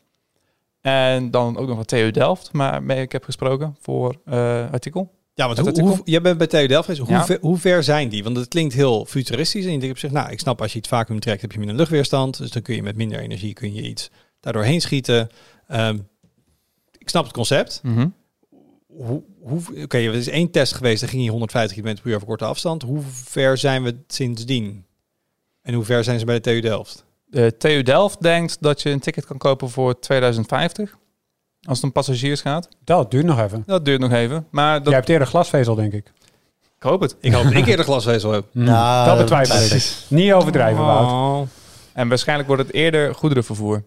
En 0.80 1.30
dan 1.30 1.56
ook 1.56 1.68
nog 1.68 1.76
wat 1.76 1.88
TU 1.88 2.10
Delft, 2.10 2.48
waarmee 2.52 3.00
ik 3.00 3.12
heb 3.12 3.24
gesproken 3.24 3.76
voor 3.80 4.20
eh, 4.24 4.70
artikel. 4.72 5.16
Ja, 5.34 5.54
want 5.54 5.78
hoe, 5.78 6.00
jij 6.04 6.20
bent 6.20 6.38
bij 6.38 6.46
TU 6.46 6.66
Delft 6.66 6.84
geweest. 6.84 7.06
Hoe, 7.06 7.16
Ja. 7.16 7.24
ver, 7.24 7.38
hoe 7.40 7.58
ver 7.58 7.82
zijn 7.82 8.08
die? 8.08 8.24
Want 8.24 8.36
het 8.36 8.48
klinkt 8.48 8.74
heel 8.74 9.04
futuristisch. 9.04 9.64
En 9.64 9.72
je 9.72 9.78
denkt 9.78 9.94
op 9.94 10.00
zich, 10.00 10.10
nou, 10.10 10.30
ik 10.30 10.40
snap 10.40 10.60
als 10.62 10.72
je 10.72 10.78
het 10.78 10.88
vacuüm 10.88 11.20
trekt, 11.20 11.40
heb 11.40 11.52
je 11.52 11.58
minder 11.58 11.76
luchtweerstand. 11.76 12.38
Dus 12.38 12.50
dan 12.50 12.62
kun 12.62 12.74
je 12.74 12.82
met 12.82 12.96
minder 12.96 13.18
energie 13.18 13.52
kun 13.52 13.74
je 13.74 13.82
iets 13.82 14.10
daardoor 14.40 14.62
heen 14.62 14.80
schieten. 14.80 15.28
Ehm, 15.66 15.98
ik 16.98 17.08
snap 17.08 17.24
het 17.24 17.32
concept. 17.32 17.80
Hoe, 18.86 19.22
hoe, 19.40 19.60
Oké, 19.82 19.96
er 19.98 20.14
is 20.14 20.28
één 20.28 20.50
test 20.50 20.74
geweest, 20.74 21.00
daar 21.00 21.10
ging 21.10 21.24
je 21.24 21.30
150 21.30 21.76
km 21.76 21.94
per 21.94 22.06
uur 22.06 22.14
over 22.14 22.26
korte 22.26 22.44
afstand. 22.44 22.82
Hoe 22.82 23.00
ver 23.12 23.58
zijn 23.58 23.82
we 23.82 23.96
sindsdien? 24.06 24.84
En 25.62 25.74
hoe 25.74 25.84
ver 25.84 26.04
zijn 26.04 26.18
ze 26.18 26.24
bij 26.24 26.34
de 26.34 26.40
TU 26.40 26.60
Delft? 26.60 27.04
De 27.30 27.56
TU 27.56 27.82
Delft 27.82 28.22
denkt 28.22 28.56
dat 28.60 28.82
je 28.82 28.90
een 28.90 29.00
ticket 29.00 29.26
kan 29.26 29.38
kopen 29.38 29.70
voor 29.70 29.98
2050. 29.98 30.96
Als 31.62 31.76
het 31.76 31.86
om 31.86 31.92
passagiers 31.92 32.40
gaat. 32.40 32.68
Dat 32.84 33.10
duurt 33.10 33.24
nog 33.24 33.38
even. 33.40 33.62
Dat 33.66 33.84
duurt 33.84 34.00
nog 34.00 34.12
even. 34.12 34.46
Maar 34.50 34.76
dat, 34.78 34.86
Jij 34.86 34.94
hebt 34.94 35.08
eerder 35.08 35.26
glasvezel, 35.26 35.74
denk 35.74 35.92
ik. 35.92 36.12
ik 36.76 36.82
hoop 36.82 37.00
het. 37.00 37.16
Ik 37.20 37.32
hoop 37.32 37.44
dat 37.44 37.52
ik 37.52 37.66
eerder 37.66 37.84
glasvezel 37.84 38.32
heb. 38.32 38.44
Nou, 38.52 39.06
dat 39.08 39.18
betwijfel 39.18 39.54
ik. 39.62 39.68
precies. 39.68 40.04
Niet 40.08 40.32
overdrijven, 40.32 40.84
Wout. 40.84 41.10
Oh. 41.10 41.48
En 41.92 42.08
waarschijnlijk 42.08 42.48
wordt 42.48 42.62
het 42.62 42.72
eerder 42.72 43.14
goederenvervoer. 43.14 43.84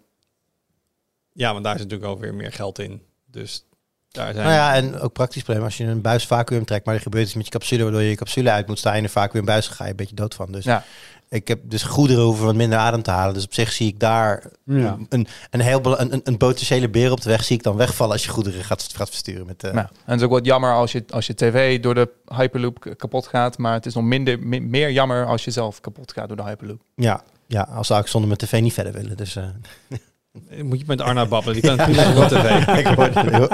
Ja, 1.33 1.51
want 1.51 1.63
daar 1.63 1.75
is 1.75 1.81
natuurlijk 1.81 2.11
ook 2.11 2.19
weer 2.19 2.33
meer 2.33 2.51
geld 2.51 2.79
in. 2.79 3.01
Dus 3.25 3.65
daar 4.11 4.33
zijn... 4.33 4.45
Nou 4.45 4.55
ja, 4.57 4.75
en 4.75 4.99
ook 4.99 5.13
praktisch 5.13 5.43
probleem. 5.43 5.63
Als 5.63 5.77
je 5.77 5.83
een 5.83 6.01
buis 6.01 6.25
vacuüm 6.27 6.65
trekt, 6.65 6.85
maar 6.85 6.95
er 6.95 7.01
gebeurt 7.01 7.25
iets 7.25 7.33
met 7.35 7.45
je 7.45 7.51
capsule, 7.51 7.83
waardoor 7.83 8.01
je 8.01 8.09
je 8.09 8.15
capsule 8.15 8.51
uit 8.51 8.67
moet 8.67 8.79
staan 8.79 8.95
in 8.95 9.03
een 9.03 9.09
vacuümbuis, 9.09 9.67
ga 9.67 9.83
je 9.83 9.89
een 9.89 9.95
beetje 9.95 10.15
dood 10.15 10.33
van. 10.35 10.51
Dus 10.51 10.63
Ja. 10.63 10.83
ik 11.29 11.47
heb 11.47 11.59
dus 11.63 11.83
goederen 11.83 12.23
hoeven 12.23 12.45
wat 12.45 12.55
minder 12.55 12.77
adem 12.79 13.01
te 13.01 13.11
halen. 13.11 13.33
Dus 13.33 13.43
op 13.45 13.53
zich 13.53 13.71
zie 13.71 13.87
ik 13.87 13.99
daar 13.99 14.43
Ja. 14.65 14.97
een, 15.09 15.27
een 15.49 15.59
heel 15.59 15.99
een, 15.99 16.21
een, 16.23 16.37
potentiële 16.37 16.89
beer 16.89 17.11
op 17.11 17.21
de 17.21 17.29
weg 17.29 17.43
zie 17.43 17.55
ik 17.57 17.63
dan 17.63 17.75
wegvallen 17.75 18.13
als 18.13 18.23
je 18.23 18.29
goederen 18.29 18.63
gaat, 18.63 18.89
gaat 18.95 19.09
versturen. 19.09 19.45
Met, 19.45 19.63
eh, 19.63 19.73
Nou, 19.73 19.87
en 19.87 20.11
het 20.11 20.19
is 20.19 20.25
ook 20.25 20.31
wat 20.31 20.45
jammer 20.45 20.73
als 20.73 20.91
je, 20.91 21.03
als 21.09 21.27
je 21.27 21.33
tv 21.35 21.79
door 21.79 21.95
de 21.95 22.09
Hyperloop 22.25 22.93
kapot 22.97 23.27
gaat. 23.27 23.57
Maar 23.57 23.73
het 23.73 23.85
is 23.85 23.93
nog 23.93 24.03
minder, 24.03 24.39
mi- 24.39 24.59
meer 24.61 24.91
jammer 24.91 25.25
als 25.25 25.43
je 25.43 25.51
zelf 25.51 25.81
kapot 25.81 26.11
gaat 26.13 26.27
door 26.27 26.37
de 26.37 26.43
Hyperloop. 26.43 26.81
ja, 26.95 27.23
ja, 27.47 27.61
als 27.73 27.87
zou 27.87 28.01
ik 28.01 28.07
zonder 28.07 28.27
mijn 28.29 28.39
tv 28.49 28.61
niet 28.61 28.73
verder 28.73 28.93
willen. 28.93 29.17
Dus 29.17 29.35
eh, 29.35 29.43
Moet 30.63 30.79
je 30.79 30.83
met 30.87 31.01
Arna 31.01 31.25
babbelen, 31.25 31.61
die 31.61 31.75
kan 31.75 31.85
prima 31.85 32.21
op 32.23 32.27
tv. 32.27 32.67
ik 32.81 32.87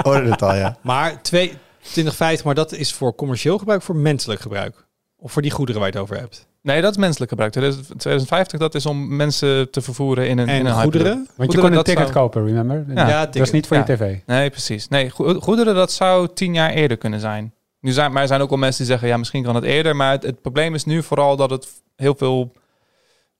hoorde, 0.04 0.30
het 0.30 0.42
al, 0.42 0.54
ja. 0.54 0.76
Maar 0.82 1.22
twee- 1.22 1.52
2050, 1.82 2.44
maar 2.44 2.54
dat 2.54 2.72
is 2.72 2.92
voor 2.92 3.14
commercieel 3.14 3.58
gebruik, 3.58 3.82
voor 3.82 3.96
menselijk 3.96 4.40
gebruik. 4.40 4.86
Of 5.16 5.32
voor 5.32 5.42
die 5.42 5.50
goederen 5.50 5.80
waar 5.80 5.90
je 5.90 5.96
het 5.98 6.04
over 6.04 6.18
hebt. 6.18 6.46
Nee, 6.62 6.80
dat 6.82 6.90
is 6.90 6.96
menselijk 6.96 7.30
gebruik. 7.30 7.52
2050 7.52 8.58
dat 8.60 8.74
is 8.74 8.86
om 8.86 9.16
mensen 9.16 9.70
te 9.70 9.80
vervoeren 9.80 10.28
in 10.28 10.38
een, 10.38 10.48
in 10.48 10.54
En 10.54 10.58
een 10.60 10.64
Hyperloop. 10.66 10.82
goederen? 10.92 11.28
Want 11.36 11.52
je 11.52 11.58
kon 11.58 11.72
een 11.72 11.82
ticket 11.82 12.08
zou- 12.08 12.12
kopen, 12.12 12.44
remember? 12.46 12.84
Ja. 12.94 13.08
Ja, 13.08 13.24
dat 13.26 13.34
is 13.36 13.50
niet 13.50 13.66
voor 13.66 13.76
Ja. 13.76 13.84
je 13.86 13.94
tv. 13.96 14.16
Nee, 14.26 14.50
precies. 14.50 14.88
Nee, 14.88 15.10
go- 15.10 15.40
goederen 15.40 15.74
dat 15.74 15.92
zou 15.92 16.28
tien 16.34 16.54
jaar 16.54 16.70
eerder 16.70 16.96
kunnen 16.96 17.20
zijn. 17.20 17.54
Nu 17.80 17.90
zijn, 17.92 18.12
maar 18.12 18.22
er 18.22 18.28
zijn 18.28 18.40
ook 18.40 18.48
wel 18.48 18.58
mensen 18.58 18.78
die 18.82 18.90
zeggen, 18.90 19.08
ja, 19.08 19.16
misschien 19.16 19.42
kan 19.42 19.54
het 19.54 19.64
eerder. 19.64 19.96
Maar 19.96 20.10
het, 20.12 20.22
het 20.22 20.40
probleem 20.42 20.74
is 20.74 20.84
nu 20.84 21.02
vooral 21.02 21.36
dat 21.36 21.50
het 21.50 21.66
heel 21.96 22.14
veel 22.18 22.52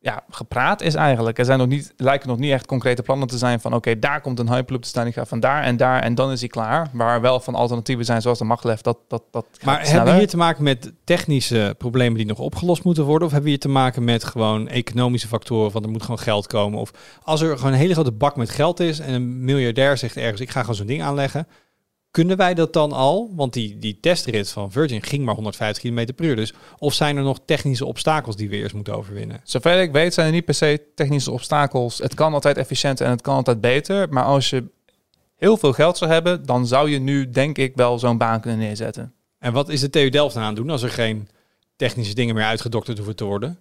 ja, 0.00 0.24
gepraat 0.30 0.80
is 0.80 0.94
eigenlijk. 0.94 1.38
Er 1.38 1.44
zijn 1.44 1.58
nog 1.58 1.68
niet, 1.68 1.92
lijken 1.96 2.28
nog 2.28 2.38
niet 2.38 2.52
echt 2.52 2.66
concrete 2.66 3.02
plannen 3.02 3.28
te 3.28 3.38
zijn 3.38 3.60
van 3.60 3.74
oké, 3.74 3.98
daar 3.98 4.20
komt 4.20 4.38
een 4.38 4.52
Hyperloop 4.52 4.82
te 4.82 4.88
staan, 4.88 5.04
die 5.04 5.12
gaat 5.12 5.28
van 5.28 5.40
daar 5.40 5.62
en 5.62 5.76
daar 5.76 6.02
en 6.02 6.14
dan 6.14 6.30
is 6.30 6.40
hij 6.40 6.48
klaar. 6.48 6.90
Waar 6.92 7.20
wel 7.20 7.40
van 7.40 7.54
alternatieven 7.54 8.04
zijn 8.04 8.22
zoals 8.22 8.38
de 8.38 8.44
maglev, 8.44 8.80
dat, 8.80 8.98
dat, 9.08 9.22
dat 9.30 9.46
Maar 9.64 9.88
hebben 9.88 10.12
we 10.12 10.18
hier 10.18 10.28
te 10.28 10.36
maken 10.36 10.62
met 10.62 10.92
technische 11.04 11.74
problemen 11.78 12.16
die 12.16 12.26
nog 12.26 12.38
opgelost 12.38 12.84
moeten 12.84 13.04
worden? 13.04 13.26
Of 13.26 13.32
hebben 13.32 13.50
we 13.50 13.56
hier 13.56 13.66
te 13.66 13.74
maken 13.74 14.04
met 14.04 14.24
gewoon 14.24 14.68
economische 14.68 15.28
factoren 15.28 15.70
van 15.70 15.82
er 15.82 15.90
moet 15.90 16.02
gewoon 16.02 16.18
geld 16.18 16.46
komen? 16.46 16.80
Of 16.80 16.90
als 17.22 17.40
er 17.40 17.56
gewoon 17.56 17.72
een 17.72 17.78
hele 17.78 17.94
grote 17.94 18.12
bak 18.12 18.36
met 18.36 18.50
geld 18.50 18.80
is 18.80 18.98
en 18.98 19.14
een 19.14 19.44
miljardair 19.44 19.96
zegt 19.96 20.16
ergens 20.16 20.40
ik 20.40 20.50
ga 20.50 20.60
gewoon 20.60 20.76
zo'n 20.76 20.86
ding 20.86 21.02
aanleggen. 21.02 21.46
Kunnen 22.10 22.36
wij 22.36 22.54
dat 22.54 22.72
dan 22.72 22.92
al? 22.92 23.32
Want 23.34 23.52
die, 23.52 23.78
die 23.78 24.00
testrit 24.00 24.50
van 24.50 24.72
Virgin 24.72 25.02
ging 25.02 25.24
maar 25.24 25.34
150 25.34 25.82
km 25.82 26.14
per 26.14 26.24
uur. 26.24 26.36
Dus 26.36 26.54
of 26.78 26.94
zijn 26.94 27.16
er 27.16 27.22
nog 27.22 27.38
technische 27.44 27.84
obstakels 27.84 28.36
die 28.36 28.48
we 28.48 28.56
eerst 28.56 28.74
moeten 28.74 28.96
overwinnen? 28.96 29.40
Zover 29.44 29.80
ik 29.80 29.92
weet 29.92 30.14
zijn 30.14 30.26
er 30.26 30.32
niet 30.32 30.44
per 30.44 30.54
se 30.54 30.82
technische 30.94 31.30
obstakels. 31.30 31.98
Het 31.98 32.14
kan 32.14 32.34
altijd 32.34 32.56
efficiënter 32.56 33.06
en 33.06 33.12
het 33.12 33.22
kan 33.22 33.34
altijd 33.34 33.60
beter. 33.60 34.08
Maar 34.08 34.24
als 34.24 34.50
je 34.50 34.64
heel 35.36 35.56
veel 35.56 35.72
geld 35.72 35.98
zou 35.98 36.10
hebben, 36.10 36.46
dan 36.46 36.66
zou 36.66 36.90
je 36.90 36.98
nu 36.98 37.30
denk 37.30 37.58
ik 37.58 37.76
wel 37.76 37.98
zo'n 37.98 38.18
baan 38.18 38.40
kunnen 38.40 38.58
neerzetten. 38.60 39.12
En 39.38 39.52
wat 39.52 39.68
is 39.68 39.80
de 39.80 39.90
TU 39.90 40.08
Delft 40.08 40.36
aan 40.36 40.54
doen 40.54 40.70
als 40.70 40.82
er 40.82 40.90
geen 40.90 41.28
technische 41.76 42.14
dingen 42.14 42.34
meer 42.34 42.44
uitgedokterd 42.44 42.96
hoeven 42.96 43.16
te 43.16 43.24
worden? 43.24 43.58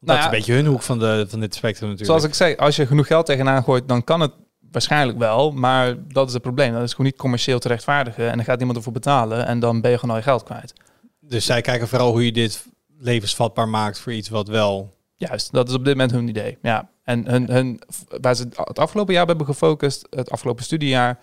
Dat 0.00 0.08
Nou 0.08 0.18
is 0.18 0.24
ja, 0.24 0.30
een 0.30 0.38
beetje 0.38 0.54
hun 0.54 0.66
hoek 0.66 0.82
van, 0.82 0.98
de, 0.98 1.26
van 1.28 1.40
dit 1.40 1.54
spectrum 1.54 1.88
natuurlijk. 1.90 2.18
Zoals 2.18 2.32
ik 2.32 2.34
zei, 2.34 2.56
als 2.56 2.76
je 2.76 2.86
genoeg 2.86 3.06
geld 3.06 3.26
tegenaan 3.26 3.62
gooit, 3.62 3.88
dan 3.88 4.04
kan 4.04 4.20
het 4.20 4.32
waarschijnlijk 4.70 5.18
wel. 5.18 5.50
Maar 5.52 5.94
dat 6.08 6.26
is 6.26 6.32
het 6.32 6.42
probleem. 6.42 6.72
Dat 6.72 6.82
is 6.82 6.90
gewoon 6.90 7.06
niet 7.06 7.16
commercieel 7.16 7.58
te 7.58 7.68
rechtvaardigen. 7.68 8.30
En 8.30 8.36
dan 8.36 8.44
gaat 8.44 8.56
niemand 8.56 8.78
ervoor 8.78 8.92
betalen. 8.92 9.46
En 9.46 9.60
dan 9.60 9.80
ben 9.80 9.90
je 9.90 9.96
gewoon 9.98 10.10
al 10.14 10.20
je 10.20 10.26
geld 10.28 10.42
kwijt. 10.42 10.72
Dus 11.20 11.44
zij 11.44 11.60
kijken 11.60 11.88
vooral 11.88 12.10
hoe 12.10 12.24
je 12.24 12.32
dit 12.32 12.66
levensvatbaar 12.98 13.68
maakt 13.68 13.98
voor 13.98 14.12
iets 14.12 14.28
wat 14.28 14.48
wel... 14.48 14.96
Juist, 15.16 15.52
dat 15.52 15.68
is 15.68 15.74
op 15.74 15.84
dit 15.84 15.94
moment 15.94 16.10
hun 16.12 16.28
idee. 16.28 16.58
Ja. 16.62 16.88
En 17.02 17.28
hun, 17.28 17.50
hun, 17.50 17.80
waar 18.20 18.34
ze 18.34 18.48
het 18.54 18.78
afgelopen 18.78 19.14
jaar 19.14 19.26
hebben 19.26 19.46
gefocust, 19.46 20.06
het 20.10 20.30
afgelopen 20.30 20.64
studiejaar. 20.64 21.18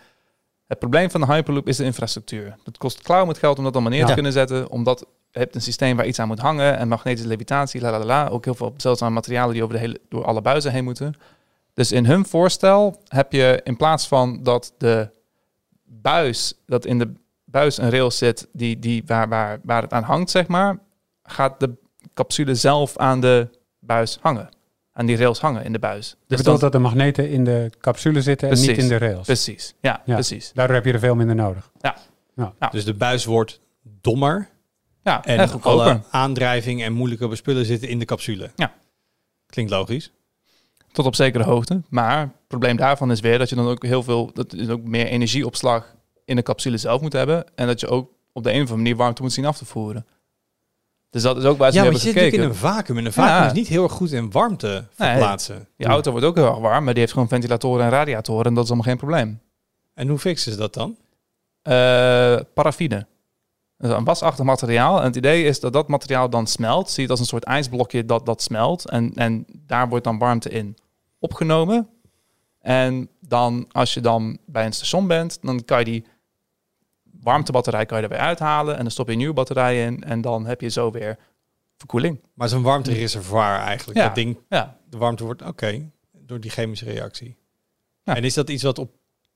Het 0.67 0.79
probleem 0.79 1.11
van 1.11 1.21
de 1.21 1.27
Hyperloop 1.27 1.67
is 1.67 1.77
de 1.77 1.83
infrastructuur. 1.83 2.55
Het 2.63 2.77
kost 2.77 3.01
klauw 3.01 3.25
met 3.25 3.37
geld 3.37 3.57
om 3.57 3.63
dat 3.63 3.73
allemaal 3.73 3.91
neer 3.91 4.01
te 4.01 4.07
Ja. 4.07 4.13
kunnen 4.13 4.31
zetten. 4.31 4.69
Omdat 4.69 5.05
je 5.31 5.39
hebt 5.39 5.55
een 5.55 5.61
systeem 5.61 5.95
waar 5.97 6.05
iets 6.05 6.19
aan 6.19 6.27
moet 6.27 6.39
hangen. 6.39 6.77
En 6.77 6.87
magnetische 6.87 7.27
levitatie, 7.27 7.81
la 7.81 7.91
la 7.91 7.99
la, 7.99 8.05
la. 8.05 8.27
Ook 8.27 8.45
heel 8.45 8.55
veel 8.55 8.73
zeldzame 8.77 9.13
materialen 9.13 9.53
die 9.53 9.63
over 9.63 9.75
de 9.75 9.81
hele, 9.81 9.99
door 10.09 10.25
alle 10.25 10.41
buizen 10.41 10.71
heen 10.71 10.83
moeten. 10.83 11.15
Dus 11.75 11.91
in 11.91 12.05
hun 12.05 12.25
voorstel 12.25 13.01
heb 13.07 13.31
je 13.31 13.61
in 13.63 13.77
plaats 13.77 14.07
van 14.07 14.43
dat 14.43 14.73
de 14.77 15.09
buis, 15.83 16.53
dat 16.65 16.85
in 16.85 16.99
de 16.99 17.13
buis 17.45 17.77
een 17.77 17.89
rail 17.89 18.11
zit 18.11 18.47
die, 18.51 18.79
die, 18.79 19.03
waar, 19.05 19.29
waar, 19.29 19.59
waar 19.63 19.81
het 19.81 19.91
aan 19.93 20.03
hangt, 20.03 20.29
zeg 20.29 20.47
maar, 20.47 20.79
gaat 21.23 21.59
de 21.59 21.73
capsule 22.13 22.55
zelf 22.55 22.97
aan 22.97 23.21
de 23.21 23.47
buis 23.79 24.17
hangen. 24.21 24.49
Aan 24.91 25.05
die 25.05 25.17
rails 25.17 25.39
hangen 25.39 25.63
in 25.63 25.71
de 25.71 25.79
buis. 25.79 26.09
Je 26.09 26.15
Dus 26.27 26.37
bedoelt 26.37 26.59
dan, 26.59 26.69
dat 26.69 26.81
de 26.81 26.87
magneten 26.87 27.29
in 27.29 27.43
de 27.43 27.71
capsule 27.79 28.21
zitten 28.21 28.49
en 28.49 28.59
niet 28.59 28.77
in 28.77 28.87
de 28.87 28.97
rails. 28.97 29.25
precies, 29.25 29.73
ja, 29.81 30.01
Ja. 30.05 30.13
precies. 30.13 30.51
Daardoor 30.53 30.75
heb 30.75 30.85
je 30.85 30.93
er 30.93 30.99
veel 30.99 31.15
minder 31.15 31.35
nodig. 31.35 31.71
Dus 32.71 32.85
de 32.85 32.93
buis 32.93 33.25
wordt 33.25 33.59
dommer 34.01 34.49
Ja, 35.03 35.23
en, 35.25 35.61
alle 35.61 36.01
aandrijving 36.11 36.83
en 36.83 36.93
moeilijke 36.93 37.27
bespullen 37.27 37.65
zitten 37.65 37.89
in 37.89 37.99
de 37.99 38.05
capsule. 38.05 38.51
Ja. 38.55 38.73
Klinkt 39.45 39.71
logisch. 39.71 40.11
Tot 40.95 41.05
op 41.05 41.15
zekere 41.15 41.43
hoogte. 41.43 41.81
Maar 41.89 42.19
het 42.19 42.29
probleem 42.47 42.75
daarvan 42.75 43.11
is 43.11 43.19
weer 43.19 43.37
dat 43.37 43.49
je 43.49 43.55
dan 43.55 43.67
ook 43.67 43.83
heel 43.83 44.03
veel, 44.03 44.31
dat 44.33 44.53
is 44.53 44.69
ook 44.69 44.81
meer 44.83 45.05
energieopslag 45.07 45.95
in 46.25 46.35
de 46.35 46.41
capsule 46.43 46.77
zelf 46.77 47.01
moet 47.01 47.13
hebben. 47.13 47.45
En 47.55 47.67
dat 47.67 47.79
je 47.79 47.87
ook 47.87 48.09
op 48.33 48.43
de 48.43 48.49
een 48.49 48.55
of 48.55 48.61
andere 48.61 48.77
manier 48.77 48.95
warmte 48.95 49.21
moet 49.21 49.33
zien 49.33 49.45
af 49.45 49.57
te 49.57 49.65
voeren. 49.65 50.05
Dus 51.09 51.21
dat 51.21 51.37
is 51.37 51.43
ook 51.43 51.57
waar 51.57 51.71
ze 51.71 51.77
Ja, 51.77 51.83
nu 51.83 51.89
maar 51.91 51.99
je 51.99 52.03
hebben 52.03 52.13
zit 52.13 52.13
natuurlijk 52.13 52.33
gekeken. 52.35 52.43
in 52.43 52.49
een 52.49 52.55
vacuüm. 52.83 52.97
En 52.97 53.05
een 53.05 53.13
vacuüm 53.13 53.33
Ja. 53.35 53.45
is 53.45 53.53
niet 53.53 53.67
heel 53.67 53.83
erg 53.83 53.91
goed 53.91 54.11
in 54.11 54.31
warmte 54.31 54.83
verplaatsen. 54.93 55.67
Je 55.77 55.85
auto 55.85 56.11
wordt 56.11 56.25
ook 56.25 56.35
heel 56.35 56.45
erg 56.47 56.57
warm, 56.57 56.83
maar 56.83 56.91
die 56.93 57.01
heeft 57.01 57.13
gewoon 57.13 57.27
ventilatoren 57.27 57.85
en 57.85 57.91
radiatoren. 57.91 58.45
En 58.45 58.53
dat 58.53 58.63
is 58.63 58.69
allemaal 58.69 58.87
geen 58.87 58.97
probleem. 58.97 59.39
En 59.93 60.07
hoe 60.07 60.19
fixen 60.19 60.51
ze 60.51 60.57
dat 60.57 60.73
dan? 60.73 60.95
Eh 61.61 62.37
paraffine. 62.53 63.07
Dat 63.77 63.91
is 63.91 63.97
een 63.97 64.03
wasachtig 64.03 64.45
materiaal. 64.45 64.99
En 64.99 65.05
het 65.05 65.15
idee 65.15 65.43
is 65.43 65.59
dat 65.59 65.73
dat 65.73 65.87
materiaal 65.87 66.29
dan 66.29 66.47
smelt. 66.47 66.87
Zie 66.87 66.95
je 66.95 67.01
het 67.01 67.09
als 67.11 67.19
een 67.19 67.25
soort 67.25 67.43
ijsblokje 67.43 68.05
dat, 68.05 68.25
dat 68.25 68.41
smelt. 68.41 68.89
En, 68.89 69.11
en 69.15 69.45
daar 69.67 69.89
wordt 69.89 70.03
dan 70.03 70.17
warmte 70.17 70.49
in 70.49 70.77
opgenomen. 71.25 71.89
En 72.59 73.09
dan, 73.19 73.65
als 73.71 73.93
je 73.93 74.01
dan 74.01 74.37
bij 74.45 74.65
een 74.65 74.73
station 74.73 75.07
bent, 75.07 75.37
dan 75.41 75.65
kan 75.65 75.79
je 75.79 75.85
die 75.85 76.05
warmtebatterij 77.21 77.85
kan 77.85 77.97
je 77.97 78.03
erbij 78.03 78.19
uithalen. 78.19 78.75
En 78.75 78.81
dan 78.81 78.91
stop 78.91 79.05
je 79.05 79.11
een 79.11 79.17
nieuwe 79.17 79.33
batterij 79.33 79.85
in. 79.85 80.03
En 80.03 80.21
dan 80.21 80.45
heb 80.45 80.61
je 80.61 80.69
zo 80.69 80.91
weer 80.91 81.17
verkoeling. 81.77 82.19
Maar 82.33 82.49
zo'n 82.49 82.61
warmtereservoir 82.61 83.59
eigenlijk. 83.59 83.97
Ja. 83.97 84.05
Dat 84.05 84.15
ding, 84.15 84.37
Ja, 84.49 84.77
de 84.89 84.97
warmte 84.97 85.23
wordt, 85.23 85.41
oké, 85.41 85.89
door 86.11 86.39
die 86.39 86.51
chemische 86.51 86.85
reactie. 86.85 87.35
Ja. 88.03 88.15
En 88.15 88.23
is 88.23 88.33
dat 88.33 88.49
iets 88.49 88.63
wat 88.63 88.79
op 88.79 88.91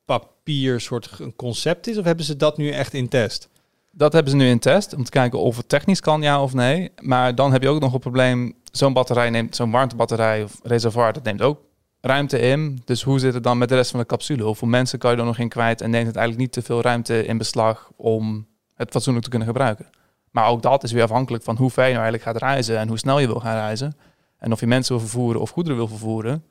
papier 0.05 0.81
soort 0.81 1.19
een 1.19 1.35
concept 1.35 1.87
is? 1.87 1.97
Of 1.97 2.05
hebben 2.05 2.25
ze 2.25 2.35
dat 2.35 2.57
nu 2.57 2.69
echt 2.69 2.93
in 2.93 3.09
test? 3.09 3.49
dat 3.91 4.13
hebben 4.13 4.31
ze 4.31 4.37
nu 4.37 4.47
in 4.47 4.59
test. 4.59 4.93
Om 4.93 5.03
te 5.03 5.11
kijken 5.11 5.39
of 5.39 5.57
het 5.57 5.69
technisch 5.69 5.99
kan, 5.99 6.21
ja 6.21 6.41
of 6.41 6.53
nee. 6.53 6.91
Maar 7.01 7.35
dan 7.35 7.51
heb 7.51 7.61
je 7.61 7.69
ook 7.69 7.79
nog 7.79 7.93
een 7.93 7.99
probleem. 7.99 8.53
Zo'n 8.71 8.93
batterij 8.93 9.29
neemt, 9.29 9.55
zo'n 9.55 9.71
warmtebatterij 9.71 10.43
of 10.43 10.59
reservoir, 10.63 11.13
dat 11.13 11.23
neemt 11.23 11.41
ook 11.41 11.61
ruimte 12.01 12.39
in. 12.39 12.81
Dus 12.85 13.03
hoe 13.03 13.19
zit 13.19 13.33
het 13.33 13.43
dan 13.43 13.57
met 13.57 13.69
de 13.69 13.75
rest 13.75 13.91
van 13.91 13.99
de 13.99 14.05
capsule? 14.05 14.43
Hoeveel 14.43 14.67
mensen 14.67 14.99
kan 14.99 15.11
je 15.11 15.17
er 15.17 15.25
nog 15.25 15.37
in 15.37 15.49
kwijt? 15.49 15.81
En 15.81 15.89
neemt 15.89 16.07
het 16.07 16.15
eigenlijk 16.15 16.45
niet 16.45 16.63
te 16.63 16.71
veel 16.71 16.81
ruimte 16.81 17.25
in 17.25 17.37
beslag 17.37 17.91
om 17.95 18.47
het 18.73 18.91
fatsoenlijk 18.91 19.23
te 19.23 19.29
kunnen 19.29 19.47
gebruiken? 19.47 19.89
Maar 20.31 20.47
ook 20.47 20.61
dat 20.61 20.83
is 20.83 20.91
weer 20.91 21.03
afhankelijk 21.03 21.43
van 21.43 21.55
hoe 21.55 21.69
ver 21.69 21.87
je 21.87 21.93
nou 21.93 22.03
eigenlijk 22.03 22.23
gaat 22.23 22.49
reizen 22.49 22.77
en 22.77 22.87
hoe 22.87 22.97
snel 22.97 23.19
je 23.19 23.27
wil 23.27 23.39
gaan 23.39 23.55
reizen. 23.55 23.97
En 24.37 24.51
of 24.51 24.59
je 24.59 24.67
mensen 24.67 24.95
wil 24.95 25.07
vervoeren 25.07 25.41
of 25.41 25.49
goederen 25.49 25.77
wil 25.77 25.87
vervoeren. 25.87 26.43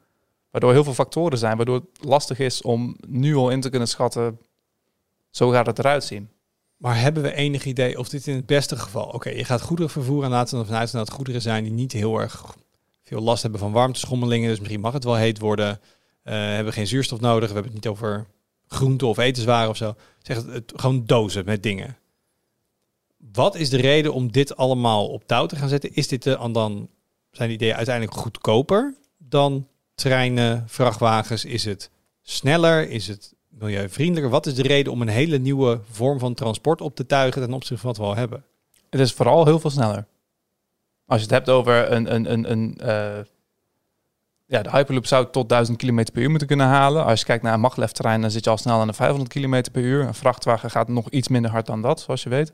Waardoor 0.51 0.73
heel 0.73 0.85
veel 0.85 0.95
factoren 0.95 1.39
zijn, 1.39 1.57
waardoor 1.57 1.75
het 1.75 2.05
lastig 2.05 2.39
is 2.39 2.63
om 2.63 2.97
nu 3.07 3.35
al 3.35 3.51
in 3.51 3.61
te 3.61 3.71
kunnen 3.71 3.89
schatten, 3.89 4.39
zo 5.31 5.51
gaat 5.51 5.67
het 5.67 5.79
eruit 5.79 6.05
zien. 6.05 6.31
Maar 6.77 7.01
hebben 7.01 7.23
we 7.23 7.35
enig 7.35 7.65
idee 7.65 7.99
of 7.99 8.09
dit 8.09 8.27
in 8.27 8.37
het 8.37 8.47
beste 8.47 8.77
geval... 8.77 9.05
Oké, 9.05 9.31
je 9.31 9.45
gaat 9.45 9.63
goederen 9.63 9.91
vervoeren 9.91 10.25
en 10.25 10.31
laten 10.31 10.55
we 10.55 10.63
ervan 10.63 10.79
uit 10.79 10.93
dat 10.93 11.11
goederen 11.11 11.43
zijn... 11.43 11.65
die 11.65 11.73
niet 11.73 11.93
heel 11.93 12.21
erg 12.21 12.57
veel 13.09 13.21
last 13.21 13.43
hebben 13.43 13.61
van 13.61 13.73
warmteschommelingen. 13.73 14.49
Dus 14.49 14.59
misschien 14.59 14.81
mag 14.81 14.93
het 14.93 15.05
wel 15.05 15.17
heet 15.17 15.39
worden. 15.39 15.81
Eh 16.23 16.35
hebben 16.35 16.73
geen 16.73 16.87
zuurstof 16.87 17.21
nodig. 17.21 17.49
We 17.49 17.55
hebben 17.55 17.73
het 17.73 17.83
niet 17.83 17.93
over 17.93 18.27
groente 18.67 19.07
of 19.07 19.19
etenswaren 19.19 19.71
of 19.71 19.77
zo. 19.77 19.95
Zeg 20.23 20.37
het, 20.47 20.73
gewoon 20.77 21.07
dozen 21.07 21.45
met 21.45 21.63
dingen. 21.63 21.97
Wat 23.33 23.55
is 23.55 23.71
de 23.71 23.77
reden 23.77 24.13
om 24.13 24.33
dit 24.33 24.57
allemaal 24.57 25.09
op 25.09 25.27
touw 25.27 25.47
te 25.47 25.57
gaan 25.57 25.69
zetten? 25.69 25.95
Is 25.95 26.09
dit 26.09 26.23
de, 26.23 26.49
dan 26.53 26.89
zijn 27.31 27.51
ideeën 27.51 27.75
uiteindelijk 27.75 28.17
goedkoper 28.17 28.95
dan 29.19 29.69
treinen, 29.95 30.65
vrachtwagens? 30.67 31.45
Is 31.45 31.65
het 31.65 31.91
sneller? 32.23 32.91
Is 32.91 33.09
het 33.09 33.35
milieuvriendelijker? 33.49 34.31
Wat 34.31 34.47
is 34.47 34.55
de 34.55 34.63
reden 34.63 34.93
om 34.93 35.03
een 35.03 35.09
hele 35.09 35.39
nieuwe 35.39 35.81
vorm 35.91 36.19
van 36.19 36.35
transport 36.35 36.81
op 36.81 36.95
te 36.95 37.07
tuigen 37.07 37.43
ten 37.43 37.53
opzichte 37.53 37.83
van 37.83 37.91
wat 37.91 37.99
we 37.99 38.05
al 38.05 38.17
hebben? 38.17 38.45
Het 38.91 39.01
is 39.01 39.13
vooral 39.13 39.45
heel 39.45 39.61
veel 39.61 39.71
sneller. 39.71 40.07
Als 41.09 41.21
je 41.21 41.27
het 41.27 41.35
hebt 41.35 41.49
over 41.49 41.93
een, 41.93 42.15
een, 42.15 42.33
een, 42.33 42.51
een 42.51 42.77
eh, 42.79 43.25
ja, 44.47 44.63
de 44.63 44.71
Hyperloop 44.71 45.07
zou 45.07 45.27
tot 45.31 45.49
1000 45.49 45.79
km 45.79 46.05
per 46.13 46.23
uur 46.23 46.31
moeten 46.31 46.49
kunnen 46.49 46.67
halen. 46.67 47.05
Als 47.05 47.21
je 47.21 47.27
kijkt 47.27 47.43
naar 47.43 47.55
een 47.55 47.61
maglev 47.61 47.91
terrein, 47.91 48.21
dan 48.21 48.31
zit 48.31 48.45
je 48.45 48.51
al 48.51 48.57
snel 48.57 48.81
aan 48.81 48.87
de 48.87 48.93
500 48.93 49.31
km 49.33 49.63
per 49.73 49.83
uur. 49.83 50.07
Een 50.07 50.15
vrachtwagen 50.15 50.71
gaat 50.71 50.89
nog 50.89 51.11
iets 51.11 51.29
minder 51.29 51.51
hard 51.51 51.67
dan 51.67 51.83
dat, 51.83 52.01
zoals 52.01 52.23
je 52.23 52.29
weet. 52.29 52.53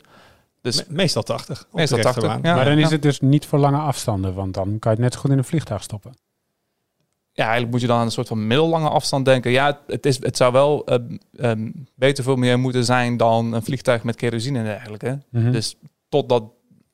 Dus 0.61 0.77
Me- 0.77 0.95
meestal 0.95 1.23
80. 1.23 1.61
op 1.61 1.71
de 1.71 1.77
meestal 1.77 1.99
80. 1.99 2.23
rechterbaan. 2.23 2.51
Ja, 2.51 2.57
maar 2.57 2.65
dan 2.65 2.79
ja. 2.79 2.85
is 2.85 2.91
het 2.91 3.03
dus 3.03 3.21
niet 3.21 3.47
voor 3.47 3.59
lange 3.59 3.79
afstanden, 3.79 4.35
want 4.35 4.55
dan 4.55 4.65
kan 4.65 4.91
je 4.91 4.97
het 4.97 4.99
net 4.99 5.13
zo 5.13 5.21
goed 5.21 5.31
in 5.31 5.39
een 5.39 5.45
vliegtuig 5.45 5.83
stoppen. 5.83 6.15
Ja, 7.33 7.43
eigenlijk 7.43 7.73
moet 7.73 7.81
je 7.81 7.87
dan 7.87 7.99
aan 7.99 8.05
een 8.05 8.11
soort 8.11 8.29
van 8.29 8.47
middellange 8.47 8.89
afstand 8.89 9.25
denken. 9.25 9.51
Ja, 9.51 9.81
het, 9.87 10.07
is, 10.07 10.23
het 10.23 10.37
zou 10.37 10.53
wel 10.53 10.87
eh, 10.87 10.99
ehm, 11.37 11.71
beter 11.95 12.25
voor 12.25 12.39
milieu 12.39 12.57
moeten 12.57 12.85
zijn 12.85 13.17
dan 13.17 13.53
een 13.53 13.63
vliegtuig 13.63 14.03
met 14.03 14.17
kerosine 14.17 14.59
en 14.59 14.65
dergelijke. 14.65 15.19
Mhm. 15.31 15.53
Dus 15.53 15.77
totdat 16.09 16.45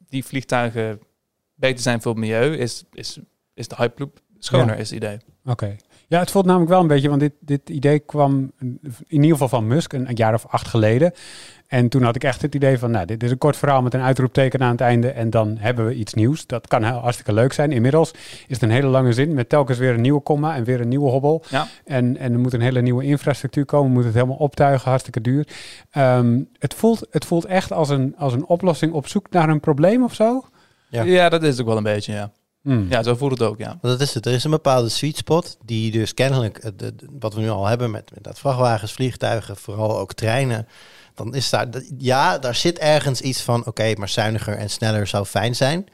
die 0.09 0.25
vliegtuigen 0.25 1.01
beter 1.61 1.83
zijn 1.83 2.03
voor 2.03 2.13
het 2.13 2.21
milieu, 2.21 2.57
is, 2.57 2.85
is, 2.93 3.19
is 3.55 3.69
de 3.69 3.75
Hyperloop 3.79 4.21
schoner, 4.39 4.75
Ja. 4.75 4.81
is 4.81 4.91
het 4.91 4.97
idee. 4.97 5.19
Oké. 5.45 5.77
Ja, 6.09 6.19
het 6.19 6.31
voelt 6.31 6.45
namelijk 6.45 6.71
wel 6.71 6.81
een 6.81 6.87
beetje, 6.87 7.09
want 7.09 7.21
dit, 7.21 7.33
dit 7.41 7.71
idee 7.71 7.99
kwam 7.99 8.53
in 8.59 8.81
ieder 9.09 9.31
geval 9.31 9.49
van 9.49 9.67
Musk 9.67 9.93
een, 9.93 10.09
een 10.09 10.15
jaar 10.17 10.35
of 10.35 10.47
acht 10.47 10.69
geleden. 10.69 11.13
En 11.67 11.89
toen 11.89 12.03
had 12.03 12.17
ik 12.17 12.25
echt 12.25 12.43
het 12.43 12.55
idee 12.55 12.79
van, 12.79 12.91
nou, 12.91 13.07
dit 13.07 13.23
is 13.23 13.31
een 13.31 13.39
kort 13.39 13.57
verhaal 13.57 13.83
met 13.83 13.95
een 13.95 14.01
uitroepteken 14.01 14.61
aan 14.61 14.71
het 14.71 14.81
einde 14.81 15.11
en 15.11 15.31
dan 15.31 15.57
hebben 15.59 15.87
we 15.87 15.95
iets 15.95 16.15
nieuws. 16.15 16.47
Dat 16.47 16.67
kan 16.67 16.83
hartstikke 16.83 17.33
leuk 17.33 17.53
zijn. 17.53 17.73
Inmiddels 17.73 18.11
is 18.13 18.45
het 18.49 18.63
een 18.63 18.71
hele 18.71 18.87
lange 18.87 19.13
zin 19.13 19.35
met 19.35 19.49
telkens 19.49 19.79
weer 19.79 19.95
een 19.95 20.01
nieuwe 20.01 20.21
komma 20.21 20.55
en 20.55 20.65
weer 20.65 20.81
een 20.81 20.89
nieuwe 20.89 21.11
hobbel. 21.11 21.45
Ja. 21.49 21.67
En, 21.85 22.17
en 22.17 22.33
er 22.33 22.39
moet 22.39 22.53
een 22.53 22.61
hele 22.61 22.81
nieuwe 22.83 23.05
infrastructuur 23.05 23.65
komen, 23.65 23.87
we 23.87 23.93
moeten 23.93 24.13
het 24.13 24.21
helemaal 24.21 24.41
optuigen, 24.45 24.89
hartstikke 24.89 25.21
duur. 25.21 25.47
Ehm, 25.91 26.43
het, 26.59 26.75
voelt, 26.75 27.07
het 27.11 27.25
voelt 27.25 27.45
echt 27.45 27.73
als 27.73 27.89
een, 27.89 28.15
als 28.17 28.33
een 28.33 28.47
oplossing 28.47 28.93
op 28.93 29.07
zoek 29.07 29.31
naar 29.31 29.49
een 29.49 29.61
probleem 29.61 30.05
of 30.05 30.15
zo. 30.15 30.45
Ja. 30.91 31.03
Ja. 31.03 31.29
dat 31.29 31.43
is 31.43 31.49
het 31.51 31.61
ook 31.61 31.67
wel 31.67 31.77
een 31.77 31.83
beetje, 31.83 32.13
ja. 32.13 32.33
Hmm. 32.63 32.87
Ja, 32.91 33.03
zo 33.03 33.15
voelt 33.15 33.31
het 33.31 33.43
ook, 33.43 33.59
ja. 33.59 33.67
Want 33.67 33.81
dat 33.99 34.01
is 34.01 34.15
het. 34.15 34.27
Er 34.27 34.33
is 34.33 34.45
een 34.45 34.51
bepaalde 34.51 34.89
sweet 34.89 35.17
spot 35.17 35.57
die 35.65 35.91
dus 35.91 36.15
kennelijk, 36.15 36.63
de- 36.63 36.95
de- 36.95 37.07
wat 37.21 37.35
we 37.35 37.41
nu 37.41 37.51
al 37.51 37.67
hebben 37.67 37.91
met, 37.91 38.11
met 38.15 38.25
dat 38.25 38.39
vrachtwagens, 38.39 38.93
vliegtuigen, 38.93 39.57
vooral 39.57 39.99
ook 39.99 40.13
treinen. 40.13 40.69
Dan 41.15 41.35
is 41.35 41.51
daar, 41.51 41.67
ja, 41.99 42.39
daar 42.39 42.55
zit 42.55 42.79
ergens 42.79 43.21
iets 43.21 43.43
van, 43.43 43.67
oké, 43.67 43.93
maar 43.97 44.09
zuiniger 44.09 44.55
en 44.57 44.71
sneller 44.71 45.07
zou 45.07 45.25
fijn 45.25 45.57
zijn. 45.57 45.87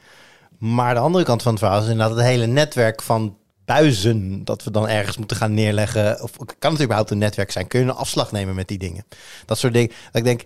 Maar 0.57 0.93
de 0.93 0.99
andere 0.99 1.23
kant 1.23 1.41
van 1.41 1.51
het 1.51 1.61
verhaal 1.61 1.81
is 1.81 1.87
inderdaad 1.89 2.15
het 2.17 2.25
hele 2.25 2.45
netwerk 2.45 3.01
van 3.01 3.37
buizen 3.65 4.43
dat 4.43 4.63
we 4.63 4.71
dan 4.71 4.87
ergens 4.87 5.17
moeten 5.17 5.37
gaan 5.37 5.53
neerleggen. 5.53 6.21
Of 6.23 6.31
kan 6.59 6.71
het 6.73 6.81
überhaupt 6.81 7.11
een 7.11 7.17
netwerk 7.17 7.51
zijn? 7.51 7.67
Kun 7.67 7.79
je 7.79 7.85
een 7.85 7.91
afslag 7.91 8.31
nemen 8.31 8.55
met 8.55 8.67
die 8.67 8.77
dingen? 8.77 9.05
Dat 9.45 9.57
soort 9.57 9.73
dingen. 9.73 9.89
Dat 9.89 10.15
ik 10.15 10.23
denk, 10.23 10.43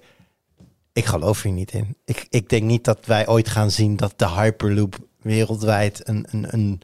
ik 0.93 1.05
geloof 1.05 1.41
hier 1.41 1.51
niet 1.51 1.71
in. 1.71 1.95
Ik, 2.05 2.25
ik 2.29 2.49
denk 2.49 2.63
niet 2.63 2.83
dat 2.83 3.05
wij 3.05 3.27
ooit 3.27 3.49
gaan 3.49 3.71
zien 3.71 3.95
dat 3.95 4.13
de 4.15 4.29
Hyperloop 4.29 4.95
wereldwijd 5.21 6.07
een, 6.07 6.25
een, 6.31 6.45
een, 6.49 6.81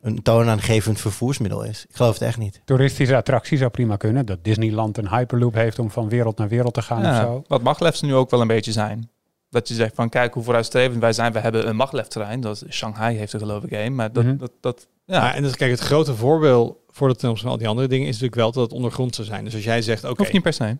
een 0.00 0.22
toonaangevend 0.22 1.00
vervoersmiddel 1.00 1.62
is. 1.62 1.86
Ik 1.88 1.96
geloof 1.96 2.12
het 2.12 2.22
echt 2.22 2.38
niet. 2.38 2.60
Toeristische 2.64 3.16
attractie 3.16 3.58
zou 3.58 3.70
prima 3.70 3.96
kunnen. 3.96 4.26
Dat 4.26 4.44
Disneyland 4.44 4.98
een 4.98 5.08
Hyperloop 5.08 5.54
heeft 5.54 5.78
om 5.78 5.90
van 5.90 6.08
wereld 6.08 6.38
naar 6.38 6.48
wereld 6.48 6.74
te 6.74 6.82
gaan 6.82 7.02
Ja, 7.02 7.10
of 7.10 7.22
zo. 7.22 7.44
Wat 7.46 7.62
maglefs 7.62 8.00
nu 8.00 8.14
ook 8.14 8.30
wel 8.30 8.40
een 8.40 8.46
beetje 8.46 8.72
zijn. 8.72 9.10
Dat 9.50 9.68
je 9.68 9.74
zegt 9.74 9.94
van 9.94 10.08
kijk 10.08 10.34
hoe 10.34 10.42
vooruitstrevend 10.42 11.00
wij 11.00 11.12
zijn. 11.12 11.32
We 11.32 11.38
hebben 11.38 11.68
een 11.68 11.76
maglefterrein. 11.76 12.40
Dat 12.40 12.62
is- 12.66 12.76
Shanghai 12.76 13.16
heeft 13.16 13.32
er 13.32 13.38
geloof 13.38 13.64
ik 13.64 13.70
een. 13.72 13.94
Maar 13.94 14.12
dat, 14.12 14.24
Mhm. 14.24 14.36
dat, 14.36 14.50
dat 14.60 14.86
ja, 15.04 15.14
Ja, 15.26 15.34
en 15.34 15.42
dus, 15.42 15.56
kijk, 15.56 15.70
het 15.70 15.80
grote 15.80 16.14
voorbeeld 16.14 16.76
voor 16.88 17.08
het 17.08 17.18
ten 17.18 17.28
opzichte 17.28 17.42
van 17.42 17.50
al 17.52 17.58
die 17.58 17.68
andere 17.68 17.88
dingen 17.88 18.06
is 18.06 18.12
natuurlijk 18.12 18.34
wel 18.40 18.52
dat 18.52 18.62
het 18.62 18.72
ondergrond 18.72 19.14
zou 19.14 19.26
zijn. 19.26 19.44
Dus 19.44 19.54
als 19.54 19.64
jij 19.64 19.82
zegt, 19.82 20.04
oké, 20.04 20.14
hoeft 20.16 20.32
niet 20.32 20.42
per 20.42 20.52
se. 20.52 20.76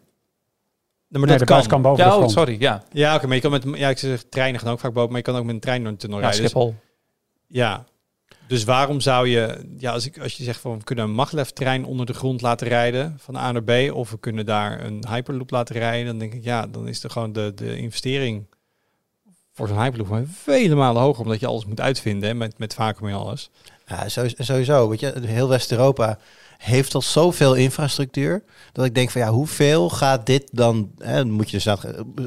Maar 1.08 1.20
Nee, 1.20 1.38
dat 1.38 1.38
de 1.48 1.54
kan. 1.54 1.66
kan 1.66 1.82
boven 1.82 2.04
de 2.04 2.10
oh, 2.10 2.16
grond. 2.16 2.30
sorry. 2.30 2.56
Ja, 2.60 2.84
Ja, 2.92 3.14
oké, 3.14 3.26
maar 3.26 3.34
je 3.36 3.42
kan 3.42 3.50
met, 3.50 3.64
ja, 3.74 3.88
ik 3.88 3.98
zeg 3.98 4.22
treinen 4.28 4.60
gaan 4.60 4.72
ook 4.72 4.80
vaak 4.80 4.92
boven, 4.92 5.08
maar 5.08 5.18
je 5.18 5.24
kan 5.24 5.36
ook 5.36 5.44
met 5.44 5.54
een 5.54 5.60
trein 5.60 5.82
door 5.82 5.90
een 5.92 5.96
tunnel 5.98 6.18
ja 6.18 6.24
rijden. 6.24 6.42
Dus- 6.42 6.50
Schiphol. 6.50 6.74
ja. 7.46 7.84
Dus 8.46 8.64
waarom 8.64 9.00
zou 9.00 9.28
je, 9.28 9.64
ja, 9.78 9.92
als, 9.92 10.06
ik, 10.06 10.18
als 10.18 10.36
je 10.36 10.44
zegt 10.44 10.60
van 10.60 10.78
we 10.78 10.84
kunnen 10.84 11.04
een 11.04 11.10
maglev-trein 11.14 11.84
onder 11.84 12.06
de 12.06 12.12
grond 12.14 12.40
laten 12.42 12.68
rijden 12.68 13.14
van 13.18 13.36
A 13.36 13.52
naar 13.52 13.62
B, 13.62 13.92
of 13.94 14.10
we 14.10 14.18
kunnen 14.18 14.46
daar 14.46 14.84
een 14.84 15.04
hyperloop 15.08 15.50
laten 15.50 15.76
rijden, 15.76 16.06
dan 16.06 16.18
denk 16.18 16.34
ik 16.34 16.44
ja, 16.44 16.66
dan 16.66 16.88
is 16.88 17.04
er 17.04 17.10
gewoon 17.10 17.32
de, 17.32 17.52
de 17.54 17.76
investering 17.76 18.46
voor 19.52 19.68
zo'n 19.68 19.82
hyperloop 19.82 20.06
gewoon 20.06 20.26
vele 20.26 20.74
malen 20.74 21.02
hoger, 21.02 21.24
omdat 21.24 21.40
je 21.40 21.46
alles 21.46 21.64
moet 21.66 21.80
uitvinden 21.80 22.28
hè, 22.28 22.34
met, 22.34 22.58
met 22.58 22.74
vacuüm 22.74 23.08
en 23.08 23.14
alles. 23.14 23.50
Ja, 23.86 24.08
sowieso, 24.08 24.42
sowieso. 24.42 24.88
Weet 24.88 25.00
je, 25.00 25.12
heel 25.20 25.48
West-Europa 25.48 26.18
heeft 26.58 26.94
al 26.94 27.02
zoveel 27.02 27.54
infrastructuur. 27.54 28.42
Dat 28.72 28.84
ik 28.84 28.94
denk 28.94 29.10
van 29.10 29.20
ja, 29.20 29.30
hoeveel 29.30 29.90
gaat 29.90 30.26
dit 30.26 30.48
dan? 30.52 30.90
Hè, 30.98 31.24
moet 31.24 31.50
je 31.50 31.60
dus 31.60 31.76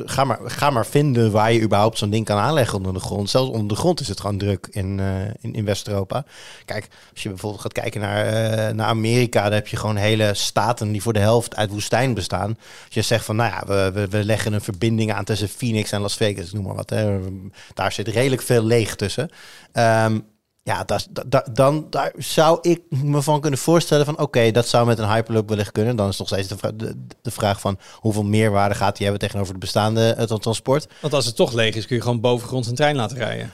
ga, 0.05 0.23
maar, 0.23 0.39
ga 0.43 0.69
maar 0.69 0.86
vinden 0.86 1.32
waar 1.32 1.53
je 1.53 1.61
überhaupt 1.61 1.97
zo'n 1.97 2.09
ding 2.09 2.25
kan 2.25 2.38
aanleggen 2.38 2.77
onder 2.77 2.93
de 2.93 2.99
grond. 2.99 3.29
Zelfs 3.29 3.49
onder 3.49 3.67
de 3.67 3.75
grond 3.75 3.99
is 3.99 4.07
het 4.07 4.19
gewoon 4.19 4.38
druk 4.38 4.67
in, 4.71 4.99
eh, 4.99 5.27
in, 5.41 5.53
in 5.53 5.65
West-Europa. 5.65 6.25
Kijk, 6.65 6.88
als 7.11 7.23
je 7.23 7.29
bijvoorbeeld 7.29 7.61
gaat 7.61 7.73
kijken 7.73 8.01
naar, 8.01 8.25
eh, 8.25 8.73
naar 8.73 8.88
Amerika, 8.88 9.43
dan 9.43 9.53
heb 9.53 9.67
je 9.67 9.77
gewoon 9.77 9.95
hele 9.95 10.34
staten 10.34 10.91
die 10.91 11.01
voor 11.01 11.13
de 11.13 11.19
helft 11.19 11.55
uit 11.55 11.69
woestijn 11.69 12.13
bestaan. 12.13 12.57
Als 12.86 12.93
je 12.93 13.01
zegt 13.01 13.25
van 13.25 13.36
nou 13.36 13.51
ja, 13.51 13.91
we, 13.93 14.07
we, 14.09 14.23
leggen 14.23 14.53
een 14.53 14.61
verbinding 14.61 15.13
aan 15.13 15.23
tussen 15.23 15.49
Phoenix 15.49 15.91
en 15.91 16.01
Las 16.01 16.15
Vegas, 16.15 16.51
noem 16.51 16.63
maar 16.63 16.75
wat. 16.75 16.93
Daar 17.73 17.91
zit 17.91 18.07
redelijk 18.07 18.41
veel 18.41 18.63
leeg 18.63 18.95
tussen. 18.95 19.29
Ehm, 19.71 20.19
ja, 20.64 20.84
dat, 20.84 21.07
dat, 21.28 21.49
dan 21.53 21.88
daar 21.89 22.12
zou 22.18 22.57
ik 22.62 22.82
me 22.89 23.22
van 23.22 23.41
kunnen 23.41 23.59
voorstellen 23.59 24.05
van 24.05 24.20
oké, 24.20 24.51
dat 24.51 24.68
zou 24.68 24.86
met 24.86 24.99
een 24.99 25.12
Hyperloop 25.12 25.49
wellicht 25.49 25.72
kunnen. 25.72 25.95
Dan 25.95 26.09
is 26.09 26.18
nog 26.18 26.28
steeds 26.28 26.47
de, 26.47 26.57
vra- 26.57 26.72
de, 26.72 27.05
de 27.22 27.32
vraag 27.32 27.59
van 27.62 27.80
hoeveel 27.93 28.24
meerwaarde 28.24 28.76
gaat 28.76 28.93
die 28.95 29.03
hebben 29.03 29.22
tegenover 29.22 29.51
het 29.51 29.62
bestaande 29.62 30.16
uh, 30.20 30.38
transport. 30.38 30.88
Want 31.01 31.14
als 31.14 31.26
het 31.26 31.36
toch 31.36 31.53
leeg 31.53 31.76
is, 31.76 31.86
kun 31.86 31.95
je 31.95 32.01
gewoon 32.01 32.22
bovengronds 32.22 32.68
een 32.68 32.76
trein 32.76 32.95
laten 32.95 33.18
rijden. 33.18 33.51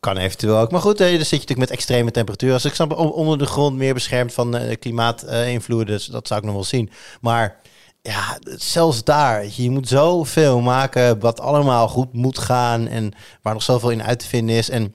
Kan 0.00 0.16
eventueel 0.16 0.58
ook. 0.58 0.70
Maar 0.70 0.80
goed, 0.80 1.00
eh, 1.00 1.06
dan 1.06 1.16
zit 1.18 1.28
je 1.28 1.32
natuurlijk 1.36 1.58
met 1.68 1.70
extreme 1.70 2.10
temperatuur. 2.10 2.52
Als 2.52 2.64
ik 2.64 2.74
snap 2.74 2.96
on- 2.98 3.12
onder 3.12 3.38
de 3.38 3.46
grond 3.46 3.76
meer 3.76 3.94
beschermd 3.94 4.32
van 4.34 4.56
uh, 4.56 4.76
klimaatinvloeden, 4.78 5.86
dus 5.86 6.06
dat 6.06 6.26
zou 6.26 6.40
ik 6.40 6.46
nog 6.46 6.54
wel 6.54 6.64
zien. 6.64 6.90
Maar 7.20 7.60
ja, 8.00 8.38
zelfs 8.44 9.04
daar, 9.04 9.46
je 9.56 9.70
moet 9.70 9.88
zoveel 9.88 10.60
maken 10.60 11.18
wat 11.20 11.40
allemaal 11.40 11.88
goed 11.88 12.12
moet 12.12 12.38
gaan 12.38 12.86
en 12.88 13.12
waar 13.42 13.52
nog 13.52 13.62
zoveel 13.62 13.90
in 13.90 14.02
uit 14.02 14.18
te 14.18 14.26
vinden 14.26 14.56
is. 14.56 14.70
En 14.70 14.94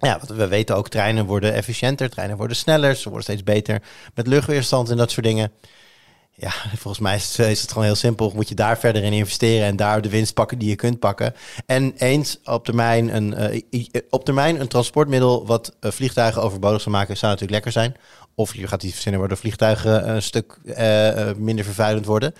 ja, 0.00 0.18
wat 0.18 0.28
we 0.28 0.48
weten 0.48 0.76
ook, 0.76 0.88
treinen 0.88 1.26
worden 1.26 1.54
efficiënter, 1.54 2.10
treinen 2.10 2.36
worden 2.36 2.56
sneller, 2.56 2.96
ze 2.96 3.04
worden 3.04 3.22
steeds 3.22 3.42
beter 3.42 3.82
met 4.14 4.26
luchtweerstand 4.26 4.90
en 4.90 4.96
dat 4.96 5.10
soort 5.10 5.26
dingen. 5.26 5.52
Ja, 6.34 6.50
volgens 6.82 6.98
mij 6.98 7.16
is 7.16 7.36
het, 7.36 7.46
is 7.46 7.60
het 7.60 7.70
gewoon 7.70 7.84
heel 7.84 7.94
simpel. 7.94 8.32
Moet 8.34 8.48
je 8.48 8.54
daar 8.54 8.78
verder 8.78 9.02
in 9.02 9.12
investeren 9.12 9.66
en 9.66 9.76
daar 9.76 10.02
de 10.02 10.08
winst 10.08 10.34
pakken 10.34 10.58
die 10.58 10.68
je 10.68 10.76
kunt 10.76 10.98
pakken. 10.98 11.34
En 11.66 11.92
eens 11.96 12.40
op 12.44 12.64
termijn 12.64 13.16
een, 13.16 13.52
uh, 13.70 13.84
op 14.10 14.24
termijn 14.24 14.60
een 14.60 14.68
transportmiddel 14.68 15.46
wat 15.46 15.76
uh, 15.80 15.90
vliegtuigen 15.90 16.42
overbodig 16.42 16.80
zou 16.80 16.94
maken, 16.94 17.16
zou 17.16 17.32
natuurlijk 17.32 17.64
lekker 17.64 17.72
zijn. 17.82 17.96
Of 18.34 18.54
je 18.54 18.66
gaat 18.66 18.82
iets 18.82 18.92
verzinnen 18.92 19.20
waardoor 19.20 19.38
vliegtuigen 19.38 20.08
een 20.08 20.22
stuk 20.22 20.58
minder 21.36 21.64
vervuilend 21.64 22.06
worden. 22.06 22.34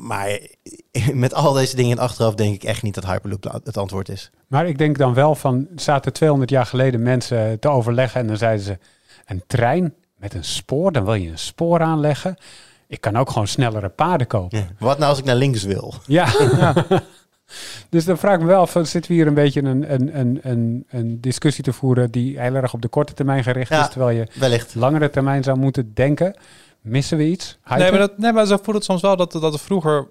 Maar 0.00 0.38
met 1.12 1.34
al 1.34 1.52
deze 1.52 1.76
dingen 1.76 1.90
in 1.96 2.02
achterhoofd 2.02 2.36
denk 2.36 2.54
ik 2.54 2.64
echt 2.64 2.82
niet 2.82 2.94
dat 2.94 3.06
Hyperloop 3.06 3.60
het 3.64 3.76
antwoord 3.76 4.08
is. 4.08 4.30
Maar 4.46 4.66
ik 4.68 4.78
denk 4.78 4.98
dan 4.98 5.14
wel 5.14 5.34
van, 5.34 5.68
zaten 5.76 6.12
200 6.12 6.50
jaar 6.50 6.66
geleden 6.66 7.02
mensen 7.02 7.58
te 7.58 7.68
overleggen 7.68 8.20
en 8.20 8.26
dan 8.26 8.36
zeiden 8.36 8.64
ze, 8.64 8.78
een 9.26 9.42
trein 9.46 9.94
met 10.16 10.34
een 10.34 10.44
spoor, 10.44 10.92
dan 10.92 11.04
wil 11.04 11.14
je 11.14 11.30
een 11.30 11.38
spoor 11.38 11.80
aanleggen. 11.80 12.36
Ik 12.86 13.00
kan 13.00 13.16
ook 13.16 13.30
gewoon 13.30 13.48
snellere 13.48 13.88
paarden 13.88 14.26
kopen. 14.26 14.58
Ja. 14.58 14.66
Wat 14.78 14.98
nou 14.98 15.10
als 15.10 15.18
ik 15.18 15.24
naar 15.24 15.36
links 15.36 15.62
wil? 15.62 15.94
Ja. 16.06 16.26
ja. 16.58 16.84
dus 17.88 18.04
dan 18.04 18.18
vraag 18.18 18.34
ik 18.34 18.40
me 18.40 18.46
wel, 18.46 18.66
van, 18.66 18.86
zitten 18.86 19.10
we 19.10 19.16
hier 19.16 19.26
een 19.26 19.34
beetje 19.34 19.62
een, 19.62 19.92
een, 19.92 20.18
een, 20.18 20.38
een, 20.42 20.86
een 20.88 21.20
discussie 21.20 21.64
te 21.64 21.72
voeren 21.72 22.10
die 22.10 22.40
heel 22.40 22.54
erg 22.54 22.74
op 22.74 22.82
de 22.82 22.88
korte 22.88 23.12
termijn 23.12 23.42
gericht 23.42 23.68
Ja, 23.70 23.82
is, 23.82 23.90
terwijl 23.90 24.16
je 24.18 24.26
Wellicht. 24.34 24.74
langere 24.74 25.10
termijn 25.10 25.42
zou 25.42 25.58
moeten 25.58 25.94
denken. 25.94 26.34
Missen 26.82 27.16
we 27.18 27.24
iets? 27.24 27.58
Nee 27.76 27.90
maar, 27.90 28.00
dat, 28.00 28.18
nee, 28.18 28.32
maar 28.32 28.46
zo 28.46 28.56
voelt 28.62 28.76
het 28.76 28.84
soms 28.84 29.00
wel 29.02 29.16
dat, 29.16 29.32
dat 29.32 29.52
er 29.52 29.58
vroeger 29.58 30.08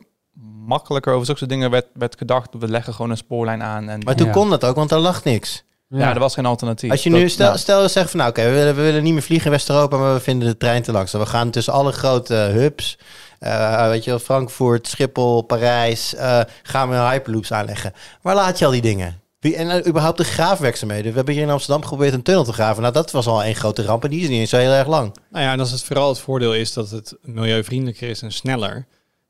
makkelijker 0.66 1.14
over 1.14 1.26
zulke 1.26 1.46
dingen 1.46 1.70
werd, 1.72 1.86
werd 1.94 2.18
gedacht. 2.18 2.50
We 2.60 2.68
leggen 2.68 2.94
gewoon 2.94 3.12
een 3.12 3.18
spoorlijn 3.18 3.64
aan. 3.64 3.90
En 3.90 4.00
Maar 4.04 4.16
toen 4.16 4.26
Ja. 4.28 4.32
kon 4.32 4.50
dat 4.50 4.66
ook, 4.66 4.76
want 4.76 4.92
er 4.92 4.98
lag 5.00 5.24
niks. 5.24 5.64
ja. 5.88 6.14
er 6.14 6.20
was 6.20 6.34
geen 6.34 6.46
alternatief. 6.46 6.92
Als 6.92 7.04
je 7.04 7.10
Dat- 7.10 7.20
nu, 7.20 7.30
stel, 7.30 7.52
ja. 7.52 7.58
stel 7.58 7.82
je 7.82 7.88
zegt 7.88 8.10
van 8.10 8.20
nou 8.20 8.32
oké, 8.32 8.44
we, 8.44 8.50
willen, 8.52 8.76
we 8.76 8.82
willen 8.82 9.04
niet 9.04 9.14
meer 9.14 9.22
vliegen 9.22 9.46
in 9.46 9.52
West-Europa, 9.52 9.98
maar 9.98 10.14
we 10.14 10.20
vinden 10.20 10.48
de 10.48 10.58
trein 10.58 10.82
te 10.82 10.92
langzaam. 10.92 11.22
We 11.22 11.28
gaan 11.28 11.50
tussen 11.50 11.74
alle 11.74 11.92
grote 11.92 12.34
hubs, 12.34 12.98
eh, 13.40 13.88
weet 13.88 14.04
je 14.04 14.10
wel, 14.10 14.20
Frankfurt, 14.20 14.88
Schiphol, 14.88 15.42
Parijs, 15.42 16.16
eh, 16.16 16.40
gaan 16.64 16.90
we 16.90 16.96
Hyperloops 16.96 17.52
aanleggen. 17.54 17.94
Waar 18.22 18.36
laat 18.36 18.60
je 18.60 18.66
al 18.66 18.72
die 18.72 18.82
dingen? 18.82 19.22
Wie, 19.40 19.56
en 19.56 19.68
uh, 19.68 19.88
überhaupt 19.88 20.18
de 20.18 20.24
graafwerkzaamheden. 20.24 21.10
We 21.12 21.18
hebben 21.18 21.34
hier 21.34 21.44
in 21.44 21.50
Amsterdam 21.50 21.82
geprobeerd 21.82 22.14
een 22.14 22.22
tunnel 22.22 22.44
te 22.44 22.54
graven. 22.54 22.82
Nou, 22.82 22.94
dat 22.94 23.12
was 23.12 23.28
al 23.28 23.44
één 23.44 23.56
grote 23.56 23.84
ramp 23.84 24.04
en 24.04 24.10
die 24.10 24.22
is 24.22 24.30
niet 24.30 24.40
eens 24.40 24.50
zo 24.50 24.58
heel 24.58 24.72
erg 24.72 24.88
lang. 24.88 25.16
Nou 25.32 25.44
ja, 25.46 25.52
en 25.52 25.60
als 25.60 25.72
het 25.72 25.84
vooral 25.84 26.10
het 26.10 26.20
voordeel 26.20 26.56
is 26.56 26.74
dat 26.74 26.90
het 26.90 27.18
milieuvriendelijker 27.22 28.10
is 28.10 28.22
en 28.22 28.32
sneller, 28.32 28.86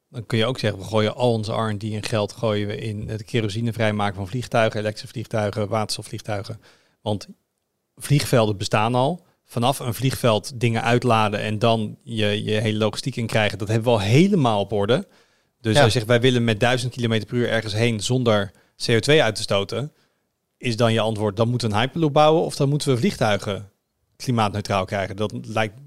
dan 0.09 0.25
kun 0.25 0.37
je 0.37 0.45
ook 0.45 0.59
zeggen, 0.59 0.79
we 0.79 0.85
gooien 0.85 1.15
al 1.15 1.31
onze 1.31 1.51
R&D 1.51 1.83
en 1.83 2.03
geld 2.03 2.33
gooien 2.33 2.67
we 2.67 2.77
in 2.77 3.09
het 3.09 3.23
kerosine 3.23 3.73
vrijmaken 3.73 4.15
van 4.15 4.27
vliegtuigen, 4.27 4.79
elektrische 4.79 5.07
vliegtuigen, 5.07 5.67
waterstofvliegtuigen. 5.67 6.61
Want 7.01 7.27
vliegvelden 7.95 8.57
bestaan 8.57 8.95
al. 8.95 9.25
Vanaf 9.45 9.79
een 9.79 9.93
vliegveld 9.93 10.51
dingen 10.59 10.83
uitladen 10.83 11.39
en 11.39 11.59
dan 11.59 11.97
je, 12.03 12.43
je 12.43 12.51
hele 12.51 12.77
logistiek 12.77 13.15
in 13.15 13.27
krijgen, 13.27 13.57
dat 13.57 13.67
hebben 13.67 13.85
we 13.93 13.99
al 13.99 14.03
helemaal 14.05 14.59
op 14.59 14.71
orde. 14.71 15.07
Dus 15.61 15.73
Ja. 15.75 15.83
als 15.83 15.93
je 15.93 15.97
zegt, 15.99 16.09
wij 16.11 16.21
willen 16.21 16.43
met 16.43 16.59
1000 16.59 16.93
km 16.93 17.25
per 17.25 17.35
uur 17.37 17.49
ergens 17.49 17.73
heen 17.73 17.99
zonder 17.99 18.51
CO2 18.75 19.17
uit 19.21 19.35
te 19.35 19.41
stoten, 19.41 19.91
is 20.59 20.77
dan 20.77 20.93
je 20.93 20.99
antwoord, 20.99 21.37
dan 21.37 21.49
moeten 21.49 21.69
we 21.69 21.75
een 21.75 21.81
Hyperloop 21.81 22.13
bouwen 22.13 22.43
of 22.43 22.55
dan 22.55 22.69
moeten 22.69 22.91
we 22.91 22.97
vliegtuigen 22.97 23.69
klimaatneutraal 24.15 24.85
krijgen. 24.85 25.15
Dat 25.15 25.33
lijkt, 25.41 25.79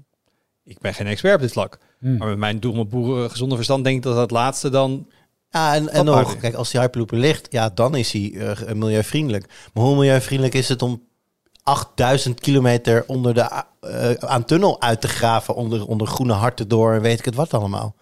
ik 0.63 0.79
ben 0.79 0.93
geen 0.93 1.07
expert 1.07 1.35
op 1.35 1.41
dit 1.41 1.51
vlak, 1.51 1.79
Hmm. 1.99 2.17
maar 2.17 2.27
met 2.27 2.37
mijn 2.37 2.59
domme 2.59 2.85
boeren 2.85 3.29
gezonde 3.29 3.55
verstand 3.55 3.83
denk 3.83 3.95
ik 3.97 4.03
dat 4.03 4.15
dat 4.15 4.31
laatste 4.31 4.69
dan... 4.69 5.07
Ja, 5.49 5.75
en, 5.75 5.89
en 5.89 6.05
nog, 6.05 6.37
kijk, 6.37 6.53
als 6.53 6.71
die 6.71 6.79
Hyperloop 6.79 7.11
er 7.11 7.17
ligt, 7.17 7.47
ja, 7.51 7.69
dan 7.69 7.95
is 7.95 8.11
hij 8.11 8.33
eh, 8.33 8.73
milieuvriendelijk. 8.73 9.69
Maar 9.73 9.83
hoe 9.83 9.95
milieuvriendelijk 9.95 10.55
is 10.55 10.69
het 10.69 10.81
om 10.81 11.03
8000 11.63 12.39
kilometer 12.39 13.03
onder 13.07 13.33
de 13.33 13.63
eh, 13.79 14.11
aan 14.13 14.45
tunnel 14.45 14.81
uit 14.81 15.01
te 15.01 15.07
graven, 15.07 15.55
onder, 15.55 15.87
onder 15.87 16.07
groene 16.07 16.33
harten 16.33 16.67
door 16.67 16.93
en 16.93 17.01
weet 17.01 17.19
ik 17.19 17.25
het 17.25 17.35
wat 17.35 17.53
allemaal? 17.53 17.95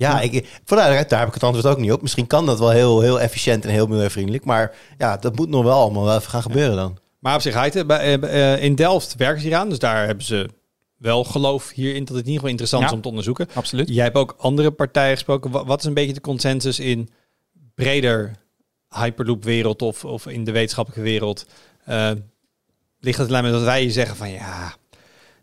Ja, 0.00 0.20
ik, 0.20 0.30
voor 0.32 0.42
de 0.42 0.64
duidelijkheid, 0.82 1.08
daar 1.08 1.18
heb 1.18 1.28
ik 1.28 1.34
het 1.34 1.42
antwoord 1.42 1.66
ook 1.66 1.78
niet 1.78 1.92
op. 1.92 2.02
Misschien 2.02 2.26
kan 2.26 2.46
dat 2.46 2.58
wel 2.58 2.70
heel, 2.70 3.00
heel 3.00 3.20
efficiënt 3.20 3.64
en 3.64 3.70
heel 3.70 3.86
milieuvriendelijk. 3.86 4.44
Maar 4.44 4.74
ja, 4.98 5.16
dat 5.16 5.36
moet 5.36 5.48
nog 5.48 5.64
wel 5.64 5.80
allemaal 5.80 6.04
wel 6.04 6.16
even 6.16 6.30
gaan 6.30 6.42
gebeuren 6.42 6.76
dan. 6.76 6.98
Maar 7.18 7.34
op 7.34 7.40
zich, 7.40 7.54
eh, 7.54 8.54
eh, 8.54 8.62
in 8.62 8.74
Delft 8.74 9.14
werken 9.16 9.40
ze 9.40 9.46
hier 9.46 9.56
aan, 9.56 9.68
dus 9.68 9.78
daar 9.78 10.06
hebben 10.06 10.24
ze 10.24 10.48
wel 10.96 11.24
geloof 11.24 11.70
hierin 11.70 12.04
dat 12.04 12.08
het 12.16 12.26
in 12.26 12.32
ieder 12.32 12.32
geval 12.32 12.48
interessant 12.48 12.82
Ja. 12.82 12.88
is 12.88 12.94
om 12.94 13.00
te 13.02 13.08
onderzoeken. 13.08 13.48
Absoluut. 13.54 13.88
Jij 13.88 14.04
hebt 14.04 14.16
ook 14.16 14.34
andere 14.38 14.70
partijen 14.70 15.14
gesproken. 15.14 15.50
Wa- 15.50 15.64
Wat 15.64 15.78
is 15.80 15.84
een 15.84 15.94
beetje 15.94 16.12
de 16.14 16.20
consensus 16.20 16.78
in 16.80 17.08
breder 17.74 18.32
Hyperloop-wereld 18.88 19.82
of, 19.82 20.04
of 20.04 20.26
in 20.26 20.44
de 20.44 20.52
wetenschappelijke 20.52 21.04
wereld? 21.10 21.46
Eh, 21.84 22.10
ligt 23.00 23.18
het 23.18 23.28
alleen 23.28 23.42
maar 23.42 23.52
dat 23.52 23.62
wij 23.62 23.90
zeggen 23.90 24.16
van 24.16 24.30
ja, 24.30 24.74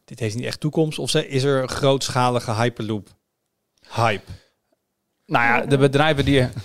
dit 0.05 0.19
heeft 0.19 0.35
niet 0.35 0.45
echt 0.45 0.59
toekomst? 0.59 0.99
Of 0.99 1.09
ze- 1.09 1.27
is 1.27 1.43
er 1.43 1.61
een 1.61 1.69
grootschalige 1.69 2.53
Hyperloop-hype? 2.53 4.31
Nou 5.27 5.45
ja, 5.45 5.65
de 5.65 5.77
bedrijven 5.77 6.25
die 6.25 6.35
je... 6.35 6.47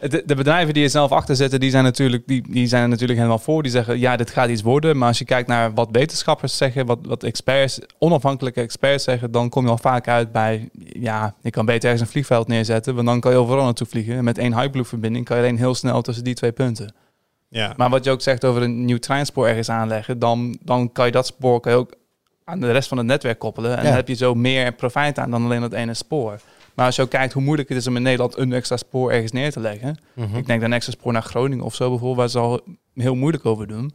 De, 0.00 0.22
de 0.26 0.34
bedrijven 0.34 0.74
die 0.74 0.84
er 0.84 0.90
zelf 0.90 1.12
achter 1.12 1.36
zitten, 1.36 1.60
die 1.60 1.70
zijn, 1.70 1.84
natuurlijk, 1.84 2.22
die, 2.26 2.44
die 2.50 2.66
zijn 2.66 2.82
er 2.82 2.88
natuurlijk 2.88 3.18
helemaal 3.18 3.38
voor. 3.38 3.62
Die 3.62 3.70
zeggen, 3.72 3.98
ja, 3.98 4.16
dit 4.16 4.30
gaat 4.30 4.48
iets 4.48 4.62
worden. 4.62 4.96
Maar 4.98 5.08
als 5.08 5.18
je 5.18 5.24
kijkt 5.24 5.48
naar 5.48 5.74
wat 5.74 5.88
wetenschappers 5.92 6.56
zeggen, 6.56 6.86
wat, 6.86 6.98
wat 7.02 7.22
experts, 7.22 7.78
onafhankelijke 7.98 8.60
experts 8.60 9.04
zeggen, 9.04 9.30
dan 9.30 9.48
kom 9.48 9.64
je 9.64 9.70
al 9.70 9.78
vaak 9.78 10.08
uit 10.08 10.32
bij, 10.32 10.68
ja, 10.78 11.34
je 11.40 11.50
kan 11.50 11.66
beter 11.66 11.82
ergens 11.84 12.00
een 12.00 12.12
vliegveld 12.12 12.48
neerzetten, 12.48 12.94
want 12.94 13.06
dan 13.06 13.20
kan 13.20 13.32
je 13.32 13.38
overal 13.38 13.64
naartoe 13.64 13.86
vliegen. 13.86 14.16
En 14.16 14.24
met 14.24 14.38
één 14.38 14.58
Hyperloop-verbinding 14.58 15.24
kan 15.24 15.36
je 15.36 15.42
alleen 15.42 15.58
heel 15.58 15.74
snel 15.74 16.02
tussen 16.02 16.24
die 16.24 16.34
twee 16.34 16.52
punten. 16.52 16.94
Ja. 17.48 17.72
Maar 17.76 17.90
wat 17.90 18.04
je 18.04 18.10
ook 18.10 18.22
zegt 18.22 18.44
over 18.44 18.62
een 18.62 18.84
nieuw 18.84 18.98
treinspoor 18.98 19.46
ergens 19.48 19.70
aanleggen, 19.70 20.18
dan, 20.18 20.58
dan 20.62 20.92
kan 20.92 21.06
je 21.06 21.12
dat 21.12 21.26
spoor 21.26 21.60
kan 21.60 21.72
je 21.72 21.78
ook 21.78 21.94
aan 22.44 22.60
de 22.60 22.72
rest 22.72 22.88
van 22.88 22.98
het 22.98 23.06
netwerk 23.06 23.38
koppelen. 23.38 23.70
En 23.70 23.76
Ja. 23.76 23.82
dan 23.82 23.92
heb 23.92 24.08
je 24.08 24.14
zo 24.14 24.34
meer 24.34 24.72
profijt 24.72 25.18
aan 25.18 25.30
dan 25.30 25.44
alleen 25.44 25.60
dat 25.60 25.72
ene 25.72 25.94
spoor. 25.94 26.40
Maar 26.78 26.86
als 26.86 26.96
je 26.96 27.02
ook 27.02 27.10
kijkt 27.10 27.32
hoe 27.32 27.42
moeilijk 27.42 27.68
het 27.68 27.78
is 27.78 27.86
om 27.86 27.96
in 27.96 28.02
Nederland 28.02 28.36
een 28.38 28.52
extra 28.52 28.76
spoor 28.76 29.10
ergens 29.12 29.32
neer 29.32 29.52
te 29.52 29.60
leggen. 29.60 29.98
Mhm. 30.14 30.36
Ik 30.36 30.46
denk 30.46 30.60
dat 30.60 30.68
een 30.68 30.74
extra 30.74 30.92
spoor 30.92 31.12
naar 31.12 31.22
Groningen 31.22 31.64
of 31.64 31.74
zo 31.74 31.88
bijvoorbeeld, 31.88 32.16
waar 32.16 32.28
ze 32.28 32.38
al 32.38 32.60
heel 32.94 33.14
moeilijk 33.14 33.46
over 33.46 33.66
doen. 33.66 33.94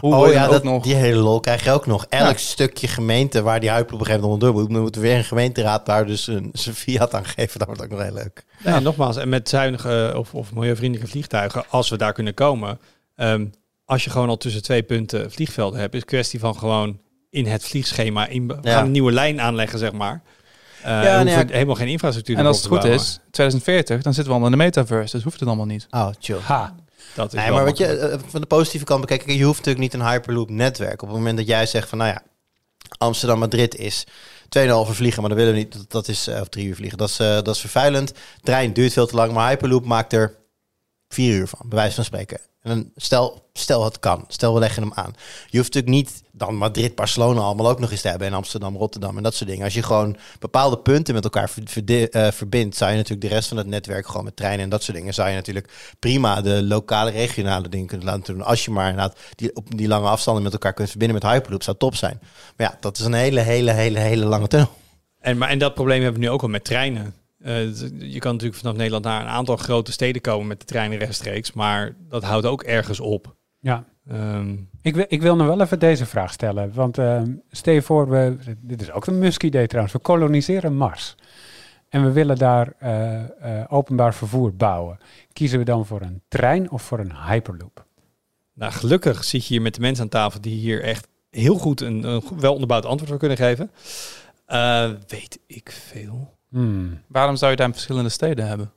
Hoe 0.00 0.14
Oh 0.14 0.26
je 0.26 0.32
ja, 0.32 0.42
dan 0.42 0.50
dat, 0.50 0.62
nog... 0.64 0.82
die 0.82 0.94
hele 0.94 1.20
lol 1.20 1.40
krijg 1.40 1.64
je 1.64 1.70
ook 1.70 1.86
nog. 1.86 2.06
Elk 2.08 2.30
Ja. 2.30 2.36
stukje 2.36 2.88
gemeente 2.88 3.42
waar 3.42 3.60
die 3.60 3.70
Hyperloop 3.70 3.92
op 3.94 4.00
een 4.00 4.06
gegeven 4.06 4.28
moment 4.28 4.42
onder 4.42 4.60
moet, 4.62 4.72
dan 4.72 4.80
moet 4.82 4.94
er 4.96 5.00
weer 5.02 5.16
een 5.16 5.24
gemeenteraad 5.24 5.86
daar 5.86 6.06
dus 6.06 6.26
een, 6.26 6.50
zijn 6.52 6.74
fiat 6.74 7.14
aan 7.14 7.24
geven. 7.24 7.58
Dat 7.58 7.66
wordt 7.68 7.82
ook 7.82 7.90
nog 7.90 8.02
heel 8.02 8.12
leuk. 8.12 8.44
Ja, 8.64 8.78
nogmaals, 8.78 9.16
en 9.16 9.28
met 9.28 9.48
zuinige 9.48 10.14
of, 10.16 10.34
of 10.34 10.52
milieuvriendelijke 10.54 11.10
vliegtuigen, 11.10 11.64
als 11.68 11.88
we 11.88 11.96
daar 11.96 12.12
kunnen 12.12 12.34
komen. 12.34 12.78
ehm, 13.16 13.46
als 13.84 14.04
je 14.04 14.10
gewoon 14.10 14.28
al 14.28 14.36
tussen 14.36 14.62
twee 14.62 14.82
punten 14.82 15.30
vliegvelden 15.32 15.80
hebt, 15.80 15.94
is 15.94 16.00
het 16.00 16.08
kwestie 16.08 16.38
van 16.40 16.56
gewoon 16.56 16.98
in 17.30 17.46
het 17.46 17.64
vliegschema 17.64 18.26
in, 18.26 18.46
we 18.48 18.56
Ja. 18.62 18.72
gaan 18.72 18.84
een 18.84 18.90
nieuwe 18.90 19.12
lijn 19.12 19.40
aanleggen, 19.40 19.78
zeg 19.78 19.92
maar. 19.92 20.22
Eh 20.82 20.90
Ja, 20.90 21.00
we 21.00 21.06
nee, 21.06 21.34
hoeven 21.34 21.48
ja. 21.48 21.52
helemaal 21.52 21.74
geen 21.74 21.88
infrastructuur 21.88 22.36
En 22.36 22.46
als 22.46 22.56
het 22.56 22.66
goed 22.66 22.84
is, 22.84 23.18
2040, 23.30 24.02
dan 24.02 24.14
zitten 24.14 24.32
we 24.32 24.38
al 24.38 24.44
in 24.44 24.50
de 24.50 24.56
metaverse, 24.56 25.14
dus 25.14 25.24
hoeft 25.24 25.40
het 25.40 25.48
allemaal 25.48 25.66
niet. 25.66 25.86
Oh, 25.90 26.08
chill. 26.18 26.38
Ha. 26.42 26.74
Dat 27.14 27.32
is 27.32 27.38
Nee, 27.38 27.46
wel 27.46 27.54
maar 27.54 27.64
weet 27.64 27.78
je, 27.78 27.86
eh, 27.86 28.18
van 28.26 28.40
de 28.40 28.46
positieve 28.46 28.84
kant 28.84 29.00
bekijken, 29.00 29.36
je 29.36 29.44
hoeft 29.44 29.64
natuurlijk 29.64 29.92
niet 29.92 30.02
een 30.02 30.08
Hyperloop 30.08 30.50
netwerk. 30.50 31.02
Op 31.02 31.08
het 31.08 31.16
moment 31.16 31.36
dat 31.36 31.46
jij 31.46 31.66
zegt 31.66 31.88
van, 31.88 31.98
nou 31.98 32.10
ja, 32.10 32.22
Amsterdam-Madrid 32.98 33.76
is 33.76 34.04
2,5 34.48 34.88
uur 34.88 34.94
vliegen, 34.94 35.20
maar 35.20 35.30
dat 35.30 35.38
willen 35.38 35.52
we 35.54 35.58
niet. 35.58 35.72
Dat, 35.72 35.90
dat 35.90 36.08
is, 36.08 36.26
eh, 36.26 36.40
of 36.40 36.48
drie 36.48 36.66
uur 36.66 36.74
vliegen. 36.74 36.98
Dat 36.98 37.08
is, 37.08 37.18
eh, 37.18 37.34
dat 37.34 37.48
is 37.48 37.60
vervuilend. 37.60 38.12
Trein 38.42 38.72
duurt 38.72 38.92
veel 38.92 39.06
te 39.06 39.14
lang, 39.14 39.32
maar 39.32 39.48
Hyperloop 39.48 39.84
maakt 39.84 40.12
er 40.12 40.34
vier 41.08 41.34
uur 41.34 41.46
van, 41.46 41.60
bij 41.68 41.78
wijze 41.78 41.94
van 41.94 42.04
spreken. 42.04 42.40
Dan 42.66 42.90
stel, 42.96 43.48
stel 43.52 43.84
het 43.84 43.98
kan, 43.98 44.24
stel 44.28 44.54
we 44.54 44.60
leggen 44.60 44.82
hem 44.82 44.92
aan. 44.94 45.12
Je 45.50 45.58
hoeft 45.58 45.74
natuurlijk 45.74 46.04
niet 46.04 46.22
dan 46.32 46.54
Madrid, 46.54 46.94
Barcelona 46.94 47.40
allemaal 47.40 47.68
ook 47.68 47.80
nog 47.80 47.90
eens 47.90 48.00
te 48.00 48.08
hebben 48.08 48.26
en 48.26 48.34
Amsterdam, 48.34 48.76
Rotterdam 48.76 49.16
en 49.16 49.22
dat 49.22 49.34
soort 49.34 49.50
dingen. 49.50 49.64
Als 49.64 49.74
je 49.74 49.82
gewoon 49.82 50.16
bepaalde 50.38 50.78
punten 50.78 51.14
met 51.14 51.24
elkaar 51.24 51.50
eh, 51.84 52.30
verbindt, 52.30 52.76
zou 52.76 52.90
je 52.90 52.96
natuurlijk 52.96 53.28
de 53.28 53.34
rest 53.34 53.48
van 53.48 53.56
het 53.56 53.66
netwerk 53.66 54.06
gewoon 54.06 54.24
met 54.24 54.36
treinen 54.36 54.64
en 54.64 54.70
dat 54.70 54.82
soort 54.82 54.96
dingen, 54.96 55.14
zou 55.14 55.28
je 55.28 55.34
natuurlijk 55.34 55.94
prima 55.98 56.40
de 56.40 56.62
lokale, 56.62 57.10
regionale 57.10 57.68
dingen 57.68 57.86
kunnen 57.86 58.06
laten 58.06 58.34
doen. 58.34 58.42
Als 58.42 58.64
je 58.64 58.70
maar 58.70 58.88
inderdaad 58.88 59.18
die, 59.34 59.56
op 59.56 59.76
die 59.76 59.88
lange 59.88 60.08
afstanden 60.08 60.42
met 60.42 60.52
elkaar 60.52 60.72
kunt 60.72 60.90
verbinden 60.90 61.18
met 61.22 61.32
Hyperloop, 61.32 61.62
zou 61.62 61.76
top 61.76 61.94
zijn. 61.94 62.18
Maar 62.56 62.70
ja, 62.70 62.76
dat 62.80 62.98
is 62.98 63.04
een 63.04 63.14
hele, 63.14 63.40
hele, 63.40 63.72
hele, 63.72 63.98
hele 63.98 64.24
lange 64.24 64.48
tunnel. 64.48 64.70
En, 65.20 65.38
maar, 65.38 65.48
en 65.48 65.58
dat 65.58 65.74
probleem 65.74 66.02
hebben 66.02 66.20
we 66.20 66.26
nu 66.26 66.32
ook 66.32 66.42
al 66.42 66.48
met 66.48 66.64
treinen. 66.64 67.14
Eh, 67.46 67.74
je 67.98 68.18
kan 68.18 68.32
natuurlijk 68.32 68.60
vanaf 68.60 68.76
Nederland 68.76 69.04
naar 69.04 69.20
een 69.20 69.28
aantal 69.28 69.56
grote 69.56 69.92
steden 69.92 70.22
komen 70.22 70.46
met 70.46 70.60
de 70.60 70.66
treinen 70.66 70.98
rechtstreeks, 70.98 71.52
maar 71.52 71.96
dat 72.08 72.22
houdt 72.24 72.46
ook 72.46 72.62
ergens 72.62 73.00
op. 73.00 73.36
Ja. 73.58 73.84
Ehm, 74.08 74.56
Ik 74.82 74.94
wil, 74.94 75.04
ik 75.08 75.22
wil 75.22 75.36
nog 75.36 75.46
wel 75.46 75.60
even 75.60 75.78
deze 75.78 76.06
vraag 76.06 76.32
stellen. 76.32 76.74
Want 76.74 76.98
ehm, 76.98 77.32
stel 77.50 77.74
je 77.74 77.82
voor, 77.82 78.08
we, 78.08 78.36
dit 78.60 78.82
is 78.82 78.90
ook 78.92 79.06
een 79.06 79.18
Musk-idee 79.18 79.66
trouwens. 79.66 79.94
We 79.94 80.00
koloniseren 80.00 80.76
Mars. 80.76 81.14
En 81.88 82.04
we 82.04 82.12
willen 82.12 82.36
daar 82.36 82.72
eh, 82.78 83.60
eh, 83.60 83.64
openbaar 83.68 84.14
vervoer 84.14 84.54
bouwen. 84.54 84.98
Kiezen 85.32 85.58
we 85.58 85.64
dan 85.64 85.86
voor 85.86 86.00
een 86.00 86.22
trein 86.28 86.70
of 86.70 86.82
voor 86.82 86.98
een 86.98 87.16
hyperloop? 87.16 87.86
Nou, 88.54 88.72
gelukkig 88.72 89.24
zit 89.24 89.46
je 89.46 89.52
hier 89.54 89.62
met 89.62 89.74
de 89.74 89.80
mensen 89.80 90.04
aan 90.04 90.10
tafel 90.10 90.40
die 90.40 90.58
hier 90.58 90.82
echt 90.82 91.08
heel 91.30 91.56
goed 91.56 91.80
een, 91.80 92.04
een 92.04 92.22
wel 92.36 92.52
onderbouwd 92.52 92.84
antwoord 92.84 93.10
voor 93.10 93.18
kunnen 93.18 93.36
geven. 93.36 93.70
Weet 95.06 95.38
ik 95.46 95.70
veel. 95.70 96.35
Hmm. 96.56 97.00
Waarom 97.06 97.36
zou 97.36 97.50
je 97.50 97.56
daar 97.56 97.66
in 97.66 97.72
verschillende 97.72 98.08
steden 98.08 98.46
hebben? 98.46 98.70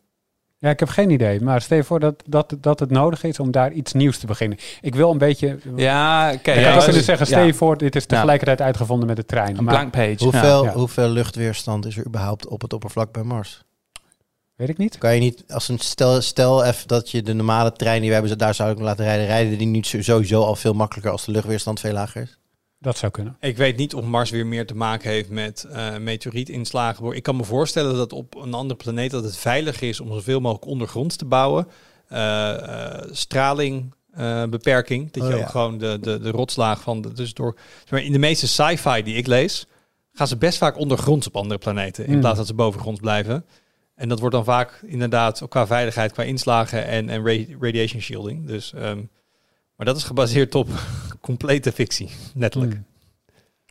Ja, 0.58 0.70
ik 0.70 0.80
heb 0.80 0.90
geen 0.90 1.10
idee. 1.10 1.42
Maar 1.42 1.62
stel 1.62 1.78
je 1.78 1.84
voor 1.84 2.00
dat, 2.00 2.24
dat, 2.28 2.56
dat 2.60 2.80
het 2.80 2.90
nodig 2.90 3.24
is 3.24 3.40
om 3.40 3.52
daar 3.52 3.72
iets 3.72 3.94
nieuws 3.94 4.18
te 4.18 4.26
beginnen. 4.26 4.58
Ik 4.82 4.96
wil 4.96 5.12
een 5.12 5.18
beetje... 5.18 5.58
Ja, 5.76 6.32
oké. 6.34 6.52
ik 6.52 6.58
ja, 6.58 6.62
zou 6.62 6.76
dus- 6.76 6.84
kunnen 6.84 7.04
zeggen, 7.04 7.26
stel 7.26 7.40
ja, 7.40 7.46
je 7.46 7.54
voor, 7.54 7.78
dit 7.78 7.96
is 7.96 8.06
tegelijkertijd 8.06 8.62
uitgevonden 8.62 9.08
met 9.08 9.16
de 9.16 9.26
trein. 9.26 9.58
Een 9.58 9.66
blank 9.66 9.92
page. 9.92 10.16
Hoeveel, 10.18 10.64
ja. 10.64 10.74
hoeveel 10.74 11.10
luchtweerstand 11.10 11.86
is 11.86 11.98
er 11.98 12.06
überhaupt 12.06 12.48
op 12.48 12.62
het 12.62 12.74
oppervlak 12.74 13.12
bij 13.12 13.24
Mars? 13.24 13.64
weet 14.56 14.70
ik 14.70 14.78
niet. 14.78 14.98
Kan 14.98 15.14
je 15.14 15.20
niet, 15.20 15.44
als 15.48 15.68
een 15.68 15.80
stel, 15.80 16.22
stel 16.22 16.66
even 16.66 16.88
dat 16.88 17.12
je 17.12 17.22
de 17.22 17.34
normale 17.34 17.72
trein 17.72 18.00
die 18.00 18.10
we 18.10 18.16
hebben, 18.16 18.38
daar 18.38 18.54
zou 18.54 18.72
ik 18.72 18.80
laten 18.80 19.06
rijden, 19.06 19.26
rijden 19.26 19.58
die 19.58 19.68
niet 19.68 19.88
sowieso 19.88 20.44
al 20.44 20.56
veel 20.56 20.74
makkelijker 20.74 21.12
als 21.12 21.26
de 21.26 21.32
luchtweerstand 21.32 21.80
veel 21.80 21.94
lager 21.94 22.22
is? 22.22 22.38
Dat 22.80 22.98
zou 22.98 23.12
kunnen. 23.12 23.38
Ik 23.40 23.58
weet 23.58 23.78
niet 23.78 23.94
of 23.94 24.04
Mars 24.06 24.30
weer 24.30 24.48
meer 24.48 24.66
te 24.66 24.76
maken 24.76 25.10
heeft 25.10 25.30
met 25.30 25.64
eh 25.64 25.98
meteorietinslagen. 25.98 27.12
Ik 27.12 27.24
kan 27.24 27.36
me 27.36 27.44
voorstellen 27.44 27.96
dat 27.96 28.14
op 28.14 28.36
een 28.36 28.54
andere 28.54 28.80
planeet 28.80 29.12
dat 29.12 29.24
het 29.24 29.38
veilig 29.38 29.82
is 29.82 30.00
om 30.00 30.08
zoveel 30.14 30.40
mogelijk 30.40 30.66
ondergronds 30.66 31.16
te 31.16 31.26
bouwen. 31.26 31.68
Eh, 32.08 32.54
eh, 32.54 33.08
straling. 33.12 33.94
beperking. 34.50 35.12
Dat 35.12 35.24
Oh, 35.24 35.30
je 35.30 35.36
ja. 35.36 35.42
ook 35.42 35.50
gewoon 35.50 35.78
de, 35.78 35.98
de, 36.02 36.20
de 36.20 36.30
rotslaag 36.32 36.82
van 36.82 37.02
de, 37.02 37.14
dus 37.14 37.34
door. 37.34 37.56
Maar 37.90 38.04
in 38.04 38.12
de 38.12 38.20
meeste 38.20 38.48
sci-fi 38.48 39.04
die 39.04 39.16
ik 39.16 39.28
lees, 39.28 39.66
gaan 40.14 40.28
ze 40.28 40.38
best 40.38 40.58
vaak 40.58 40.78
ondergronds 40.78 41.28
op 41.28 41.36
andere 41.36 41.60
planeten. 41.60 42.06
In 42.06 42.12
Hmm. 42.12 42.20
plaats 42.20 42.38
dat 42.38 42.48
ze 42.48 42.54
bovengronds 42.54 43.00
blijven. 43.00 43.46
En 43.96 44.10
dat 44.10 44.20
wordt 44.20 44.36
dan 44.36 44.44
vaak 44.44 44.82
inderdaad 44.86 45.44
ook 45.44 45.50
qua 45.50 45.68
veiligheid, 45.68 46.12
qua 46.12 46.24
inslagen 46.24 46.86
en, 46.86 47.10
en 47.10 47.26
ra- 47.26 47.46
radiation 47.60 48.02
shielding. 48.02 48.48
Dus, 48.48 48.74
ehm, 48.74 49.00
maar 49.80 49.86
dat 49.88 49.98
is 49.98 50.04
gebaseerd 50.04 50.56
op 50.56 50.68
complete 51.22 51.72
fictie, 51.72 52.10
letterlijk. 52.36 52.74
Hmm. 52.74 52.86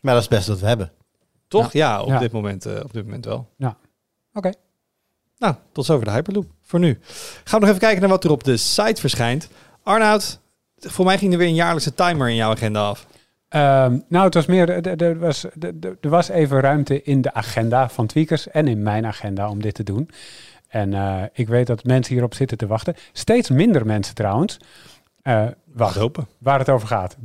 Maar 0.01 0.13
dat 0.13 0.21
is 0.23 0.29
best 0.29 0.47
wat 0.47 0.59
we 0.59 0.67
hebben. 0.67 0.91
Toch? 1.47 1.73
Ja, 1.73 2.01
op, 2.01 2.07
Ja. 2.07 2.19
Dit 2.19 2.31
moment, 2.31 2.65
eh, 2.65 2.79
op 2.83 2.93
dit 2.93 3.03
moment 3.05 3.25
wel. 3.25 3.49
Ja. 3.57 3.77
Oké. 4.33 4.51
Nou, 5.37 5.55
tot 5.71 5.85
zover 5.85 6.05
de 6.05 6.11
Hyperloop 6.11 6.45
voor 6.61 6.79
nu. 6.79 6.99
Gaan 7.43 7.59
we 7.59 7.65
nog 7.65 7.67
even 7.67 7.79
kijken 7.79 7.99
naar 7.99 8.09
wat 8.09 8.23
er 8.23 8.31
op 8.31 8.43
de 8.43 8.57
site 8.57 9.01
verschijnt. 9.01 9.49
Arnoud, 9.83 10.39
voor 10.77 11.05
mij 11.05 11.17
ging 11.17 11.31
er 11.31 11.37
weer 11.37 11.47
een 11.47 11.53
jaarlijkse 11.55 11.93
timer 11.93 12.29
in 12.29 12.35
jouw 12.35 12.51
agenda 12.51 12.87
af. 12.87 13.07
Ehm, 13.49 13.97
nou, 14.07 14.25
het 14.25 14.33
was 14.33 14.45
meer, 14.45 14.87
er- 15.01 15.19
was, 15.19 15.43
er- 15.43 15.97
was 16.09 16.29
even 16.29 16.59
ruimte 16.59 17.03
in 17.03 17.21
de 17.21 17.33
agenda 17.33 17.89
van 17.89 18.07
Tweakers 18.07 18.47
en 18.49 18.67
in 18.67 18.83
mijn 18.83 19.05
agenda 19.05 19.49
om 19.49 19.61
dit 19.61 19.73
te 19.73 19.83
doen. 19.83 20.09
En 20.67 20.93
eh, 20.93 21.23
ik 21.33 21.47
weet 21.47 21.67
dat 21.67 21.83
mensen 21.83 22.13
hierop 22.13 22.33
zitten 22.33 22.57
te 22.57 22.67
wachten. 22.67 22.95
Steeds 23.13 23.49
minder 23.49 23.85
mensen 23.85 24.15
trouwens. 24.15 24.57
Eh, 25.21 25.45
wacht, 25.79 25.95
waar 26.37 26.59
het 26.59 26.69
over 26.69 26.87
gaat. 26.87 27.15
3,5 27.15 27.19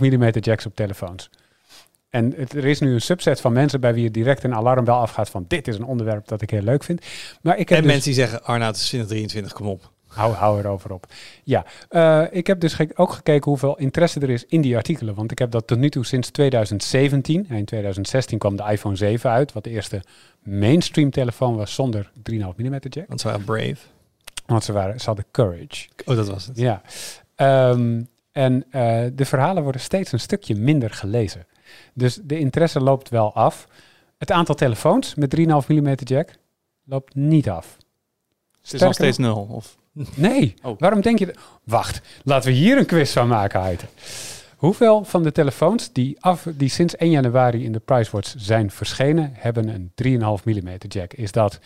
mm 0.00 0.28
jacks 0.40 0.66
op 0.66 0.74
telefoons. 0.74 1.30
En 2.10 2.32
het, 2.36 2.52
er 2.54 2.64
is 2.64 2.80
nu 2.80 2.92
een 2.92 3.00
subset 3.00 3.40
van 3.40 3.52
mensen 3.52 3.80
bij 3.80 3.94
wie 3.94 4.04
het 4.04 4.14
direct 4.14 4.44
een 4.44 4.54
alarmbel 4.54 4.94
afgaat 4.94 5.30
van 5.30 5.44
dit 5.48 5.68
is 5.68 5.76
een 5.78 5.84
onderwerp 5.84 6.28
dat 6.28 6.42
ik 6.42 6.50
heel 6.50 6.62
leuk 6.62 6.84
vind. 6.84 7.06
Maar 7.42 7.58
ik 7.58 7.68
heb 7.68 7.78
En 7.78 7.84
dus- 7.84 7.92
mensen 7.92 8.10
die 8.12 8.20
zeggen, 8.20 8.44
Arnoud, 8.44 8.76
is 8.76 8.86
2023, 8.86 9.52
kom 9.52 9.66
op. 9.66 9.90
Hou, 10.06 10.34
hou 10.34 10.58
erover 10.58 10.92
op. 10.92 11.06
Ja, 11.44 11.64
eh, 11.88 12.22
ik 12.30 12.46
heb 12.46 12.60
dus 12.60 12.74
ge- 12.74 12.90
ook 12.94 13.12
gekeken 13.12 13.50
hoeveel 13.50 13.76
interesse 13.78 14.20
er 14.20 14.30
is 14.30 14.44
in 14.46 14.60
die 14.60 14.76
artikelen. 14.76 15.14
Want 15.14 15.30
ik 15.30 15.38
heb 15.38 15.50
dat 15.50 15.66
tot 15.66 15.78
nu 15.78 15.90
toe 15.90 16.04
sinds 16.06 16.30
2017. 16.30 17.46
En 17.48 17.56
in 17.56 17.64
2016 17.64 18.38
kwam 18.38 18.56
de 18.56 18.64
iPhone 18.70 18.96
7 18.96 19.30
uit, 19.30 19.52
wat 19.52 19.64
de 19.64 19.70
eerste 19.70 20.02
mainstream 20.42 21.10
telefoon 21.10 21.56
was 21.56 21.74
zonder 21.74 22.10
3,5 22.22 22.56
mm 22.56 22.76
jack. 22.88 23.08
Want 23.08 23.20
ze 23.20 23.26
waren 23.26 23.44
brave. 23.44 23.76
Want 24.46 24.64
ze, 24.64 24.72
waren, 24.72 25.00
ze 25.00 25.06
hadden 25.06 25.24
courage. 25.30 25.88
Oh, 26.04 26.16
dat 26.16 26.28
was 26.28 26.46
het. 26.46 26.56
Ja. 26.58 26.82
Ehm, 27.38 28.02
en 28.32 28.64
eh, 28.70 29.04
de 29.12 29.24
verhalen 29.24 29.62
worden 29.62 29.80
steeds 29.80 30.12
een 30.12 30.20
stukje 30.20 30.54
minder 30.54 30.90
gelezen. 30.90 31.46
Dus 31.94 32.18
de 32.22 32.38
interesse 32.38 32.80
loopt 32.80 33.08
wel 33.08 33.34
af. 33.34 33.68
Het 34.16 34.30
aantal 34.30 34.54
telefoons 34.54 35.14
met 35.14 35.30
3,5 35.30 35.68
mm 35.68 35.94
jack 35.94 36.30
loopt 36.84 37.14
niet 37.14 37.50
af. 37.50 37.76
Het 38.62 38.72
is 38.72 38.80
nog 38.80 38.94
steeds 38.94 39.18
nul. 39.18 39.48
Of, 39.50 39.76
Nee, 40.14 40.54
Oh. 40.62 40.78
waarom 40.78 41.00
denk 41.00 41.18
je... 41.18 41.26
dat? 41.26 41.36
Wacht, 41.64 42.00
laten 42.24 42.50
we 42.50 42.56
hier 42.56 42.78
een 42.78 42.86
quiz 42.86 43.12
van 43.12 43.28
maken. 43.28 43.78
Hoeveel 44.56 45.04
van 45.04 45.22
de 45.22 45.32
telefoons 45.32 45.92
die, 45.92 46.16
af, 46.20 46.46
die 46.54 46.68
sinds 46.68 46.96
1 46.96 47.10
januari 47.10 47.64
in 47.64 47.72
de 47.72 47.78
Pricewatch 47.78 48.34
zijn 48.36 48.70
verschenen, 48.70 49.30
hebben 49.34 49.68
een 49.68 49.92
3,5 50.40 50.44
mm 50.44 50.70
jack? 50.88 51.12
Is 51.12 51.32
dat 51.32 51.60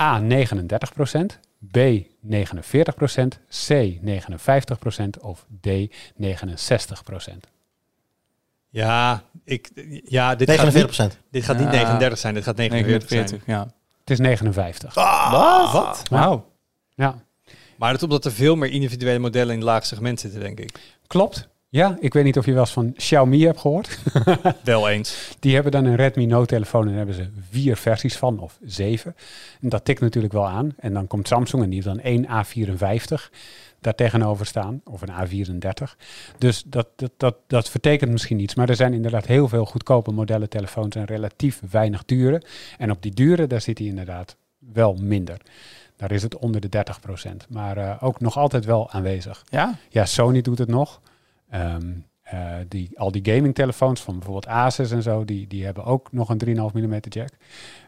A 0.00 0.18
39 0.18 0.92
B 1.70 1.76
49% 1.76 3.40
C 3.66 3.98
59% 4.04 5.20
of 5.20 5.46
D 5.60 5.68
69% 5.68 7.48
Ja, 8.68 9.22
ik, 9.44 9.70
ja 10.04 10.34
dit, 10.34 10.50
gaat 10.50 10.56
49 10.58 10.72
niet, 10.74 10.84
procent. 10.84 11.18
dit 11.30 11.44
gaat 11.44 11.56
niet 11.58 11.64
Ja. 11.66 11.70
39 11.72 12.18
zijn, 12.18 12.34
dit 12.34 12.44
gaat 12.44 12.56
49, 12.56 13.10
49, 13.10 13.44
zijn. 13.46 13.58
ja. 13.58 13.72
Het 14.00 14.10
is 14.10 14.18
59. 14.18 14.94
Wat? 14.94 16.02
Wauw. 16.10 16.52
Ja, 16.94 17.14
Maar 17.78 17.88
dat 17.92 17.96
is 17.98 18.02
omdat 18.04 18.24
er 18.24 18.32
veel 18.32 18.56
meer 18.56 18.70
individuele 18.70 19.18
modellen 19.18 19.50
in 19.52 19.58
het 19.58 19.68
laag 19.68 19.86
segment 19.86 20.20
zitten, 20.20 20.40
denk 20.40 20.60
ik. 20.60 20.96
klopt. 21.06 21.48
Ja, 21.74 21.96
ik 22.00 22.12
weet 22.12 22.24
niet 22.24 22.38
of 22.38 22.46
je 22.46 22.52
wel 22.52 22.60
eens 22.60 22.72
van 22.72 22.92
Xiaomi 22.92 23.44
hebt 23.44 23.60
gehoord. 23.60 23.98
Wel 24.64 24.88
eens. 24.88 25.36
Die 25.40 25.54
hebben 25.54 25.72
dan 25.72 25.84
een 25.84 25.96
Redmi 25.96 26.26
Note-telefoon 26.26 26.82
en 26.82 26.88
daar 26.88 26.96
hebben 26.96 27.14
ze 27.14 27.28
vier 27.50 27.76
versies 27.76 28.16
van, 28.16 28.38
of 28.38 28.58
zeven. 28.64 29.16
En 29.60 29.68
dat 29.68 29.84
tikt 29.84 30.00
natuurlijk 30.00 30.32
wel 30.32 30.46
aan. 30.46 30.74
En 30.76 30.92
dan 30.92 31.06
komt 31.06 31.28
Samsung 31.28 31.62
en 31.62 31.70
die 31.70 31.82
heeft 31.82 31.96
dan 31.96 32.04
één 32.04 32.26
A54 32.26 33.30
daar 33.80 33.94
tegenover 33.94 34.46
staan, 34.46 34.80
of 34.84 35.02
een 35.02 35.10
A34. 35.10 35.96
Dus 36.38 36.62
dat, 36.66 36.88
dat, 36.96 37.10
dat, 37.16 37.36
dat 37.46 37.70
vertekent 37.70 38.10
misschien 38.10 38.40
iets. 38.40 38.54
Maar 38.54 38.68
er 38.68 38.76
zijn 38.76 38.92
inderdaad 38.92 39.26
heel 39.26 39.48
veel 39.48 39.64
goedkope 39.64 40.12
modellen 40.12 40.48
telefoons 40.48 40.94
en 40.94 41.04
relatief 41.04 41.60
weinig 41.70 42.04
dure. 42.04 42.42
En 42.78 42.90
op 42.90 43.02
die 43.02 43.14
dure, 43.14 43.46
daar 43.46 43.60
zit 43.60 43.78
hij 43.78 43.86
inderdaad 43.86 44.36
wel 44.58 44.94
minder. 44.94 45.40
Daar 45.96 46.12
is 46.12 46.22
het 46.22 46.36
onder 46.36 46.60
de 46.60 46.84
30%. 47.24 47.48
Maar 47.48 47.76
eh, 47.76 47.96
ook 48.00 48.20
nog 48.20 48.36
altijd 48.36 48.64
wel 48.64 48.90
aanwezig. 48.90 49.44
Ja? 49.48 49.74
Ja, 49.88 50.04
Sony 50.04 50.40
doet 50.40 50.58
het 50.58 50.68
nog. 50.68 51.00
Eh, 51.48 51.76
die, 52.68 52.98
al 52.98 53.10
die 53.12 53.24
gaming-telefoons 53.34 54.00
van 54.02 54.14
bijvoorbeeld 54.14 54.46
Asus 54.46 54.90
en 54.90 55.02
zo, 55.02 55.24
die, 55.24 55.46
die 55.46 55.64
hebben 55.64 55.84
ook 55.84 56.12
nog 56.12 56.28
een 56.28 56.40
3,5 56.46 56.52
mm 56.72 56.98
jack. 57.08 57.28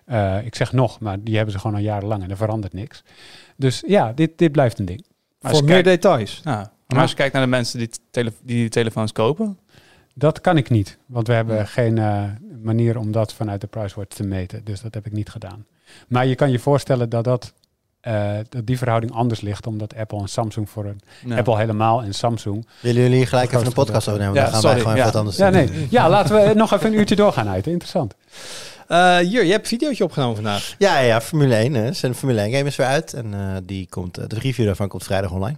Eh, 0.04 0.44
ik 0.44 0.54
zeg 0.54 0.72
nog, 0.72 1.00
maar 1.00 1.22
die 1.22 1.34
hebben 1.36 1.52
ze 1.54 1.60
gewoon 1.60 1.76
al 1.76 1.82
jarenlang 1.82 2.22
en 2.22 2.30
er 2.30 2.36
verandert 2.36 2.72
niks. 2.72 3.02
Dus 3.56 3.82
ja, 3.86 4.12
dit, 4.12 4.38
dit 4.38 4.52
blijft 4.52 4.78
een 4.78 4.84
ding. 4.84 5.04
Maar 5.40 5.52
Voor 5.52 5.64
meer 5.64 5.82
kijkt- 5.82 6.02
details. 6.02 6.40
Maar 6.44 6.70
als 7.00 7.10
je 7.10 7.16
kijkt 7.16 7.32
naar 7.32 7.42
de 7.42 7.48
mensen 7.48 7.78
die, 7.78 7.88
tele 8.10 8.32
die 8.42 8.56
die 8.56 8.68
telefoons 8.68 9.12
kopen, 9.12 9.58
Dat 10.14 10.40
kan 10.40 10.56
ik 10.56 10.70
niet, 10.70 10.98
want 11.06 11.26
we 11.26 11.32
hebben 11.32 11.56
Ja. 11.56 11.64
geen 11.64 11.98
eh, 11.98 12.24
manier 12.62 12.98
om 12.98 13.12
dat 13.12 13.32
vanuit 13.34 13.60
de 13.60 13.66
PriceWatch 13.66 14.16
te 14.16 14.22
meten. 14.26 14.64
Dus 14.64 14.80
dat 14.80 14.94
heb 14.94 15.06
ik 15.06 15.12
niet 15.12 15.28
gedaan. 15.28 15.66
Maar 16.08 16.26
je 16.26 16.34
kan 16.34 16.50
je 16.50 16.58
voorstellen 16.58 17.08
dat, 17.08 17.24
dat, 17.24 17.52
eh, 18.06 18.30
dat 18.48 18.66
die 18.66 18.78
verhouding 18.78 19.12
anders 19.12 19.40
ligt, 19.40 19.66
omdat 19.66 19.94
Apple 19.96 20.18
en 20.18 20.28
Samsung 20.28 20.70
voor 20.70 20.84
een 20.84 21.00
Ja. 21.24 21.36
Apple 21.36 21.56
helemaal 21.56 22.02
en 22.02 22.14
Samsung. 22.14 22.66
Willen 22.80 23.02
jullie 23.02 23.16
hier 23.16 23.28
gelijk 23.28 23.52
even 23.52 23.66
een 23.66 23.72
podcast 23.72 24.08
over 24.08 24.20
nemen? 24.20 24.34
Ja, 24.34 24.42
dan 24.42 24.52
gaan 24.52 24.60
sorry, 24.60 24.74
wij 24.74 24.82
gewoon 24.84 24.96
ja. 24.98 25.02
even 25.02 25.12
wat 25.12 25.20
anders 25.22 25.36
Ja, 25.36 25.50
doen. 25.50 25.76
nee. 25.78 25.86
ja, 25.90 26.08
laten 26.08 26.34
we 26.48 26.54
nog 26.54 26.72
even 26.72 26.86
een 26.86 26.98
uurtje 26.98 27.16
doorgaan 27.16 27.48
uit. 27.48 27.66
Interessant. 27.66 28.14
Eh, 28.88 29.16
hier, 29.16 29.44
je 29.44 29.50
hebt 29.50 29.62
een 29.62 29.78
videootje 29.78 30.04
opgenomen 30.04 30.34
vandaag. 30.34 30.74
Ja, 30.78 30.98
ja, 30.98 31.20
Formule 31.20 31.54
1. 31.54 31.74
Hè. 31.74 31.92
Zijn 31.92 32.14
Formule 32.14 32.40
1 32.40 32.52
game 32.52 32.64
is 32.66 32.76
weer 32.76 32.86
uit. 32.86 33.12
En 33.12 33.34
eh, 33.34 33.40
die 33.62 33.86
komt, 33.90 34.18
eh, 34.18 34.24
de 34.26 34.38
review 34.38 34.66
daarvan 34.66 34.88
komt 34.88 35.04
vrijdag 35.04 35.30
online. 35.30 35.56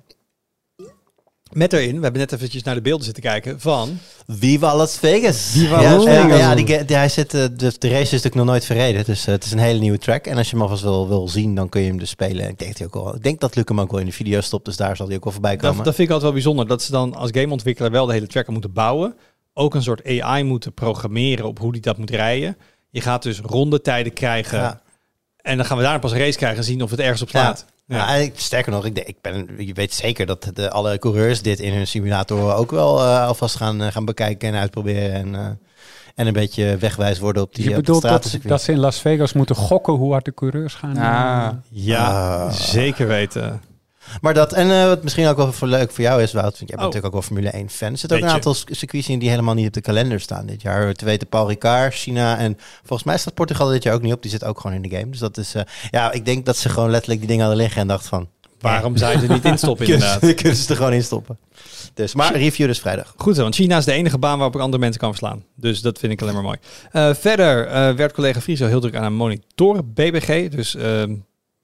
Met 1.52 1.72
erin, 1.72 1.96
we 1.96 2.02
hebben 2.02 2.20
net 2.20 2.32
eventjes 2.32 2.62
naar 2.62 2.74
de 2.74 2.80
beelden 2.80 3.04
zitten 3.04 3.22
kijken 3.22 3.60
van... 3.60 3.98
Viva 4.26 4.76
Las 4.76 4.98
Vegas. 4.98 5.50
Viva 5.52 5.80
ja, 5.80 5.94
Las 5.94 6.04
ja, 6.04 6.22
Vegas. 6.22 6.38
Ja, 6.38 6.54
die, 6.54 6.84
die- 6.84 6.96
hij 6.96 7.08
zit, 7.08 7.34
eh, 7.34 7.40
de, 7.40 7.72
de 7.78 7.88
race 7.88 8.00
is 8.00 8.10
natuurlijk 8.10 8.34
nog 8.34 8.44
nooit 8.46 8.64
verreden. 8.64 9.04
Dus 9.04 9.26
eh, 9.26 9.32
het 9.32 9.44
is 9.44 9.52
een 9.52 9.58
hele 9.58 9.78
nieuwe 9.78 9.98
track. 9.98 10.26
En 10.26 10.36
als 10.36 10.46
je 10.46 10.52
hem 10.52 10.62
alvast 10.62 10.82
wil, 10.82 11.08
wil 11.08 11.28
zien, 11.28 11.54
dan 11.54 11.68
kun 11.68 11.80
je 11.80 11.88
hem 11.88 11.98
dus 11.98 12.10
spelen. 12.10 12.48
Ik 12.48 12.58
denk, 12.58 12.70
dat 12.70 12.78
hij 12.78 12.86
ook 12.86 12.94
wel, 12.94 13.14
ik 13.14 13.22
denk 13.22 13.40
dat 13.40 13.54
Luc 13.56 13.64
hem 13.68 13.80
ook 13.80 13.90
wel 13.90 14.00
in 14.00 14.06
de 14.06 14.12
video 14.12 14.40
stopt. 14.40 14.64
Dus 14.64 14.76
daar 14.76 14.96
zal 14.96 15.06
hij 15.06 15.16
ook 15.16 15.24
wel 15.24 15.32
voorbij 15.32 15.56
Dat, 15.56 15.60
komen. 15.70 15.84
dat 15.84 15.94
vind 15.94 16.08
ik 16.08 16.14
altijd 16.14 16.22
wel 16.32 16.32
bijzonder. 16.42 16.66
Dat 16.66 16.82
ze 16.82 16.90
dan 16.90 17.14
als 17.14 17.30
gameontwikkelaar 17.32 17.90
wel 17.90 18.06
de 18.06 18.12
hele 18.12 18.26
tracker 18.26 18.52
moeten 18.52 18.72
bouwen. 18.72 19.14
Ook 19.54 19.74
een 19.74 19.82
soort 19.82 20.20
AI 20.20 20.42
moeten 20.44 20.72
programmeren 20.72 21.44
op 21.46 21.58
hoe 21.58 21.72
die 21.72 21.80
dat 21.80 21.98
moet 21.98 22.10
rijden. 22.10 22.56
Je 22.90 23.00
gaat 23.00 23.22
dus 23.22 23.40
rondetijden 23.40 24.12
krijgen. 24.12 24.58
Ja. 24.58 24.80
En 25.36 25.56
dan 25.56 25.66
gaan 25.66 25.76
we 25.76 25.82
daar 25.82 25.98
pas 25.98 26.12
een 26.12 26.18
race 26.18 26.36
krijgen 26.38 26.58
en 26.58 26.64
zien 26.64 26.82
of 26.82 26.90
het 26.90 27.00
ergens 27.00 27.22
op 27.22 27.28
slaat. 27.28 27.64
Ja. 27.68 27.72
Ja, 27.88 28.14
ik- 28.14 28.32
sterker 28.38 28.72
nog, 28.72 28.84
ik, 28.84 28.94
denk- 28.94 29.06
ik 29.06 29.16
ben, 29.20 29.48
je 29.66 29.72
weet 29.72 29.94
zeker 29.94 30.26
dat 30.26 30.50
de, 30.54 30.70
alle 30.70 30.98
coureurs 30.98 31.42
dit 31.42 31.60
in 31.60 31.72
hun 31.72 31.86
simulator 31.86 32.54
ook 32.54 32.70
wel 32.70 32.98
eh, 33.00 33.26
alvast 33.26 33.56
gaan, 33.56 33.82
eh, 33.82 33.92
gaan 33.92 34.04
bekijken 34.04 34.48
en 34.48 34.60
uitproberen. 34.60 35.12
En, 35.12 35.34
eh, 35.34 35.46
en 36.14 36.26
een 36.26 36.32
beetje 36.32 36.76
wegwijs 36.76 37.18
worden 37.18 37.42
op 37.42 37.54
die, 37.54 37.64
je 37.64 37.70
op 37.70 37.74
de 37.76 37.80
bedoelt 37.82 38.02
dat, 38.02 38.38
dat 38.42 38.62
ze 38.62 38.72
in 38.72 38.78
Las 38.78 39.00
Vegas 39.00 39.32
moeten 39.32 39.56
gokken 39.56 39.92
hoe 39.94 40.12
hard 40.12 40.24
de 40.24 40.34
coureurs 40.34 40.74
gaan? 40.74 40.96
Ah. 40.96 41.48
Ja, 41.70 42.06
Ah. 42.44 42.50
zeker 42.52 43.06
weten. 43.06 43.60
Maar 44.20 44.34
dat, 44.34 44.52
en 44.52 44.70
eh, 44.70 44.86
wat 44.86 45.02
misschien 45.02 45.26
ook 45.26 45.36
wel 45.36 45.52
voor 45.52 45.68
leuk 45.68 45.90
voor 45.90 46.04
jou 46.04 46.22
is, 46.22 46.32
Wout, 46.32 46.58
want 46.58 46.58
jij 46.58 46.66
bent 46.66 46.78
Oh. 46.78 46.84
natuurlijk 46.84 47.06
ook 47.06 47.12
wel 47.12 47.22
Formule 47.22 47.50
1 47.50 47.70
fan. 47.70 47.92
Er 47.92 47.98
zitten 47.98 48.18
ook 48.18 48.24
een 48.24 48.30
aantal 48.30 48.54
circuits 48.54 49.08
in 49.08 49.18
die 49.18 49.30
helemaal 49.30 49.54
niet 49.54 49.66
op 49.66 49.72
de 49.72 49.80
kalender 49.80 50.20
staan 50.20 50.46
dit 50.46 50.62
jaar. 50.62 50.94
Te 50.94 51.04
weten 51.04 51.28
Paul 51.28 51.48
Ricard, 51.48 51.94
China 51.94 52.38
en 52.38 52.58
volgens 52.78 53.02
mij 53.02 53.18
staat 53.18 53.34
Portugal 53.34 53.68
dit 53.68 53.82
jaar 53.82 53.94
ook 53.94 54.02
niet 54.02 54.12
op. 54.12 54.22
Die 54.22 54.30
zit 54.30 54.44
ook 54.44 54.60
gewoon 54.60 54.76
in 54.76 54.82
de 54.82 54.96
game. 54.96 55.10
Dus 55.10 55.18
dat 55.20 55.36
is, 55.36 55.54
eh, 55.54 55.62
ja, 55.90 56.12
ik 56.12 56.24
denk 56.24 56.46
dat 56.46 56.56
ze 56.56 56.68
gewoon 56.68 56.90
letterlijk 56.90 57.20
die 57.20 57.28
dingen 57.28 57.44
hadden 57.46 57.62
liggen 57.62 57.80
en 57.80 57.88
dacht 57.88 58.06
van... 58.06 58.28
Waarom 58.60 58.96
je 58.96 59.04
er 59.04 59.28
niet 59.28 59.44
in 59.44 59.58
stoppen 59.58 59.86
inderdaad? 59.86 60.18
Kunnen, 60.18 60.36
kunnen 60.36 60.56
ze 60.56 60.70
er 60.70 60.76
gewoon 60.76 60.92
in 60.92 61.02
stoppen. 61.02 61.38
Dus, 61.94 62.14
maar 62.14 62.36
review 62.36 62.66
dus 62.66 62.78
vrijdag. 62.78 63.14
Goed 63.16 63.36
zo, 63.36 63.42
want 63.42 63.54
China 63.54 63.76
is 63.76 63.84
de 63.84 63.92
enige 63.92 64.18
baan 64.18 64.36
waarop 64.36 64.54
ik 64.54 64.60
andere 64.60 64.82
mensen 64.82 65.00
kan 65.00 65.08
verslaan. 65.10 65.44
Dus 65.54 65.80
dat 65.80 65.98
vind 65.98 66.12
ik 66.12 66.22
alleen 66.22 66.34
maar 66.34 66.42
mooi. 66.42 66.58
Eh, 66.92 67.14
verder 67.14 67.66
werd 67.96 68.12
collega 68.12 68.40
Friso 68.40 68.66
heel 68.66 68.80
druk 68.80 68.94
aan 68.96 69.04
een 69.04 69.14
monitor 69.14 69.84
BBG. 69.84 70.48
Dus 70.48 70.74
ehm, 70.74 71.14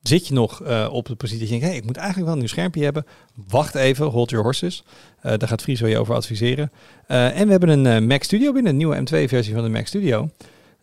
zit 0.08 0.26
je 0.26 0.34
nog 0.34 0.62
eh, 0.62 0.88
op 0.90 1.06
de 1.06 1.14
positie 1.14 1.40
dat 1.40 1.48
je 1.48 1.54
denkt... 1.54 1.68
Hey, 1.68 1.76
ik 1.76 1.86
moet 1.86 1.96
eigenlijk 1.96 2.26
wel 2.26 2.34
een 2.34 2.40
nieuw 2.40 2.52
schermpje 2.52 2.84
hebben. 2.84 3.06
Wacht 3.48 3.74
even, 3.74 4.06
hold 4.06 4.30
your 4.30 4.44
horses. 4.44 4.84
Eh, 5.20 5.38
daar 5.38 5.48
gaat 5.48 5.62
Friso 5.62 5.86
je 5.86 5.98
over 5.98 6.14
adviseren. 6.14 6.72
Eh, 7.06 7.40
en 7.40 7.44
we 7.44 7.50
hebben 7.50 7.68
een 7.68 8.06
Mac 8.06 8.22
Studio 8.22 8.52
binnen, 8.52 8.70
een 8.70 8.78
nieuwe 8.78 8.96
M2-versie 8.96 9.54
van 9.54 9.62
de 9.62 9.68
Mac 9.68 9.86
Studio. 9.86 10.30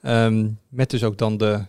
Ehm, 0.01 0.47
met 0.69 0.89
dus 0.89 1.03
ook 1.03 1.17
dan 1.17 1.38
de... 1.38 1.59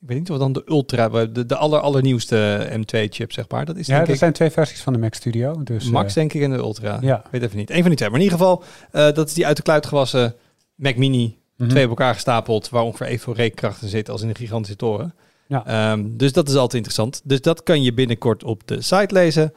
Ik 0.00 0.08
weet 0.12 0.18
niet 0.18 0.30
of 0.30 0.38
dan 0.38 0.52
de 0.52 0.62
Ultra, 0.66 1.08
de, 1.08 1.46
de 1.46 1.56
aller, 1.56 1.80
allernieuwste 1.80 2.68
M2-chip, 2.72 3.32
zeg 3.32 3.48
maar. 3.48 3.64
Dat 3.64 3.76
is 3.76 3.86
Ja, 3.86 4.00
er 4.00 4.08
ik 4.08 4.16
zijn 4.16 4.32
twee 4.32 4.50
versies 4.50 4.82
van 4.82 4.92
de 4.92 4.98
Mac 4.98 5.14
Studio. 5.14 5.62
Dus, 5.62 5.90
Max, 5.90 6.14
denk 6.14 6.32
ik, 6.32 6.42
en 6.42 6.50
de 6.50 6.56
Ultra. 6.56 6.98
ja. 7.00 7.18
Ik 7.18 7.30
weet 7.30 7.42
even 7.42 7.56
niet. 7.56 7.70
Eén 7.70 7.80
van 7.80 7.88
die 7.88 7.96
twee. 7.96 8.10
Maar 8.10 8.18
in 8.18 8.24
ieder 8.24 8.38
geval, 8.38 8.64
dat 8.90 9.28
is 9.28 9.34
die 9.34 9.46
uit 9.46 9.56
de 9.56 9.62
kluit 9.62 9.86
gewassen 9.86 10.34
Mac 10.74 10.96
Mini. 10.96 11.38
mhm. 11.56 11.68
Twee 11.68 11.84
op 11.84 11.88
elkaar 11.88 12.14
gestapeld, 12.14 12.68
waar 12.68 12.82
ongeveer 12.82 13.06
evenveel 13.06 13.34
rekenkrachten 13.34 13.88
zitten 13.88 14.12
als 14.12 14.22
in 14.22 14.28
een 14.28 14.36
gigantische 14.36 14.76
toren. 14.76 15.14
Ja. 15.46 15.66
Ehm, 15.66 16.04
dus 16.08 16.32
dat 16.32 16.48
is 16.48 16.54
altijd 16.54 16.74
interessant. 16.74 17.20
Dus 17.24 17.40
dat 17.40 17.62
kan 17.62 17.82
je 17.82 17.94
binnenkort 17.94 18.44
op 18.44 18.66
de 18.66 18.82
site 18.82 19.14
lezen. 19.14 19.52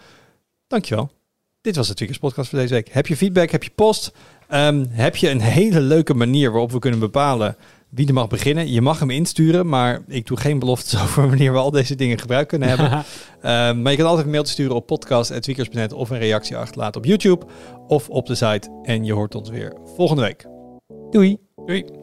Dankjewel. 0.68 1.12
Dit 1.62 1.76
was 1.76 1.88
de 1.88 1.94
Tweakers 1.94 2.20
podcast 2.20 2.50
voor 2.50 2.60
deze 2.60 2.74
week. 2.74 2.90
Heb 2.90 3.08
je 3.08 3.18
feedback? 3.18 3.50
Heb 3.50 3.64
je 3.64 3.72
post? 3.76 4.12
Ehm, 4.48 4.86
heb 4.90 5.16
je 5.16 5.30
een 5.30 5.42
hele 5.42 5.82
leuke 5.82 6.14
manier 6.14 6.52
waarop 6.52 6.72
we 6.72 6.80
kunnen 6.80 7.00
bepalen 7.00 7.56
wie 7.90 8.08
er 8.08 8.14
mag 8.14 8.28
beginnen? 8.28 8.72
Je 8.72 8.82
mag 8.82 9.00
hem 9.00 9.10
insturen, 9.10 9.68
maar 9.68 10.02
ik 10.08 10.28
doe 10.28 10.38
geen 10.38 10.60
beloftes 10.60 11.00
over 11.04 11.28
wanneer 11.28 11.52
we 11.52 11.58
al 11.58 11.72
deze 11.72 11.96
dingen 11.96 12.20
gebruikt 12.20 12.50
kunnen 12.50 12.70
hebben. 12.70 12.92
Ehm, 13.42 13.82
maar 13.82 13.92
je 13.92 13.98
kan 13.98 14.08
altijd 14.08 14.26
een 14.26 14.32
mailtje 14.32 14.54
sturen 14.54 14.76
op 14.76 14.86
podcast.tweakers.net 14.86 15.94
of 15.94 16.10
een 16.10 16.20
reactie 16.20 16.58
achterlaten 16.58 17.02
op 17.02 17.08
YouTube 17.08 17.46
of 17.88 18.10
op 18.10 18.26
de 18.26 18.36
site. 18.36 18.80
En 18.84 19.06
je 19.06 19.14
hoort 19.14 19.36
ons 19.36 19.50
weer 19.50 19.74
volgende 19.96 20.22
week. 20.22 20.48
Doei. 21.12 21.38
Doei. 21.66 21.99